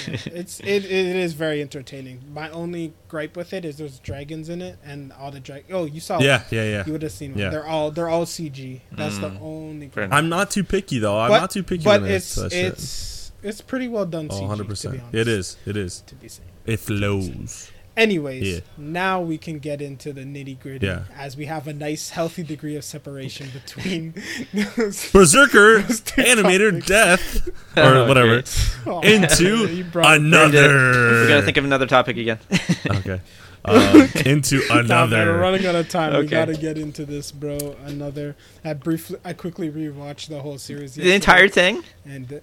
It's 0.08 0.60
it, 0.62 0.86
it 0.86 1.16
is 1.16 1.34
very 1.34 1.62
entertaining. 1.62 2.22
My 2.34 2.50
only 2.52 2.94
gripe 3.08 3.36
with 3.36 3.54
it 3.54 3.66
is 3.66 3.78
there's 3.78 4.00
dragons 4.00 4.50
in 4.50 4.62
it 4.62 4.78
and 4.84 5.12
all 5.14 5.32
the 5.32 5.40
drag. 5.40 5.66
Oh, 5.72 5.86
you 5.86 6.00
saw? 6.00 6.20
yeah, 6.20 6.44
yeah, 6.52 6.64
yeah. 6.64 6.84
You 6.86 6.94
would 6.94 7.02
have 7.02 7.12
seen 7.12 7.32
one. 7.32 7.40
Yeah. 7.40 7.50
They're 7.50 7.66
all 7.66 7.92
they're 7.92 8.10
all 8.10 8.26
CG. 8.26 8.82
That's 8.92 9.18
the 9.18 9.30
Mm. 9.30 9.42
only. 9.42 9.88
Fair 9.90 10.08
gripe. 10.08 10.18
I'm 10.18 10.30
not 10.30 10.52
too 10.52 10.64
picky 10.64 11.00
though. 11.00 11.20
I'm 11.20 11.30
But- 11.30 11.40
not 11.42 11.52
too 11.52 11.64
picky. 11.64 11.84
But 11.84 12.02
when 12.02 12.12
it 12.12 12.16
it's 12.16 12.36
comes 12.36 12.52
to 12.52 12.56
that 12.58 12.62
shit. 12.64 12.74
it's 12.74 13.32
it's 13.44 13.62
pretty 13.62 13.88
well 13.88 14.06
done. 14.06 14.28
Oh, 14.30 14.36
CG, 14.36 14.42
100 14.42 14.58
To 14.58 14.64
be 14.64 14.70
percent. 14.70 14.94
honest, 15.02 15.14
It 15.16 15.28
is. 15.28 15.58
It 15.66 15.78
is. 15.78 16.02
To 16.08 16.16
be 16.16 16.28
safe. 16.28 16.46
It 16.66 16.80
flows. 16.80 17.72
Anyways, 17.98 18.48
Yeah. 18.48 18.60
now 18.78 19.20
we 19.22 19.38
can 19.40 19.58
get 19.60 19.82
into 19.82 20.14
the 20.14 20.22
nitty 20.22 20.60
gritty 20.60 20.86
Yeah. 20.86 21.02
as 21.18 21.36
we 21.36 21.46
have 21.48 21.68
a 21.68 21.74
nice, 21.74 22.12
healthy 22.12 22.44
degree 22.44 22.76
of 22.76 22.84
separation 22.86 23.50
between. 23.52 24.14
Berserker 25.12 25.82
Those 25.82 26.02
animator 26.02 26.70
topics. 26.72 26.88
death 26.88 27.50
Oh, 27.76 28.04
or 28.04 28.08
whatever 28.08 28.28
great. 28.42 28.70
Oh, 28.86 29.00
into 29.02 29.66
you 29.68 29.84
brought- 29.84 30.18
another. 30.18 31.22
We 31.24 31.28
gotta 31.28 31.42
think 31.42 31.58
of 31.58 31.66
another 31.66 31.88
topic 31.88 32.18
again. 32.18 32.40
okay. 32.88 33.20
Uh, 33.78 34.08
into 34.26 34.62
another. 34.72 35.18
man, 35.18 35.28
we're 35.28 35.42
running 35.42 35.66
out 35.66 35.76
of 35.76 35.90
time. 35.90 36.16
We 36.18 36.26
gotta 36.28 36.54
get 36.54 36.78
into 36.78 37.06
this, 37.06 37.32
bro. 37.32 37.76
Another. 37.86 38.36
I 38.64 38.74
briefly, 38.74 39.20
I 39.26 39.34
quickly 39.34 39.70
rewatched 39.70 40.30
the 40.30 40.42
whole 40.42 40.58
series. 40.58 40.96
the 40.96 41.12
entire 41.14 41.50
thing. 41.50 41.84
And 42.06 42.32
uh, 42.32 42.40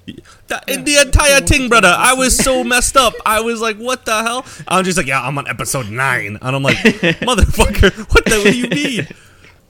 The, 0.49 0.63
Yeah, 0.69 0.77
the 0.83 0.97
entire 0.97 1.31
that's 1.41 1.51
the 1.51 1.59
thing, 1.59 1.69
brother. 1.71 1.95
I 1.97 2.13
was 2.15 2.37
so 2.37 2.63
messed 2.75 2.97
up. 2.97 3.15
I 3.25 3.41
was 3.41 3.61
like, 3.63 3.79
"What 3.79 4.05
the 4.05 4.23
hell?" 4.23 4.45
I'm 4.69 4.85
just 4.85 4.99
like, 4.99 5.07
"Yeah, 5.07 5.23
I'm 5.23 5.39
on 5.39 5.49
episode 5.49 5.89
nine. 5.89 6.39
and 6.43 6.57
I'm 6.57 6.63
like, 6.63 6.77
"Motherfucker, 7.25 7.99
what 8.13 8.25
the? 8.27 8.37
What 8.39 8.53
do 8.53 8.59
you 8.59 8.69
mean?" 8.69 9.07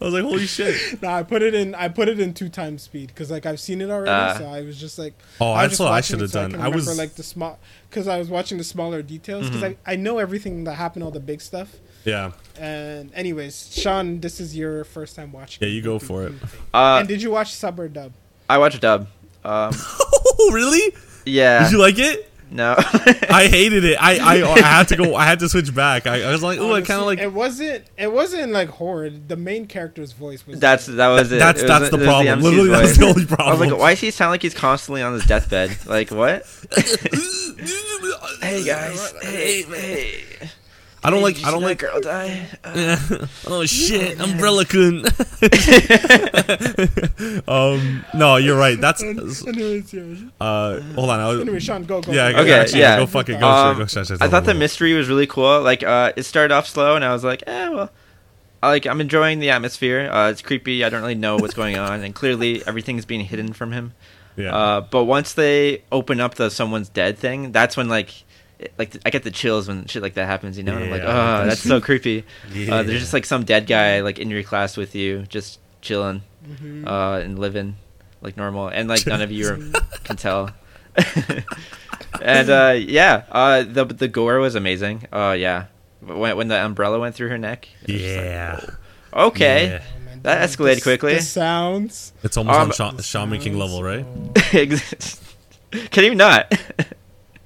I 0.04 0.06
was 0.06 0.14
like, 0.14 0.24
"Holy 0.24 0.46
shit!" 0.46 1.02
no, 1.02 1.08
I 1.08 1.22
put 1.22 1.42
it 1.42 1.54
in. 1.54 1.74
I 1.74 1.88
put 1.88 2.08
it 2.08 2.20
in 2.20 2.34
two 2.34 2.48
times 2.48 2.82
speed 2.82 3.08
because 3.08 3.30
like 3.30 3.46
I've 3.46 3.58
seen 3.60 3.80
it 3.80 3.90
already. 3.90 4.10
Ah. 4.10 4.36
so 4.38 4.46
I 4.46 4.62
was 4.62 4.78
just 4.78 4.98
like, 4.98 5.14
Oh, 5.40 5.52
I 5.52 5.66
that's 5.66 5.78
what 5.78 5.92
I 5.92 6.00
should 6.00 6.20
have 6.20 6.30
so 6.30 6.42
done. 6.42 6.52
can 6.52 6.60
I 6.60 6.64
remember, 6.64 6.90
was 6.90 6.98
like 6.98 7.14
the 7.14 7.22
small 7.22 7.58
because 7.88 8.06
I 8.08 8.18
was 8.18 8.28
watching 8.28 8.58
the 8.58 8.64
smaller 8.64 9.02
details 9.02 9.46
because 9.46 9.62
Mm-hmm. 9.62 9.88
I 9.88 9.92
I 9.94 9.96
know 9.96 10.18
everything 10.18 10.64
that 10.64 10.74
happened, 10.74 11.04
all 11.04 11.10
the 11.10 11.20
big 11.20 11.40
stuff. 11.40 11.74
yeah, 12.04 12.32
And 12.58 13.10
anyways, 13.14 13.70
Sean, 13.74 14.20
this 14.20 14.38
is 14.40 14.54
your 14.56 14.84
first 14.84 15.16
time 15.16 15.32
watching. 15.32 15.66
Yeah, 15.66 15.72
you 15.74 15.80
go 15.82 15.98
for 15.98 16.24
it. 16.26 16.32
Uh, 16.74 16.98
and 17.00 17.08
did 17.08 17.22
you 17.22 17.30
watch 17.30 17.54
sub 17.54 17.80
or 17.80 17.88
dub? 17.88 18.12
I 18.48 18.58
watched 18.58 18.80
dub. 18.82 19.08
Um, 19.44 19.72
Oh, 20.36 20.50
really? 20.52 20.94
yeah. 21.24 21.62
Did 21.64 21.72
you 21.72 21.78
like 21.78 21.98
it? 21.98 22.30
No. 22.54 22.76
I 22.78 23.48
hated 23.50 23.84
it. 23.84 23.96
I, 24.00 24.18
I 24.18 24.52
I 24.52 24.60
had 24.60 24.88
to 24.88 24.96
go. 24.96 25.16
I 25.16 25.24
had 25.24 25.40
to 25.40 25.48
switch 25.48 25.74
back. 25.74 26.06
I, 26.06 26.22
I 26.22 26.30
was 26.30 26.40
like, 26.40 26.60
oh, 26.60 26.72
I 26.72 26.82
kind 26.82 27.00
of 27.00 27.06
like. 27.06 27.18
it 27.18 27.32
wasn't 27.32 27.84
it 27.98 28.12
wasn't 28.12 28.52
like 28.52 28.68
horror. 28.68 29.10
The 29.10 29.36
main 29.36 29.66
character's 29.66 30.12
voice 30.12 30.46
was 30.46 30.60
That's 30.60 30.86
that 30.86 31.08
was 31.08 31.32
it. 31.32 31.40
That's 31.40 31.62
It 31.62 31.66
that's 31.66 31.86
it 31.86 31.90
the 31.90 31.98
problem. 32.04 32.38
MC's 32.38 32.44
Literally, 32.44 32.68
that's 32.70 32.96
the 32.96 33.06
only 33.06 33.26
problem. 33.26 33.48
I 33.48 33.50
was 33.50 33.60
like, 33.70 33.78
why 33.78 33.90
does 33.90 34.00
he 34.00 34.12
sound 34.12 34.30
like 34.30 34.42
he's 34.42 34.54
constantly 34.54 35.02
on 35.02 35.14
his 35.14 35.26
deathbed? 35.26 35.84
Like 35.86 36.10
what? 36.10 36.44
Hey 38.40 38.62
guys. 38.62 39.14
Hey, 39.22 39.62
hey. 39.62 40.22
I 41.04 41.10
don't 41.10 41.22
like. 41.22 41.44
I 41.44 41.50
don't 41.50 41.62
like. 41.62 41.78
girl 41.78 42.00
die. 42.00 42.46
Uh, 42.64 42.96
oh 43.46 43.64
shit, 43.66 44.18
Umbrella 44.20 44.64
Kun. 44.64 45.04
um, 47.48 48.04
no, 48.14 48.36
you're 48.36 48.56
right. 48.56 48.80
That's. 48.80 49.02
Uh, 49.02 50.82
hold 50.94 51.10
on. 51.10 51.20
I 51.20 51.28
was, 51.28 51.40
Anyway, 51.40 51.60
Sean, 51.60 51.84
go 51.84 52.00
go. 52.00 52.12
yeah. 52.12 52.30
go. 52.32 52.38
go- 52.38 52.42
Okay, 52.44 52.52
actually, 52.54 52.80
yeah. 52.80 52.98
Go 52.98 53.06
fucking 53.06 53.38
go. 53.38 53.48
Um, 53.48 53.78
go, 53.78 53.86
go, 53.86 54.04
go, 54.04 54.16
I 54.20 54.28
thought 54.28 54.44
the 54.44 54.54
mystery 54.54 54.94
was 54.94 55.08
really 55.08 55.26
cool. 55.26 55.60
Like, 55.60 55.82
uh, 55.82 56.12
it 56.16 56.24
started 56.24 56.54
off 56.54 56.66
slow, 56.66 56.96
and 56.96 57.04
I 57.04 57.12
was 57.12 57.24
like, 57.24 57.42
eh, 57.46 57.68
well, 57.68 57.90
I 58.62 58.68
like 58.68 58.86
I'm 58.86 59.00
enjoying 59.00 59.40
the 59.40 59.50
atmosphere. 59.50 60.10
Uh, 60.10 60.30
it's 60.30 60.42
creepy. 60.42 60.84
I 60.84 60.88
don't 60.88 61.02
really 61.02 61.14
know 61.14 61.36
what's 61.36 61.54
going 61.54 61.76
on, 61.76 62.02
and 62.02 62.14
clearly 62.14 62.66
everything's 62.66 63.04
being 63.04 63.22
hidden 63.22 63.52
from 63.52 63.72
him. 63.72 63.92
Yeah. 64.36 64.54
Uh, 64.54 64.80
but 64.80 65.04
once 65.04 65.34
they 65.34 65.84
open 65.92 66.20
up 66.20 66.34
the 66.34 66.50
someone's 66.50 66.88
dead 66.88 67.18
thing, 67.18 67.52
that's 67.52 67.76
when 67.76 67.88
like. 67.88 68.23
It- 68.64 68.72
Like 68.78 68.96
I 69.06 69.10
get 69.10 69.22
the 69.22 69.30
chills 69.30 69.68
when 69.68 69.86
shit 69.86 70.02
like 70.02 70.14
that 70.14 70.26
happens, 70.26 70.56
you 70.58 70.64
know. 70.64 70.76
Yeah, 70.78 70.84
I'm 70.84 70.90
like, 70.90 71.02
oh, 71.02 71.06
that's- 71.06 71.48
that's 71.48 71.62
so 71.62 71.80
creepy. 71.80 72.24
yeah. 72.52 72.74
Uh, 72.76 72.82
there's 72.82 73.00
just 73.00 73.12
like 73.12 73.24
some 73.26 73.44
dead 73.44 73.66
guy 73.66 74.00
like 74.00 74.18
in 74.18 74.30
your 74.30 74.42
class 74.42 74.76
with 74.76 74.94
you, 74.94 75.24
just 75.28 75.60
chilling 75.82 76.22
Mhm. 76.48 76.86
uh, 76.86 77.20
and 77.24 77.38
living 77.38 77.76
like 78.22 78.36
normal, 78.36 78.68
and 78.68 78.88
like 78.88 79.06
none 79.06 79.20
of 79.22 79.30
you 79.30 79.48
are, 79.48 79.58
can 80.04 80.16
tell. 80.16 80.50
and 82.22 82.50
uh, 82.50 82.74
yeah, 82.76 83.24
uh, 83.30 83.62
the 83.62 83.84
the 83.84 84.08
gore 84.08 84.38
was 84.38 84.54
amazing. 84.54 85.06
Uh, 85.12 85.34
yeah, 85.38 85.66
when 86.00 86.36
when 86.36 86.48
the 86.48 86.56
umbrella 86.64 86.98
went 86.98 87.14
through 87.14 87.28
her 87.28 87.38
neck. 87.38 87.68
it 87.82 87.92
was 87.92 88.00
just 88.00 88.16
like, 88.16 88.24
yeah. 88.24 88.60
okay. 89.12 89.66
Yeah. 89.66 89.82
Oh, 89.82 90.18
That 90.22 90.48
escalated 90.48 90.76
the- 90.76 90.80
quickly. 90.82 91.14
The 91.16 91.22
sounds. 91.22 92.12
It's 92.22 92.36
almost 92.38 92.56
Um, 92.58 92.68
on 92.68 92.72
Shaman, 92.72 92.96
the 92.96 93.02
Shaman 93.02 93.40
King 93.40 93.58
level, 93.58 93.82
right? 93.82 94.06
oh. 94.06 94.30
Can 95.90 96.04
you 96.04 96.14
not? 96.14 96.50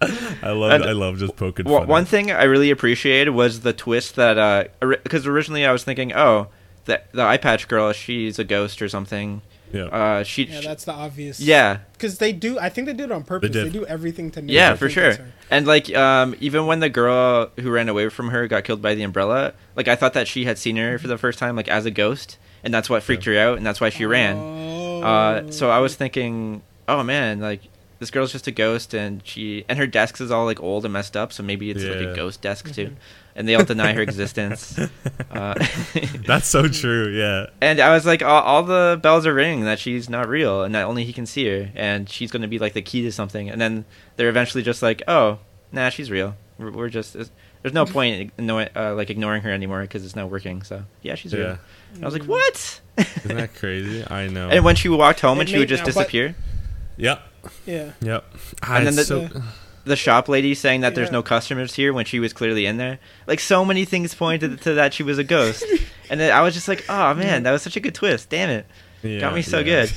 I 0.43 0.51
love. 0.51 0.73
And- 0.73 0.85
I 0.85 0.93
love 0.93 1.19
just 1.19 1.37
poking. 1.37 1.67
Well, 1.67 1.81
fun 1.81 1.89
one 1.89 2.03
at- 2.03 2.09
thing 2.09 2.31
I 2.31 2.45
really 2.45 2.71
appreciated 2.71 3.31
was 3.31 3.61
the 3.61 3.73
twist 3.73 4.17
that 4.17 4.71
because 4.81 5.27
originally 5.27 5.65
I 5.67 5.73
was 5.73 5.85
thinking, 5.85 6.13
oh, 6.15 6.49
the 6.85 7.03
the 7.13 7.23
eye 7.23 7.37
patch 7.39 7.69
girl, 7.69 7.93
she's 7.93 8.39
a 8.39 8.45
ghost 8.45 8.81
or 8.83 8.89
something. 8.89 9.43
Yeah. 9.73 9.83
Uh, 9.85 10.23
she, 10.23 10.45
Yeah, 10.45 10.63
that's 10.63 10.85
the 10.87 10.95
obvious. 10.95 11.41
yeah, 11.41 11.81
because 11.93 12.17
they 12.17 12.33
do. 12.33 12.59
I 12.59 12.71
think 12.71 12.87
they 12.87 12.95
did 12.95 13.11
it 13.11 13.13
on 13.13 13.23
purpose. 13.23 13.51
They, 13.53 13.65
did. 13.65 13.73
do 13.75 13.85
everything 13.85 14.31
to 14.31 14.41
make. 14.41 14.51
yeah, 14.51 14.75
for 14.77 14.89
sure. 14.89 15.19
And 15.51 15.67
like, 15.67 15.95
um, 15.95 16.35
even 16.41 16.65
when 16.67 16.81
the 16.81 16.89
girl 16.89 17.51
who 17.61 17.71
ran 17.71 17.91
away 17.91 18.09
from 18.09 18.31
her 18.31 18.49
got 18.49 18.65
killed 18.65 18.81
by 18.81 18.95
the 18.95 19.03
umbrella, 19.03 19.53
like 19.77 19.87
I 19.87 19.95
thought 19.95 20.15
that 20.15 20.27
she 20.27 20.47
had 20.47 20.57
seen 20.57 20.77
her 20.77 20.99
for 20.99 21.07
the 21.07 21.19
first 21.19 21.39
time, 21.39 21.55
like 21.55 21.69
as 21.69 21.85
a 21.85 21.91
ghost, 21.91 22.39
and 22.65 22.73
that's 22.73 22.89
what 22.89 23.03
freaked 23.03 23.27
her 23.27 23.37
out, 23.37 23.59
and 23.59 23.67
that's 23.67 23.79
why 23.79 23.91
she 23.91 24.07
ran. 24.07 24.37
Oh. 24.39 25.03
Uh, 25.03 25.51
so 25.51 25.69
I 25.71 25.81
was 25.81 25.95
thinking, 25.97 26.63
oh 26.89 27.03
man, 27.03 27.41
like 27.41 27.61
this 27.99 28.11
girl's 28.11 28.33
just 28.33 28.47
a 28.47 28.51
ghost, 28.53 28.95
and 28.95 29.21
she 29.27 29.65
and 29.69 29.79
her 29.79 29.87
desk 29.87 30.21
is 30.21 30.31
all 30.31 30.45
like 30.45 30.63
old 30.63 30.85
and 30.85 30.93
messed 30.93 31.17
up, 31.17 31.33
so 31.33 31.43
maybe 31.43 31.71
it's 31.71 31.83
like 31.85 32.01
a 32.01 32.15
ghost 32.15 32.41
desk 32.43 32.73
too, 32.73 32.95
and 33.35 33.49
they 33.49 33.55
all 33.55 33.65
deny 33.65 33.93
her 33.93 34.03
existence. 34.09 34.79
Uh, 35.31 35.55
That's 36.27 36.47
so 36.49 36.67
true. 36.69 37.09
Yeah. 37.11 37.47
and 37.61 37.81
I 37.81 37.93
was 37.93 38.07
like, 38.07 38.23
all, 38.23 38.43
all 38.43 38.63
the 38.63 38.99
bells 39.03 39.27
are 39.27 39.35
ringing 39.35 39.65
that 39.67 39.79
she's 39.79 40.09
not 40.09 40.27
real, 40.29 40.63
and 40.65 40.75
that 40.75 40.85
only 40.85 41.05
he 41.05 41.13
can 41.13 41.27
see 41.27 41.47
her, 41.47 41.71
and 41.75 42.09
she's 42.09 42.31
going 42.31 42.43
to 42.43 42.49
be 42.49 42.59
like 42.59 42.73
the 42.73 42.83
key 42.83 43.03
to 43.03 43.13
something. 43.13 43.49
And 43.51 43.61
then 43.61 43.85
they're 44.17 44.31
eventually 44.31 44.63
just 44.65 44.83
like, 44.83 45.03
oh, 45.07 45.39
nah, 45.71 45.91
she's 45.91 46.11
real. 46.11 46.35
We're, 46.59 46.71
we're 46.73 46.89
just 46.89 47.13
there's 47.13 47.31
there's 47.63 47.75
no 47.75 47.85
point 47.85 48.33
in 48.39 48.47
igno- 48.47 48.69
uh, 48.75 48.95
like 48.95 49.11
ignoring 49.11 49.43
her 49.43 49.51
anymore 49.53 49.83
because 49.83 50.05
it's 50.05 50.17
not 50.17 50.31
working. 50.31 50.63
So 50.63 50.85
yeah, 51.03 51.15
she's 51.15 51.33
Yeah. 51.33 51.39
real. 51.41 51.59
And 51.95 52.03
I 52.05 52.07
was 52.07 52.15
like, 52.15 52.25
what? 52.29 52.81
Isn't 52.97 53.37
that 53.37 53.55
crazy? 53.55 54.05
I 54.09 54.29
know. 54.37 54.49
and 54.49 54.65
when 54.65 54.77
she 54.77 54.89
walked 54.89 55.21
home, 55.21 55.39
It 55.39 55.43
and 55.43 55.49
she 55.51 55.59
would 55.59 55.69
just 55.69 55.83
but- 55.85 55.93
disappear. 55.95 56.35
Yep. 56.97 57.19
Yeah. 57.19 57.19
Yep. 57.67 58.25
And 58.63 58.87
then 58.87 58.97
the- 58.97 59.05
so- 59.05 59.29
the 59.85 59.97
shop 59.97 60.29
lady 60.29 60.55
saying 60.55 60.83
that 60.83 60.95
there's 60.95 61.09
Yeah. 61.09 61.13
no 61.13 61.23
customers 61.23 61.75
here 61.75 61.95
when 61.95 62.05
she 62.05 62.21
was 62.21 62.35
clearly 62.35 62.67
in 62.67 62.77
there. 62.77 62.99
Like 63.27 63.41
so 63.41 63.65
many 63.65 63.87
things 63.87 64.15
pointed 64.15 64.61
to 64.63 64.75
that 64.75 64.93
she 64.93 65.03
was 65.03 65.17
a 65.19 65.25
ghost. 65.25 65.65
and 66.11 66.21
then 66.21 66.31
I 66.31 66.43
was 66.43 66.53
just 66.53 66.69
like, 66.69 66.85
oh 66.91 67.15
man, 67.15 67.45
that 67.45 67.53
was 67.53 67.63
such 67.63 67.77
a 67.77 67.81
good 67.81 67.95
twist. 67.95 68.29
Damn 68.29 68.51
it. 68.51 68.67
yeah, 69.03 69.21
Got 69.21 69.35
me 69.35 69.41
so 69.43 69.59
yeah. 69.59 69.65
good. 69.87 69.93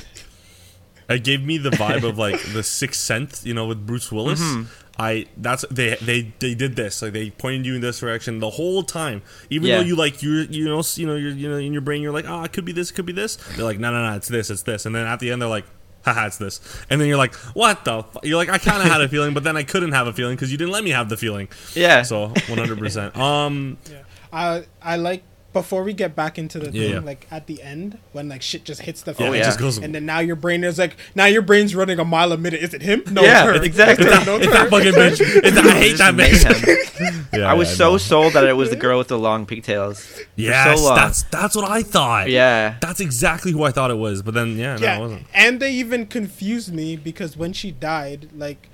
It 1.10 1.24
gave 1.26 1.44
me 1.44 1.58
the 1.58 1.72
vibe 1.72 2.04
of 2.08 2.18
like 2.18 2.42
the 2.54 2.64
Sixth 2.64 3.02
Sense, 3.02 3.46
you 3.46 3.54
know, 3.54 3.66
with 3.66 3.86
Bruce 3.86 4.12
Willis. 4.14 4.40
Mhm. 4.42 4.68
I 4.98 5.26
that's 5.36 5.66
they 5.72 5.96
they 6.02 6.32
they 6.40 6.54
did 6.54 6.76
this 6.76 7.02
like 7.02 7.12
they 7.14 7.30
pointed 7.32 7.66
you 7.66 7.76
in 7.76 7.82
this 7.82 8.00
direction 8.00 8.40
the 8.40 8.52
whole 8.52 8.84
time, 8.84 9.24
even 9.50 9.68
Yeah. 9.68 9.78
though 9.80 9.84
you 9.84 9.96
like 9.96 10.22
you 10.24 10.46
you 10.50 10.66
know 10.66 10.82
you 10.96 11.08
know 11.08 11.16
you're 11.16 11.32
you 11.32 11.50
know 11.50 11.58
in 11.58 11.74
your 11.74 11.82
brain 11.82 12.02
you're 12.02 12.12
like 12.14 12.26
oh 12.28 12.44
it 12.44 12.54
could 12.54 12.66
be 12.66 12.72
this 12.72 12.92
it 12.92 12.94
could 12.94 13.06
be 13.06 13.14
this 13.14 13.38
they're 13.56 13.66
like 13.66 13.80
no 13.80 13.92
no 13.92 14.10
no 14.10 14.16
it's 14.16 14.28
this 14.28 14.50
it's 14.50 14.62
this 14.64 14.86
and 14.86 14.94
then 14.96 15.08
at 15.08 15.20
the 15.20 15.32
end 15.32 15.42
they're 15.42 15.50
like 15.50 15.66
haha 16.04 16.26
it's 16.28 16.38
this 16.38 16.60
and 16.90 17.00
then 17.00 17.08
you're 17.08 17.18
like 17.18 17.36
what 17.54 17.86
the 17.86 18.04
fu-? 18.04 18.20
you're 18.24 18.38
like 18.38 18.50
I 18.50 18.58
kind 18.58 18.82
of 18.82 18.90
had 18.90 19.02
a 19.02 19.10
feeling 19.10 19.34
but 19.34 19.44
then 19.44 19.56
I 19.58 19.64
couldn't 19.64 19.92
have 19.92 20.08
a 20.08 20.14
feeling 20.14 20.36
because 20.36 20.52
you 20.52 20.58
didn't 20.58 20.72
let 20.74 20.84
me 20.84 20.90
have 20.92 21.10
the 21.10 21.18
feeling 21.18 21.48
Yeah. 21.76 22.02
so 22.04 22.28
100 22.28 22.80
percent 22.80 23.16
um 23.18 23.78
Yeah. 23.90 24.02
I 24.34 24.64
I 24.82 24.96
like 24.96 25.24
before 25.54 25.84
we 25.84 25.92
get 25.94 26.16
back 26.16 26.38
into 26.40 26.60
the 26.60 26.66
Yeah, 26.72 26.84
thing, 26.84 26.92
yeah. 26.94 27.00
like 27.00 27.28
at 27.30 27.48
the 27.48 27.62
end 27.62 27.98
when 28.14 28.30
like 28.30 28.42
shit 28.42 28.64
just 28.64 28.82
hits 28.84 29.02
the 29.02 29.12
Yeah, 29.12 29.18
fan, 29.18 29.34
it 29.36 29.44
just 29.44 29.60
goes- 29.60 29.78
and 29.78 29.94
then 29.94 30.06
now 30.06 30.20
your 30.20 30.36
brain 30.36 30.64
is 30.64 30.78
like 30.80 30.96
now 31.16 31.26
your 31.26 31.42
brain's 31.42 31.76
running 31.76 32.00
a 32.00 32.06
mile 32.06 32.32
a 32.32 32.38
minute. 32.38 32.62
Is 32.62 32.74
it 32.74 32.82
him? 32.82 33.04
No, 33.12 33.22
Yeah, 33.22 33.50
it's 33.50 33.58
her. 33.60 33.64
exactly. 33.64 34.06
It's 34.08 34.16
her. 34.18 34.26
No, 34.26 34.36
it's 34.38 34.46
It's 34.46 34.54
that 34.54 34.70
fucking 34.70 34.94
bitch. 34.94 35.20
It's, 35.22 35.58
I 35.58 35.72
hate 35.74 35.98
that 35.98 36.14
bitch. 36.16 37.28
Yeah, 37.34 37.50
I 37.50 37.54
was 37.54 37.70
yeah, 37.70 37.76
so 37.76 37.92
no. 37.94 37.98
sold 37.98 38.34
that 38.34 38.44
it 38.44 38.54
was 38.54 38.70
the 38.70 38.76
girl 38.76 38.98
with 38.98 39.08
the 39.08 39.18
long 39.18 39.46
pigtails. 39.46 40.06
For 40.06 40.22
Yes, 40.36 40.80
so 40.82 40.94
that's 40.96 41.24
that's 41.24 41.56
what 41.56 41.70
I 41.70 41.82
thought. 41.82 42.30
Yeah. 42.30 42.76
that's 42.82 43.00
exactly 43.00 43.52
who 43.54 43.64
I 43.64 43.72
thought 43.72 43.90
it 43.90 43.98
was. 43.98 44.22
But 44.22 44.34
then, 44.34 44.58
yeah, 44.58 44.76
no, 44.76 44.88
it 44.96 45.00
wasn't. 45.00 45.26
and 45.34 45.60
they 45.60 45.72
even 45.74 46.06
confused 46.08 46.74
me 46.74 46.96
because 46.98 47.36
when 47.38 47.54
she 47.54 47.72
died, 47.72 48.30
like 48.36 48.70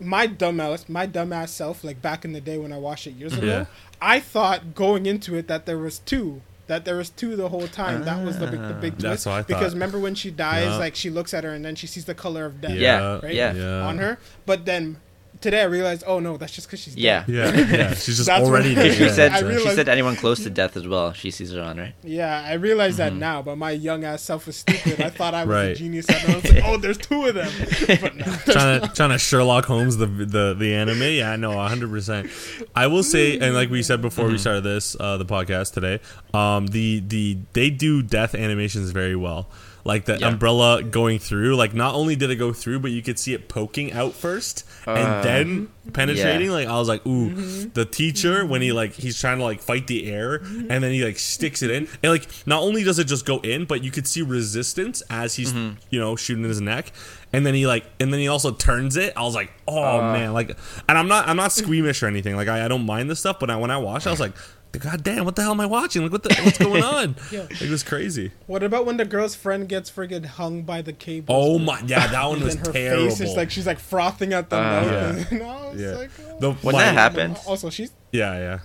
my 0.00 0.26
dumbass, 0.26 0.88
my 0.88 1.06
dumbass 1.06 1.50
self, 1.50 1.84
like 1.84 2.00
back 2.00 2.24
in 2.24 2.32
the 2.32 2.40
day 2.40 2.58
when 2.58 2.72
I 2.72 2.78
watched 2.78 3.06
it 3.06 3.12
years 3.12 3.36
ago, 3.36 3.46
Yeah. 3.46 3.64
I 4.00 4.18
thought 4.20 4.74
going 4.74 5.06
into 5.06 5.34
it 5.36 5.46
that 5.48 5.66
there 5.66 5.78
was 5.78 5.98
two. 5.98 6.42
That 6.66 6.84
there 6.84 6.96
was 6.96 7.10
two 7.10 7.34
the 7.34 7.48
whole 7.48 7.66
time. 7.66 8.04
that 8.04 8.24
was 8.24 8.38
the 8.38 8.46
big, 8.46 8.60
the 8.60 8.74
big 8.74 8.94
ah. 8.98 9.00
twist. 9.00 9.26
I 9.26 9.30
thought. 9.30 9.48
Because 9.48 9.72
remember 9.74 9.98
when 9.98 10.14
she 10.14 10.30
dies, 10.30 10.66
Yeah. 10.66 10.76
like 10.76 10.94
she 10.94 11.10
looks 11.10 11.34
at 11.34 11.42
her 11.44 11.50
and 11.50 11.64
then 11.64 11.74
she 11.74 11.86
sees 11.86 12.04
the 12.04 12.14
color 12.14 12.46
of 12.46 12.60
death. 12.60 12.76
Yeah, 12.76 13.20
right? 13.22 13.34
yeah. 13.34 13.86
On 13.86 13.98
her, 13.98 14.18
but 14.46 14.64
then 14.66 14.98
today 15.40 15.60
I 15.62 15.64
realized, 15.64 16.04
oh 16.06 16.20
no, 16.20 16.36
that's 16.36 16.52
just 16.52 16.66
because 16.66 16.80
she's 16.80 16.96
Yeah. 16.96 17.24
dead. 17.26 17.28
Yeah, 17.54 17.76
yeah. 17.76 17.94
She's 17.94 18.16
just 18.16 18.26
That's 18.26 18.44
already 18.46 18.74
dead. 18.74 18.94
She 18.94 19.08
said 19.08 19.32
I 19.32 19.40
so- 19.40 19.58
she 19.58 19.68
said 19.70 19.88
anyone 19.88 20.16
close 20.16 20.42
to 20.44 20.50
death 20.50 20.76
as 20.76 20.86
well. 20.86 21.12
She 21.12 21.30
sees 21.30 21.52
it 21.52 21.58
on 21.58 21.78
right. 21.78 21.94
Yeah, 22.02 22.42
I 22.46 22.54
realize 22.54 22.96
that 22.98 23.12
now, 23.14 23.42
but 23.42 23.56
my 23.56 23.70
young 23.72 24.04
ass 24.04 24.22
self 24.22 24.46
was 24.46 24.56
stupid. 24.56 25.00
I 25.00 25.10
thought 25.10 25.34
I 25.34 25.44
was 25.44 25.56
a 25.56 25.60
Mm-hmm. 25.60 25.74
Genius, 25.74 26.06
and 26.08 26.32
I 26.32 26.34
was 26.36 26.52
like, 26.52 26.64
"Oh, 26.64 26.76
there's 26.76 26.98
two 26.98 27.26
of 27.26 27.34
them." 27.34 27.50
But 28.00 28.16
no, 28.16 28.24
trying 28.52 28.80
to 28.80 28.88
trying 28.94 29.10
to 29.10 29.18
Sherlock 29.18 29.64
Holmes 29.66 29.96
the 29.96 30.06
the 30.06 30.54
the 30.58 30.74
anime. 30.74 31.02
Yeah, 31.02 31.36
no, 31.36 31.52
hundred 31.52 31.90
percent. 31.90 32.30
I 32.74 32.86
will 32.86 33.02
say, 33.02 33.38
and 33.38 33.54
like 33.54 33.70
we 33.70 33.82
said 33.82 34.00
before 34.02 34.26
we 34.28 34.38
started 34.38 34.62
this 34.64 34.96
uh, 35.00 35.16
the 35.16 35.24
podcast 35.26 35.72
today, 35.74 36.00
um, 36.34 36.66
the 36.68 37.00
the 37.06 37.38
they 37.52 37.70
do 37.70 38.02
death 38.02 38.34
animations 38.34 38.90
very 38.90 39.16
well. 39.16 39.48
Like 39.84 40.04
the 40.04 40.18
Yeah. 40.18 40.28
umbrella 40.28 40.82
going 40.82 41.18
through, 41.18 41.56
like 41.56 41.72
not 41.74 41.94
only 41.94 42.14
did 42.16 42.30
it 42.30 42.36
go 42.36 42.52
through, 42.52 42.80
but 42.80 42.90
you 42.90 43.00
could 43.02 43.18
see 43.18 43.32
it 43.34 43.48
poking 43.48 43.92
out 43.92 44.12
first 44.14 44.64
Uh, 44.86 44.90
and 44.92 45.24
then 45.24 45.68
penetrating. 45.92 46.48
yeah. 46.48 46.52
Like 46.52 46.68
I 46.68 46.78
was 46.78 46.88
like, 46.88 47.04
ooh, 47.06 47.30
Mm-hmm. 47.30 47.70
the 47.74 47.84
teacher 47.86 48.44
when 48.44 48.60
he 48.62 48.72
like 48.72 48.92
he's 48.92 49.18
trying 49.18 49.38
to 49.38 49.44
like 49.44 49.60
fight 49.62 49.86
the 49.86 50.10
air 50.12 50.36
and 50.36 50.82
then 50.84 50.92
he 50.92 51.02
like 51.04 51.18
sticks 51.18 51.62
it 51.62 51.70
in 51.70 51.88
and 52.02 52.12
like 52.12 52.28
not 52.46 52.62
only 52.62 52.84
does 52.84 52.98
it 52.98 53.04
just 53.04 53.24
go 53.24 53.38
in, 53.40 53.64
but 53.64 53.82
you 53.82 53.90
could 53.90 54.06
see 54.06 54.22
resistance 54.22 55.02
as 55.10 55.36
he's 55.36 55.52
Mm-hmm. 55.52 55.76
you 55.90 55.98
know 55.98 56.14
shooting 56.16 56.44
his 56.44 56.60
neck, 56.60 56.92
and 57.32 57.46
then 57.46 57.54
he 57.54 57.66
like 57.66 57.84
and 57.98 58.12
then 58.12 58.20
he 58.20 58.28
also 58.28 58.50
turns 58.52 58.96
it. 58.96 59.12
I 59.16 59.22
was 59.22 59.34
like, 59.34 59.50
oh 59.66 60.00
Uh. 60.00 60.12
man, 60.12 60.32
like, 60.34 60.56
and 60.88 60.98
I'm 60.98 61.08
not 61.08 61.26
I'm 61.28 61.36
not 61.36 61.52
squeamish 61.52 62.02
or 62.02 62.06
anything. 62.06 62.36
Like 62.36 62.48
I, 62.48 62.64
I 62.66 62.68
don't 62.68 62.84
mind 62.86 63.08
this 63.10 63.20
stuff, 63.20 63.38
but 63.40 63.48
I, 63.50 63.56
when 63.56 63.70
I 63.70 63.78
watched, 63.78 64.06
I 64.06 64.10
was 64.10 64.20
like. 64.20 64.32
God 64.78 65.02
damn! 65.02 65.24
What 65.24 65.34
the 65.36 65.42
hell 65.42 65.50
am 65.50 65.60
I 65.60 65.66
watching? 65.66 66.02
Like, 66.02 66.12
what 66.12 66.22
the 66.22 66.34
what's 66.44 66.58
going 66.58 66.82
on? 66.98 67.16
Yeah. 67.32 67.46
It 67.50 67.68
was 67.68 67.82
crazy. 67.82 68.30
what 68.46 68.62
about 68.62 68.86
when 68.86 68.96
the 68.98 69.04
girl's 69.04 69.34
friend 69.34 69.68
gets 69.68 69.90
friggin' 69.90 70.24
hung 70.24 70.62
by 70.62 70.80
the 70.80 70.92
cable? 70.92 71.34
Oh 71.34 71.58
my! 71.58 71.80
Yeah, 71.86 72.06
that 72.06 72.24
one 72.24 72.36
And 72.36 72.44
was 72.44 72.54
then 72.56 72.64
her 72.66 72.72
terrible. 72.72 73.08
face 73.08 73.20
is 73.20 73.36
like 73.36 73.50
she's 73.50 73.66
like 73.66 73.80
frothing 73.80 74.32
at 74.32 74.48
the 74.48 74.56
Uh, 74.56 74.60
mouth. 74.60 74.86
Yeah. 74.92 75.24
And 75.30 75.42
I 75.42 75.72
Yeah. 75.74 75.96
like, 75.96 76.10
oh. 76.28 76.38
The- 76.38 76.52
When 76.52 76.74
like- 76.76 76.84
that 76.84 76.94
happened, 76.94 77.36
Also, 77.46 77.68
she's 77.68 77.90
Yeah, 78.12 78.34
yeah. 78.38 78.58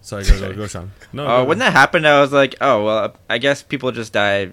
Sorry, 0.00 0.24
go, 0.24 0.38
go, 0.40 0.52
go 0.52 0.66
Sean. 0.66 0.90
No, 1.12 1.24
uh, 1.26 1.42
go, 1.42 1.44
when 1.48 1.58
go. 1.58 1.64
that 1.64 1.72
happened, 1.72 2.08
I 2.08 2.20
was 2.20 2.32
like, 2.32 2.56
oh 2.60 2.84
well, 2.84 3.16
I 3.30 3.38
guess 3.38 3.62
people 3.62 3.92
just 3.92 4.12
die 4.12 4.52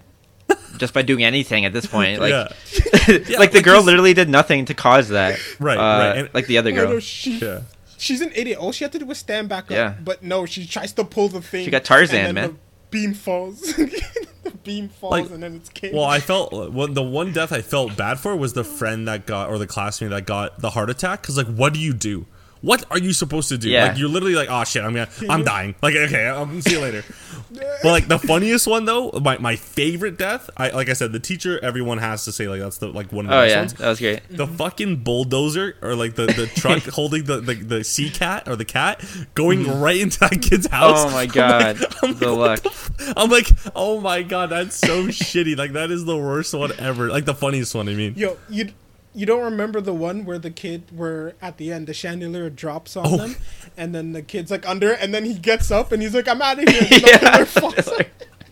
just 0.78 0.94
by 0.94 1.02
doing 1.02 1.24
anything 1.24 1.66
at 1.66 1.74
this 1.74 1.88
point. 1.88 2.20
Like, 2.22 2.30
yeah, 2.32 3.38
like 3.40 3.52
the 3.52 3.62
girl 3.64 3.78
this- 3.78 3.86
literally 3.88 4.14
did 4.14 4.30
nothing 4.30 4.66
to 4.66 4.76
cause 4.76 5.10
that. 5.10 5.40
Right, 5.60 5.76
uh, 5.78 5.82
right, 5.82 6.18
and- 6.20 6.30
like 6.36 6.46
the 6.46 6.60
other 6.60 6.72
girl. 6.72 6.90
know 6.90 7.00
she, 7.00 7.40
yeah. 7.40 7.62
She's 8.00 8.22
an 8.22 8.32
idiot. 8.36 8.58
All 8.58 8.72
she 8.72 8.84
had 8.84 8.92
to 8.94 9.00
do 9.00 9.06
was 9.06 9.18
stand 9.18 9.50
back 9.50 9.66
up. 9.66 9.72
Yeah. 9.72 9.96
But 10.04 10.24
no, 10.24 10.46
she 10.46 10.66
tries 10.66 10.94
to 10.94 11.04
pull 11.04 11.28
the 11.30 11.42
thing. 11.42 11.66
She 11.66 11.72
got 11.72 11.84
Tarzan, 11.84 12.16
and 12.18 12.28
then 12.28 12.36
man. 12.36 12.50
The 12.54 12.58
beam 12.90 13.14
falls. 13.14 13.62
the 13.62 14.54
beam 14.64 14.90
falls, 14.90 15.12
Like- 15.12 15.30
and 15.30 15.44
then 15.44 15.56
it's 15.56 15.70
cage. 15.70 15.94
Well, 15.94 16.06
I 16.06 16.20
felt 16.20 16.52
well, 16.52 16.88
the 16.88 17.04
one 17.04 17.32
death 17.34 17.52
I 17.52 17.62
felt 17.62 17.96
bad 17.96 18.20
for 18.20 18.36
was 18.36 18.54
the 18.54 18.64
friend 18.64 19.08
that 19.08 19.26
got 19.28 19.50
or 19.50 19.58
the 19.58 19.68
classmate 19.68 20.10
that 20.12 20.26
got 20.26 20.60
the 20.60 20.72
heart 20.72 20.90
attack. 20.90 21.22
Because 21.22 21.38
like, 21.38 21.48
what 21.48 21.74
do 21.74 21.80
you 21.80 21.94
do? 21.94 22.26
What 22.62 22.86
are 22.92 23.00
you 23.00 23.14
supposed 23.14 23.50
to 23.50 23.58
do? 23.58 23.70
Yeah. 23.70 23.88
Like 23.88 23.98
you're 23.98 24.10
literally 24.10 24.36
like, 24.36 24.50
oh 24.50 24.64
shit, 24.66 24.84
I'm 24.84 24.94
gonna, 24.94 25.10
I'm 25.30 25.44
dying. 25.44 25.76
Like 25.82 25.96
okay, 25.96 26.28
I'll 26.28 26.48
see 26.62 26.72
you 26.74 26.80
later. 26.80 27.04
but 27.52 27.86
like 27.86 28.08
the 28.08 28.20
funniest 28.20 28.68
one 28.68 28.86
though, 28.86 29.12
my, 29.12 29.38
my 29.38 29.56
favorite 29.56 30.18
death, 30.18 30.50
I 30.58 30.70
like 30.70 30.90
I 30.90 30.94
said, 30.94 31.12
the 31.12 31.20
teacher. 31.20 31.60
Everyone 31.64 31.98
has 32.00 32.26
to 32.26 32.32
say 32.32 32.48
like 32.48 32.60
that's 32.60 32.78
the 32.80 32.88
like 32.88 33.12
one 33.12 33.26
of 33.26 33.32
the 33.32 33.38
Oh 33.38 33.42
best 33.42 33.52
yeah, 33.52 33.60
ones. 33.60 33.74
that 33.74 33.88
was 33.90 34.00
great. 34.00 34.22
The 34.30 34.46
mm-hmm. 34.46 34.56
fucking 34.56 34.96
bulldozer 34.98 35.76
or 35.82 35.96
like 35.96 36.16
the, 36.16 36.26
the 36.28 36.48
truck 36.48 36.84
holding 36.94 37.24
the, 37.24 37.40
the 37.40 37.56
the 37.56 37.84
sea 37.84 38.10
cat 38.10 38.48
or 38.48 38.56
the 38.56 38.66
cat 38.66 39.04
going 39.36 39.64
mm-hmm. 39.64 39.80
right 39.80 39.98
into 39.98 40.20
that 40.20 40.42
kid's 40.42 40.68
oh 40.68 40.76
house. 40.76 41.06
Oh 41.06 41.12
my 41.12 41.22
I'm 41.22 41.28
like- 41.28 41.34
god, 41.34 41.86
I'm 42.04 42.14
the 42.16 42.32
like, 42.32 42.66
luck. 42.66 42.74
I'm 43.16 43.30
like, 43.30 43.48
oh 43.76 44.02
my 44.02 44.22
god, 44.22 44.50
that's 44.50 44.76
so 44.76 45.06
shitty. 45.08 45.58
Like 45.58 45.74
that 45.74 45.92
is 45.92 46.06
the 46.06 46.18
worst 46.18 46.54
one 46.54 46.72
ever. 46.78 47.10
Like 47.10 47.26
the 47.26 47.34
funniest 47.36 47.74
one. 47.74 47.88
I 47.88 47.96
mean, 47.96 48.14
Yo, 48.16 48.38
you 48.50 48.72
you 49.20 49.26
don't 49.26 49.44
remember 49.44 49.82
the 49.82 49.94
one 49.94 50.24
where 50.24 50.40
the 50.40 50.50
kid 50.52 50.84
where 50.96 51.34
at 51.42 51.58
the 51.58 51.72
end 51.74 51.88
the 51.88 51.94
chandelier 51.94 52.50
drops 52.50 52.96
on 52.96 53.06
Oh. 53.08 53.18
them, 53.18 53.36
and 53.78 53.94
then 53.94 54.14
the 54.14 54.22
kid's 54.22 54.50
like 54.50 54.68
under, 54.68 54.92
and 54.94 55.14
then 55.14 55.26
he 55.26 55.34
gets 55.34 55.70
up 55.72 55.92
and 55.92 56.02
he's 56.02 56.16
like, 56.16 56.28
"I'm 56.28 56.42
out 56.42 56.60
of 56.62 56.68
here." 56.70 56.88
Yeah. 57.06 57.18
pillar 57.18 57.46
falls 57.46 57.88
on 57.90 58.06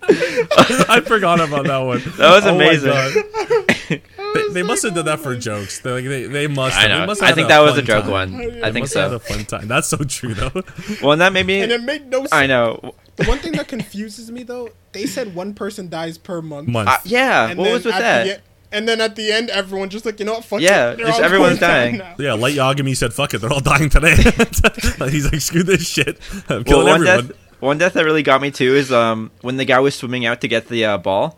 I 0.10 1.02
forgot 1.06 1.39
about 1.41 1.65
that 1.65 1.77
one. 1.80 1.99
That 2.18 2.31
was 2.35 2.45
Oh 2.45 2.56
my 2.57 2.64
amazing. 2.65 2.89
God. 2.91 4.02
they, 4.34 4.48
they 4.53 4.64
must 4.64 4.84
have 4.84 4.94
done 4.94 5.06
that 5.06 5.19
for 5.19 5.35
jokes. 5.35 5.80
They 5.80 5.91
like 5.91 6.03
they, 6.06 6.26
they 6.27 6.48
must. 6.48 6.77
I 6.77 6.81
Have. 6.81 6.89
know. 6.91 6.99
They 7.02 7.06
must 7.07 7.23
I 7.23 7.31
think 7.34 7.48
that 7.49 7.60
was 7.60 7.77
a 7.77 7.81
joke 7.81 8.03
time. 8.03 8.11
one. 8.11 8.38
They 8.38 8.61
I 8.64 8.72
think 8.72 8.84
must 8.84 8.94
have 8.94 9.11
had 9.11 9.22
so. 9.22 9.34
a 9.34 9.38
fun 9.38 9.45
time. 9.45 9.68
That's 9.68 9.88
so 9.88 9.98
true 9.98 10.34
though. 10.34 10.52
Well, 11.02 11.14
and 11.14 11.22
that 11.22 11.34
made 11.34 11.45
me. 11.45 11.61
and 11.61 11.72
it 11.72 11.81
made 11.81 12.07
no 12.10 12.19
sense. 12.19 12.34
I 12.34 12.48
know. 12.48 12.94
The 13.15 13.26
one 13.26 13.39
thing 13.39 13.53
that 13.53 13.68
confuses 13.68 14.30
me 14.31 14.44
though, 14.44 14.69
they 14.91 15.06
said 15.07 15.34
one 15.34 15.53
person 15.53 15.89
dies 15.89 16.18
per 16.18 16.41
month. 16.41 16.68
Month. 16.69 16.89
Uh, 16.89 16.98
yeah. 17.06 17.49
And 17.49 17.60
What 17.60 17.72
was 17.72 17.85
with 17.85 17.95
at 17.95 17.99
that? 17.99 18.41
The 18.72 18.77
and 18.77 18.88
then 18.88 19.02
at 19.02 19.15
the 19.15 19.31
end, 19.31 19.49
everyone 19.49 19.89
just 19.89 20.06
like, 20.06 20.19
you 20.19 20.26
know 20.26 20.34
what? 20.34 20.45
Fuck 20.45 20.61
Yeah, 20.61 20.91
it. 20.91 20.98
They're 20.98 21.07
just 21.07 21.19
everyone's 21.22 21.60
going 21.60 21.98
down 21.99 21.99
dying. 21.99 22.15
yeah, 22.19 22.34
Light 22.34 22.56
Yagami 22.56 22.95
said, 22.95 23.14
"Fuck 23.14 23.34
it, 23.34 23.39
they're 23.39 23.52
all 23.52 23.60
dying 23.73 23.89
today." 23.89 24.15
He's 25.10 25.31
like, 25.31 25.41
"Screw 25.41 25.64
this 25.64 25.88
shit, 25.88 26.19
I'm 26.49 26.64
Well, 26.68 26.84
one 26.85 27.02
everyone." 27.07 27.27
death, 27.27 27.38
one 27.60 27.77
death 27.77 27.94
that 27.94 28.06
really 28.06 28.23
got 28.23 28.41
me 28.41 28.52
too 28.52 28.76
is 28.76 28.91
um 28.91 29.31
when 29.41 29.57
the 29.57 29.65
guy 29.65 29.80
was 29.80 29.95
swimming 29.95 30.26
out 30.26 30.41
to 30.41 30.48
get 30.48 30.68
the 30.68 30.85
uh, 30.85 30.98
ball, 30.98 31.38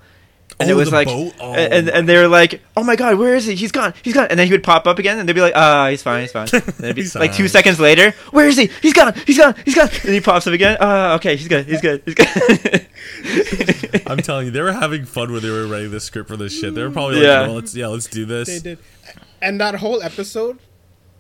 and 0.60 0.70
Oh, 0.70 0.74
it 0.74 0.76
was 0.76 0.92
like. 0.92 1.08
Oh, 1.10 1.32
and 1.42 1.90
and 1.90 2.08
they 2.08 2.18
were 2.18 2.28
like, 2.28 2.62
oh 2.76 2.84
my 2.84 2.96
god, 2.96 3.18
where 3.18 3.36
is 3.36 3.46
he? 3.46 3.56
He's 3.56 3.72
gone, 3.72 3.94
he's 4.04 4.14
gone, 4.14 4.28
and 4.30 4.38
then 4.40 4.46
he 4.48 4.52
would 4.54 4.64
pop 4.64 4.88
up 4.88 5.00
again, 5.00 5.18
and 5.20 5.28
they'd 5.28 5.34
be 5.34 5.42
like, 5.42 5.54
ah, 5.56 5.88
he's 5.90 6.04
fine, 6.04 6.22
he's 6.22 6.32
fine. 6.32 6.48
And 6.54 6.96
be 6.96 7.02
He's 7.02 7.16
like 7.16 7.34
two 7.34 7.48
seconds 7.48 7.80
later, 7.80 8.12
where 8.32 8.48
is 8.48 8.58
he? 8.58 8.70
He's 8.82 8.94
gone, 8.94 9.14
he's 9.26 9.38
gone, 9.38 9.56
he's 9.66 9.76
gone, 9.76 9.90
and 10.04 10.14
he 10.14 10.20
pops 10.22 10.48
up 10.48 10.54
again. 10.54 10.78
Ah, 10.80 11.16
okay, 11.16 11.36
he's 11.38 11.48
good, 11.48 11.66
he's 11.66 11.82
good, 11.82 12.02
he's 12.06 12.16
good. 12.16 12.28
I'm 14.08 14.18
telling 14.20 14.48
you, 14.48 14.52
they 14.52 14.62
were 14.62 14.72
having 14.74 15.06
fun 15.06 15.32
when 15.32 15.42
they 15.42 15.50
were 15.50 15.68
writing 15.68 15.92
the 15.92 16.00
script 16.00 16.30
for 16.30 16.38
this 16.38 16.58
shit. 16.60 16.76
They 16.76 16.84
were 16.84 16.92
probably 16.92 17.22
Yeah. 17.24 17.40
like, 17.40 17.48
well, 17.48 17.56
"Let's 17.56 17.76
yeah, 17.76 17.88
let's 17.88 18.08
do 18.08 18.26
this." 18.26 18.48
They 18.48 18.60
did, 18.60 18.80
and 19.42 19.60
that 19.62 19.76
whole 19.76 20.02
episode, 20.02 20.60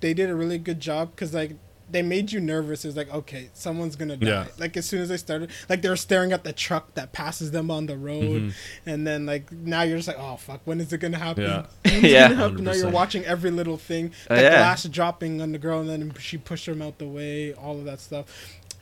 they 0.01 0.13
did 0.13 0.29
a 0.29 0.35
really 0.35 0.57
good 0.57 0.79
job 0.79 1.11
because 1.11 1.33
like 1.33 1.51
they 1.91 2.01
made 2.01 2.31
you 2.31 2.39
nervous. 2.39 2.85
It's 2.85 2.95
like 2.97 3.13
okay, 3.13 3.49
someone's 3.53 3.95
gonna 3.95 4.17
die. 4.17 4.27
Yeah. 4.27 4.47
Like 4.57 4.77
as 4.77 4.85
soon 4.85 5.01
as 5.01 5.09
they 5.09 5.17
started, 5.17 5.49
like 5.69 5.81
they 5.81 5.89
were 5.89 5.95
staring 5.95 6.31
at 6.33 6.43
the 6.43 6.53
truck 6.53 6.93
that 6.95 7.11
passes 7.13 7.51
them 7.51 7.69
on 7.71 7.85
the 7.87 7.97
road, 7.97 8.41
Mm-hmm. 8.41 8.89
and 8.89 9.05
then 9.07 9.25
like 9.25 9.51
now 9.51 9.81
you're 9.83 9.97
just 9.97 10.07
like, 10.07 10.17
oh 10.19 10.35
fuck, 10.37 10.61
when 10.65 10.79
is 10.81 10.91
it 10.93 10.97
gonna 10.99 11.17
happen? 11.17 11.43
Yeah. 11.43 11.65
When 11.85 12.05
is 12.05 12.11
Yeah. 12.11 12.27
happen? 12.33 12.63
Now 12.63 12.73
you're 12.73 12.89
watching 12.91 13.25
every 13.25 13.51
little 13.51 13.77
thing. 13.77 14.11
Oh, 14.29 14.35
The 14.35 14.41
yeah. 14.41 14.49
glass 14.57 14.83
dropping 14.85 15.41
on 15.41 15.51
the 15.51 15.57
girl, 15.57 15.79
and 15.81 15.89
then 15.89 16.13
she 16.19 16.37
pushed 16.37 16.67
him 16.67 16.81
out 16.81 16.97
the 16.99 17.07
way. 17.07 17.53
All 17.53 17.77
of 17.79 17.85
that 17.85 17.99
stuff. 17.99 18.25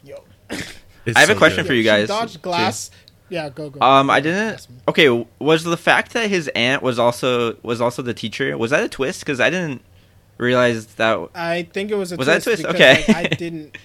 Yo, 0.03 0.23
I 0.49 1.19
have 1.19 1.29
a 1.29 1.35
question 1.35 1.63
good. 1.63 1.67
for 1.67 1.73
you 1.73 1.81
She 1.81 1.85
guys, 1.85 2.07
dodged 2.07 2.34
too. 2.35 2.39
glass. 2.39 2.91
Yeah, 3.29 3.49
go 3.49 3.69
go. 3.69 3.81
Um, 3.81 4.09
I 4.09 4.21
didn't. 4.21 4.65
Okay, 4.88 5.09
was 5.39 5.63
the 5.65 5.75
fact 5.75 6.13
that 6.13 6.29
his 6.29 6.47
aunt 6.55 6.81
was 6.81 6.97
also 6.97 7.57
was 7.61 7.81
also 7.81 8.01
the 8.01 8.13
teacher 8.13 8.57
was 8.57 8.71
that 8.71 8.84
a 8.84 8.88
twist? 8.89 9.19
Because 9.21 9.39
I 9.41 9.49
didn't 9.49 9.81
realize 10.38 10.85
that. 10.95 11.30
I 11.35 11.64
think 11.64 11.91
it 11.91 11.95
was 11.95 12.11
a 12.11 12.15
Was 12.18 12.27
that 12.27 12.39
a 12.39 12.41
twist. 12.41 12.61
twist? 12.64 12.77
because, 12.77 12.97
Okay. 12.97 13.14
like, 13.14 13.31
I 13.31 13.35
didn't. 13.35 13.77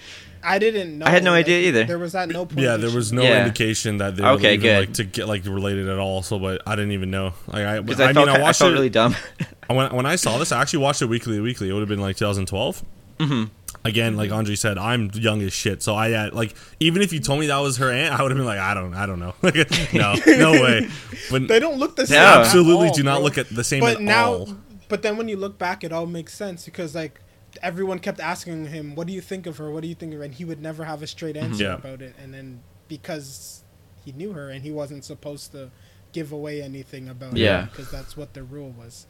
I 0.45 0.59
didn't 0.59 0.99
know. 0.99 1.07
I 1.07 1.11
had 1.11 1.23
no 1.23 1.31
like, 1.31 1.45
idea 1.47 1.69
either. 1.69 1.85
There 1.85 1.99
was 2.01 2.15
at 2.17 2.29
no 2.29 2.47
point. 2.47 2.59
Yeah, 2.61 2.73
that 2.73 2.79
there 2.87 2.91
was 2.97 3.13
no 3.13 3.23
Yeah. 3.23 3.43
indication 3.45 3.99
that 3.99 4.17
they 4.17 4.25
Okay, 4.25 4.49
were 4.49 4.53
even, 4.55 4.61
good. 4.61 4.79
like 4.89 4.93
to 4.95 5.05
get 5.05 5.29
like 5.29 5.45
related 5.47 5.89
at 5.89 5.99
all. 5.99 6.23
So, 6.23 6.39
but 6.39 6.61
I 6.67 6.75
didn't 6.75 6.93
even 6.93 7.11
know. 7.13 7.33
Like 7.47 7.65
I, 7.65 7.81
Because 7.81 8.01
I, 8.01 8.05
I, 8.05 8.07
mean, 8.09 8.15
felt, 8.15 8.29
I 8.29 8.35
I, 8.37 8.43
watched 8.43 8.59
felt 8.59 8.73
it 8.73 8.75
really 8.75 8.91
dumb. 8.91 9.15
when 9.69 9.95
when 9.95 10.05
I 10.07 10.17
saw 10.17 10.39
this. 10.39 10.51
I 10.51 10.61
actually 10.61 10.81
watched 10.81 11.01
it 11.01 11.07
weekly. 11.07 11.39
Weekly, 11.41 11.69
it 11.69 11.73
would 11.73 11.81
have 11.81 11.89
been 11.89 12.01
like 12.01 12.17
2012. 12.17 12.83
hmm 13.21 13.45
Again, 13.85 14.17
like 14.17 14.31
Andre 14.31 14.55
said, 14.55 14.79
I'm 14.79 15.11
young 15.15 15.43
as 15.43 15.53
shit. 15.53 15.83
So 15.83 15.95
I 15.97 16.11
had 16.11 16.35
like 16.35 16.55
even 16.79 17.03
if 17.03 17.13
you 17.13 17.19
told 17.21 17.41
me 17.41 17.47
that 17.47 17.59
was 17.59 17.79
her 17.79 17.91
aunt, 17.91 18.13
I 18.19 18.23
would 18.23 18.31
have 18.31 18.37
been 18.39 18.47
like, 18.47 18.59
I 18.61 18.75
don't, 18.75 18.95
I 18.95 19.07
don't 19.07 19.19
know. 19.19 19.35
no, 19.93 20.15
no 20.27 20.53
way. 20.53 20.89
But 21.31 21.49
They 21.49 21.59
don't 21.59 21.79
look 21.79 21.97
the 21.97 22.07
same. 22.07 22.19
No. 22.19 22.27
at 22.27 22.39
absolutely 22.47 22.89
all, 22.89 22.95
do 22.95 23.03
not 23.03 23.15
bro. 23.17 23.23
look 23.25 23.39
at 23.39 23.49
the 23.49 23.65
same 23.65 23.81
But 23.81 23.97
at 23.97 24.03
now, 24.03 24.33
all. 24.33 24.49
But 24.93 25.01
then 25.03 25.17
when 25.17 25.27
you 25.29 25.39
look 25.39 25.57
back, 25.59 25.83
it 25.83 25.91
all 25.93 26.05
makes 26.07 26.35
sense 26.35 26.67
because 26.67 26.95
like 26.95 27.15
everyone 27.63 27.99
kept 27.99 28.21
asking 28.21 28.67
him, 28.67 28.95
"What 28.95 29.07
do 29.07 29.13
you 29.15 29.23
think 29.23 29.47
of 29.47 29.57
her? 29.57 29.71
What 29.71 29.81
do 29.83 29.89
you 29.89 29.95
think 29.95 30.13
of 30.13 30.19
her?" 30.19 30.25
And 30.25 30.35
he 30.35 30.45
would 30.45 30.61
never 30.61 30.85
have 30.85 31.03
a 31.03 31.07
straight 31.07 31.37
answer 31.37 31.65
Yeah. 31.65 31.75
about 31.75 32.03
it. 32.03 32.15
And 32.23 32.33
then 32.35 32.61
because 32.89 33.65
he 34.05 34.13
knew 34.13 34.33
her 34.33 34.51
and 34.51 34.63
he 34.63 34.71
wasn't 34.71 35.05
supposed 35.05 35.53
to 35.53 35.71
give 36.13 36.31
away 36.31 36.61
anything 36.63 37.09
about 37.09 37.37
Yeah. 37.37 37.65
it 37.65 37.71
because 37.71 37.91
that's 37.91 38.17
what 38.19 38.35
the 38.35 38.43
rule 38.43 38.75
was. 38.79 39.07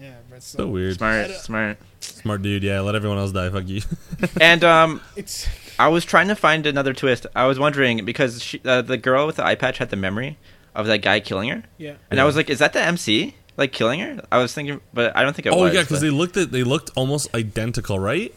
Yeah, 0.00 0.14
but 0.30 0.42
so, 0.42 0.56
So 0.60 0.66
weird. 0.68 0.96
Smart, 0.96 1.30
smart. 1.32 1.76
Smart 2.00 2.40
dude. 2.40 2.62
Yeah, 2.62 2.80
let 2.80 2.94
everyone 2.94 3.18
else 3.18 3.32
die. 3.32 3.50
Fuck 3.50 3.68
you. 3.68 3.82
And 4.40 4.64
um, 4.64 5.02
It's 5.16 5.46
I 5.78 5.88
was 5.88 6.06
trying 6.06 6.28
to 6.28 6.34
find 6.34 6.64
another 6.64 6.94
twist. 6.94 7.26
I 7.36 7.44
was 7.46 7.58
wondering 7.58 8.04
because 8.06 8.42
she, 8.42 8.60
uh, 8.64 8.80
the 8.80 8.96
girl 8.96 9.26
with 9.26 9.36
the 9.36 9.44
eye 9.44 9.56
patch 9.56 9.76
had 9.76 9.90
the 9.90 9.96
memory 9.96 10.38
of 10.74 10.86
that 10.86 11.02
guy 11.02 11.20
killing 11.20 11.48
her, 11.50 11.64
Yeah. 11.78 11.94
and 12.10 12.16
Yeah. 12.16 12.22
I 12.22 12.24
was 12.26 12.36
like, 12.36 12.48
"Is 12.48 12.60
that 12.60 12.72
the 12.72 12.80
MC 12.80 13.34
like 13.60 13.72
killing 13.72 14.00
her?" 14.00 14.20
I 14.32 14.38
was 14.38 14.52
thinking, 14.52 14.80
but 14.92 15.16
I 15.16 15.22
don't 15.22 15.34
think 15.36 15.46
it 15.46 15.52
Oh 15.52 15.58
was. 15.62 15.74
yeah, 15.74 15.82
because 15.82 15.98
but- 15.98 16.02
they 16.06 16.10
looked 16.10 16.36
at 16.36 16.50
they 16.50 16.64
looked 16.64 16.90
almost 16.96 17.32
identical, 17.34 17.98
right? 18.00 18.34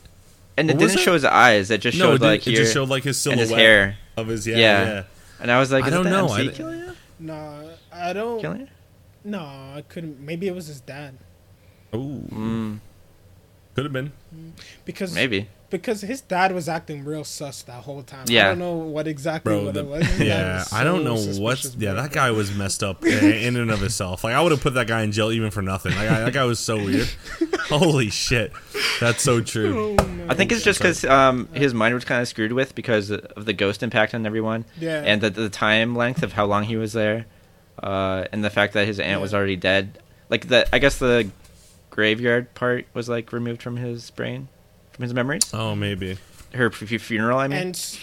and 0.56 0.70
it 0.70 0.74
what 0.76 0.84
was 0.84 0.92
didn't 0.92 1.02
it? 1.02 1.06
show 1.06 1.14
his 1.14 1.26
eyes. 1.26 1.72
It 1.72 1.82
just 1.82 1.98
no, 1.98 2.06
showed 2.06 2.10
it, 2.10 2.14
didn't- 2.20 2.28
like 2.30 2.48
it 2.48 2.52
here 2.52 2.60
just 2.62 2.74
showed 2.74 2.90
like 2.90 3.04
his 3.04 3.18
and 3.26 3.40
silhouette 3.40 3.40
his 3.40 3.50
hair. 3.58 3.98
of 4.18 4.28
his 4.28 4.46
yeah. 4.46 4.58
Yeah. 4.58 4.84
yeah. 4.86 5.04
And 5.40 5.52
I 5.52 5.58
was 5.60 5.72
like, 5.72 5.84
I 5.86 5.88
"Is 5.88 5.94
don't 5.94 6.06
it 6.06 6.10
the 6.12 6.16
know. 6.16 6.34
MC 6.36 6.50
I- 6.50 6.52
killing 6.52 6.80
her?" 6.82 6.96
No, 7.20 7.70
I 7.92 8.14
don't. 8.14 8.40
Killing 8.42 8.60
her? 8.62 8.70
No, 9.26 9.40
I 9.40 9.84
couldn't. 9.90 10.20
Maybe 10.20 10.48
it 10.48 10.54
was 10.54 10.68
his 10.68 10.82
dad 10.82 11.18
Oh, 11.94 12.22
Mm, 12.30 12.80
could 13.76 13.86
have 13.86 13.94
been. 13.94 14.12
because 14.86 15.14
maybe. 15.16 15.48
Because 15.74 16.02
his 16.02 16.22
dad 16.22 16.54
was 16.54 16.70
acting 16.70 17.04
real 17.04 17.24
sus 17.24 17.62
that 17.64 17.84
whole 17.84 18.04
time. 18.04 18.26
Yeah. 18.28 18.46
I 18.46 18.50
don't 18.50 18.60
know 18.60 18.74
what 18.76 19.08
exactly 19.08 19.52
Bro, 19.54 19.66
what 19.66 19.74
the, 19.74 19.82
it 19.82 19.86
was. 19.88 20.06
His 20.06 20.28
yeah, 20.28 20.58
was 20.60 20.72
I 20.74 20.84
don't 20.84 21.04
know 21.04 21.16
what. 21.16 21.58
suspicious, 21.58 21.76
Yeah, 21.78 21.94
that 21.94 22.12
guy 22.14 22.32
was 22.32 22.56
messed 22.56 22.84
up 22.84 23.04
in, 23.06 23.24
in 23.34 23.56
and 23.58 23.70
of 23.72 23.80
himself. 23.82 24.24
Like 24.24 24.36
I 24.36 24.42
would 24.42 24.52
have 24.52 24.62
put 24.62 24.76
that 24.76 24.88
guy 24.88 25.02
in 25.02 25.12
jail 25.12 25.32
even 25.32 25.52
for 25.52 25.62
nothing. 25.62 25.94
Like 25.96 26.10
I, 26.10 26.20
that 26.22 26.34
guy 26.34 26.44
was 26.46 26.60
so 26.60 26.78
weird. 26.78 27.10
Holy 27.68 28.10
shit, 28.10 28.52
that's 29.00 29.24
so 29.24 29.42
true. 29.42 29.96
Oh, 30.00 30.26
I 30.30 30.36
think 30.36 30.52
it's 30.52 30.64
just 30.64 30.80
because 30.80 31.04
um, 31.06 31.48
his 31.54 31.74
mind 31.74 31.96
was 31.96 32.06
kind 32.06 32.22
of 32.22 32.28
screwed 32.28 32.52
with 32.54 32.76
because 32.76 33.10
of 33.12 33.46
the 33.46 33.54
ghost 33.54 33.84
impact 33.84 34.14
on 34.14 34.26
everyone, 34.26 34.66
Yeah. 34.80 35.02
and 35.06 35.20
the, 35.22 35.30
the 35.30 35.50
time 35.50 35.96
length 35.96 36.24
of 36.24 36.34
how 36.34 36.46
long 36.46 36.64
he 36.64 36.78
was 36.78 36.94
there, 36.94 37.26
uh, 37.82 38.26
and 38.32 38.44
the 38.44 38.50
fact 38.50 38.74
that 38.74 38.86
his 38.88 39.00
aunt 39.00 39.22
was 39.22 39.34
already 39.34 39.56
dead. 39.56 40.00
Like 40.30 40.48
the, 40.48 40.68
I 40.74 40.80
guess 40.80 41.00
the 41.00 41.30
graveyard 41.90 42.54
part 42.54 42.86
was 42.94 43.10
like 43.10 43.32
removed 43.34 43.62
from 43.62 43.78
his 43.78 44.12
brain, 44.12 44.48
from 44.94 45.04
his 45.04 45.14
memories. 45.14 45.54
Oh, 45.54 45.76
maybe. 45.76 46.18
Her 46.54 46.68
f- 46.68 46.92
f- 46.92 47.02
funeral, 47.02 47.40
I 47.40 47.48
mean. 47.48 47.60
and 47.60 48.00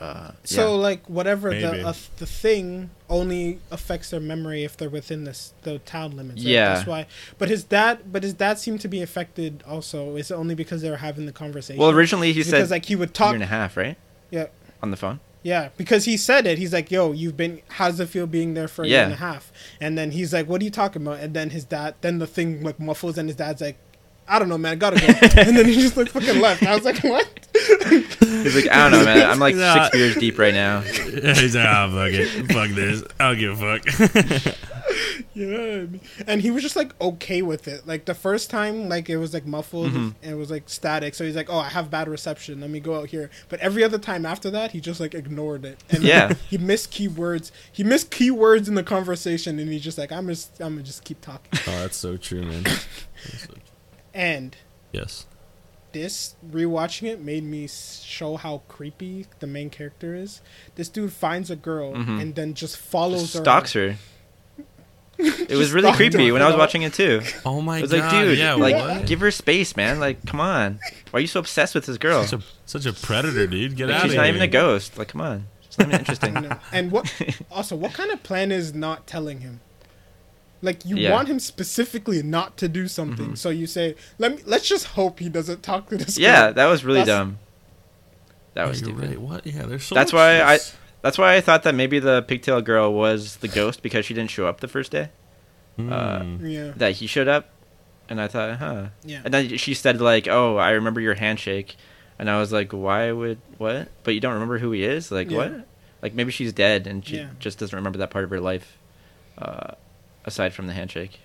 uh, 0.00 0.32
so 0.44 0.74
yeah. 0.74 0.80
like 0.82 1.08
whatever 1.08 1.50
Maybe. 1.50 1.62
the 1.62 1.86
uh, 1.88 1.94
the 2.18 2.26
thing 2.26 2.90
only 3.08 3.60
affects 3.70 4.10
their 4.10 4.20
memory 4.20 4.62
if 4.62 4.76
they're 4.76 4.90
within 4.90 5.24
this 5.24 5.54
the 5.62 5.78
town 5.80 6.16
limits. 6.16 6.42
right? 6.44 6.50
Yeah. 6.50 6.74
that's 6.74 6.86
why. 6.86 7.06
But 7.38 7.48
his 7.48 7.64
dad, 7.64 8.12
but 8.12 8.22
his 8.22 8.34
dad 8.34 8.58
seemed 8.58 8.80
to 8.82 8.88
be 8.88 9.00
affected 9.00 9.64
also. 9.66 10.16
It's 10.16 10.30
only 10.30 10.54
because 10.54 10.82
they 10.82 10.90
were 10.90 10.98
having 10.98 11.24
the 11.26 11.32
conversation. 11.32 11.80
well, 11.80 11.90
originally 11.90 12.32
he 12.34 12.40
because 12.40 12.50
said 12.50 12.70
like 12.70 12.84
he 12.84 12.94
would 12.94 13.14
talk 13.14 13.28
year 13.28 13.28
talk. 13.28 13.34
and 13.36 13.42
a 13.44 13.46
half, 13.46 13.76
right, 13.76 13.96
Yeah, 14.30 14.46
on 14.82 14.90
the 14.90 14.98
phone. 14.98 15.18
yeah, 15.42 15.70
because 15.78 16.04
he 16.04 16.18
said 16.18 16.46
it. 16.46 16.58
He's 16.58 16.74
like, 16.74 16.90
"Yo, 16.90 17.12
you've 17.12 17.36
been. 17.38 17.62
How's 17.70 17.98
it 17.98 18.10
feel 18.10 18.26
being 18.26 18.52
there 18.52 18.68
for 18.68 18.84
a 18.84 18.88
year 18.88 19.02
and 19.04 19.12
a 19.14 19.16
half?" 19.16 19.50
And 19.80 19.96
then 19.96 20.10
he's 20.10 20.30
like, 20.32 20.46
"What 20.46 20.60
are 20.60 20.64
you 20.64 20.70
talking 20.70 21.00
about?" 21.02 21.20
And 21.20 21.32
then 21.32 21.50
his 21.50 21.64
dad, 21.64 21.94
then 22.02 22.18
the 22.18 22.26
thing 22.26 22.62
like 22.62 22.78
muffles, 22.78 23.16
and 23.16 23.30
his 23.30 23.36
dad's 23.36 23.62
like, 23.62 23.78
"I 24.28 24.38
don't 24.38 24.48
know, 24.48 24.58
man. 24.58 24.72
I 24.72 24.74
gotta 24.76 25.00
go." 25.00 25.06
and 25.40 25.56
then 25.56 25.66
he 25.66 25.74
just 25.74 25.96
like 25.96 26.08
fucking 26.08 26.40
left. 26.40 26.62
I 26.62 26.74
was 26.74 26.84
like, 26.84 27.02
"What?" 27.02 27.28
He's 27.54 28.54
like, 28.54 28.70
I 28.70 28.88
don't 28.88 28.92
know, 28.92 29.04
man. 29.04 29.28
I'm 29.30 29.38
like 29.38 29.54
six 29.56 29.90
beers 29.92 30.16
deep 30.16 30.38
right 30.38 30.54
now. 30.54 30.80
He's 30.80 31.54
like, 31.56 31.66
ah, 31.66 31.88
fuck 31.92 32.12
it, 32.12 32.52
fuck 32.52 32.70
this. 32.70 33.02
I 33.18 33.28
don't 33.34 33.38
give 33.38 33.60
a 33.62 33.78
fuck. 33.78 34.54
Yeah, 35.34 35.84
and 36.26 36.40
he 36.40 36.50
was 36.50 36.62
just 36.62 36.76
like 36.76 36.98
okay 37.00 37.42
with 37.42 37.68
it. 37.68 37.86
Like 37.86 38.06
the 38.06 38.14
first 38.14 38.48
time, 38.48 38.88
like 38.88 39.10
it 39.10 39.18
was 39.18 39.34
like 39.34 39.44
muffled 39.44 39.88
Mm-hmm. 39.92 40.08
and 40.22 40.32
it 40.32 40.34
was 40.34 40.50
like 40.50 40.62
static. 40.68 41.14
So 41.14 41.24
he's 41.24 41.36
like, 41.36 41.50
"Oh, 41.50 41.58
I 41.58 41.68
have 41.68 41.90
bad 41.90 42.08
reception. 42.08 42.60
Let 42.62 42.70
me 42.70 42.80
go 42.80 42.98
out 42.98 43.08
here." 43.08 43.30
But 43.50 43.60
every 43.60 43.84
other 43.84 43.98
time 43.98 44.24
after 44.24 44.50
that, 44.52 44.70
he 44.70 44.80
just 44.80 44.98
like 44.98 45.14
ignored 45.14 45.66
it. 45.66 45.82
And 45.90 45.98
like, 46.02 46.08
Yeah. 46.08 46.32
he 46.48 46.56
missed 46.56 46.90
keywords. 46.90 47.50
He 47.70 47.84
missed 47.84 48.10
keywords 48.10 48.68
in 48.68 48.74
the 48.76 48.82
conversation, 48.82 49.58
and 49.58 49.70
he's 49.70 49.82
just 49.82 49.98
like, 49.98 50.10
"I'm 50.10 50.26
just, 50.28 50.58
I'm 50.60 50.74
gonna 50.74 50.82
just 50.84 51.04
keep 51.04 51.20
talking." 51.20 51.50
oh, 51.66 51.80
that's 51.80 51.96
so 51.96 52.16
true, 52.16 52.42
man. 52.42 52.64
And 54.16 54.56
Yes. 54.92 55.26
this 55.92 56.36
rewatching 56.50 57.06
it 57.08 57.20
made 57.20 57.44
me 57.44 57.68
show 57.68 58.36
how 58.36 58.62
creepy 58.66 59.26
the 59.40 59.46
main 59.46 59.68
character 59.70 60.14
is. 60.14 60.40
This 60.74 60.88
dude 60.88 61.12
finds 61.12 61.50
a 61.50 61.56
girl 61.56 61.92
Mhm. 61.92 62.20
and 62.20 62.34
then 62.34 62.54
just 62.54 62.76
follows 62.78 63.22
Just 63.22 63.34
her. 63.34 63.40
stalks 63.44 63.72
her. 63.74 63.96
It 65.18 65.56
was 65.56 65.72
really 65.72 65.92
creepy 65.92 66.30
when 66.30 66.42
I 66.42 66.46
was 66.46 66.56
watching 66.56 66.82
it 66.82 66.92
too. 66.92 67.22
Oh 67.46 67.62
my 67.62 67.76
god! 67.76 67.78
I 67.78 67.82
was 67.82 67.90
god. 67.92 68.12
like, 68.12 68.24
dude, 68.26 68.38
yeah, 68.38 68.52
like, 68.54 68.76
what? 68.76 69.06
give 69.06 69.20
her 69.20 69.30
space, 69.30 69.74
man. 69.74 69.98
Like, 69.98 70.24
come 70.26 70.40
on. 70.40 70.78
Why 71.10 71.18
are 71.18 71.20
you 71.20 71.26
so 71.26 71.40
obsessed 71.40 71.74
with 71.74 71.86
this 71.86 71.96
girl? 71.96 72.22
Such 72.24 72.40
a 72.40 72.44
such 72.66 72.84
a 72.86 72.92
predator, 72.92 73.46
dude. 73.46 73.76
Get 73.76 73.88
Like, 73.88 73.96
out 73.96 74.02
she's 74.02 74.14
not 74.14 74.26
here. 74.26 74.34
even 74.34 74.42
a 74.42 74.46
ghost. 74.48 74.98
Like, 74.98 75.08
come 75.08 75.22
on. 75.22 75.46
It's 75.64 75.78
not 75.78 75.88
even 75.88 76.00
interesting. 76.00 76.50
And 76.72 76.90
what 76.90 77.10
also 77.50 77.76
what 77.76 77.94
kind 77.94 78.10
of 78.10 78.22
plan 78.24 78.52
is 78.52 78.74
not 78.74 79.06
telling 79.06 79.40
him? 79.40 79.60
Like 80.62 80.84
you 80.84 80.96
Yeah. 80.96 81.12
want 81.12 81.28
him 81.28 81.38
specifically 81.38 82.22
not 82.22 82.56
to 82.58 82.68
do 82.68 82.88
something, 82.88 83.36
so 83.36 83.50
you 83.50 83.66
say, 83.66 83.94
"Let 84.18 84.36
me 84.36 84.42
let's 84.46 84.66
just 84.68 84.86
hope 84.88 85.18
he 85.20 85.28
doesn't 85.28 85.62
talk 85.62 85.88
to 85.90 85.96
this." 85.96 86.18
yeah, 86.18 86.46
girl." 86.46 86.54
that 86.54 86.66
was 86.66 86.84
really 86.84 87.00
That's- 87.00 87.16
dumb. 87.18 87.38
That 88.54 88.66
was 88.68 88.80
You're 88.80 88.90
stupid. 88.90 89.08
right. 89.10 89.20
What? 89.20 89.46
Yeah, 89.46 89.62
there's 89.66 89.84
so 89.84 89.94
That's 89.94 90.12
much- 90.12 90.18
why 90.18 90.40
I. 90.40 90.58
That's 91.02 91.18
why 91.18 91.36
I 91.36 91.40
thought 91.40 91.62
that 91.64 91.74
maybe 91.74 91.98
the 91.98 92.22
pigtail 92.22 92.60
girl 92.62 92.92
was 92.92 93.36
the 93.36 93.48
ghost 93.48 93.82
because 93.82 94.06
she 94.06 94.14
didn't 94.14 94.30
show 94.30 94.46
up 94.46 94.60
the 94.60 94.68
first 94.68 94.90
day. 94.92 95.10
uh, 95.78 96.20
Hmm. 96.20 96.46
yeah, 96.46 96.72
That 96.74 96.92
he 96.92 97.06
showed 97.06 97.28
up, 97.28 97.50
and 98.08 98.18
I 98.18 98.28
thought, 98.28 98.56
huh. 98.58 98.86
yeah. 99.04 99.20
And 99.26 99.34
then 99.34 99.56
she 99.58 99.74
said 99.74 100.00
like, 100.00 100.26
"Oh, 100.26 100.56
I 100.56 100.70
remember 100.70 101.02
your 101.02 101.14
handshake," 101.14 101.76
and 102.18 102.30
I 102.30 102.40
was 102.40 102.50
like, 102.50 102.72
"Why 102.72 103.12
would 103.12 103.38
what?" 103.58 103.88
But 104.02 104.14
you 104.14 104.20
don't 104.20 104.32
remember 104.32 104.56
who 104.58 104.72
he 104.72 104.84
is? 104.84 105.12
Like 105.12 105.30
Yeah. 105.30 105.36
what? 105.36 105.66
Like 106.00 106.14
maybe 106.14 106.32
she's 106.32 106.54
dead 106.54 106.86
and 106.86 107.06
she 107.06 107.16
Yeah. 107.18 107.28
just 107.38 107.58
doesn't 107.58 107.76
remember 107.76 107.98
that 107.98 108.08
part 108.08 108.24
of 108.24 108.30
her 108.30 108.40
life, 108.40 108.78
uh, 109.36 109.72
aside 110.26 110.52
from 110.52 110.66
the 110.66 110.72
handshake. 110.72 111.20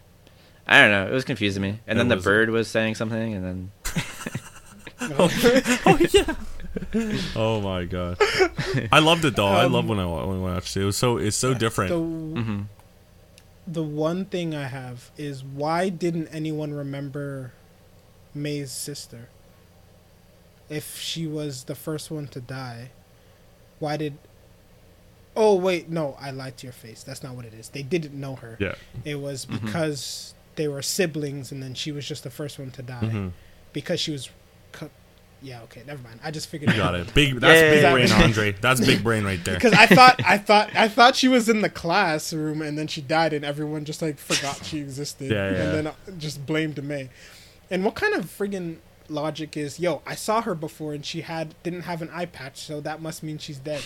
I 0.67 0.79
don't 0.81 0.91
know. 0.91 1.07
It 1.07 1.11
was 1.13 1.25
confusing 1.25 1.61
me. 1.61 1.79
And 1.87 1.97
It 1.97 2.01
then 2.01 2.07
the 2.07 2.15
was- 2.15 2.23
bird 2.23 2.49
was 2.49 2.67
saying 2.67 2.95
something, 2.95 3.33
and 3.33 3.43
then 3.45 3.71
Oh 5.01 5.97
yeah. 6.13 6.35
oh 7.35 7.59
my 7.61 7.85
god. 7.85 8.17
I 8.91 8.99
loved 8.99 9.25
it 9.25 9.35
though. 9.35 9.47
I 9.47 9.65
Um, 9.65 9.73
love 9.73 9.89
when 9.89 9.99
I 9.99 10.05
wa- 10.05 10.25
when 10.25 10.37
I 10.37 10.41
watched 10.53 10.77
it. 10.77 10.83
It 10.83 10.85
was 10.85 10.95
so 10.97 11.17
it's 11.17 11.35
so 11.35 11.53
different. 11.55 11.89
The 11.89 11.95
mhm. 12.41 12.65
the 13.67 13.83
one 13.83 14.25
thing 14.25 14.53
I 14.55 14.65
have 14.67 15.09
is 15.17 15.43
why 15.43 15.89
didn't 15.89 16.27
anyone 16.27 16.71
remember 16.73 17.51
Mei's 18.35 18.71
sister? 18.71 19.29
If 20.69 20.99
she 20.99 21.25
was 21.27 21.63
the 21.65 21.75
first 21.75 22.11
one 22.11 22.27
to 22.27 22.39
die, 22.39 22.91
why 23.79 23.97
did? 23.97 24.17
Oh 25.35 25.55
wait, 25.55 25.89
no, 25.89 26.17
I 26.19 26.31
lied 26.31 26.57
to 26.57 26.65
your 26.67 26.73
face. 26.73 27.03
That's 27.03 27.23
not 27.23 27.35
what 27.35 27.45
it 27.45 27.53
is. 27.53 27.69
They 27.69 27.83
didn't 27.83 28.13
know 28.13 28.35
her. 28.35 28.57
yeah. 28.59 28.75
It 29.05 29.15
was 29.15 29.45
Mhm. 29.45 29.61
because 29.65 30.33
they 30.55 30.67
were 30.67 30.81
siblings, 30.81 31.51
and 31.51 31.63
then 31.63 31.73
she 31.73 31.91
was 31.91 32.05
just 32.07 32.23
the 32.23 32.29
first 32.29 32.59
one 32.59 32.71
to 32.71 32.81
die 32.83 32.99
Mhm. 33.01 33.31
because 33.73 33.99
she 33.99 34.11
was. 34.11 34.29
Co- 34.73 34.89
yeah, 35.41 35.61
okay, 35.63 35.81
never 35.87 36.03
mind. 36.03 36.19
I 36.23 36.29
just 36.31 36.47
figured 36.49 36.71
You 36.71 36.77
got 36.77 36.93
it. 36.95 37.13
Big. 37.15 37.39
That's 37.39 37.59
Yeah, 37.61 37.71
big 37.71 37.81
yeah, 37.81 37.91
brain, 37.93 38.07
yeah. 38.09 38.23
Andre. 38.23 38.51
That's 38.61 38.79
big 38.81 39.03
brain 39.03 39.23
right 39.23 39.43
there. 39.43 39.55
Because 39.55 39.73
I 39.73 39.85
thought, 39.87 40.21
I 40.25 40.37
thought, 40.49 40.69
I 40.75 40.87
thought 40.87 41.15
she 41.15 41.27
was 41.29 41.47
in 41.49 41.61
the 41.61 41.69
classroom, 41.69 42.61
and 42.61 42.77
then 42.77 42.87
she 42.87 43.01
died, 43.01 43.33
and 43.33 43.43
everyone 43.45 43.85
just 43.85 44.01
like 44.01 44.17
forgot 44.19 44.63
she 44.65 44.79
existed, 44.79 45.31
Yeah, 45.31 45.49
yeah. 45.49 45.57
and 45.63 45.73
then 45.73 45.87
uh, 45.87 45.93
just 46.17 46.45
blamed 46.45 46.83
Mei. 46.83 47.09
And 47.71 47.83
what 47.85 47.95
kind 47.95 48.13
of 48.13 48.25
friggin' 48.25 48.77
logic 49.09 49.55
is, 49.57 49.79
yo, 49.79 50.01
I 50.05 50.13
saw 50.15 50.41
her 50.41 50.53
before, 50.55 50.93
and 50.93 51.03
she 51.05 51.21
had 51.21 51.55
didn't 51.63 51.81
have 51.83 52.01
an 52.01 52.09
eye 52.13 52.25
patch, 52.27 52.59
so 52.59 52.79
that 52.81 53.01
must 53.01 53.23
mean 53.23 53.37
she's 53.37 53.57
dead. 53.57 53.81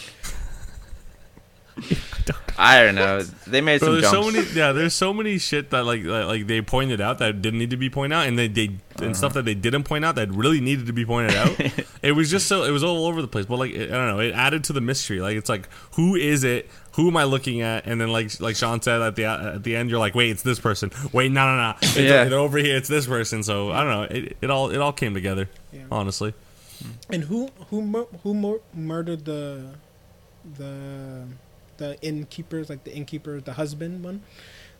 I 2.58 2.84
don't 2.84 2.96
know. 2.96 3.22
They 3.48 3.60
made 3.60 3.80
Bro, 3.82 3.88
some 3.88 4.02
there's 4.02 4.12
so 4.12 4.32
many. 4.32 4.48
Yeah, 4.54 4.72
there's 4.72 4.94
so 4.94 5.14
many 5.14 5.38
shit 5.38 5.72
that 5.72 5.86
like 5.86 6.04
like, 6.06 6.26
like 6.26 6.48
they 6.48 6.62
pointed 6.62 7.02
out 7.02 7.18
that 7.20 7.42
didn't 7.42 7.60
need 7.60 7.72
to 7.72 7.78
be 7.78 7.90
pointed 7.90 8.16
out, 8.16 8.28
and 8.28 8.40
they 8.40 8.48
they 8.48 8.68
Uh-huh. 8.68 9.06
and 9.08 9.18
stuff 9.18 9.34
that 9.34 9.44
they 9.44 9.56
didn't 9.56 9.84
point 9.84 10.06
out 10.06 10.16
that 10.16 10.32
really 10.32 10.62
needed 10.62 10.88
to 10.88 10.94
be 10.94 11.06
pointed 11.06 11.36
out. 11.36 11.54
it 12.02 12.14
was 12.14 12.32
just 12.32 12.48
so 12.48 12.64
it 12.64 12.72
was 12.72 12.82
all 12.84 13.06
over 13.08 13.22
the 13.22 13.28
place. 13.28 13.46
But 13.46 13.60
like 13.60 13.72
it, 13.72 13.92
I 13.92 13.94
don't 13.94 14.08
know, 14.08 14.20
it 14.22 14.34
added 14.34 14.64
to 14.66 14.74
the 14.74 14.80
mystery. 14.80 15.20
Like 15.20 15.36
it's 15.36 15.50
like 15.50 15.68
who 15.96 16.16
is 16.16 16.46
it? 16.46 16.70
Who 16.94 17.10
am 17.10 17.18
I 17.18 17.26
looking 17.26 17.60
at? 17.62 17.86
And 17.88 18.00
then 18.00 18.08
like 18.10 18.40
like 18.40 18.56
Sean 18.56 18.82
said 18.82 19.02
at 19.02 19.18
the 19.18 19.26
at 19.26 19.64
the 19.64 19.76
end, 19.76 19.90
you're 19.90 20.00
like, 20.00 20.16
wait, 20.16 20.30
it's 20.30 20.44
this 20.44 20.60
person. 20.60 20.92
Wait, 21.12 21.30
no, 21.34 21.46
no, 21.46 21.58
no, 21.72 21.76
it's, 21.82 21.98
Yeah. 21.98 22.24
it's 22.24 22.32
over 22.34 22.58
here. 22.58 22.78
It's 22.78 22.88
this 22.88 23.06
person. 23.06 23.44
So 23.44 23.72
I 23.72 23.84
don't 23.84 23.90
know. 23.92 24.04
It, 24.04 24.38
it 24.42 24.50
all 24.50 24.70
it 24.72 24.78
all 24.78 24.94
came 24.94 25.14
together. 25.14 25.50
Yeah. 25.74 25.82
Honestly, 25.92 26.34
And 27.10 27.26
who 27.26 27.50
who 27.70 27.82
mur- 27.82 28.08
who 28.24 28.34
mur- 28.34 28.62
murdered 28.74 29.26
the 29.26 29.72
the 30.58 31.28
the 31.78 32.00
innkeepers, 32.02 32.70
like 32.70 32.84
the 32.84 32.94
innkeeper, 32.94 33.40
the 33.42 33.54
husband 33.54 34.04
one? 34.04 34.22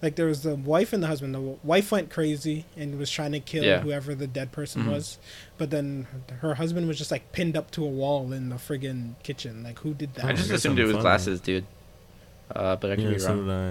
Like 0.02 0.16
there 0.18 0.26
was 0.28 0.44
the 0.44 0.56
wife 0.56 0.92
and 0.94 1.02
the 1.02 1.08
husband. 1.08 1.34
The 1.34 1.40
wife 1.64 1.92
went 1.92 2.10
crazy 2.10 2.66
and 2.78 3.00
was 3.00 3.10
trying 3.10 3.32
to 3.32 3.40
kill 3.40 3.64
Yeah. 3.64 3.80
whoever 3.80 4.14
the 4.14 4.28
dead 4.28 4.52
person 4.52 4.84
Mhm. 4.84 4.92
was, 4.92 5.18
but 5.58 5.70
then 5.72 6.06
her 6.42 6.56
husband 6.56 6.88
was 6.88 6.98
just 6.98 7.12
like 7.12 7.32
pinned 7.32 7.56
up 7.58 7.72
to 7.72 7.84
a 7.84 7.88
wall 7.88 8.32
in 8.34 8.50
the 8.50 8.56
friggin' 8.58 9.14
kitchen. 9.24 9.64
Like 9.64 9.80
who 9.80 9.94
did 9.94 10.14
that? 10.16 10.26
I 10.26 10.34
just 10.34 10.52
assumed 10.52 10.80
it 10.80 10.84
was 10.84 10.94
fun. 10.94 11.02
glasses, 11.02 11.40
dude. 11.40 11.66
Uh, 12.54 12.76
but 12.76 12.92
I 12.92 12.96
could 12.96 13.06
yeah, 13.06 13.10
be 13.12 13.20
so 13.20 13.30
wrong. 13.36 13.48
did 13.48 13.54
I. 13.54 13.70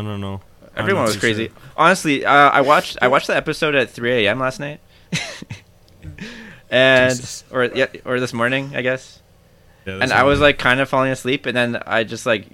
I 0.00 0.02
don't 0.04 0.20
know. 0.20 0.40
Everyone 0.76 1.04
was 1.04 1.16
crazy. 1.16 1.48
sure. 1.48 1.56
Honestly, 1.76 2.24
uh, 2.24 2.32
I 2.50 2.60
watched 2.60 2.98
I 3.00 3.08
watched 3.08 3.26
the 3.28 3.36
episode 3.36 3.74
at 3.74 3.90
3 3.90 4.26
a.m. 4.26 4.38
last 4.40 4.60
night, 4.60 4.80
and 6.70 7.14
Jesus. 7.16 7.44
or 7.50 7.64
yeah, 7.64 7.86
or 8.04 8.20
this 8.20 8.32
morning, 8.32 8.72
I 8.74 8.82
guess. 8.82 9.20
Yeah, 9.86 9.98
and 10.00 10.12
I 10.12 10.22
was 10.24 10.40
like 10.40 10.58
kind 10.58 10.80
of 10.80 10.88
falling 10.88 11.10
asleep, 11.10 11.46
and 11.46 11.56
then 11.56 11.76
I 11.86 12.04
just 12.04 12.24
like 12.26 12.46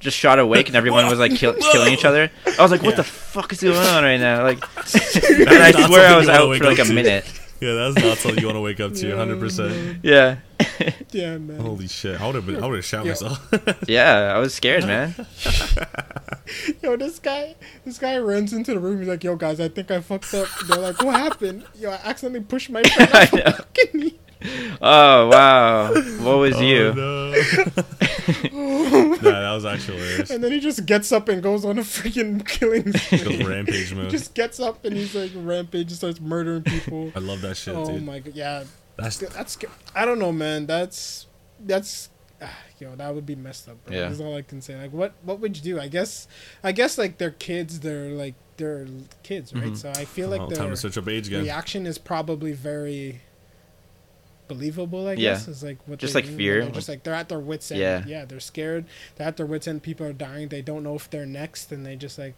just 0.00 0.16
shot 0.16 0.38
awake, 0.38 0.66
and 0.66 0.76
everyone 0.76 1.06
was 1.08 1.18
like 1.18 1.34
kill- 1.36 1.54
killing 1.72 1.92
each 1.92 2.04
other. 2.04 2.30
I 2.58 2.62
was 2.62 2.70
like, 2.70 2.82
"What 2.82 2.96
the 2.96 3.04
fuck 3.04 3.52
is 3.52 3.62
going 3.62 3.76
on 3.76 4.02
right 4.02 4.18
now?" 4.18 4.42
Like, 4.42 4.58
and 5.30 5.48
I 5.50 5.70
swear 5.86 6.12
I 6.12 6.16
was 6.16 6.28
out 6.28 6.56
for 6.56 6.64
like 6.64 6.78
a 6.78 6.84
to. 6.84 6.92
minute. 6.92 7.24
Yeah, 7.60 7.74
that's 7.74 8.04
not 8.04 8.18
something 8.18 8.40
you 8.40 8.46
want 8.46 8.56
to 8.56 8.60
wake 8.60 8.80
up 8.80 8.92
to. 8.94 9.08
Yeah, 9.08 9.14
Hundred 9.16 9.38
percent. 9.38 10.00
Yeah. 10.02 10.38
Yeah, 11.12 11.38
man. 11.38 11.60
Holy 11.60 11.86
shit! 11.86 12.20
I 12.20 12.26
would 12.26 12.34
have 12.34 12.46
been. 12.46 12.62
I 12.62 12.66
would 12.66 12.74
have 12.76 12.84
shot 12.84 13.04
Yo. 13.04 13.10
myself. 13.12 13.48
yeah, 13.86 14.32
I 14.34 14.38
was 14.38 14.52
scared, 14.54 14.84
man. 14.84 15.14
Yo, 16.82 16.96
this 16.96 17.18
guy, 17.20 17.54
this 17.84 17.98
guy 17.98 18.18
runs 18.18 18.52
into 18.52 18.74
the 18.74 18.80
room. 18.80 18.98
He's 18.98 19.06
like, 19.08 19.22
"Yo, 19.22 19.36
guys, 19.36 19.60
I 19.60 19.68
think 19.68 19.90
I 19.92 20.00
fucked 20.00 20.34
up." 20.34 20.48
They're 20.66 20.78
like, 20.78 21.00
"What 21.02 21.14
happened?" 21.20 21.64
Yo, 21.76 21.90
I 21.90 22.00
accidentally 22.04 22.44
pushed 22.44 22.70
my 22.70 22.82
friend 22.82 23.10
I 23.14 23.22
off 23.24 23.32
a 23.32 23.36
know. 23.96 24.10
Fucking 24.42 24.68
knee. 24.70 24.76
Oh 24.80 25.28
wow. 25.28 25.92
What 25.92 26.38
was 26.38 26.60
you? 26.60 26.88
Oh, 26.88 26.92
no. 26.92 27.12
nah, 28.52 29.16
that 29.18 29.52
was 29.52 29.64
actually 29.64 29.98
hilarious. 29.98 30.30
And 30.30 30.44
then 30.44 30.52
he 30.52 30.60
just 30.60 30.86
gets 30.86 31.12
up 31.12 31.28
and 31.28 31.42
goes 31.42 31.64
on 31.64 31.78
a 31.78 31.82
freaking 31.82 32.46
killing 32.46 32.92
spree. 32.92 33.18
Goes 33.18 33.44
rampage 33.44 33.90
He 33.90 34.08
just 34.08 34.34
gets 34.34 34.60
up 34.60 34.84
and 34.84 34.96
he's 34.96 35.14
like 35.14 35.30
rampage 35.34 35.88
and 35.88 35.92
starts 35.92 36.20
murdering 36.20 36.62
people. 36.62 37.12
I 37.14 37.20
love 37.20 37.40
that 37.42 37.56
shit, 37.56 37.74
oh 37.74 37.86
dude. 37.86 38.04
my 38.04 38.18
god, 38.18 38.34
yeah, 38.34 38.64
That's 38.96 39.18
that's 39.18 39.58
I 39.94 40.04
don't 40.04 40.18
know, 40.18 40.32
man. 40.32 40.66
That's 40.66 41.26
that's 41.60 42.10
ah, 42.40 42.58
yo, 42.78 42.94
that 42.96 43.14
would 43.14 43.26
be 43.26 43.34
messed 43.34 43.68
up. 43.68 43.84
Bro. 43.84 43.96
Yeah. 43.96 44.08
That's 44.08 44.20
all 44.20 44.36
I 44.36 44.42
can 44.42 44.60
say. 44.60 44.76
Like, 44.76 44.92
what 44.92 45.14
what 45.22 45.40
would 45.40 45.56
you 45.56 45.62
do? 45.62 45.80
I 45.80 45.88
guess 45.88 46.28
I 46.62 46.72
guess 46.72 46.98
like 46.98 47.18
they're 47.18 47.30
kids. 47.30 47.80
They're 47.80 48.10
like 48.10 48.34
they're 48.56 48.86
kids, 49.22 49.54
right? 49.54 49.72
Mhm. 49.72 49.76
So 49.76 49.90
I 49.90 50.04
feel 50.04 50.32
oh, 50.32 50.36
like 50.36 50.54
time 50.54 50.70
to 50.70 50.76
switch 50.76 50.98
up 50.98 51.08
age 51.08 51.28
again. 51.28 51.42
reaction 51.42 51.86
is 51.86 51.98
probably 51.98 52.52
very 52.52 53.20
believable. 54.54 55.08
I 55.08 55.12
Yeah. 55.12 55.32
guess 55.32 55.48
is 55.48 55.62
like 55.62 55.78
what 55.86 55.98
Just 55.98 56.14
they 56.14 56.20
like 56.22 56.30
do, 56.30 56.36
fear. 56.36 56.62
They're 56.62 56.70
just 56.72 56.88
like 56.88 57.02
they're 57.02 57.14
at 57.14 57.28
their 57.28 57.38
wits 57.40 57.70
end. 57.70 57.80
Yeah. 57.80 58.04
yeah, 58.06 58.24
they're 58.24 58.40
scared. 58.40 58.84
They're 59.16 59.26
at 59.28 59.36
their 59.36 59.46
wits 59.46 59.66
end. 59.68 59.82
People 59.82 60.06
are 60.06 60.12
dying. 60.12 60.48
They 60.48 60.62
don't 60.62 60.82
know 60.82 60.94
if 60.96 61.08
they're 61.10 61.26
next, 61.26 61.72
and 61.72 61.84
they 61.86 61.96
just 61.96 62.18
like 62.18 62.34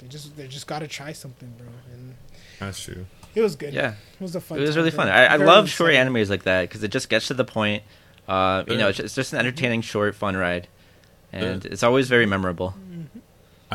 they 0.00 0.08
just 0.08 0.36
they 0.36 0.48
just 0.48 0.66
got 0.66 0.80
to 0.80 0.88
try 0.88 1.12
something, 1.12 1.52
bro. 1.58 1.66
And 1.92 2.14
That's 2.58 2.80
true. 2.82 3.06
it 3.34 3.40
was 3.40 3.56
good. 3.56 3.72
Yeah. 3.74 3.92
it 3.92 4.20
was 4.22 4.34
a 4.34 4.40
fun. 4.40 4.58
It 4.58 4.62
was 4.62 4.70
time, 4.70 4.76
really 4.78 4.90
bro. 4.90 5.04
fun. 5.04 5.08
I, 5.08 5.24
I 5.26 5.36
love 5.36 5.68
short 5.68 5.90
exciting. 5.92 6.12
animes 6.12 6.28
like 6.30 6.42
that 6.44 6.62
because 6.68 6.82
it 6.82 6.90
just 6.90 7.08
gets 7.08 7.28
to 7.28 7.34
the 7.34 7.44
point. 7.44 7.82
Uh, 8.28 8.62
you 8.68 8.76
know, 8.76 8.88
it's 8.88 8.96
just, 8.98 9.04
it's 9.06 9.14
just 9.16 9.32
an 9.32 9.38
entertaining, 9.40 9.80
short, 9.82 10.14
fun 10.14 10.36
ride, 10.36 10.68
and 11.32 11.64
Yeah. 11.64 11.70
it's 11.72 11.82
always 11.82 12.08
very 12.08 12.24
memorable. 12.26 12.74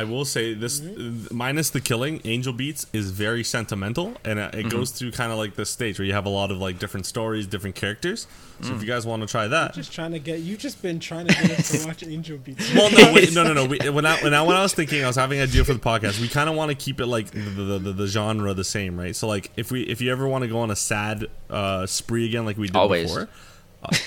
I 0.02 0.04
will 0.04 0.26
say 0.26 0.54
this, 0.54 0.80
Mm-hmm. 0.80 1.36
minus 1.36 1.70
the 1.72 1.82
killing, 1.82 2.22
Angel 2.24 2.54
Beats 2.54 2.86
is 2.94 3.10
very 3.12 3.44
sentimental, 3.44 4.08
and 4.24 4.38
uh, 4.40 4.50
it 4.54 4.58
Mm-hmm. 4.58 4.70
goes 4.70 4.92
through 4.92 5.12
kind 5.12 5.32
of 5.32 5.38
like 5.38 5.56
this 5.56 5.70
stage 5.70 5.98
where 6.00 6.06
you 6.06 6.14
have 6.14 6.26
a 6.26 6.36
lot 6.42 6.52
of 6.52 6.58
like 6.60 6.78
different 6.80 7.06
stories, 7.06 7.48
different 7.48 7.76
characters. 7.76 8.28
So 8.62 8.70
Mm. 8.70 8.76
if 8.76 8.82
you 8.82 8.88
guys 8.88 9.06
want 9.06 9.22
to 9.22 9.28
try 9.28 9.48
that, 9.48 9.74
Just 9.76 9.94
trying 9.94 10.14
to 10.14 10.20
get 10.20 10.40
you. 10.40 10.58
Just 10.58 10.82
been 10.82 11.00
trying 11.00 11.28
to 11.28 11.34
get 11.34 11.52
us 11.60 11.70
to 11.82 11.88
watch 11.90 12.02
Angel 12.04 12.38
Beats. 12.38 12.74
well, 12.78 12.90
no, 12.92 13.14
wait, 13.14 13.32
no, 13.34 13.44
no, 13.44 13.54
no. 13.54 13.66
We, 13.66 13.78
when, 13.98 14.06
I, 14.06 14.16
when, 14.24 14.34
I, 14.34 14.42
when 14.42 14.56
I 14.56 14.64
was 14.64 14.74
thinking, 14.74 15.04
I 15.04 15.08
was 15.08 15.16
having 15.16 15.40
an 15.40 15.48
idea 15.50 15.64
for 15.64 15.74
the 15.74 15.80
podcast. 15.92 16.20
We 16.22 16.28
kind 16.28 16.50
of 16.50 16.56
want 16.56 16.70
to 16.72 16.76
keep 16.76 17.00
it 17.00 17.06
like 17.08 17.28
the, 17.32 17.40
the, 17.40 17.78
the, 17.80 17.94
the 17.94 18.08
genre 18.08 18.54
the 18.56 18.64
same, 18.64 18.98
right? 19.00 19.16
So, 19.16 19.28
like, 19.28 19.52
if 19.58 19.72
we 19.72 19.82
if 19.84 20.02
you 20.02 20.12
ever 20.12 20.28
want 20.28 20.42
to 20.44 20.48
go 20.48 20.60
on 20.60 20.72
a 20.72 20.76
sad 20.76 21.26
uh, 21.50 21.86
spree 21.86 22.26
again, 22.26 22.46
like 22.46 22.58
we 22.58 22.68
did 22.68 22.76
Always. 22.76 23.10
before, 23.12 23.30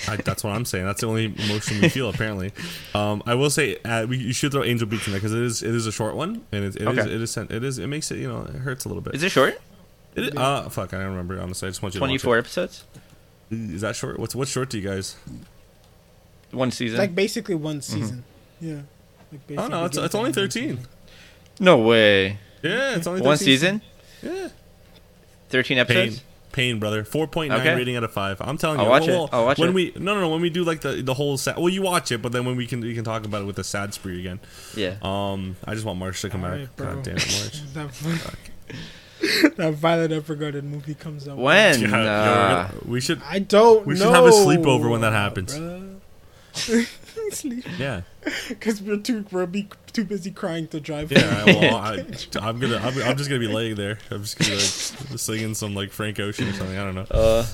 I, 0.07 0.17
that's 0.17 0.43
what 0.43 0.51
I'm 0.53 0.65
saying. 0.65 0.85
That's 0.85 1.01
the 1.01 1.07
only 1.07 1.25
emotion 1.25 1.81
we 1.81 1.89
feel, 1.89 2.09
apparently. 2.09 2.51
Um, 2.93 3.23
I 3.25 3.35
will 3.35 3.49
say 3.49 3.77
uh, 3.85 4.05
we, 4.05 4.17
you 4.17 4.33
should 4.33 4.51
throw 4.51 4.63
Angel 4.63 4.87
Beats 4.87 5.07
in 5.07 5.13
there 5.13 5.19
because 5.19 5.33
it 5.33 5.41
is 5.41 5.63
it 5.63 5.73
is 5.73 5.87
a 5.87 5.91
short 5.91 6.15
one, 6.15 6.43
and 6.51 6.65
it, 6.65 6.75
it 6.75 6.81
is 6.81 6.87
Okay. 6.87 7.01
it 7.01 7.21
is 7.21 7.31
sen- 7.31 7.47
it 7.49 7.63
is 7.63 7.79
it 7.79 7.87
makes 7.87 8.11
it 8.11 8.17
you 8.19 8.27
know 8.27 8.41
it 8.41 8.55
hurts 8.55 8.85
a 8.85 8.89
little 8.89 9.01
bit. 9.01 9.15
Is 9.15 9.23
it 9.23 9.29
short? 9.31 9.59
It 10.15 10.23
is, 10.25 10.35
uh, 10.35 10.67
fuck, 10.69 10.93
I 10.93 10.97
don't 10.97 11.07
remember 11.11 11.39
honestly. 11.41 11.67
I 11.67 11.71
just 11.71 11.81
want 11.81 11.95
you 11.95 11.99
Twenty-four 11.99 12.37
episodes, 12.37 12.83
Is 13.49 13.81
that 13.81 13.95
short? 13.95 14.19
What's 14.19 14.35
what's 14.35 14.51
short 14.51 14.69
to 14.71 14.77
you 14.77 14.87
guys? 14.87 15.15
one 16.51 16.69
season. 16.71 16.97
like 16.99 17.15
basically 17.15 17.55
one 17.55 17.81
season. 17.81 18.25
Yeah. 18.59 18.81
Like 19.31 19.57
Oh 19.57 19.67
no, 19.67 19.85
it's, 19.85 19.95
it's 19.97 20.13
only 20.13 20.31
beginning 20.31 20.49
to 20.51 20.59
end 20.67 20.75
thirteen. 20.75 20.77
season. 20.77 20.87
no 21.61 21.77
way. 21.77 22.37
Yeah, 22.61 22.95
it's 22.97 23.07
only 23.07 23.21
13 23.21 23.25
One 23.27 23.37
season, 23.37 23.81
Yeah. 24.21 24.49
thirteen 25.49 25.77
episodes. 25.79 26.19
pain, 26.19 26.25
brother. 26.79 27.03
Four 27.03 27.27
point 27.27 27.49
nine 27.49 27.61
Okay. 27.61 27.75
rating 27.75 27.95
out 27.95 28.03
of 28.03 28.11
five. 28.11 28.37
I'm 28.41 28.57
telling 28.57 28.79
I'll 28.79 28.85
you. 28.85 28.89
watch 28.91 29.07
well, 29.07 29.23
it. 29.25 29.29
I'll 29.33 29.45
watch 29.45 29.57
when 29.59 29.69
it. 29.69 29.73
we 29.75 29.93
no 29.95 30.13
no 30.15 30.21
no 30.21 30.29
when 30.29 30.41
we 30.41 30.49
do 30.49 30.63
like 30.63 30.81
the 30.81 31.01
the 31.01 31.13
whole 31.13 31.37
sad. 31.37 31.57
Well, 31.57 31.69
you 31.69 31.81
watch 31.81 32.11
it, 32.11 32.21
but 32.21 32.31
then 32.31 32.45
when 32.45 32.55
we 32.55 32.67
can 32.67 32.81
we 32.81 32.93
can 32.93 33.03
talk 33.03 33.25
about 33.25 33.41
it 33.41 33.45
with 33.45 33.55
the 33.55 33.63
sad 33.63 33.93
spree 33.93 34.19
again. 34.19 34.39
Yeah. 34.75 34.95
Um, 35.01 35.55
I 35.65 35.73
just 35.73 35.85
want 35.85 35.99
March 35.99 36.21
to 36.21 36.29
come 36.29 36.43
Alright, 36.43 36.67
back. 36.67 36.75
bro. 36.75 36.93
God 36.95 37.03
damn 37.03 37.17
it, 37.17 37.71
March. 37.73 37.73
that, 39.21 39.55
that 39.57 39.73
Violet 39.75 40.11
Evergarden 40.11 40.63
movie 40.63 40.95
comes 40.95 41.27
out. 41.27 41.37
When? 41.37 41.79
Yeah, 41.81 41.87
yo, 41.87 41.91
we're 41.91 42.07
Uh, 42.09 42.67
gonna- 42.67 42.73
we 42.85 43.01
should. 43.01 43.21
I 43.23 43.39
don't 43.39 43.85
We 43.85 43.93
know. 43.95 44.05
should 44.05 44.13
have 44.15 44.25
a 44.25 44.29
sleepover 44.31 44.89
when 44.89 45.01
that 45.01 45.13
happens. 45.13 45.53
Sleep 47.31 47.65
Yeah, 47.77 48.01
because 48.49 48.81
we're 48.81 48.97
too 48.97 49.25
we're 49.31 49.45
be 49.45 49.67
too 49.93 50.03
busy 50.05 50.31
crying 50.31 50.67
to 50.69 50.79
drive. 50.79 51.11
yeah. 51.11 51.45
Well, 51.45 51.75
I, 51.75 52.05
I'm 52.41 52.59
gonna. 52.59 52.77
I'm, 52.77 52.97
I'm 53.03 53.17
just 53.17 53.29
gonna 53.29 53.39
be 53.39 53.47
laying 53.47 53.75
there. 53.75 53.99
I'm 54.09 54.21
just 54.23 54.37
gonna 54.37 54.51
be 54.51 54.55
like 54.57 54.63
singing 55.19 55.53
some 55.53 55.73
like 55.75 55.91
Frank 55.91 56.19
Ocean 56.19 56.47
or 56.47 56.53
something. 56.53 56.77
I 56.77 56.83
don't 56.83 56.95
know. 56.95 57.07
Uh, 57.11 57.45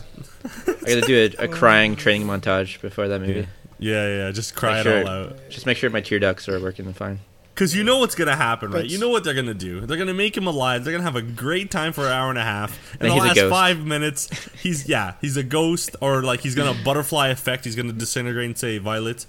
I 0.65 0.73
gotta 0.95 1.01
do 1.01 1.33
a, 1.39 1.45
a 1.45 1.47
crying 1.47 1.95
training 1.95 2.27
montage 2.27 2.79
before 2.81 3.07
that 3.07 3.21
movie. 3.21 3.47
Yeah, 3.79 4.25
yeah. 4.25 4.31
Just 4.31 4.55
cry 4.55 4.77
Make 4.77 4.85
it 4.85 4.89
sure- 4.89 5.01
all 5.03 5.07
out. 5.09 5.49
Just 5.49 5.65
make 5.65 5.77
sure 5.77 5.89
my 5.89 6.01
tear 6.01 6.19
ducts 6.19 6.49
are 6.49 6.59
working 6.59 6.91
fine. 6.93 7.19
Because 7.53 7.75
you 7.75 7.83
know 7.83 7.97
what's 7.97 8.13
gonna 8.13 8.35
happen, 8.35 8.69
right? 8.69 8.81
But- 8.81 8.89
You 8.89 8.99
know 8.99 9.09
what 9.09 9.23
they're 9.23 9.33
gonna 9.33 9.53
do. 9.55 9.81
They're 9.81 9.97
gonna 9.97 10.13
make 10.13 10.37
him 10.37 10.45
alive. 10.45 10.83
They're 10.83 10.93
gonna 10.93 11.03
have 11.03 11.15
a 11.15 11.23
great 11.23 11.71
time 11.71 11.91
for 11.91 12.05
an 12.05 12.11
hour 12.11 12.29
and 12.29 12.37
a 12.37 12.43
half. 12.43 12.77
And 12.99 13.09
Then 13.09 13.17
the 13.17 13.23
last 13.23 13.39
five 13.49 13.83
minutes, 13.83 14.29
he's 14.61 14.87
yeah, 14.87 15.13
he's 15.21 15.37
a 15.37 15.43
ghost, 15.43 15.95
or 16.01 16.21
like 16.21 16.41
he's 16.41 16.53
gonna 16.53 16.77
butterfly 16.83 17.29
effect. 17.29 17.65
He's 17.65 17.75
gonna 17.75 17.93
disintegrate 17.93 18.45
and 18.45 18.55
say, 18.57 18.77
"Violet, 18.77 19.25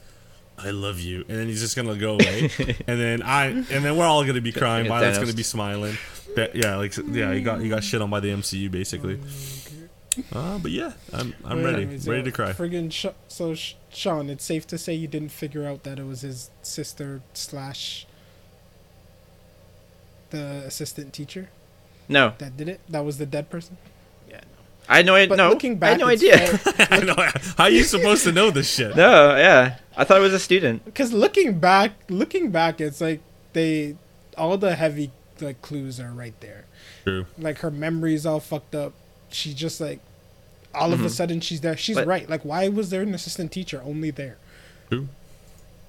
I 0.58 0.70
love 0.70 1.00
you," 1.00 1.24
and 1.28 1.38
then 1.38 1.46
he's 1.46 1.60
just 1.60 1.76
gonna 1.76 1.96
go 1.96 2.14
away. 2.14 2.50
and 2.86 3.00
then 3.00 3.22
I, 3.22 3.46
and 3.46 3.66
then 3.66 3.96
we're 3.96 4.06
all 4.06 4.24
gonna 4.24 4.40
be 4.40 4.52
crying. 4.52 4.86
Yeah, 4.86 4.90
Violet's 4.90 5.18
Thanos. 5.18 5.22
gonna 5.22 5.32
be 5.34 5.42
smiling. 5.42 5.98
But, 6.34 6.54
yeah, 6.54 6.76
like 6.76 6.96
yeah, 6.96 7.32
he 7.32 7.40
got 7.40 7.60
he 7.60 7.68
got 7.68 7.82
shit 7.82 8.02
on 8.02 8.10
by 8.10 8.20
the 8.20 8.28
MCU 8.28 8.70
basically. 8.70 9.18
Uh, 10.32 10.58
but 10.58 10.70
yeah, 10.72 10.92
I'm 11.12 11.34
I'm 11.44 11.62
ready, 11.62 11.82
anyways, 11.82 12.08
ready 12.08 12.24
to 12.24 12.32
cry. 12.32 12.52
Friggin' 12.52 12.92
Sh- 12.92 13.06
so 13.28 13.54
Sh- 13.54 13.74
Sean, 13.90 14.28
it's 14.28 14.44
safe 14.44 14.66
to 14.68 14.78
say 14.78 14.92
you 14.94 15.06
didn't 15.08 15.30
figure 15.30 15.64
out 15.64 15.84
that 15.84 15.98
it 15.98 16.06
was 16.06 16.22
his 16.22 16.50
sister 16.62 17.22
slash 17.34 18.06
the 20.30 20.62
assistant 20.66 21.12
teacher 21.12 21.48
No, 22.08 22.34
that 22.38 22.56
did 22.56 22.68
it. 22.68 22.80
That 22.88 23.04
was 23.04 23.18
the 23.18 23.26
dead 23.26 23.48
person. 23.48 23.78
I 24.88 24.96
had 24.98 25.06
no 25.06 25.14
idea. 25.14 25.28
But 25.28 25.36
No, 25.36 25.50
looking 25.50 25.72
I 25.72 25.74
back, 25.76 25.90
had 25.90 26.00
no 26.00 26.06
idea. 26.06 26.38
fair- 26.38 26.86
I 26.90 27.00
know. 27.00 27.14
How 27.56 27.64
are 27.64 27.70
you 27.70 27.84
supposed 27.84 28.24
to 28.24 28.32
know 28.32 28.50
this 28.50 28.72
shit? 28.74 28.96
no, 28.96 29.36
yeah, 29.36 29.78
I 29.96 30.04
thought 30.04 30.18
it 30.18 30.22
was 30.22 30.32
a 30.32 30.38
student. 30.38 30.84
Because 30.84 31.12
looking 31.12 31.58
back, 31.58 31.92
looking 32.08 32.50
back, 32.50 32.80
it's 32.80 33.00
like 33.00 33.20
they 33.52 33.96
all 34.36 34.56
the 34.56 34.74
heavy 34.76 35.10
like 35.40 35.60
clues 35.62 36.00
are 36.00 36.10
right 36.12 36.38
there. 36.40 36.64
True. 37.04 37.26
Like 37.38 37.58
her 37.58 37.70
memory's 37.70 38.24
all 38.26 38.40
fucked 38.40 38.74
up. 38.74 38.92
She 39.30 39.52
just 39.54 39.80
like 39.80 40.00
all 40.74 40.92
of 40.92 41.00
a 41.00 41.06
Mhm. 41.06 41.10
sudden 41.10 41.40
she's 41.40 41.60
there. 41.60 41.76
She's 41.76 41.96
But- 41.96 42.06
right. 42.06 42.28
Like 42.28 42.44
why 42.44 42.68
was 42.68 42.90
there 42.90 43.02
an 43.02 43.14
assistant 43.14 43.52
teacher 43.52 43.82
only 43.84 44.10
there? 44.10 44.36
True. 44.90 45.08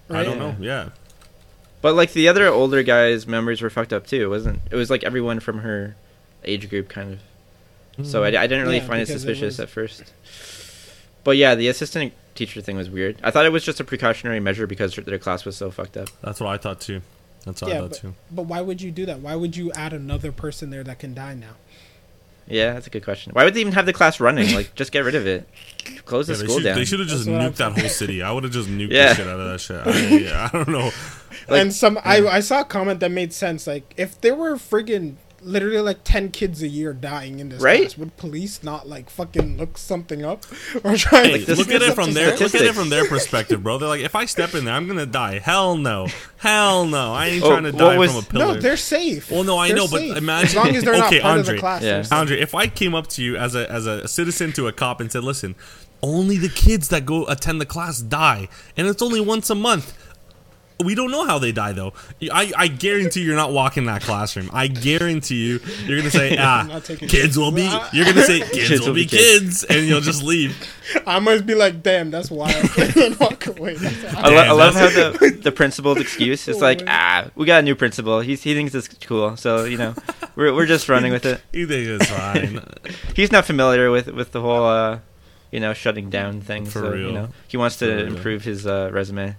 I 0.09 0.23
don't 0.23 0.39
know. 0.39 0.55
Yeah. 0.59 0.89
But 1.81 1.95
like 1.95 2.11
the 2.13 2.27
other 2.27 2.47
older 2.47 2.83
guys' 2.83 3.25
memories 3.27 3.61
were 3.61 3.69
fucked 3.69 3.93
up 3.93 4.05
too, 4.07 4.23
it 4.23 4.27
wasn't? 4.29 4.59
It 4.71 4.75
was 4.75 4.89
like 4.89 5.03
everyone 5.03 5.39
from 5.39 5.59
her 5.59 5.95
age 6.43 6.69
group, 6.69 6.89
kind 6.89 7.13
of. 7.13 7.19
So 8.03 8.23
I, 8.23 8.27
I 8.27 8.31
didn't 8.47 8.63
really 8.63 8.77
Yeah, 8.77 8.87
find 8.87 9.01
it 9.01 9.07
because 9.07 9.23
it 9.23 9.27
suspicious 9.27 9.57
was- 9.57 9.59
at 9.59 9.69
first. 9.69 10.13
But 11.23 11.37
yeah, 11.37 11.53
the 11.55 11.67
assistant 11.67 12.13
teacher 12.35 12.61
thing 12.61 12.77
was 12.77 12.89
weird. 12.89 13.17
I 13.23 13.29
thought 13.31 13.45
it 13.45 13.51
was 13.51 13.63
just 13.63 13.79
a 13.79 13.83
precautionary 13.83 14.39
measure 14.39 14.65
because 14.67 14.95
their 14.95 15.17
class 15.19 15.43
was 15.45 15.57
so 15.57 15.69
fucked 15.69 15.97
up. 15.97 16.09
That's 16.21 16.39
what 16.39 16.49
I 16.49 16.57
thought 16.57 16.79
too. 16.79 17.01
That's 17.45 17.61
what 17.61 17.71
I 17.71 17.79
thought 17.79 17.89
but, 17.91 17.99
too. 17.99 18.13
but 18.31 18.43
why 18.43 18.61
would 18.61 18.81
you 18.81 18.91
do 18.91 19.05
that? 19.05 19.19
Why 19.19 19.35
would 19.35 19.55
you 19.57 19.71
add 19.73 19.91
another 19.93 20.31
person 20.31 20.69
there 20.69 20.83
that 20.83 20.99
can 20.99 21.13
die 21.13 21.33
now? 21.35 21.55
Yeah, 22.47 22.73
that's 22.73 22.87
a 22.87 22.89
good 22.89 23.03
question. 23.03 23.31
Why 23.33 23.43
would 23.43 23.53
they 23.53 23.59
even 23.61 23.73
have 23.73 23.85
the 23.85 23.93
class 23.93 24.19
running? 24.19 24.53
Like, 24.55 24.73
just 24.75 24.91
get 24.91 25.01
rid 25.05 25.13
of 25.15 25.27
it. 25.27 25.47
Close 26.05 26.27
the 26.27 26.33
Yeah, 26.33 26.39
they 26.39 26.43
school 26.45 26.57
should, 26.57 26.63
down. 26.63 26.77
they 26.77 26.85
should 26.85 26.99
have 26.99 27.09
just 27.09 27.25
That's 27.25 27.53
nuked 27.53 27.57
that 27.57 27.79
whole 27.79 27.89
city. 27.89 28.23
I 28.23 28.31
would 28.31 28.43
have 28.43 28.53
just 28.53 28.69
nuked 28.69 28.91
Yeah. 28.91 29.09
the 29.09 29.15
shit 29.15 29.27
out 29.27 29.39
of 29.39 29.51
that 29.51 29.59
shit. 29.61 29.85
I, 29.87 30.07
yeah, 30.17 30.49
I 30.51 30.57
don't 30.57 30.69
know. 30.69 30.91
Like- 31.47 31.61
and 31.61 31.73
some 31.73 31.99
I, 32.03 32.25
I 32.25 32.39
saw 32.39 32.61
a 32.61 32.65
comment 32.65 33.01
that 33.01 33.11
made 33.11 33.33
sense. 33.33 33.67
Like 33.67 33.93
if 33.97 34.19
there 34.21 34.35
were 34.35 34.55
friggin' 34.55 35.15
literally 35.41 35.79
like 35.79 36.03
ten 36.03 36.29
kids 36.29 36.61
a 36.61 36.67
year 36.67 36.93
dying 36.93 37.39
in 37.39 37.49
this 37.49 37.61
Right? 37.61 37.81
class, 37.81 37.97
would 37.97 38.17
police 38.17 38.63
not 38.63 38.87
like 38.87 39.09
fucking 39.09 39.57
look 39.57 39.77
something 39.77 40.23
up 40.23 40.45
or 40.83 40.95
try 40.95 41.23
Hey, 41.27 41.33
and 41.45 41.57
look 41.57 41.69
at 41.69 41.81
it 41.81 41.93
from 41.95 42.07
to 42.09 42.13
their 42.13 42.37
look 42.37 42.55
at 42.55 42.61
it 42.61 42.73
from 42.75 42.89
their 42.89 43.07
perspective, 43.07 43.63
bro. 43.63 43.77
They're 43.77 43.89
like, 43.89 44.01
if 44.01 44.15
I 44.15 44.25
step 44.25 44.53
in 44.55 44.65
there, 44.65 44.73
I'm 44.73 44.87
gonna 44.87 45.05
die. 45.05 45.39
Hell 45.39 45.77
no, 45.77 46.07
hell 46.37 46.85
no. 46.85 47.13
I 47.13 47.27
ain't 47.27 47.43
Oh, 47.43 47.49
trying 47.49 47.63
to 47.63 47.71
die 47.71 47.97
was- 47.97 48.11
from 48.11 48.19
a 48.23 48.25
pillar. 48.25 48.55
No, 48.55 48.59
they're 48.59 48.77
safe. 48.77 49.29
Well, 49.31 49.43
no, 49.43 49.57
I 49.57 49.67
They're 49.69 49.77
know, 49.77 49.87
but 49.89 50.01
imagine- 50.01 50.49
as 50.49 50.55
long 50.55 50.75
as 50.75 50.83
they're 50.83 50.95
Okay, 51.05 51.17
not 51.17 51.23
part 51.23 51.39
of 51.39 51.45
the 51.45 51.57
class. 51.57 51.81
Yeah. 51.83 52.03
Andre, 52.11 52.39
if 52.39 52.55
I 52.55 52.67
came 52.67 52.95
up 52.95 53.07
to 53.07 53.23
you 53.23 53.35
as 53.37 53.55
a 53.55 53.69
as 53.71 53.85
a 53.85 54.07
citizen 54.07 54.51
to 54.53 54.67
a 54.67 54.71
cop 54.71 54.99
and 55.01 55.11
said, 55.11 55.23
"Listen, 55.23 55.55
only 56.01 56.37
the 56.37 56.49
kids 56.49 56.87
that 56.89 57.05
go 57.05 57.25
attend 57.27 57.59
the 57.59 57.65
class 57.65 57.99
die, 57.99 58.47
and 58.77 58.87
it's 58.87 59.01
only 59.01 59.19
once 59.21 59.49
a 59.49 59.55
month," 59.55 59.93
we 60.83 60.95
don't 60.95 61.11
know 61.11 61.25
how 61.25 61.39
they 61.39 61.51
die 61.51 61.73
though. 61.73 61.93
I, 62.31 62.51
I 62.55 62.67
guarantee 62.67 63.21
you're 63.21 63.35
not 63.35 63.51
walking 63.51 63.85
that 63.85 64.01
classroom. 64.01 64.49
I 64.53 64.67
guarantee 64.67 65.35
you 65.47 65.59
you're 65.85 65.97
gonna 65.97 66.11
say 66.11 66.37
ah 66.39 66.79
kids 66.85 67.37
will 67.37 67.51
be. 67.51 67.63
You're 67.93 68.05
gonna 68.05 68.23
say 68.23 68.39
kids, 68.41 68.85
will 68.87 68.93
be 68.93 69.05
kids, 69.05 69.63
and 69.63 69.85
you'll 69.87 70.01
just 70.01 70.23
leave. 70.23 70.55
I 71.05 71.19
must 71.19 71.45
be 71.45 71.53
like, 71.55 71.83
damn, 71.83 72.11
that's 72.11 72.31
wild, 72.31 72.55
and 72.97 73.15
walk 73.19 73.47
away. 73.47 73.75
That's 73.75 74.15
I, 74.15 74.29
lo- 74.29 74.35
I 74.37 74.51
love 74.51 74.73
how 74.75 74.87
the 74.89 75.39
the 75.41 75.51
principal's 75.51 75.99
excuse 75.99 76.47
is 76.47 76.57
Oh, 76.57 76.59
like, 76.59 76.83
ah, 76.87 77.29
we 77.35 77.45
got 77.45 77.59
a 77.59 77.63
new 77.63 77.75
principal. 77.75 78.19
He's, 78.21 78.43
he 78.43 78.53
thinks 78.53 78.73
it's 78.75 78.87
cool, 79.05 79.35
so 79.37 79.65
you 79.65 79.77
know, 79.77 79.95
we're 80.35 80.53
we're 80.53 80.65
just 80.65 80.87
running 80.89 81.11
with 81.11 81.25
it. 81.25 81.41
You 81.51 81.67
think 81.67 81.87
it's 81.87 82.09
fine? 82.09 82.63
He's 83.15 83.31
not 83.31 83.45
familiar 83.45 83.91
with 83.91 84.07
with 84.07 84.31
the 84.31 84.41
whole, 84.41 84.63
uh, 84.65 84.99
you 85.51 85.59
know, 85.59 85.73
shutting 85.73 86.09
down 86.09 86.41
thing. 86.41 86.65
For 86.65 86.79
so 86.79 86.91
real. 86.91 87.07
you 87.07 87.11
know, 87.13 87.29
he 87.47 87.57
wants 87.57 87.77
to 87.77 88.05
improve 88.05 88.43
his 88.43 88.65
uh, 88.65 88.89
resume. 88.93 89.35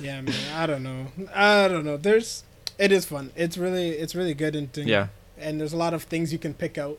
Yeah, 0.00 0.20
man. 0.22 0.34
I 0.54 0.66
don't 0.66 0.82
know. 0.82 1.06
I 1.34 1.68
don't 1.68 1.84
know. 1.84 1.96
There's. 1.96 2.44
It 2.78 2.92
is 2.92 3.04
fun. 3.04 3.30
It's 3.36 3.56
really. 3.58 3.90
It's 3.90 4.14
really 4.14 4.34
good 4.34 4.56
and. 4.56 4.74
Yeah, 4.76 5.08
And 5.38 5.60
there's 5.60 5.72
a 5.72 5.76
lot 5.76 5.92
of 5.94 6.04
things 6.04 6.32
you 6.32 6.38
can 6.38 6.54
pick 6.54 6.78
out 6.78 6.98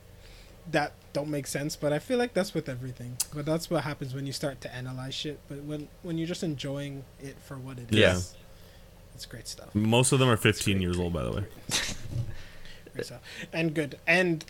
that 0.72 0.94
don't 1.14 1.30
make 1.30 1.48
sense, 1.48 1.76
but 1.76 1.92
I 1.92 2.00
feel 2.00 2.18
like 2.18 2.34
that's 2.34 2.54
with 2.54 2.70
everything. 2.70 3.18
But 3.34 3.46
that's 3.46 3.70
what 3.70 3.84
happens 3.84 4.14
when 4.14 4.26
you 4.26 4.32
start 4.32 4.62
to 4.62 4.74
analyze 4.74 5.14
shit. 5.16 5.40
But 5.50 5.64
when 5.64 5.88
when 6.04 6.18
you're 6.18 6.28
just 6.28 6.44
enjoying 6.44 7.04
it 7.20 7.36
for 7.46 7.58
what 7.58 7.78
it 7.80 7.92
is, 7.92 7.98
Yeah. 7.98 8.20
it's 9.16 9.26
great 9.26 9.48
stuff. 9.48 9.74
Most 9.74 10.12
of 10.12 10.20
them 10.20 10.30
are 10.30 10.38
15 10.38 10.82
years 10.82 10.98
old, 11.00 11.14
by 11.14 11.24
the 11.24 11.32
way. 11.32 11.44
Great 12.94 13.06
stuff. 13.06 13.22
And 13.54 13.74
good. 13.74 13.98
And 14.06 14.44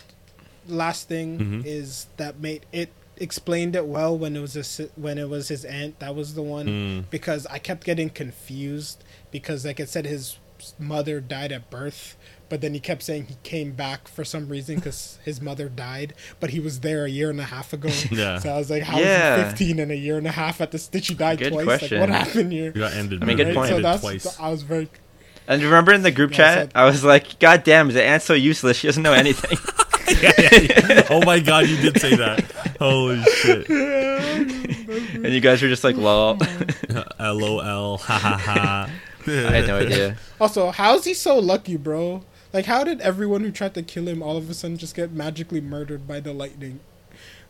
last 0.68 1.08
thing 1.08 1.38
Mhm. 1.38 1.64
is 1.66 2.06
that 2.16 2.40
made 2.40 2.66
it 2.72 2.90
explained 3.16 3.76
it 3.76 3.86
well 3.86 4.16
when 4.16 4.36
it 4.36 4.40
was 4.40 4.54
his, 4.54 4.80
when 4.96 5.18
it 5.18 5.28
was 5.28 5.48
his 5.48 5.64
aunt. 5.64 5.98
That 6.00 6.14
was 6.14 6.34
the 6.34 6.42
one 6.42 6.66
Mm. 6.66 7.04
because 7.10 7.46
I 7.46 7.58
kept 7.58 7.84
getting 7.84 8.10
confused 8.10 9.04
because 9.30 9.64
like 9.64 9.78
it 9.80 9.88
said 9.88 10.06
his 10.06 10.38
mother 10.78 11.20
died 11.20 11.50
at 11.52 11.70
birth, 11.70 12.16
but 12.48 12.60
then 12.60 12.72
he 12.72 12.78
kept 12.80 13.02
saying 13.02 13.26
he 13.26 13.36
came 13.42 13.72
back 13.72 14.06
for 14.06 14.24
some 14.24 14.48
reason 14.48 14.76
because 14.76 15.18
his 15.24 15.40
mother 15.40 15.68
died, 15.68 16.14
but 16.40 16.50
he 16.50 16.60
was 16.60 16.80
there 16.80 17.04
a 17.04 17.08
year 17.10 17.30
and 17.30 17.40
a 17.40 17.44
half 17.44 17.72
ago. 17.72 17.88
Yeah. 18.10 18.38
So 18.38 18.50
I 18.50 18.58
was 18.58 18.70
like, 18.70 18.82
how 18.84 18.98
Yeah. 18.98 19.36
is 19.36 19.58
he 19.58 19.66
15 19.66 19.78
and 19.80 19.90
a 19.92 19.96
year 19.96 20.18
and 20.18 20.26
a 20.26 20.30
half 20.32 20.60
at 20.60 20.70
this? 20.70 20.86
Did 20.88 21.04
she 21.04 21.14
die 21.14 21.36
Good 21.36 21.52
twice? 21.52 21.64
question. 21.64 22.00
Like 22.00 22.08
what 22.10 22.16
happened 22.26 22.52
here? 22.52 22.72
You 22.74 22.80
got 22.80 22.92
ended. 22.94 23.22
I 23.22 23.26
mean, 23.26 23.36
good 23.36 23.46
ended 23.48 23.56
point. 23.56 23.68
So 23.70 23.80
that's 23.80 24.00
twice. 24.02 24.38
I 24.40 24.48
was 24.50 24.62
very 24.62 24.88
and 25.48 25.60
remember 25.60 25.92
in 25.92 26.02
the 26.02 26.12
group 26.12 26.30
Yeah, 26.30 26.36
chat, 26.36 26.72
so- 26.72 26.78
I 26.80 26.84
was 26.84 27.02
like, 27.02 27.40
God 27.40 27.64
damn, 27.64 27.88
the 27.88 28.02
aunt's 28.02 28.24
so 28.24 28.34
useless. 28.34 28.76
She 28.76 28.86
doesn't 28.86 29.02
know 29.02 29.12
anything. 29.12 29.58
Yeah, 30.08 30.32
yeah, 30.38 30.58
yeah. 30.60 31.06
Oh 31.10 31.22
my 31.24 31.40
god, 31.40 31.68
you 31.68 31.76
did 31.76 32.00
say 32.00 32.16
that. 32.16 32.44
Holy 32.78 33.22
shit. 33.22 33.68
and 33.68 35.32
you 35.32 35.40
guys 35.40 35.62
were 35.62 35.68
just 35.68 35.84
like, 35.84 35.96
lol. 35.96 36.38
LOL. 37.20 37.98
Ha 37.98 38.18
ha 38.18 38.36
ha. 38.36 38.90
I 39.26 39.30
had 39.30 39.66
no 39.66 39.78
idea. 39.78 40.16
Also, 40.40 40.70
how 40.70 40.96
is 40.96 41.04
he 41.04 41.14
so 41.14 41.38
lucky, 41.38 41.76
bro? 41.76 42.24
Like, 42.52 42.66
how 42.66 42.84
did 42.84 43.00
everyone 43.00 43.40
who 43.42 43.50
tried 43.50 43.74
to 43.74 43.82
kill 43.82 44.08
him 44.08 44.22
all 44.22 44.36
of 44.36 44.50
a 44.50 44.54
sudden 44.54 44.76
just 44.76 44.94
get 44.94 45.12
magically 45.12 45.60
murdered 45.60 46.06
by 46.06 46.20
the 46.20 46.32
lightning? 46.32 46.80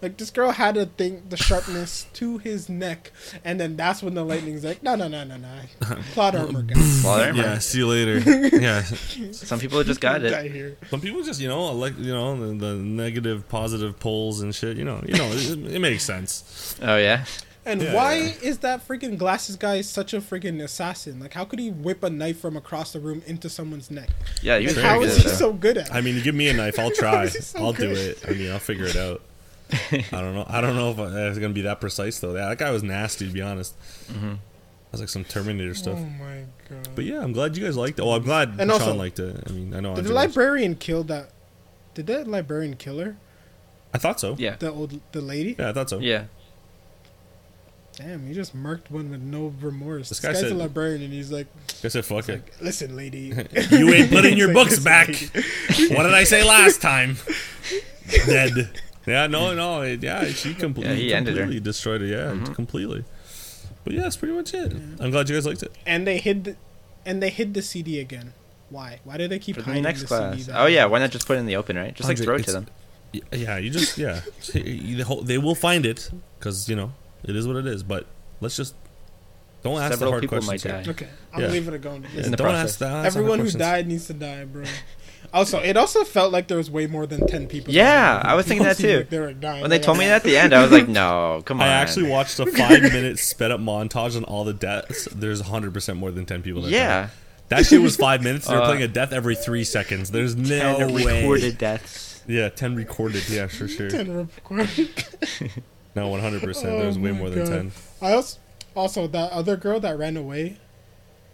Like, 0.03 0.16
this 0.19 0.31
girl 0.31 0.51
had 0.51 0.77
a 0.77 0.87
thing, 0.87 1.23
the 1.29 1.37
sharpness 1.37 2.07
to 2.15 2.39
his 2.39 2.69
neck, 2.69 3.12
and 3.45 3.59
then 3.61 3.77
that's 3.77 4.03
when 4.03 4.15
the 4.15 4.24
lightning's 4.24 4.65
like, 4.65 4.83
no, 4.83 4.97
no, 4.97 5.07
no, 5.09 5.23
no, 5.24 5.37
no. 5.37 5.49
Plot 6.12 6.35
armor, 6.35 6.62
guys. 6.62 7.03
Well, 7.05 7.16
there, 7.19 7.35
Yeah, 7.35 7.59
see 7.59 7.79
you 7.79 7.87
later. 7.87 8.19
Yeah. 8.61 8.83
Some 9.31 9.61
people 9.61 9.83
just 9.85 10.01
got 10.01 10.23
it. 10.24 10.79
Some 10.91 11.01
people 11.01 11.23
just, 11.23 11.41
you 11.41 11.49
know, 11.49 11.66
like, 11.73 11.97
you 11.99 12.12
know, 12.12 12.37
the, 12.55 12.66
the 12.66 12.74
negative, 12.74 13.49
positive 13.49 13.99
polls 14.01 14.41
and 14.41 14.55
shit. 14.55 14.77
You 14.77 14.85
know, 14.85 15.01
you 15.07 15.15
know, 15.15 15.29
it, 15.33 15.74
it 15.74 15.79
makes 15.79 16.03
sense. 16.05 16.77
Oh 16.83 16.97
yeah. 16.97 17.24
And 17.65 17.81
Yeah, 17.81 17.95
why 17.95 18.15
yeah. 18.16 18.33
is 18.43 18.59
that 18.59 18.87
freaking 18.89 19.16
glasses 19.16 19.55
guy 19.55 19.83
such 19.83 20.15
a 20.15 20.20
freaking 20.20 20.61
assassin? 20.62 21.20
Like, 21.20 21.33
how 21.33 21.45
could 21.45 21.61
he 21.61 21.70
whip 21.70 22.03
a 22.03 22.11
knife 22.11 22.41
from 22.41 22.57
across 22.57 22.93
the 22.93 22.99
room 22.99 23.23
into 23.27 23.49
someone's 23.49 23.89
neck? 23.89 24.09
Yeah, 24.43 24.57
you 24.57 24.66
Like, 24.66 24.77
was 24.77 24.85
how 24.85 24.93
very 24.95 25.05
is 25.05 25.15
good. 25.15 25.23
he 25.23 25.29
though. 25.31 25.35
so 25.37 25.53
good 25.53 25.79
at 25.79 25.87
it? 25.87 25.95
I 25.95 26.01
mean, 26.01 26.20
give 26.24 26.35
me 26.35 26.49
a 26.49 26.55
knife, 26.55 26.77
I'll 26.81 26.91
try. 27.05 27.27
So 27.29 27.61
I'll 27.61 27.73
do 27.73 27.93
it. 27.93 28.19
I 28.27 28.33
mean, 28.33 28.51
I'll 28.51 28.59
figure 28.59 28.87
it 28.87 28.97
out. 28.97 29.23
I 29.73 30.20
don't 30.20 30.35
know. 30.35 30.44
I 30.49 30.61
don't 30.61 30.77
know 30.77 30.90
if 30.90 30.99
I- 30.99 31.28
it's 31.28 31.39
gonna 31.39 31.55
be 31.55 31.62
that 31.62 31.81
precise 31.81 32.19
though. 32.20 32.35
Yeah, 32.35 32.49
that 32.51 32.59
guy 32.59 32.70
was 32.70 32.82
nasty 32.82 33.27
to 33.27 33.32
be 33.32 33.40
honest. 33.43 33.74
Mhm. 34.12 34.39
That's 34.90 35.01
like 35.01 35.09
some 35.09 35.24
Terminator 35.24 35.74
stuff. 35.74 35.99
Oh 35.99 36.05
my 36.05 36.44
god. 36.69 36.89
But 36.94 37.05
yeah, 37.07 37.20
I'm 37.20 37.32
glad 37.32 37.57
you 37.57 37.65
guys 37.65 37.77
liked 37.77 37.99
it. 37.99 38.03
Oh, 38.03 38.12
I'm 38.12 38.23
glad 38.23 38.51
And 38.59 38.70
Sean 38.70 38.70
also- 38.73 38.94
liked 38.94 39.19
it. 39.19 39.43
I 39.49 39.53
mean, 39.53 39.74
I 39.74 39.81
know. 39.81 39.94
Did 39.94 40.05
I, 40.05 40.09
the 40.09 40.15
librarian 40.15 40.74
kill 40.74 41.03
that? 41.05 41.31
Did 41.94 42.07
that 42.09 42.27
librarian 42.28 42.77
kill 42.77 42.99
her? 42.99 43.16
I 43.94 43.99
thought 43.99 44.20
so. 44.20 44.36
Yeah. 44.39 44.57
The 44.57 44.70
old, 44.70 45.01
the 45.12 45.20
lady? 45.23 45.57
Yeah, 45.59 45.70
I 45.70 45.73
thought 45.73 45.89
so. 45.90 45.99
Yeah. 45.99 46.24
Damn, 47.97 48.27
he 48.27 48.32
just 48.32 48.57
murked 48.57 48.90
one 48.90 49.11
with 49.11 49.20
no 49.20 49.53
remorse. 49.61 50.09
This 50.09 50.19
This, 50.19 50.20
guy 50.20 50.32
guy's 50.32 50.40
said- 50.40 50.53
a 50.53 50.55
librarian, 50.55 51.03
and 51.03 51.12
he's 51.12 51.31
like, 51.31 51.47
I 51.85 51.89
said, 51.89 52.05
fuck 52.07 52.27
it. 52.31 52.32
like 52.32 52.53
"Listen, 52.62 52.97
lady, 52.97 53.35
You 53.70 53.90
ain't 53.93 54.11
putting 54.11 54.36
your 54.39 54.49
like, 54.49 54.55
books 54.55 54.78
back. 54.78 55.09
what 55.09 56.05
did 56.05 56.15
I 56.15 56.24
say 56.24 56.43
last 56.43 56.81
time? 56.81 57.19
Dead. 58.27 58.81
Yeah, 59.07 59.27
no, 59.27 59.55
no, 59.55 59.83
it, 59.83 60.03
yeah, 60.03 60.24
she 60.27 60.55
completely, 60.55 60.93
Yeah, 60.95 60.99
he 61.01 61.15
ended 61.15 61.37
her. 61.37 61.47
destroyed 61.61 62.03
it. 62.03 62.11
Yeah, 62.11 62.33
Mhm. 62.33 62.55
completely. 62.55 63.05
But 63.85 63.95
yeah, 63.95 64.03
that's 64.03 64.16
pretty 64.16 64.35
much 64.35 64.55
it. 64.55 64.73
I'm 65.01 65.11
glad 65.11 65.29
you 65.29 65.35
guys 65.37 65.45
liked 65.47 65.62
it. 65.65 65.73
And 65.85 66.07
they 66.07 66.19
hid, 66.19 66.45
the, 66.45 66.57
and 67.05 67.20
they 67.23 67.31
hid 67.31 67.55
the 67.55 67.62
CD 67.62 67.99
again. 67.99 68.33
Why? 68.70 69.01
Why 69.05 69.16
do 69.19 69.27
they 69.29 69.39
keep 69.41 69.57
For 69.57 69.62
the 69.62 69.66
hiding 69.66 69.83
next 69.83 70.03
the 70.03 70.07
class. 70.07 70.35
CD? 70.37 70.53
that- 70.53 70.61
Oh 70.61 70.66
yeah, 70.66 70.85
why 70.87 70.99
not 71.01 71.11
just 71.11 71.27
put 71.27 71.37
it 71.37 71.41
in 71.41 71.47
the 71.47 71.57
open, 71.57 71.77
right? 71.77 71.93
Just 71.95 72.09
like 72.09 72.19
throw 72.19 72.37
it 72.37 72.45
to 72.45 72.53
them. 72.53 72.66
Yeah, 73.33 73.59
you 73.59 73.69
just 73.70 73.99
yeah, 73.99 74.20
they 74.55 75.03
they 75.24 75.37
will 75.39 75.55
find 75.55 75.85
it 75.85 76.09
because 76.39 76.69
you 76.70 76.77
know 76.77 76.93
it 77.24 77.37
is 77.37 77.47
what 77.47 77.57
it 77.57 77.66
is. 77.66 77.83
But 77.83 78.07
let's 78.41 78.57
just 78.57 78.74
don't 79.62 79.79
ask 79.79 79.93
Several 79.93 80.11
the 80.11 80.12
hard 80.12 80.23
people 80.23 80.39
questions. 80.41 80.65
might 80.65 80.85
die. 80.85 80.91
Okay, 80.93 81.09
I'm 81.35 81.41
Yeah. 81.41 81.47
gonna 81.49 81.53
leave 81.53 81.69
it 81.69 81.74
a 81.74 81.79
go. 81.79 82.01
Yeah, 82.15 82.23
In 82.24 82.31
the 82.31 82.37
don't 82.39 82.47
process. 82.47 82.70
ask 82.70 82.79
the, 82.79 82.85
ask 82.87 82.89
the 82.89 82.89
hard 82.89 83.07
Everyone 83.09 83.39
who 83.41 83.43
questions. 83.45 83.61
died 83.61 83.89
needs 83.89 84.07
to 84.07 84.15
die, 84.15 84.45
bro. 84.45 84.65
Also, 85.32 85.59
it 85.61 85.77
also 85.77 86.05
felt 86.05 86.32
like 86.32 86.49
there 86.49 86.57
was 86.59 86.70
way 86.70 86.86
more 86.86 87.07
than 87.07 87.27
ten 87.27 87.47
people. 87.47 87.73
Yeah. 87.73 88.20
I 88.24 88.35
was 88.35 88.47
thinking 88.47 88.66
that 88.66 88.77
too. 88.78 88.99
like 89.11 89.40
they. 89.40 89.61
When 89.61 89.70
they 89.70 89.78
told 89.78 89.99
me 89.99 90.07
that 90.07 90.16
at 90.16 90.23
the 90.24 90.36
end, 90.36 90.53
I 90.55 90.62
was 90.62 90.70
like, 90.73 90.89
no, 91.01 91.43
come 91.44 91.61
on. 91.61 91.66
I 91.69 91.73
actually 91.73 92.09
watched 92.11 92.39
a 92.39 92.47
five 92.47 92.82
minute 92.82 93.19
sped 93.19 93.51
up 93.51 93.61
montage 93.61 94.16
on 94.16 94.24
all 94.24 94.44
the 94.44 94.53
deaths. 94.55 95.07
There's 95.12 95.40
100 95.40 95.73
percent 95.73 95.99
more 95.99 96.11
than 96.11 96.27
10 96.27 96.43
people. 96.43 96.62
That 96.62 96.70
died. 96.70 96.77
Yeah. 96.77 97.09
that 97.49 97.66
shit 97.66 97.81
was 97.81 97.97
five 97.97 98.23
minutes. 98.23 98.47
They're 98.47 98.61
Uh, 98.61 98.66
playing 98.66 98.82
a 98.82 98.89
death 98.89 99.12
every 99.12 99.35
three 99.35 99.65
seconds. 99.65 100.11
There's 100.11 100.36
no 100.36 100.77
Ten 100.78 100.93
way. 100.93 101.20
recorded 101.23 101.59
deaths. 101.59 102.23
Yeah, 102.27 102.49
10 102.51 102.77
recorded. 102.77 103.28
Yeah, 103.28 103.47
for 103.47 103.66
sure. 103.69 103.89
10 103.90 104.15
recorded. 104.15 104.90
No, 105.94 106.09
100. 106.09 106.43
percent 106.43 106.73
Oh 106.73 106.78
There's 106.81 106.99
way 106.99 107.12
my 107.12 107.19
more 107.19 107.31
than 107.31 107.47
10. 107.47 107.73
I 108.01 108.12
also, 108.12 108.39
also 108.74 109.07
that 109.09 109.32
other 109.32 109.57
girl 109.57 109.81
that 109.81 109.99
ran 109.99 110.16
away. 110.16 110.57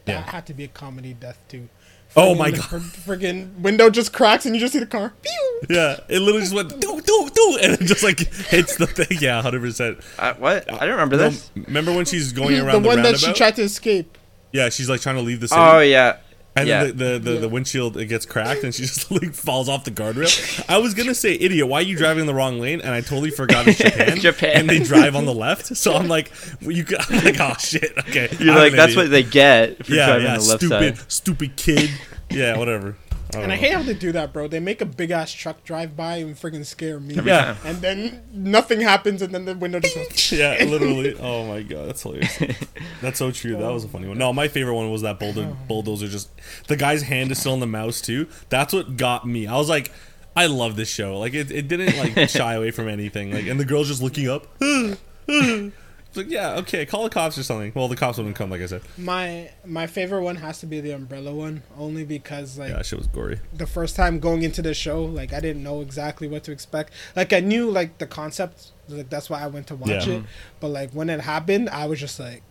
That 0.06 0.12
Yeah. 0.26 0.30
had 0.32 0.46
to 0.46 0.54
be 0.54 0.64
a 0.64 0.68
comedy 0.68 1.12
death 1.14 1.38
too. 1.48 1.68
Oh 2.16 2.34
my 2.34 2.50
God. 2.50 2.64
fr- 2.64 2.76
Friggin' 2.78 3.58
window 3.60 3.90
just 3.90 4.12
cracks 4.12 4.46
and 4.46 4.54
you 4.54 4.60
just 4.60 4.72
see 4.72 4.78
the 4.80 4.86
car. 4.86 5.12
Pew! 5.22 5.60
Yeah, 5.70 6.00
it 6.08 6.20
literally 6.20 6.40
just 6.40 6.54
went 6.54 6.70
do 6.80 7.00
do 7.00 7.30
do, 7.34 7.58
and 7.62 7.72
it 7.74 7.80
just 7.82 8.02
like 8.02 8.18
hits 8.20 8.76
the 8.76 8.86
thing. 8.86 9.18
Yeah, 9.20 9.36
100. 9.36 9.60
percent 9.60 9.98
Uh, 10.18 10.34
what? 10.34 10.72
I 10.72 10.78
don't 10.80 10.90
remember 10.92 11.16
this. 11.16 11.50
Remember 11.54 11.92
when 11.94 12.04
she's 12.06 12.32
going 12.32 12.58
around 12.58 12.82
the, 12.82 12.88
one 12.88 12.98
that 13.02 13.12
roundabout? 13.12 13.18
she 13.18 13.32
tried 13.34 13.56
to 13.56 13.62
escape. 13.62 14.16
yeah, 14.52 14.68
she's 14.68 14.88
like 14.88 15.00
trying 15.00 15.16
to 15.16 15.22
leave 15.22 15.40
the 15.40 15.48
city. 15.48 15.60
Oh 15.60 15.80
yeah. 15.80 16.18
And 16.60 16.68
yeah. 16.68 16.84
then 16.84 16.96
the, 16.96 17.04
the, 17.04 17.18
the, 17.18 17.32
Yeah. 17.34 17.40
the 17.40 17.48
windshield 17.48 17.96
it 17.96 18.06
gets 18.06 18.26
cracked 18.26 18.64
and 18.64 18.74
she 18.74 18.82
just 18.86 19.10
like 19.10 19.32
falls 19.34 19.68
off 19.68 19.84
the 19.84 19.90
guardrail. 19.90 20.64
I 20.68 20.78
was 20.78 20.94
gonna 20.94 21.14
say, 21.14 21.34
idiot, 21.34 21.66
why 21.68 21.78
are 21.78 21.82
you 21.82 21.96
driving 21.96 22.22
in 22.22 22.26
the 22.26 22.34
wrong 22.34 22.58
lane? 22.60 22.80
And 22.80 22.90
I 22.90 23.00
totally 23.00 23.30
forgot 23.30 23.66
it's 23.68 23.78
Japan. 23.82 24.18
Japan. 24.18 24.50
And 24.60 24.70
they 24.70 24.78
drive 24.80 25.16
on 25.16 25.24
the 25.24 25.34
left. 25.34 25.76
So 25.76 25.94
I'm 25.94 26.08
like, 26.08 26.30
well, 26.62 26.72
you 26.72 26.84
got, 26.84 27.10
I'm 27.10 27.24
like, 27.24 27.40
oh 27.40 27.54
shit, 27.58 27.92
okay. 27.98 28.28
You're 28.38 28.52
I'm 28.54 28.58
like, 28.58 28.72
that's 28.72 28.92
idiot. 28.92 28.96
what 28.96 29.10
they 29.10 29.22
get 29.22 29.84
for 29.86 29.92
Yeah, 29.92 30.06
driving 30.06 30.26
yeah, 30.26 30.32
on 30.34 30.38
the 30.40 30.44
left 30.46 30.60
stupid, 30.62 30.96
side. 30.98 31.12
stupid 31.12 31.56
kid. 31.56 31.90
Yeah, 32.30 32.56
whatever. 32.58 32.96
Don't 33.30 33.44
And 33.44 33.52
I 33.52 33.56
oh. 33.56 33.58
hate 33.58 33.72
how 33.72 33.82
they 33.82 33.94
do 33.94 34.12
that, 34.12 34.32
bro. 34.32 34.48
They 34.48 34.60
make 34.60 34.80
a 34.80 34.86
big 34.86 35.10
ass 35.10 35.32
truck 35.32 35.64
drive 35.64 35.96
by 35.96 36.16
and 36.16 36.36
friggin' 36.36 36.64
scare 36.64 36.98
me. 37.00 37.14
Yeah. 37.14 37.56
And 37.64 37.78
then 37.78 38.22
nothing 38.32 38.80
happens, 38.80 39.22
and 39.22 39.34
then 39.34 39.44
the 39.44 39.54
window 39.54 39.80
just 39.80 39.94
goes. 39.94 40.32
Yeah, 40.38 40.64
literally. 40.64 41.16
Oh 41.18 41.46
my 41.46 41.62
god, 41.62 41.88
that's 41.88 42.02
hilarious. 42.02 42.38
That's 43.00 43.18
so 43.18 43.30
true. 43.30 43.56
That 43.56 43.72
was 43.72 43.84
a 43.84 43.88
funny 43.88 44.08
one. 44.08 44.18
No, 44.18 44.28
oh. 44.28 44.32
my 44.32 44.48
favorite 44.48 44.74
one 44.74 44.90
was 44.90 45.02
that 45.02 45.18
bulldozer. 45.18 45.48
Oh. 45.50 45.56
Bulldozer 45.66 46.08
just 46.08 46.28
the 46.66 46.76
guy's 46.76 47.02
hand 47.02 47.30
is 47.30 47.38
still 47.38 47.52
on 47.52 47.60
the 47.60 47.66
mouse 47.66 48.00
too. 48.00 48.26
That's 48.48 48.74
what 48.74 48.96
got 48.96 49.26
me. 49.26 49.46
I 49.46 49.56
was 49.56 49.68
like, 49.68 49.92
I 50.36 50.46
love 50.46 50.76
this 50.76 50.88
show. 50.88 51.18
Like 51.18 51.34
it, 51.34 51.50
it 51.50 51.68
didn't 51.68 51.96
like 51.96 52.28
shy 52.28 52.54
away 52.54 52.70
from 52.70 52.88
anything. 52.88 53.32
Like 53.32 53.46
and 53.46 53.58
the 53.58 53.64
girl's 53.64 53.88
just 53.88 54.02
looking 54.02 54.28
up. 54.28 54.46
It's 56.18 56.26
like 56.26 56.32
yeah, 56.32 56.56
okay, 56.58 56.84
call 56.86 57.04
the 57.04 57.10
cops 57.10 57.38
or 57.38 57.42
something. 57.42 57.72
Well, 57.74 57.88
the 57.88 57.96
cops 57.96 58.18
wouldn't 58.18 58.36
come, 58.36 58.50
like 58.50 58.60
I 58.60 58.66
said. 58.66 58.82
My 58.96 59.50
my 59.64 59.86
favorite 59.86 60.22
one 60.22 60.36
has 60.36 60.58
to 60.60 60.66
be 60.66 60.80
the 60.80 60.90
umbrella 60.92 61.32
one, 61.34 61.62
only 61.78 62.04
because 62.04 62.58
like 62.58 62.70
Yeah, 62.70 62.76
that 62.78 62.86
shit 62.86 62.98
was 62.98 63.06
gory. 63.08 63.40
the 63.54 63.66
first 63.66 63.94
time 63.96 64.18
going 64.20 64.42
into 64.42 64.62
the 64.62 64.74
show, 64.74 65.04
like 65.04 65.32
I 65.32 65.40
didn't 65.40 65.62
know 65.62 65.80
exactly 65.80 66.26
what 66.28 66.44
to 66.44 66.52
expect. 66.52 66.92
Like 67.14 67.32
I 67.32 67.40
knew 67.40 67.70
like 67.70 67.98
the 67.98 68.06
concept, 68.06 68.72
like 68.88 69.08
that's 69.10 69.30
why 69.30 69.42
I 69.42 69.46
went 69.46 69.68
to 69.68 69.76
watch 69.76 70.06
Yeah. 70.06 70.14
it. 70.14 70.22
But 70.60 70.68
like 70.68 70.90
when 70.92 71.08
it 71.10 71.20
happened, 71.20 71.68
I 71.70 71.86
was 71.86 72.00
just 72.00 72.18
like, 72.18 72.42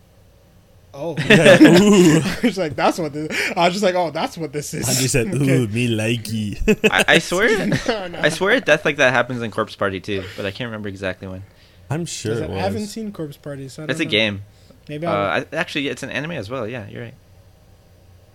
oh, 0.93 1.15
Yeah, 1.29 1.57
ooh. 1.61 2.19
I 2.23 2.39
was 2.43 2.57
like, 2.57 2.75
that's 2.75 2.97
what 2.99 3.13
this. 3.13 3.29
I 3.55 3.65
was 3.65 3.73
just 3.73 3.83
like, 3.83 3.95
oh, 3.95 4.11
that's 4.11 4.37
what 4.37 4.53
this 4.53 4.73
is. 4.73 4.87
I 4.87 4.93
just 4.93 5.11
said, 5.11 5.27
Okay. 5.33 5.57
ooh, 5.57 5.67
me 5.67 5.89
likey. 5.89 6.57
I, 6.89 7.03
I 7.15 7.19
swear, 7.19 7.67
No, 7.67 8.07
no. 8.07 8.19
I 8.21 8.29
swear, 8.29 8.59
death 8.61 8.85
like 8.85 8.97
that 8.97 9.11
happens 9.13 9.41
in 9.41 9.51
Corpse 9.51 9.75
Party 9.75 9.99
too, 9.99 10.23
but 10.37 10.45
I 10.45 10.51
can't 10.51 10.67
remember 10.69 10.89
exactly 10.89 11.27
when. 11.27 11.43
I'm 11.89 12.05
sure 12.05 12.43
it 12.43 12.49
I 12.49 12.53
haven't 12.59 12.87
seen 12.87 13.11
Corpse 13.11 13.37
Party, 13.37 13.69
so 13.69 13.83
I 13.83 13.85
It's 13.85 13.93
don't 13.99 14.01
a 14.01 14.05
know. 14.05 14.09
game. 14.11 14.41
Maybe. 14.89 15.05
Uh, 15.05 15.11
I'll, 15.11 15.41
I, 15.51 15.55
actually, 15.55 15.87
it's 15.87 16.03
an 16.03 16.09
anime 16.09 16.31
as 16.31 16.49
well. 16.49 16.67
Yeah, 16.67 16.87
you're 16.87 17.03
right. 17.03 17.13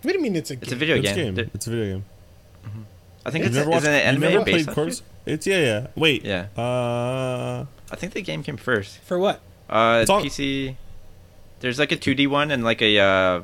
what 0.01 0.11
do 0.11 0.17
you 0.17 0.23
mean 0.23 0.35
it's 0.35 0.51
a 0.51 0.55
game? 0.55 0.63
It's 0.63 0.71
a 0.71 0.75
video 0.75 0.95
It's 0.97 1.07
game. 1.07 1.15
game. 1.15 1.35
There- 1.35 1.49
It's 1.53 1.67
a 1.67 1.69
video 1.69 1.85
game. 1.95 2.05
I 3.25 3.31
think 3.31 3.45
You've 3.45 3.55
it's 3.55 3.65
never 3.65 3.71
isn't 3.71 3.71
watched- 3.71 3.85
you've 3.85 4.05
anime 4.05 4.21
never 4.21 4.43
based 4.45 4.65
played 4.65 4.75
Corpse? 4.75 5.01
It's 5.25 5.47
yeah, 5.47 5.59
yeah. 5.59 5.87
Wait. 5.95 6.25
Yeah. 6.25 6.47
Uh, 6.57 7.65
I 7.89 7.95
think 7.95 8.11
the 8.13 8.21
game 8.21 8.43
came 8.43 8.57
first. 8.57 8.97
For 8.99 9.17
what? 9.17 9.39
Uh, 9.69 9.99
It's 10.01 10.09
on- 10.09 10.23
PC. 10.23 10.75
There's 11.61 11.79
like 11.79 11.93
a 11.93 11.95
2D 11.97 12.27
one 12.27 12.51
and 12.51 12.63
like 12.65 12.81
a 12.81 12.99
uh, 12.99 13.41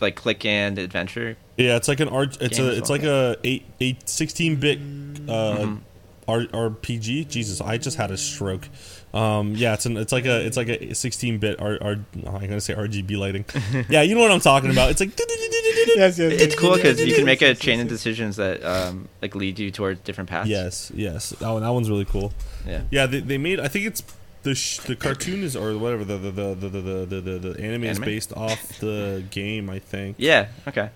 like 0.00 0.14
click 0.14 0.44
and 0.44 0.78
adventure. 0.78 1.36
yeah, 1.56 1.74
it's 1.74 1.88
like 1.88 1.98
an 1.98 2.08
art. 2.08 2.38
It's 2.40 2.58
a 2.60 2.68
it's 2.78 2.88
well. 2.88 2.98
like 2.98 3.04
a 3.06 3.36
eight 3.42 3.64
eight 3.80 4.08
sixteen 4.08 4.54
bit 4.56 4.78
uh 4.78 5.56
Mhm. 5.58 5.80
RPG. 6.28 7.28
Jesus, 7.28 7.60
I 7.60 7.78
just 7.78 7.96
had 7.96 8.12
a 8.12 8.16
stroke. 8.16 8.68
Um, 9.14 9.54
yeah, 9.56 9.72
it's 9.74 9.86
an 9.86 9.96
it's 9.96 10.12
like 10.12 10.26
a 10.26 10.44
it's 10.44 10.56
like 10.56 10.68
a 10.68 10.94
sixteen 10.94 11.38
bit 11.38 11.58
R, 11.60 11.78
R 11.80 11.96
oh, 12.26 12.30
I'm 12.36 12.40
gonna 12.46 12.60
say 12.60 12.74
RGB 12.74 13.16
lighting. 13.16 13.44
yeah, 13.88 14.02
you 14.02 14.14
know 14.14 14.20
what 14.20 14.30
I'm 14.30 14.40
talking 14.40 14.70
about. 14.70 14.90
It's 14.90 15.00
like 15.00 15.12
Yes, 15.96 16.18
yes. 16.18 16.40
It's 16.40 16.54
cool 16.54 16.74
because 16.74 17.00
you 17.02 17.14
can 17.14 17.24
make 17.24 17.40
a 17.42 17.54
chain 17.66 17.80
of 17.80 17.88
decisions 17.88 18.36
that 18.36 18.62
um, 18.64 19.08
like 19.22 19.34
lead 19.34 19.58
you 19.58 19.70
towards 19.70 20.00
different 20.00 20.28
paths. 20.28 20.48
yes, 20.48 20.92
yes. 20.94 21.30
That 21.30 21.50
one 21.50 21.62
that 21.62 21.70
one's 21.70 21.88
really 21.88 22.04
cool. 22.04 22.32
Yeah. 22.66 22.82
Yeah, 22.90 23.06
they, 23.06 23.20
they 23.20 23.38
made. 23.38 23.60
I 23.60 23.68
think 23.68 23.86
it's 23.86 24.02
the 24.42 24.54
sh- 24.54 24.78
the 24.80 24.94
cartoon 24.94 25.42
is 25.42 25.56
or 25.56 25.76
whatever 25.78 26.04
the 26.04 26.18
the 26.18 26.30
the 26.30 26.54
the 26.54 26.68
the 26.68 27.06
the, 27.06 27.20
the, 27.20 27.38
the 27.54 27.60
anime, 27.62 27.84
is 27.84 27.98
based 27.98 28.32
off 28.36 28.78
the 28.78 29.24
game. 29.30 29.70
I 29.70 29.78
think. 29.78 30.16
Yeah. 30.18 30.48
Okay. 30.68 30.90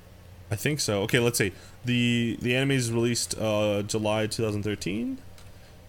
I 0.51 0.56
think 0.56 0.80
so. 0.80 1.01
Okay, 1.05 1.18
let's 1.18 1.39
see. 1.39 1.52
the 1.86 2.36
The 2.43 2.55
anime 2.55 2.72
is 2.72 2.93
released 2.93 3.34
uh, 3.40 3.82
July 3.82 4.26
2013, 4.26 5.16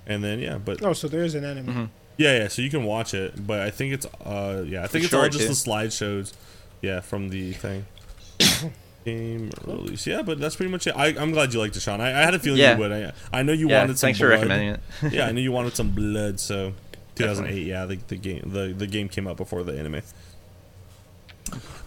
and 0.07 0.23
then 0.23 0.39
yeah, 0.39 0.57
but 0.57 0.81
Oh, 0.81 0.93
so 0.93 1.09
there 1.09 1.23
is 1.25 1.35
an 1.35 1.43
anime. 1.43 1.65
hmm 1.73 1.85
yeah, 2.17 2.37
yeah. 2.39 2.47
So 2.47 2.61
you 2.61 2.69
can 2.69 2.83
watch 2.83 3.13
it, 3.13 3.45
but 3.45 3.61
I 3.61 3.69
think 3.69 3.93
it's 3.93 4.05
uh 4.23 4.63
yeah, 4.67 4.83
I 4.83 4.87
think 4.87 5.05
it's, 5.05 5.13
all 5.13 5.27
just 5.27 5.39
too. 5.39 5.47
the 5.47 5.53
slideshows, 5.53 6.33
yeah, 6.81 6.99
from 7.01 7.29
the 7.29 7.53
thing. 7.53 7.85
Game 9.05 9.51
release, 9.65 10.07
yeah, 10.07 10.21
but 10.21 10.39
that's 10.39 10.55
pretty 10.55 10.71
much 10.71 10.87
it. 10.87 10.95
I, 10.95 11.07
I'm 11.07 11.31
glad 11.33 11.53
you 11.53 11.59
liked 11.59 11.75
it, 11.75 11.81
Sean. 11.81 11.99
I, 11.99 12.21
I 12.21 12.23
had 12.23 12.33
a 12.35 12.39
feeling 12.39 12.59
Yeah. 12.59 12.73
you 12.75 12.79
would. 12.79 12.91
I, 12.93 13.11
I 13.33 13.43
know 13.43 13.51
you 13.51 13.67
yeah. 13.69 13.81
wanted 13.81 13.99
some 13.99 14.07
Thanks 14.07 14.19
for 14.19 14.27
blood. 14.27 14.35
recommending 14.47 14.69
it. 14.69 14.79
yeah, 15.13 15.27
I 15.27 15.33
knew 15.33 15.41
you 15.41 15.51
wanted 15.51 15.75
some 15.75 15.89
blood. 15.91 16.39
So, 16.39 16.71
2008. 17.15 17.67
Yeah, 17.67 17.85
the, 17.85 17.97
the 18.07 18.15
game 18.15 18.43
the, 18.45 18.73
the 18.75 18.87
game 18.87 19.09
came 19.09 19.27
out 19.27 19.35
before 19.35 19.61
the 19.63 19.77
anime. 19.77 20.01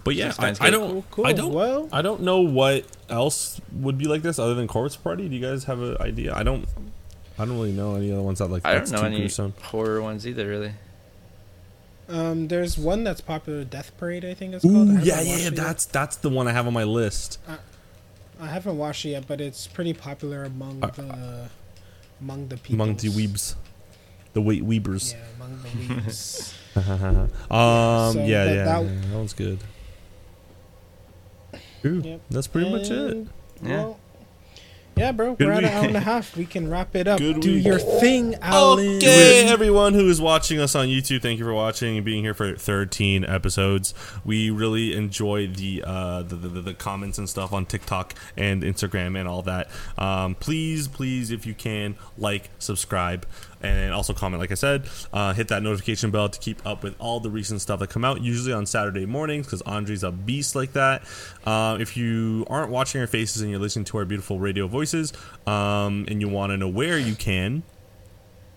But 0.05 0.15
yeah, 0.15 0.35
I, 0.39 0.55
I 0.61 0.71
don't 0.71 0.91
Cool, 0.91 1.05
cool. 1.11 1.27
I 1.27 1.33
don't 1.33 1.53
Well, 1.53 1.89
I 1.91 2.03
don't 2.03 2.21
know 2.23 2.41
what 2.41 2.85
else 3.09 3.61
would 3.73 3.99
be 3.99 4.05
like 4.05 4.23
this 4.23 4.39
other 4.39 4.55
than 4.55 4.69
Corpse 4.69 4.95
Party. 4.97 5.29
Do 5.29 5.35
you 5.35 5.41
guys 5.41 5.65
have 5.65 5.81
an 5.81 5.97
idea? 6.01 6.35
I 6.35 6.43
don't 6.43 6.69
I 7.39 7.45
don't 7.45 7.55
really 7.57 7.73
know 7.73 7.97
any 7.97 8.11
other 8.13 8.23
ones 8.23 8.39
that 8.39 8.49
like 8.49 8.65
I 8.67 8.75
don't 8.75 8.91
know 8.93 9.03
any 9.03 9.19
gruesome. 9.19 9.55
horror 9.63 10.01
ones 10.03 10.27
either. 10.27 10.47
Really. 10.49 10.73
um, 12.09 12.49
there's 12.49 12.79
one 12.79 13.05
that's 13.05 13.21
popular, 13.21 13.65
Death 13.65 13.93
Parade. 13.99 14.25
I 14.25 14.35
think 14.35 14.55
it's 14.55 14.63
called. 14.65 14.75
Ooh, 14.75 14.87
haven't 14.93 15.05
yeah, 15.07 15.21
yeah, 15.21 15.35
it 15.37 15.43
yet. 15.43 15.57
that's 15.57 15.85
that's 15.87 16.17
the 16.17 16.31
one 16.31 16.49
I 16.49 16.53
have 16.53 16.67
on 16.67 16.73
my 16.73 16.85
list. 16.85 17.39
I 18.41 18.47
haven't 18.47 18.77
watched 18.79 19.05
it 19.07 19.11
yet, 19.11 19.27
but 19.27 19.41
it's 19.41 19.67
pretty 19.67 19.93
popular 19.95 20.45
among 20.45 20.83
Uh, 20.85 20.89
the 20.89 21.49
among 22.21 22.49
the 22.49 22.57
people. 22.57 22.83
Among 22.85 22.97
the 22.97 23.09
weebs, 23.09 23.55
the 24.35 24.41
we- 24.41 24.61
weebers. 24.63 25.13
Yeah, 25.15 25.21
among 25.37 25.63
the 25.63 25.69
weebs. 25.69 26.53
um, 27.51 28.13
So, 28.13 28.21
yeah, 28.25 28.45
but 28.45 28.55
yeah, 28.55 28.65
that- 28.65 28.85
yeah, 28.85 29.01
that 29.11 29.17
one's 29.17 29.33
good. 29.33 29.59
Ooh, 31.85 32.01
Yep. 32.05 32.21
that's 32.31 32.47
pretty 32.47 32.71
much 32.71 32.91
it. 32.91 33.13
And, 33.13 33.29
Yeah. 33.63 33.77
Well, 33.85 34.01
yeah, 34.97 35.13
bro. 35.13 35.35
Good 35.35 35.47
we're 35.47 35.53
at 35.53 35.65
an 35.65 35.71
hour 35.71 35.85
and 35.85 35.97
a 35.97 36.01
half. 36.01 36.35
We 36.39 36.47
can 36.47 36.71
wrap 36.71 36.97
it 36.97 37.07
up. 37.07 37.19
Good 37.19 37.41
Do 37.41 37.53
week. 37.53 37.67
your 37.67 37.79
thing, 37.79 38.35
Allen. 38.41 38.97
Okay, 38.97 39.47
everyone 39.47 39.93
who 39.93 40.09
is 40.09 40.23
watching 40.23 40.59
us 40.59 40.75
on 40.75 40.89
YouTube, 40.89 41.21
thank 41.21 41.39
you 41.39 41.45
for 41.45 41.53
watching 41.53 41.97
and 41.97 42.05
being 42.05 42.25
here 42.25 42.33
for 42.33 42.57
13 42.57 43.23
episodes. 43.23 43.93
We 44.25 44.49
really 44.49 44.97
enjoy 44.97 45.49
the 45.49 45.85
uh, 45.87 46.23
the, 46.23 46.37
the, 46.37 46.49
the 46.63 46.75
comments 46.75 47.19
and 47.19 47.29
stuff 47.29 47.53
on 47.53 47.67
TikTok 47.67 48.15
and 48.39 48.63
Instagram 48.63 49.19
and 49.19 49.29
all 49.29 49.43
that. 49.43 49.69
Um, 49.99 50.35
please, 50.35 50.89
please, 50.89 51.31
if 51.31 51.45
you 51.45 51.53
can, 51.53 51.97
like, 52.17 52.49
subscribe, 52.59 53.27
and 53.67 53.95
also 53.95 54.13
comment. 54.13 54.41
Like 54.41 54.53
I 54.53 54.55
said, 54.55 54.89
uh, 55.13 55.33
hit 55.35 55.49
that 55.49 55.63
notification 55.63 56.11
bell 56.11 56.29
to 56.29 56.39
keep 56.39 56.65
up 56.67 56.83
with 56.83 56.95
all 56.99 57.21
the 57.21 57.31
recent 57.31 57.61
stuff 57.61 57.81
that 57.81 57.91
come 57.91 58.05
out. 58.05 58.23
Usually 58.23 58.53
on 58.53 58.67
Saturday 58.67 59.07
mornings 59.07 59.47
because 59.47 59.63
Andre's 59.63 60.05
a 60.05 60.13
beast 60.13 60.55
like 60.55 60.73
that. 60.73 61.03
Uh, 61.45 61.77
if 61.81 61.97
you 61.97 62.47
aren't 62.49 62.71
watching 62.71 63.01
our 63.01 63.07
faces 63.07 63.43
and 63.43 63.51
you're 63.51 63.61
listening 63.61 63.85
to 63.87 63.99
our 63.99 64.05
beautiful 64.05 64.39
radio 64.39 64.67
voices, 64.67 65.13
um, 65.47 66.07
and 66.09 66.21
you 66.21 66.29
want 66.29 66.51
to 66.51 66.57
know 66.57 66.69
where 66.69 66.99
you 66.99 67.15
can 67.15 67.63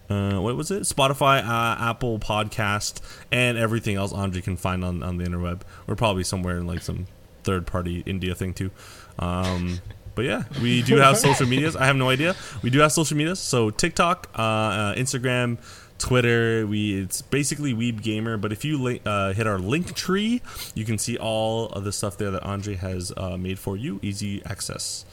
uh, 0.10 0.40
what 0.40 0.56
was 0.56 0.72
it? 0.72 0.84
Spotify, 0.84 1.44
uh, 1.44 1.90
Apple 1.90 2.18
Podcast, 2.19 3.02
and 3.31 3.57
everything 3.57 3.95
else 3.95 4.11
Andre 4.11 4.41
can 4.41 4.57
find 4.57 4.84
on, 4.84 5.03
on 5.03 5.18
the 5.18 5.26
interweb. 5.26 5.61
We're 5.86 5.95
probably 5.95 6.23
somewhere 6.23 6.57
in 6.57 6.65
like 6.65 6.81
some 6.81 7.06
third 7.44 7.68
party 7.68 8.03
India 8.06 8.34
thing 8.34 8.53
too. 8.53 8.72
Um, 9.19 9.80
but 10.19 10.25
yeah, 10.25 10.43
we 10.61 10.81
do 10.81 10.97
have 10.97 11.15
social 11.17 11.47
medias. 11.47 11.77
I 11.77 11.85
have 11.85 11.95
no 11.95 12.09
idea. 12.09 12.35
We 12.61 12.69
do 12.69 12.79
have 12.79 12.91
social 12.91 13.15
medias. 13.15 13.39
So 13.39 13.69
TikTok, 13.69 14.27
uh, 14.37 14.41
uh, 14.41 14.95
Instagram, 14.95 15.57
Twitter. 15.97 16.67
We 16.67 16.99
it's 17.03 17.21
basically 17.21 17.73
Weeb 17.73 18.01
Gamer. 18.01 18.35
But 18.35 18.51
if 18.51 18.65
you 18.65 18.81
li- 18.83 19.01
uh, 19.05 19.31
hit 19.31 19.47
our 19.47 19.57
link 19.57 19.95
tree, 19.95 20.41
you 20.75 20.83
can 20.83 20.97
see 20.97 21.15
all 21.17 21.67
of 21.67 21.85
the 21.85 21.93
stuff 21.93 22.17
there 22.17 22.31
that 22.31 22.43
Andre 22.43 22.75
has 22.75 23.13
uh, 23.15 23.37
made 23.37 23.59
for 23.59 23.77
you. 23.77 23.97
Easy 24.01 24.41
access. 24.45 25.05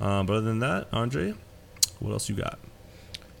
Um, 0.00 0.24
but 0.24 0.32
other 0.36 0.46
than 0.46 0.60
that, 0.60 0.88
Andre, 0.94 1.34
what 2.00 2.12
else 2.12 2.30
you 2.30 2.34
got? 2.36 2.58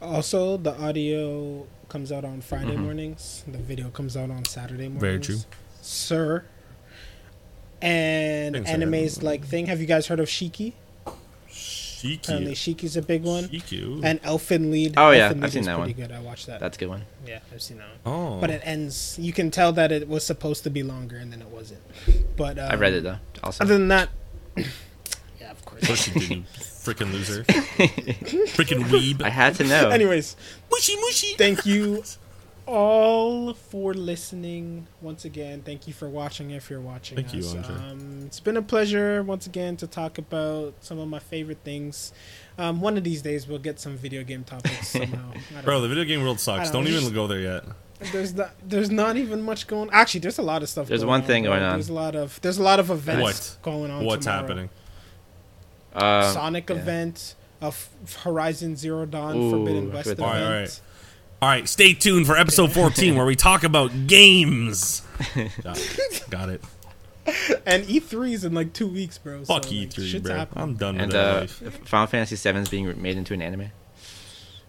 Also, 0.02 0.58
the 0.58 0.78
audio 0.78 1.66
comes 1.88 2.12
out 2.12 2.26
on 2.26 2.42
Friday 2.42 2.76
Mhm. 2.76 2.80
mornings. 2.80 3.44
The 3.50 3.56
video 3.56 3.88
comes 3.88 4.14
out 4.14 4.28
on 4.30 4.44
Saturday 4.44 4.88
mornings. 4.88 5.00
Very 5.00 5.20
true. 5.20 5.38
sir. 5.80 6.44
And 7.82 8.54
Thanks, 8.54 8.70
animes 8.70 9.22
like 9.22 9.44
thing. 9.46 9.66
Have 9.66 9.80
you 9.80 9.86
guys 9.86 10.06
heard 10.08 10.20
of 10.20 10.28
Shiki? 10.28 10.72
Apparently, 12.04 12.52
Shiki. 12.54 12.76
Shiki's 12.76 12.96
a 12.96 13.02
big 13.02 13.22
one. 13.22 13.44
Shiku. 13.44 14.04
And 14.04 14.22
Elfen 14.22 14.70
Lied. 14.70 14.94
Oh, 14.96 15.10
yeah, 15.10 15.28
Elfen 15.28 15.30
I've 15.32 15.40
Lied 15.42 15.50
seen 15.52 15.60
is 15.60 15.66
that 15.66 15.76
pretty 15.78 15.92
one. 15.94 16.08
good. 16.08 16.12
I 16.16 16.20
watched 16.20 16.46
that. 16.46 16.60
That's 16.60 16.76
a 16.76 16.80
good 16.80 16.88
one. 16.88 17.02
yeah, 17.26 17.38
I've 17.52 17.62
seen 17.62 17.78
that 17.78 17.88
one. 18.02 18.14
oh, 18.36 18.40
But 18.40 18.50
it 18.50 18.60
ends. 18.64 19.16
You 19.20 19.32
can 19.32 19.50
tell 19.50 19.72
that 19.72 19.90
it 19.92 20.08
was 20.08 20.24
supposed 20.24 20.64
to 20.64 20.70
be 20.70 20.82
longer, 20.82 21.16
and 21.16 21.32
then 21.32 21.40
it 21.42 21.48
wasn't. 21.48 21.80
But 22.36 22.58
um, 22.58 22.70
I 22.70 22.74
read 22.76 22.92
it 22.94 23.02
though. 23.02 23.18
Also. 23.42 23.64
Other 23.64 23.74
than 23.78 23.88
that, 23.88 24.08
yeah, 24.56 24.64
of 25.50 25.50
of 25.58 25.64
course. 25.64 25.86
course 25.86 26.08
you 26.08 26.20
didn't, 26.20 26.46
freaking 26.54 27.12
loser, 27.12 27.44
freaking 28.54 28.82
weeb. 28.84 29.22
I 29.22 29.28
had 29.30 29.54
to 29.56 29.64
know. 29.64 29.88
Anyways, 29.90 30.36
mushy 30.70 30.96
mushy. 30.96 31.34
thank 31.36 31.64
you 31.66 32.02
all 32.66 33.52
for 33.54 33.94
listening 33.94 34.86
once 35.00 35.24
again. 35.24 35.62
Thank 35.62 35.86
you 35.86 35.92
for 35.92 36.08
watching 36.08 36.50
if 36.50 36.70
you're 36.70 36.80
watching 36.80 37.16
Thank 37.16 37.34
you. 37.34 37.46
Andre. 37.46 37.74
Um, 37.76 38.22
it's 38.26 38.40
been 38.40 38.56
a 38.56 38.62
pleasure 38.62 39.22
once 39.22 39.46
again 39.46 39.76
to 39.78 39.86
talk 39.86 40.18
about 40.18 40.74
some 40.80 40.98
of 40.98 41.08
my 41.08 41.18
favorite 41.18 41.58
things. 41.64 42.12
Um, 42.58 42.80
one 42.80 42.96
of 42.96 43.04
these 43.04 43.22
days 43.22 43.46
we'll 43.46 43.58
get 43.58 43.80
some 43.80 43.96
video 43.96 44.22
game 44.24 44.44
topics 44.44 44.88
somehow. 44.92 45.32
Bro, 45.62 45.74
know. 45.76 45.82
the 45.82 45.88
video 45.88 46.04
game 46.04 46.22
world 46.22 46.36
I 46.36 46.40
sucks. 46.40 46.70
don't 46.70 46.84
Don't 46.84 46.92
even 46.92 47.12
go 47.14 47.26
there 47.26 47.40
yet. 47.40 47.64
there's 48.12 48.34
not 48.34 48.50
there's 48.66 48.90
not 48.90 49.16
even 49.16 49.42
much 49.42 49.66
going. 49.66 49.88
Actually, 49.92 50.20
there's 50.20 50.38
a 50.38 50.42
lot 50.42 50.62
of 50.62 50.68
stuff. 50.68 50.88
There's 50.88 51.00
going 51.00 51.08
one 51.10 51.20
on, 51.22 51.26
thing 51.26 51.44
going 51.44 51.62
on. 51.62 51.72
There's 51.74 51.88
a 51.88 51.92
lot 51.94 52.14
of 52.16 52.40
there's 52.40 52.58
a 52.58 52.62
lot 52.62 52.80
of 52.80 52.90
events 52.90 53.22
What? 53.22 53.58
going 53.62 53.90
on. 53.90 54.04
What's 54.04 54.24
tomorrow. 54.26 54.42
happening? 54.42 54.70
Um, 55.94 56.32
Sonic 56.32 56.70
yeah. 56.70 56.76
event, 56.76 57.34
a 57.62 57.66
f- 57.66 57.90
Horizon 58.24 58.74
Zero 58.76 59.06
Dawn, 59.06 59.36
Ooh, 59.36 59.50
Forbidden 59.50 59.92
West 59.92 60.08
forgot 60.08 60.28
event. 60.28 60.44
Alright, 60.44 60.54
alright. 60.56 60.80
All 61.44 61.50
right, 61.50 61.68
stay 61.68 61.92
tuned 61.92 62.24
for 62.26 62.38
episode 62.38 62.72
14 62.72 63.16
where 63.16 63.26
we 63.26 63.36
talk 63.36 63.64
about 63.64 64.06
games. 64.06 65.02
Got, 65.62 65.78
got 66.30 66.48
it. 66.48 66.62
And 67.66 67.84
E3 67.84 68.32
is 68.32 68.44
in 68.44 68.54
like 68.54 68.72
two 68.72 68.86
weeks, 68.86 69.18
bro. 69.18 69.40
Fuck 69.44 69.64
so, 69.64 69.68
like, 69.68 69.78
E3, 69.90 70.22
bro. 70.22 70.34
happening. 70.36 70.62
I'm 70.64 70.74
done 70.76 70.94
with 70.94 71.02
And 71.02 71.12
that 71.12 71.36
uh, 71.36 71.40
life. 71.40 71.86
Final 71.86 72.06
Fantasy 72.06 72.36
VII 72.50 72.58
is 72.60 72.68
being 72.70 73.02
made 73.02 73.18
into 73.18 73.34
an 73.34 73.42
anime. 73.42 73.72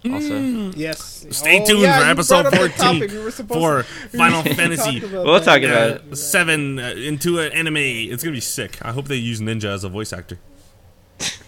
Also, 0.04 0.32
Mm. 0.38 0.74
Yes. 0.76 1.26
Stay 1.32 1.62
Oh, 1.62 1.66
tuned 1.66 1.80
yeah, 1.80 2.00
for 2.02 2.06
episode 2.08 2.42
brought 2.44 2.46
up 2.48 2.74
the 2.76 2.88
14. 2.88 3.00
We 3.00 3.32
for 3.32 3.84
to- 3.84 3.84
Final 4.18 4.44
were 4.44 4.50
Fantasy. 4.54 5.00
talk 5.00 5.12
We'll 5.14 5.40
talk 5.40 5.62
about 5.62 5.62
you're 5.62 6.12
it. 6.12 6.16
Seven 6.18 6.78
uh, 6.78 6.90
into 6.90 7.40
an 7.40 7.54
anime. 7.54 7.78
It's 7.78 8.22
gonna 8.22 8.34
be 8.36 8.42
sick. 8.42 8.80
I 8.82 8.92
hope 8.92 9.08
they 9.08 9.16
use 9.16 9.40
Ninja 9.40 9.70
as 9.70 9.86
a 9.86 9.90
voice 9.90 10.12
actor. 10.12 10.40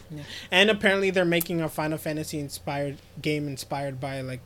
Yeah. 0.09 0.23
And 0.51 0.69
apparently 0.69 1.09
they're 1.09 1.25
making 1.25 1.59
a 1.59 1.67
Final 1.67 1.97
Fantasy 1.97 2.39
inspired 2.39 2.95
game 3.21 3.45
inspired 3.45 3.99
by 3.99 4.21
like 4.21 4.39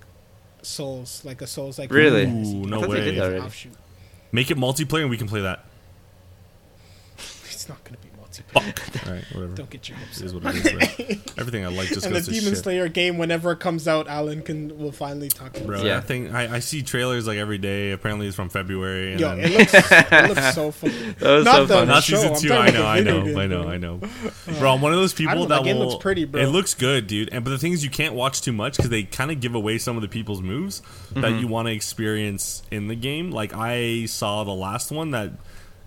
Souls, 0.61 1.23
like 1.25 1.41
a 1.41 1.47
Souls 1.47 1.77
like 1.79 1.91
Really? 1.91 2.23
Ooh, 2.25 2.65
no 2.65 2.77
I 2.77 2.81
thought 2.81 2.89
they 2.91 2.97
did 3.01 3.05
way. 3.13 3.15
that 3.19 3.25
already. 3.25 3.41
Offshoot. 3.45 3.73
Make 4.31 4.51
it 4.51 4.57
multiplayer 4.57 5.01
and 5.01 5.09
we 5.09 5.17
can 5.17 5.27
play 5.27 5.41
that. 5.41 5.65
It's 7.17 7.67
not 7.69 7.83
gonna 7.83 7.97
be 8.39 8.43
multiplayer. 8.59 8.77
Fuck. 8.79 9.05
All 9.07 9.13
right, 9.13 9.23
whatever. 9.33 9.55
Don't 9.55 9.69
get 9.69 9.89
your 9.89 9.97
hopes 9.97 10.21
It 10.21 10.35
up. 10.35 10.43
what 10.43 10.55
it 10.55 10.65
is, 10.65 10.71
bro. 10.71 11.15
Everything 11.37 11.65
I 11.65 11.67
like 11.69 11.87
just 11.89 12.05
And 12.05 12.15
the 12.15 12.21
to 12.21 12.31
Demon 12.31 12.53
shit. 12.53 12.63
Slayer 12.63 12.87
game, 12.87 13.17
whenever 13.17 13.51
it 13.51 13.59
comes 13.59 13.87
out, 13.87 14.07
Allen 14.07 14.41
can 14.41 14.77
will 14.77 14.91
finally 14.91 15.29
talk 15.29 15.55
about. 15.57 15.65
Bro, 15.67 15.79
it. 15.81 15.85
Yeah. 15.85 15.95
that 15.99 16.05
thing 16.07 16.33
I, 16.35 16.55
I 16.55 16.59
see 16.59 16.81
trailers 16.83 17.27
like 17.27 17.37
every 17.37 17.57
day. 17.57 17.91
Apparently, 17.91 18.27
it's 18.27 18.35
from 18.35 18.49
February. 18.49 19.11
And 19.13 19.19
Yo, 19.21 19.35
then, 19.35 19.39
it 19.51 19.57
looks 19.57 19.73
it 19.73 20.29
looks 20.29 20.55
so 20.55 20.71
fun. 20.71 21.15
That 21.19 21.31
was 21.31 21.45
Not 21.45 21.55
so 21.55 21.65
the- 21.65 21.73
funny. 21.73 21.87
Not 21.87 22.03
show, 22.03 22.15
season 22.17 22.33
I'm 22.33 22.39
two. 22.41 22.53
I 22.53 22.69
know, 22.71 22.85
I 22.85 22.99
know, 23.01 23.39
I 23.39 23.47
know. 23.47 23.67
I 23.69 23.77
know. 23.77 23.99
Bro, 24.59 24.73
I'm 24.75 24.81
one 24.81 24.91
of 24.93 24.99
those 24.99 25.13
people 25.13 25.33
don't 25.35 25.49
know, 25.49 25.55
that 25.55 25.63
that 25.63 25.65
game 25.65 25.77
will. 25.79 25.89
looks 25.89 26.01
pretty, 26.01 26.25
bro. 26.25 26.41
It 26.41 26.47
looks 26.47 26.73
good, 26.73 27.07
dude. 27.07 27.29
And 27.31 27.43
but 27.43 27.49
the 27.51 27.57
thing 27.57 27.73
is, 27.73 27.83
you 27.83 27.89
can't 27.89 28.13
watch 28.13 28.41
too 28.41 28.51
much 28.53 28.77
because 28.77 28.89
they 28.89 29.03
kind 29.03 29.31
of 29.31 29.39
give 29.39 29.55
away 29.55 29.77
some 29.77 29.95
of 29.95 30.01
the 30.01 30.07
people's 30.09 30.41
moves 30.41 30.81
Mm-hmm. 31.11 31.21
that 31.21 31.39
you 31.41 31.47
want 31.47 31.67
to 31.67 31.73
experience 31.73 32.63
in 32.71 32.87
the 32.87 32.95
game. 32.95 33.31
Like 33.31 33.53
I 33.53 34.05
saw 34.05 34.43
the 34.43 34.53
last 34.53 34.91
one 34.91 35.11
that. 35.11 35.31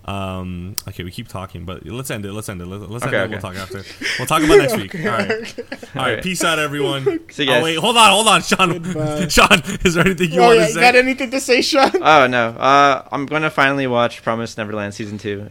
Um. 0.05 0.75
Okay, 0.87 1.03
we 1.03 1.09
keep 1.09 1.27
talking, 1.27 1.65
but 1.65 1.83
let's 1.85 2.11
end 2.11 2.25
it. 2.25 2.31
Let's 2.31 2.47
end 2.47 2.61
it. 2.61 2.65
Let's, 2.67 2.91
let's 2.91 3.05
Okay, 3.05 3.17
end 3.17 3.33
it. 3.33 3.41
We'll 3.41 3.53
talk 3.53 3.55
after. 3.55 3.81
We'll 4.19 4.27
talk 4.27 4.43
about 4.43 4.57
next 4.59 4.77
week. 4.81 4.93
All 4.93 5.01
right. 5.01 5.31
All 5.31 5.37
right. 5.39 5.95
Alright. 5.95 6.23
Peace 6.23 6.43
out, 6.43 6.59
everyone. 6.59 7.21
See 7.31 7.45
you 7.45 7.51
Oh 7.51 7.63
wait, 7.63 7.75
hold 7.79 7.97
on, 7.97 8.11
hold 8.11 8.27
on, 8.27 8.41
Sean. 8.43 8.77
Goodbye. 8.83 9.27
Sean, 9.29 9.63
is 9.83 9.95
there 9.95 10.05
anything 10.05 10.31
you 10.31 10.41
oh 10.41 10.47
want 10.47 10.59
yeah, 10.59 10.67
to 10.67 10.73
say? 10.73 10.79
got 10.81 10.95
anything 10.95 11.31
to 11.31 11.39
say, 11.39 11.61
Sean? 11.63 11.89
Oh 11.95 12.27
no, 12.27 12.49
uh, 12.49 13.07
I'm 13.11 13.25
gonna 13.25 13.49
finally 13.49 13.87
watch 13.87 14.21
Promise 14.21 14.57
Neverland 14.57 14.93
season 14.93 15.17
two, 15.17 15.49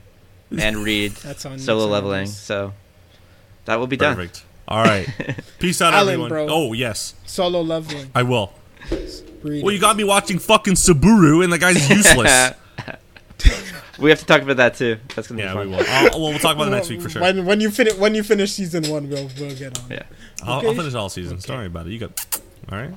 and 0.57 0.77
read 0.77 1.13
That's 1.17 1.45
on 1.47 1.59
Solo 1.59 1.87
Leveling. 1.87 2.27
So 2.27 2.75
that 3.65 3.81
will 3.81 3.89
be 3.89 3.97
done. 3.97 4.15
Perfect. 4.15 4.45
All 4.69 4.85
right. 4.85 5.09
Peace 5.59 5.83
out, 5.83 5.95
Allen, 5.95 6.11
everyone. 6.15 6.29
bro. 6.29 6.47
Oh 6.49 6.73
yes, 6.75 7.15
Solo 7.27 7.61
leveling. 7.61 8.11
I 8.15 8.23
will. 8.23 8.53
Read 9.43 9.65
Well, 9.65 9.75
you 9.75 9.81
got 9.81 9.97
me 9.97 10.05
watching 10.05 10.39
fucking 10.39 10.75
Subaru, 10.75 11.43
and 11.43 11.53
the 11.53 11.59
guy's 11.59 11.91
useless. 11.91 12.53
we 13.99 14.11
have 14.11 14.21
to 14.21 14.27
talk 14.27 14.43
about 14.43 14.57
that 14.59 14.75
too. 14.75 14.99
That's 15.15 15.29
gonna 15.29 15.43
yeah, 15.43 15.53
be 15.53 15.59
we 15.61 15.65
fun. 15.65 15.71
will. 15.71 15.87
I'll, 15.89 16.21
well, 16.21 16.31
we'll 16.31 16.39
talk 16.39 16.57
about 16.57 16.69
it 16.69 16.73
next 16.73 16.89
week 16.89 17.01
for 17.03 17.09
sure. 17.09 17.23
When 17.23 17.45
when 17.45 17.61
you 17.61 17.71
finish 17.71 17.95
when 17.97 18.15
you 18.15 18.23
finish 18.23 18.53
season 18.53 18.91
one, 18.91 19.09
we'll 19.09 19.31
we'll 19.39 19.55
get 19.55 19.79
on. 19.79 19.91
Yeah. 19.91 19.97
it. 19.97 20.07
I'll, 20.43 20.67
I'll 20.67 20.75
finish 20.75 20.95
all 20.95 21.09
seasons. 21.09 21.45
Don't 21.45 21.57
worry 21.57 21.67
about 21.67 21.87
it. 21.87 21.93
You 21.93 21.99
got. 22.01 22.41
All 22.71 22.79
right. 22.79 22.95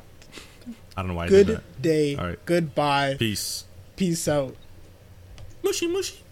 I 0.96 1.02
don't 1.02 1.10
know 1.10 1.14
why 1.14 1.26
I 1.26 1.30
did 1.30 1.48
Good 1.48 1.58
that. 1.58 1.64
Good 1.76 1.82
day. 1.82 2.16
All 2.16 2.26
right. 2.26 2.46
Goodbye. 2.46 3.16
Peace. 3.20 3.66
Peace 3.96 4.28
out. 4.28 4.56
Mushy 5.64 5.88
mushy. 5.88 6.24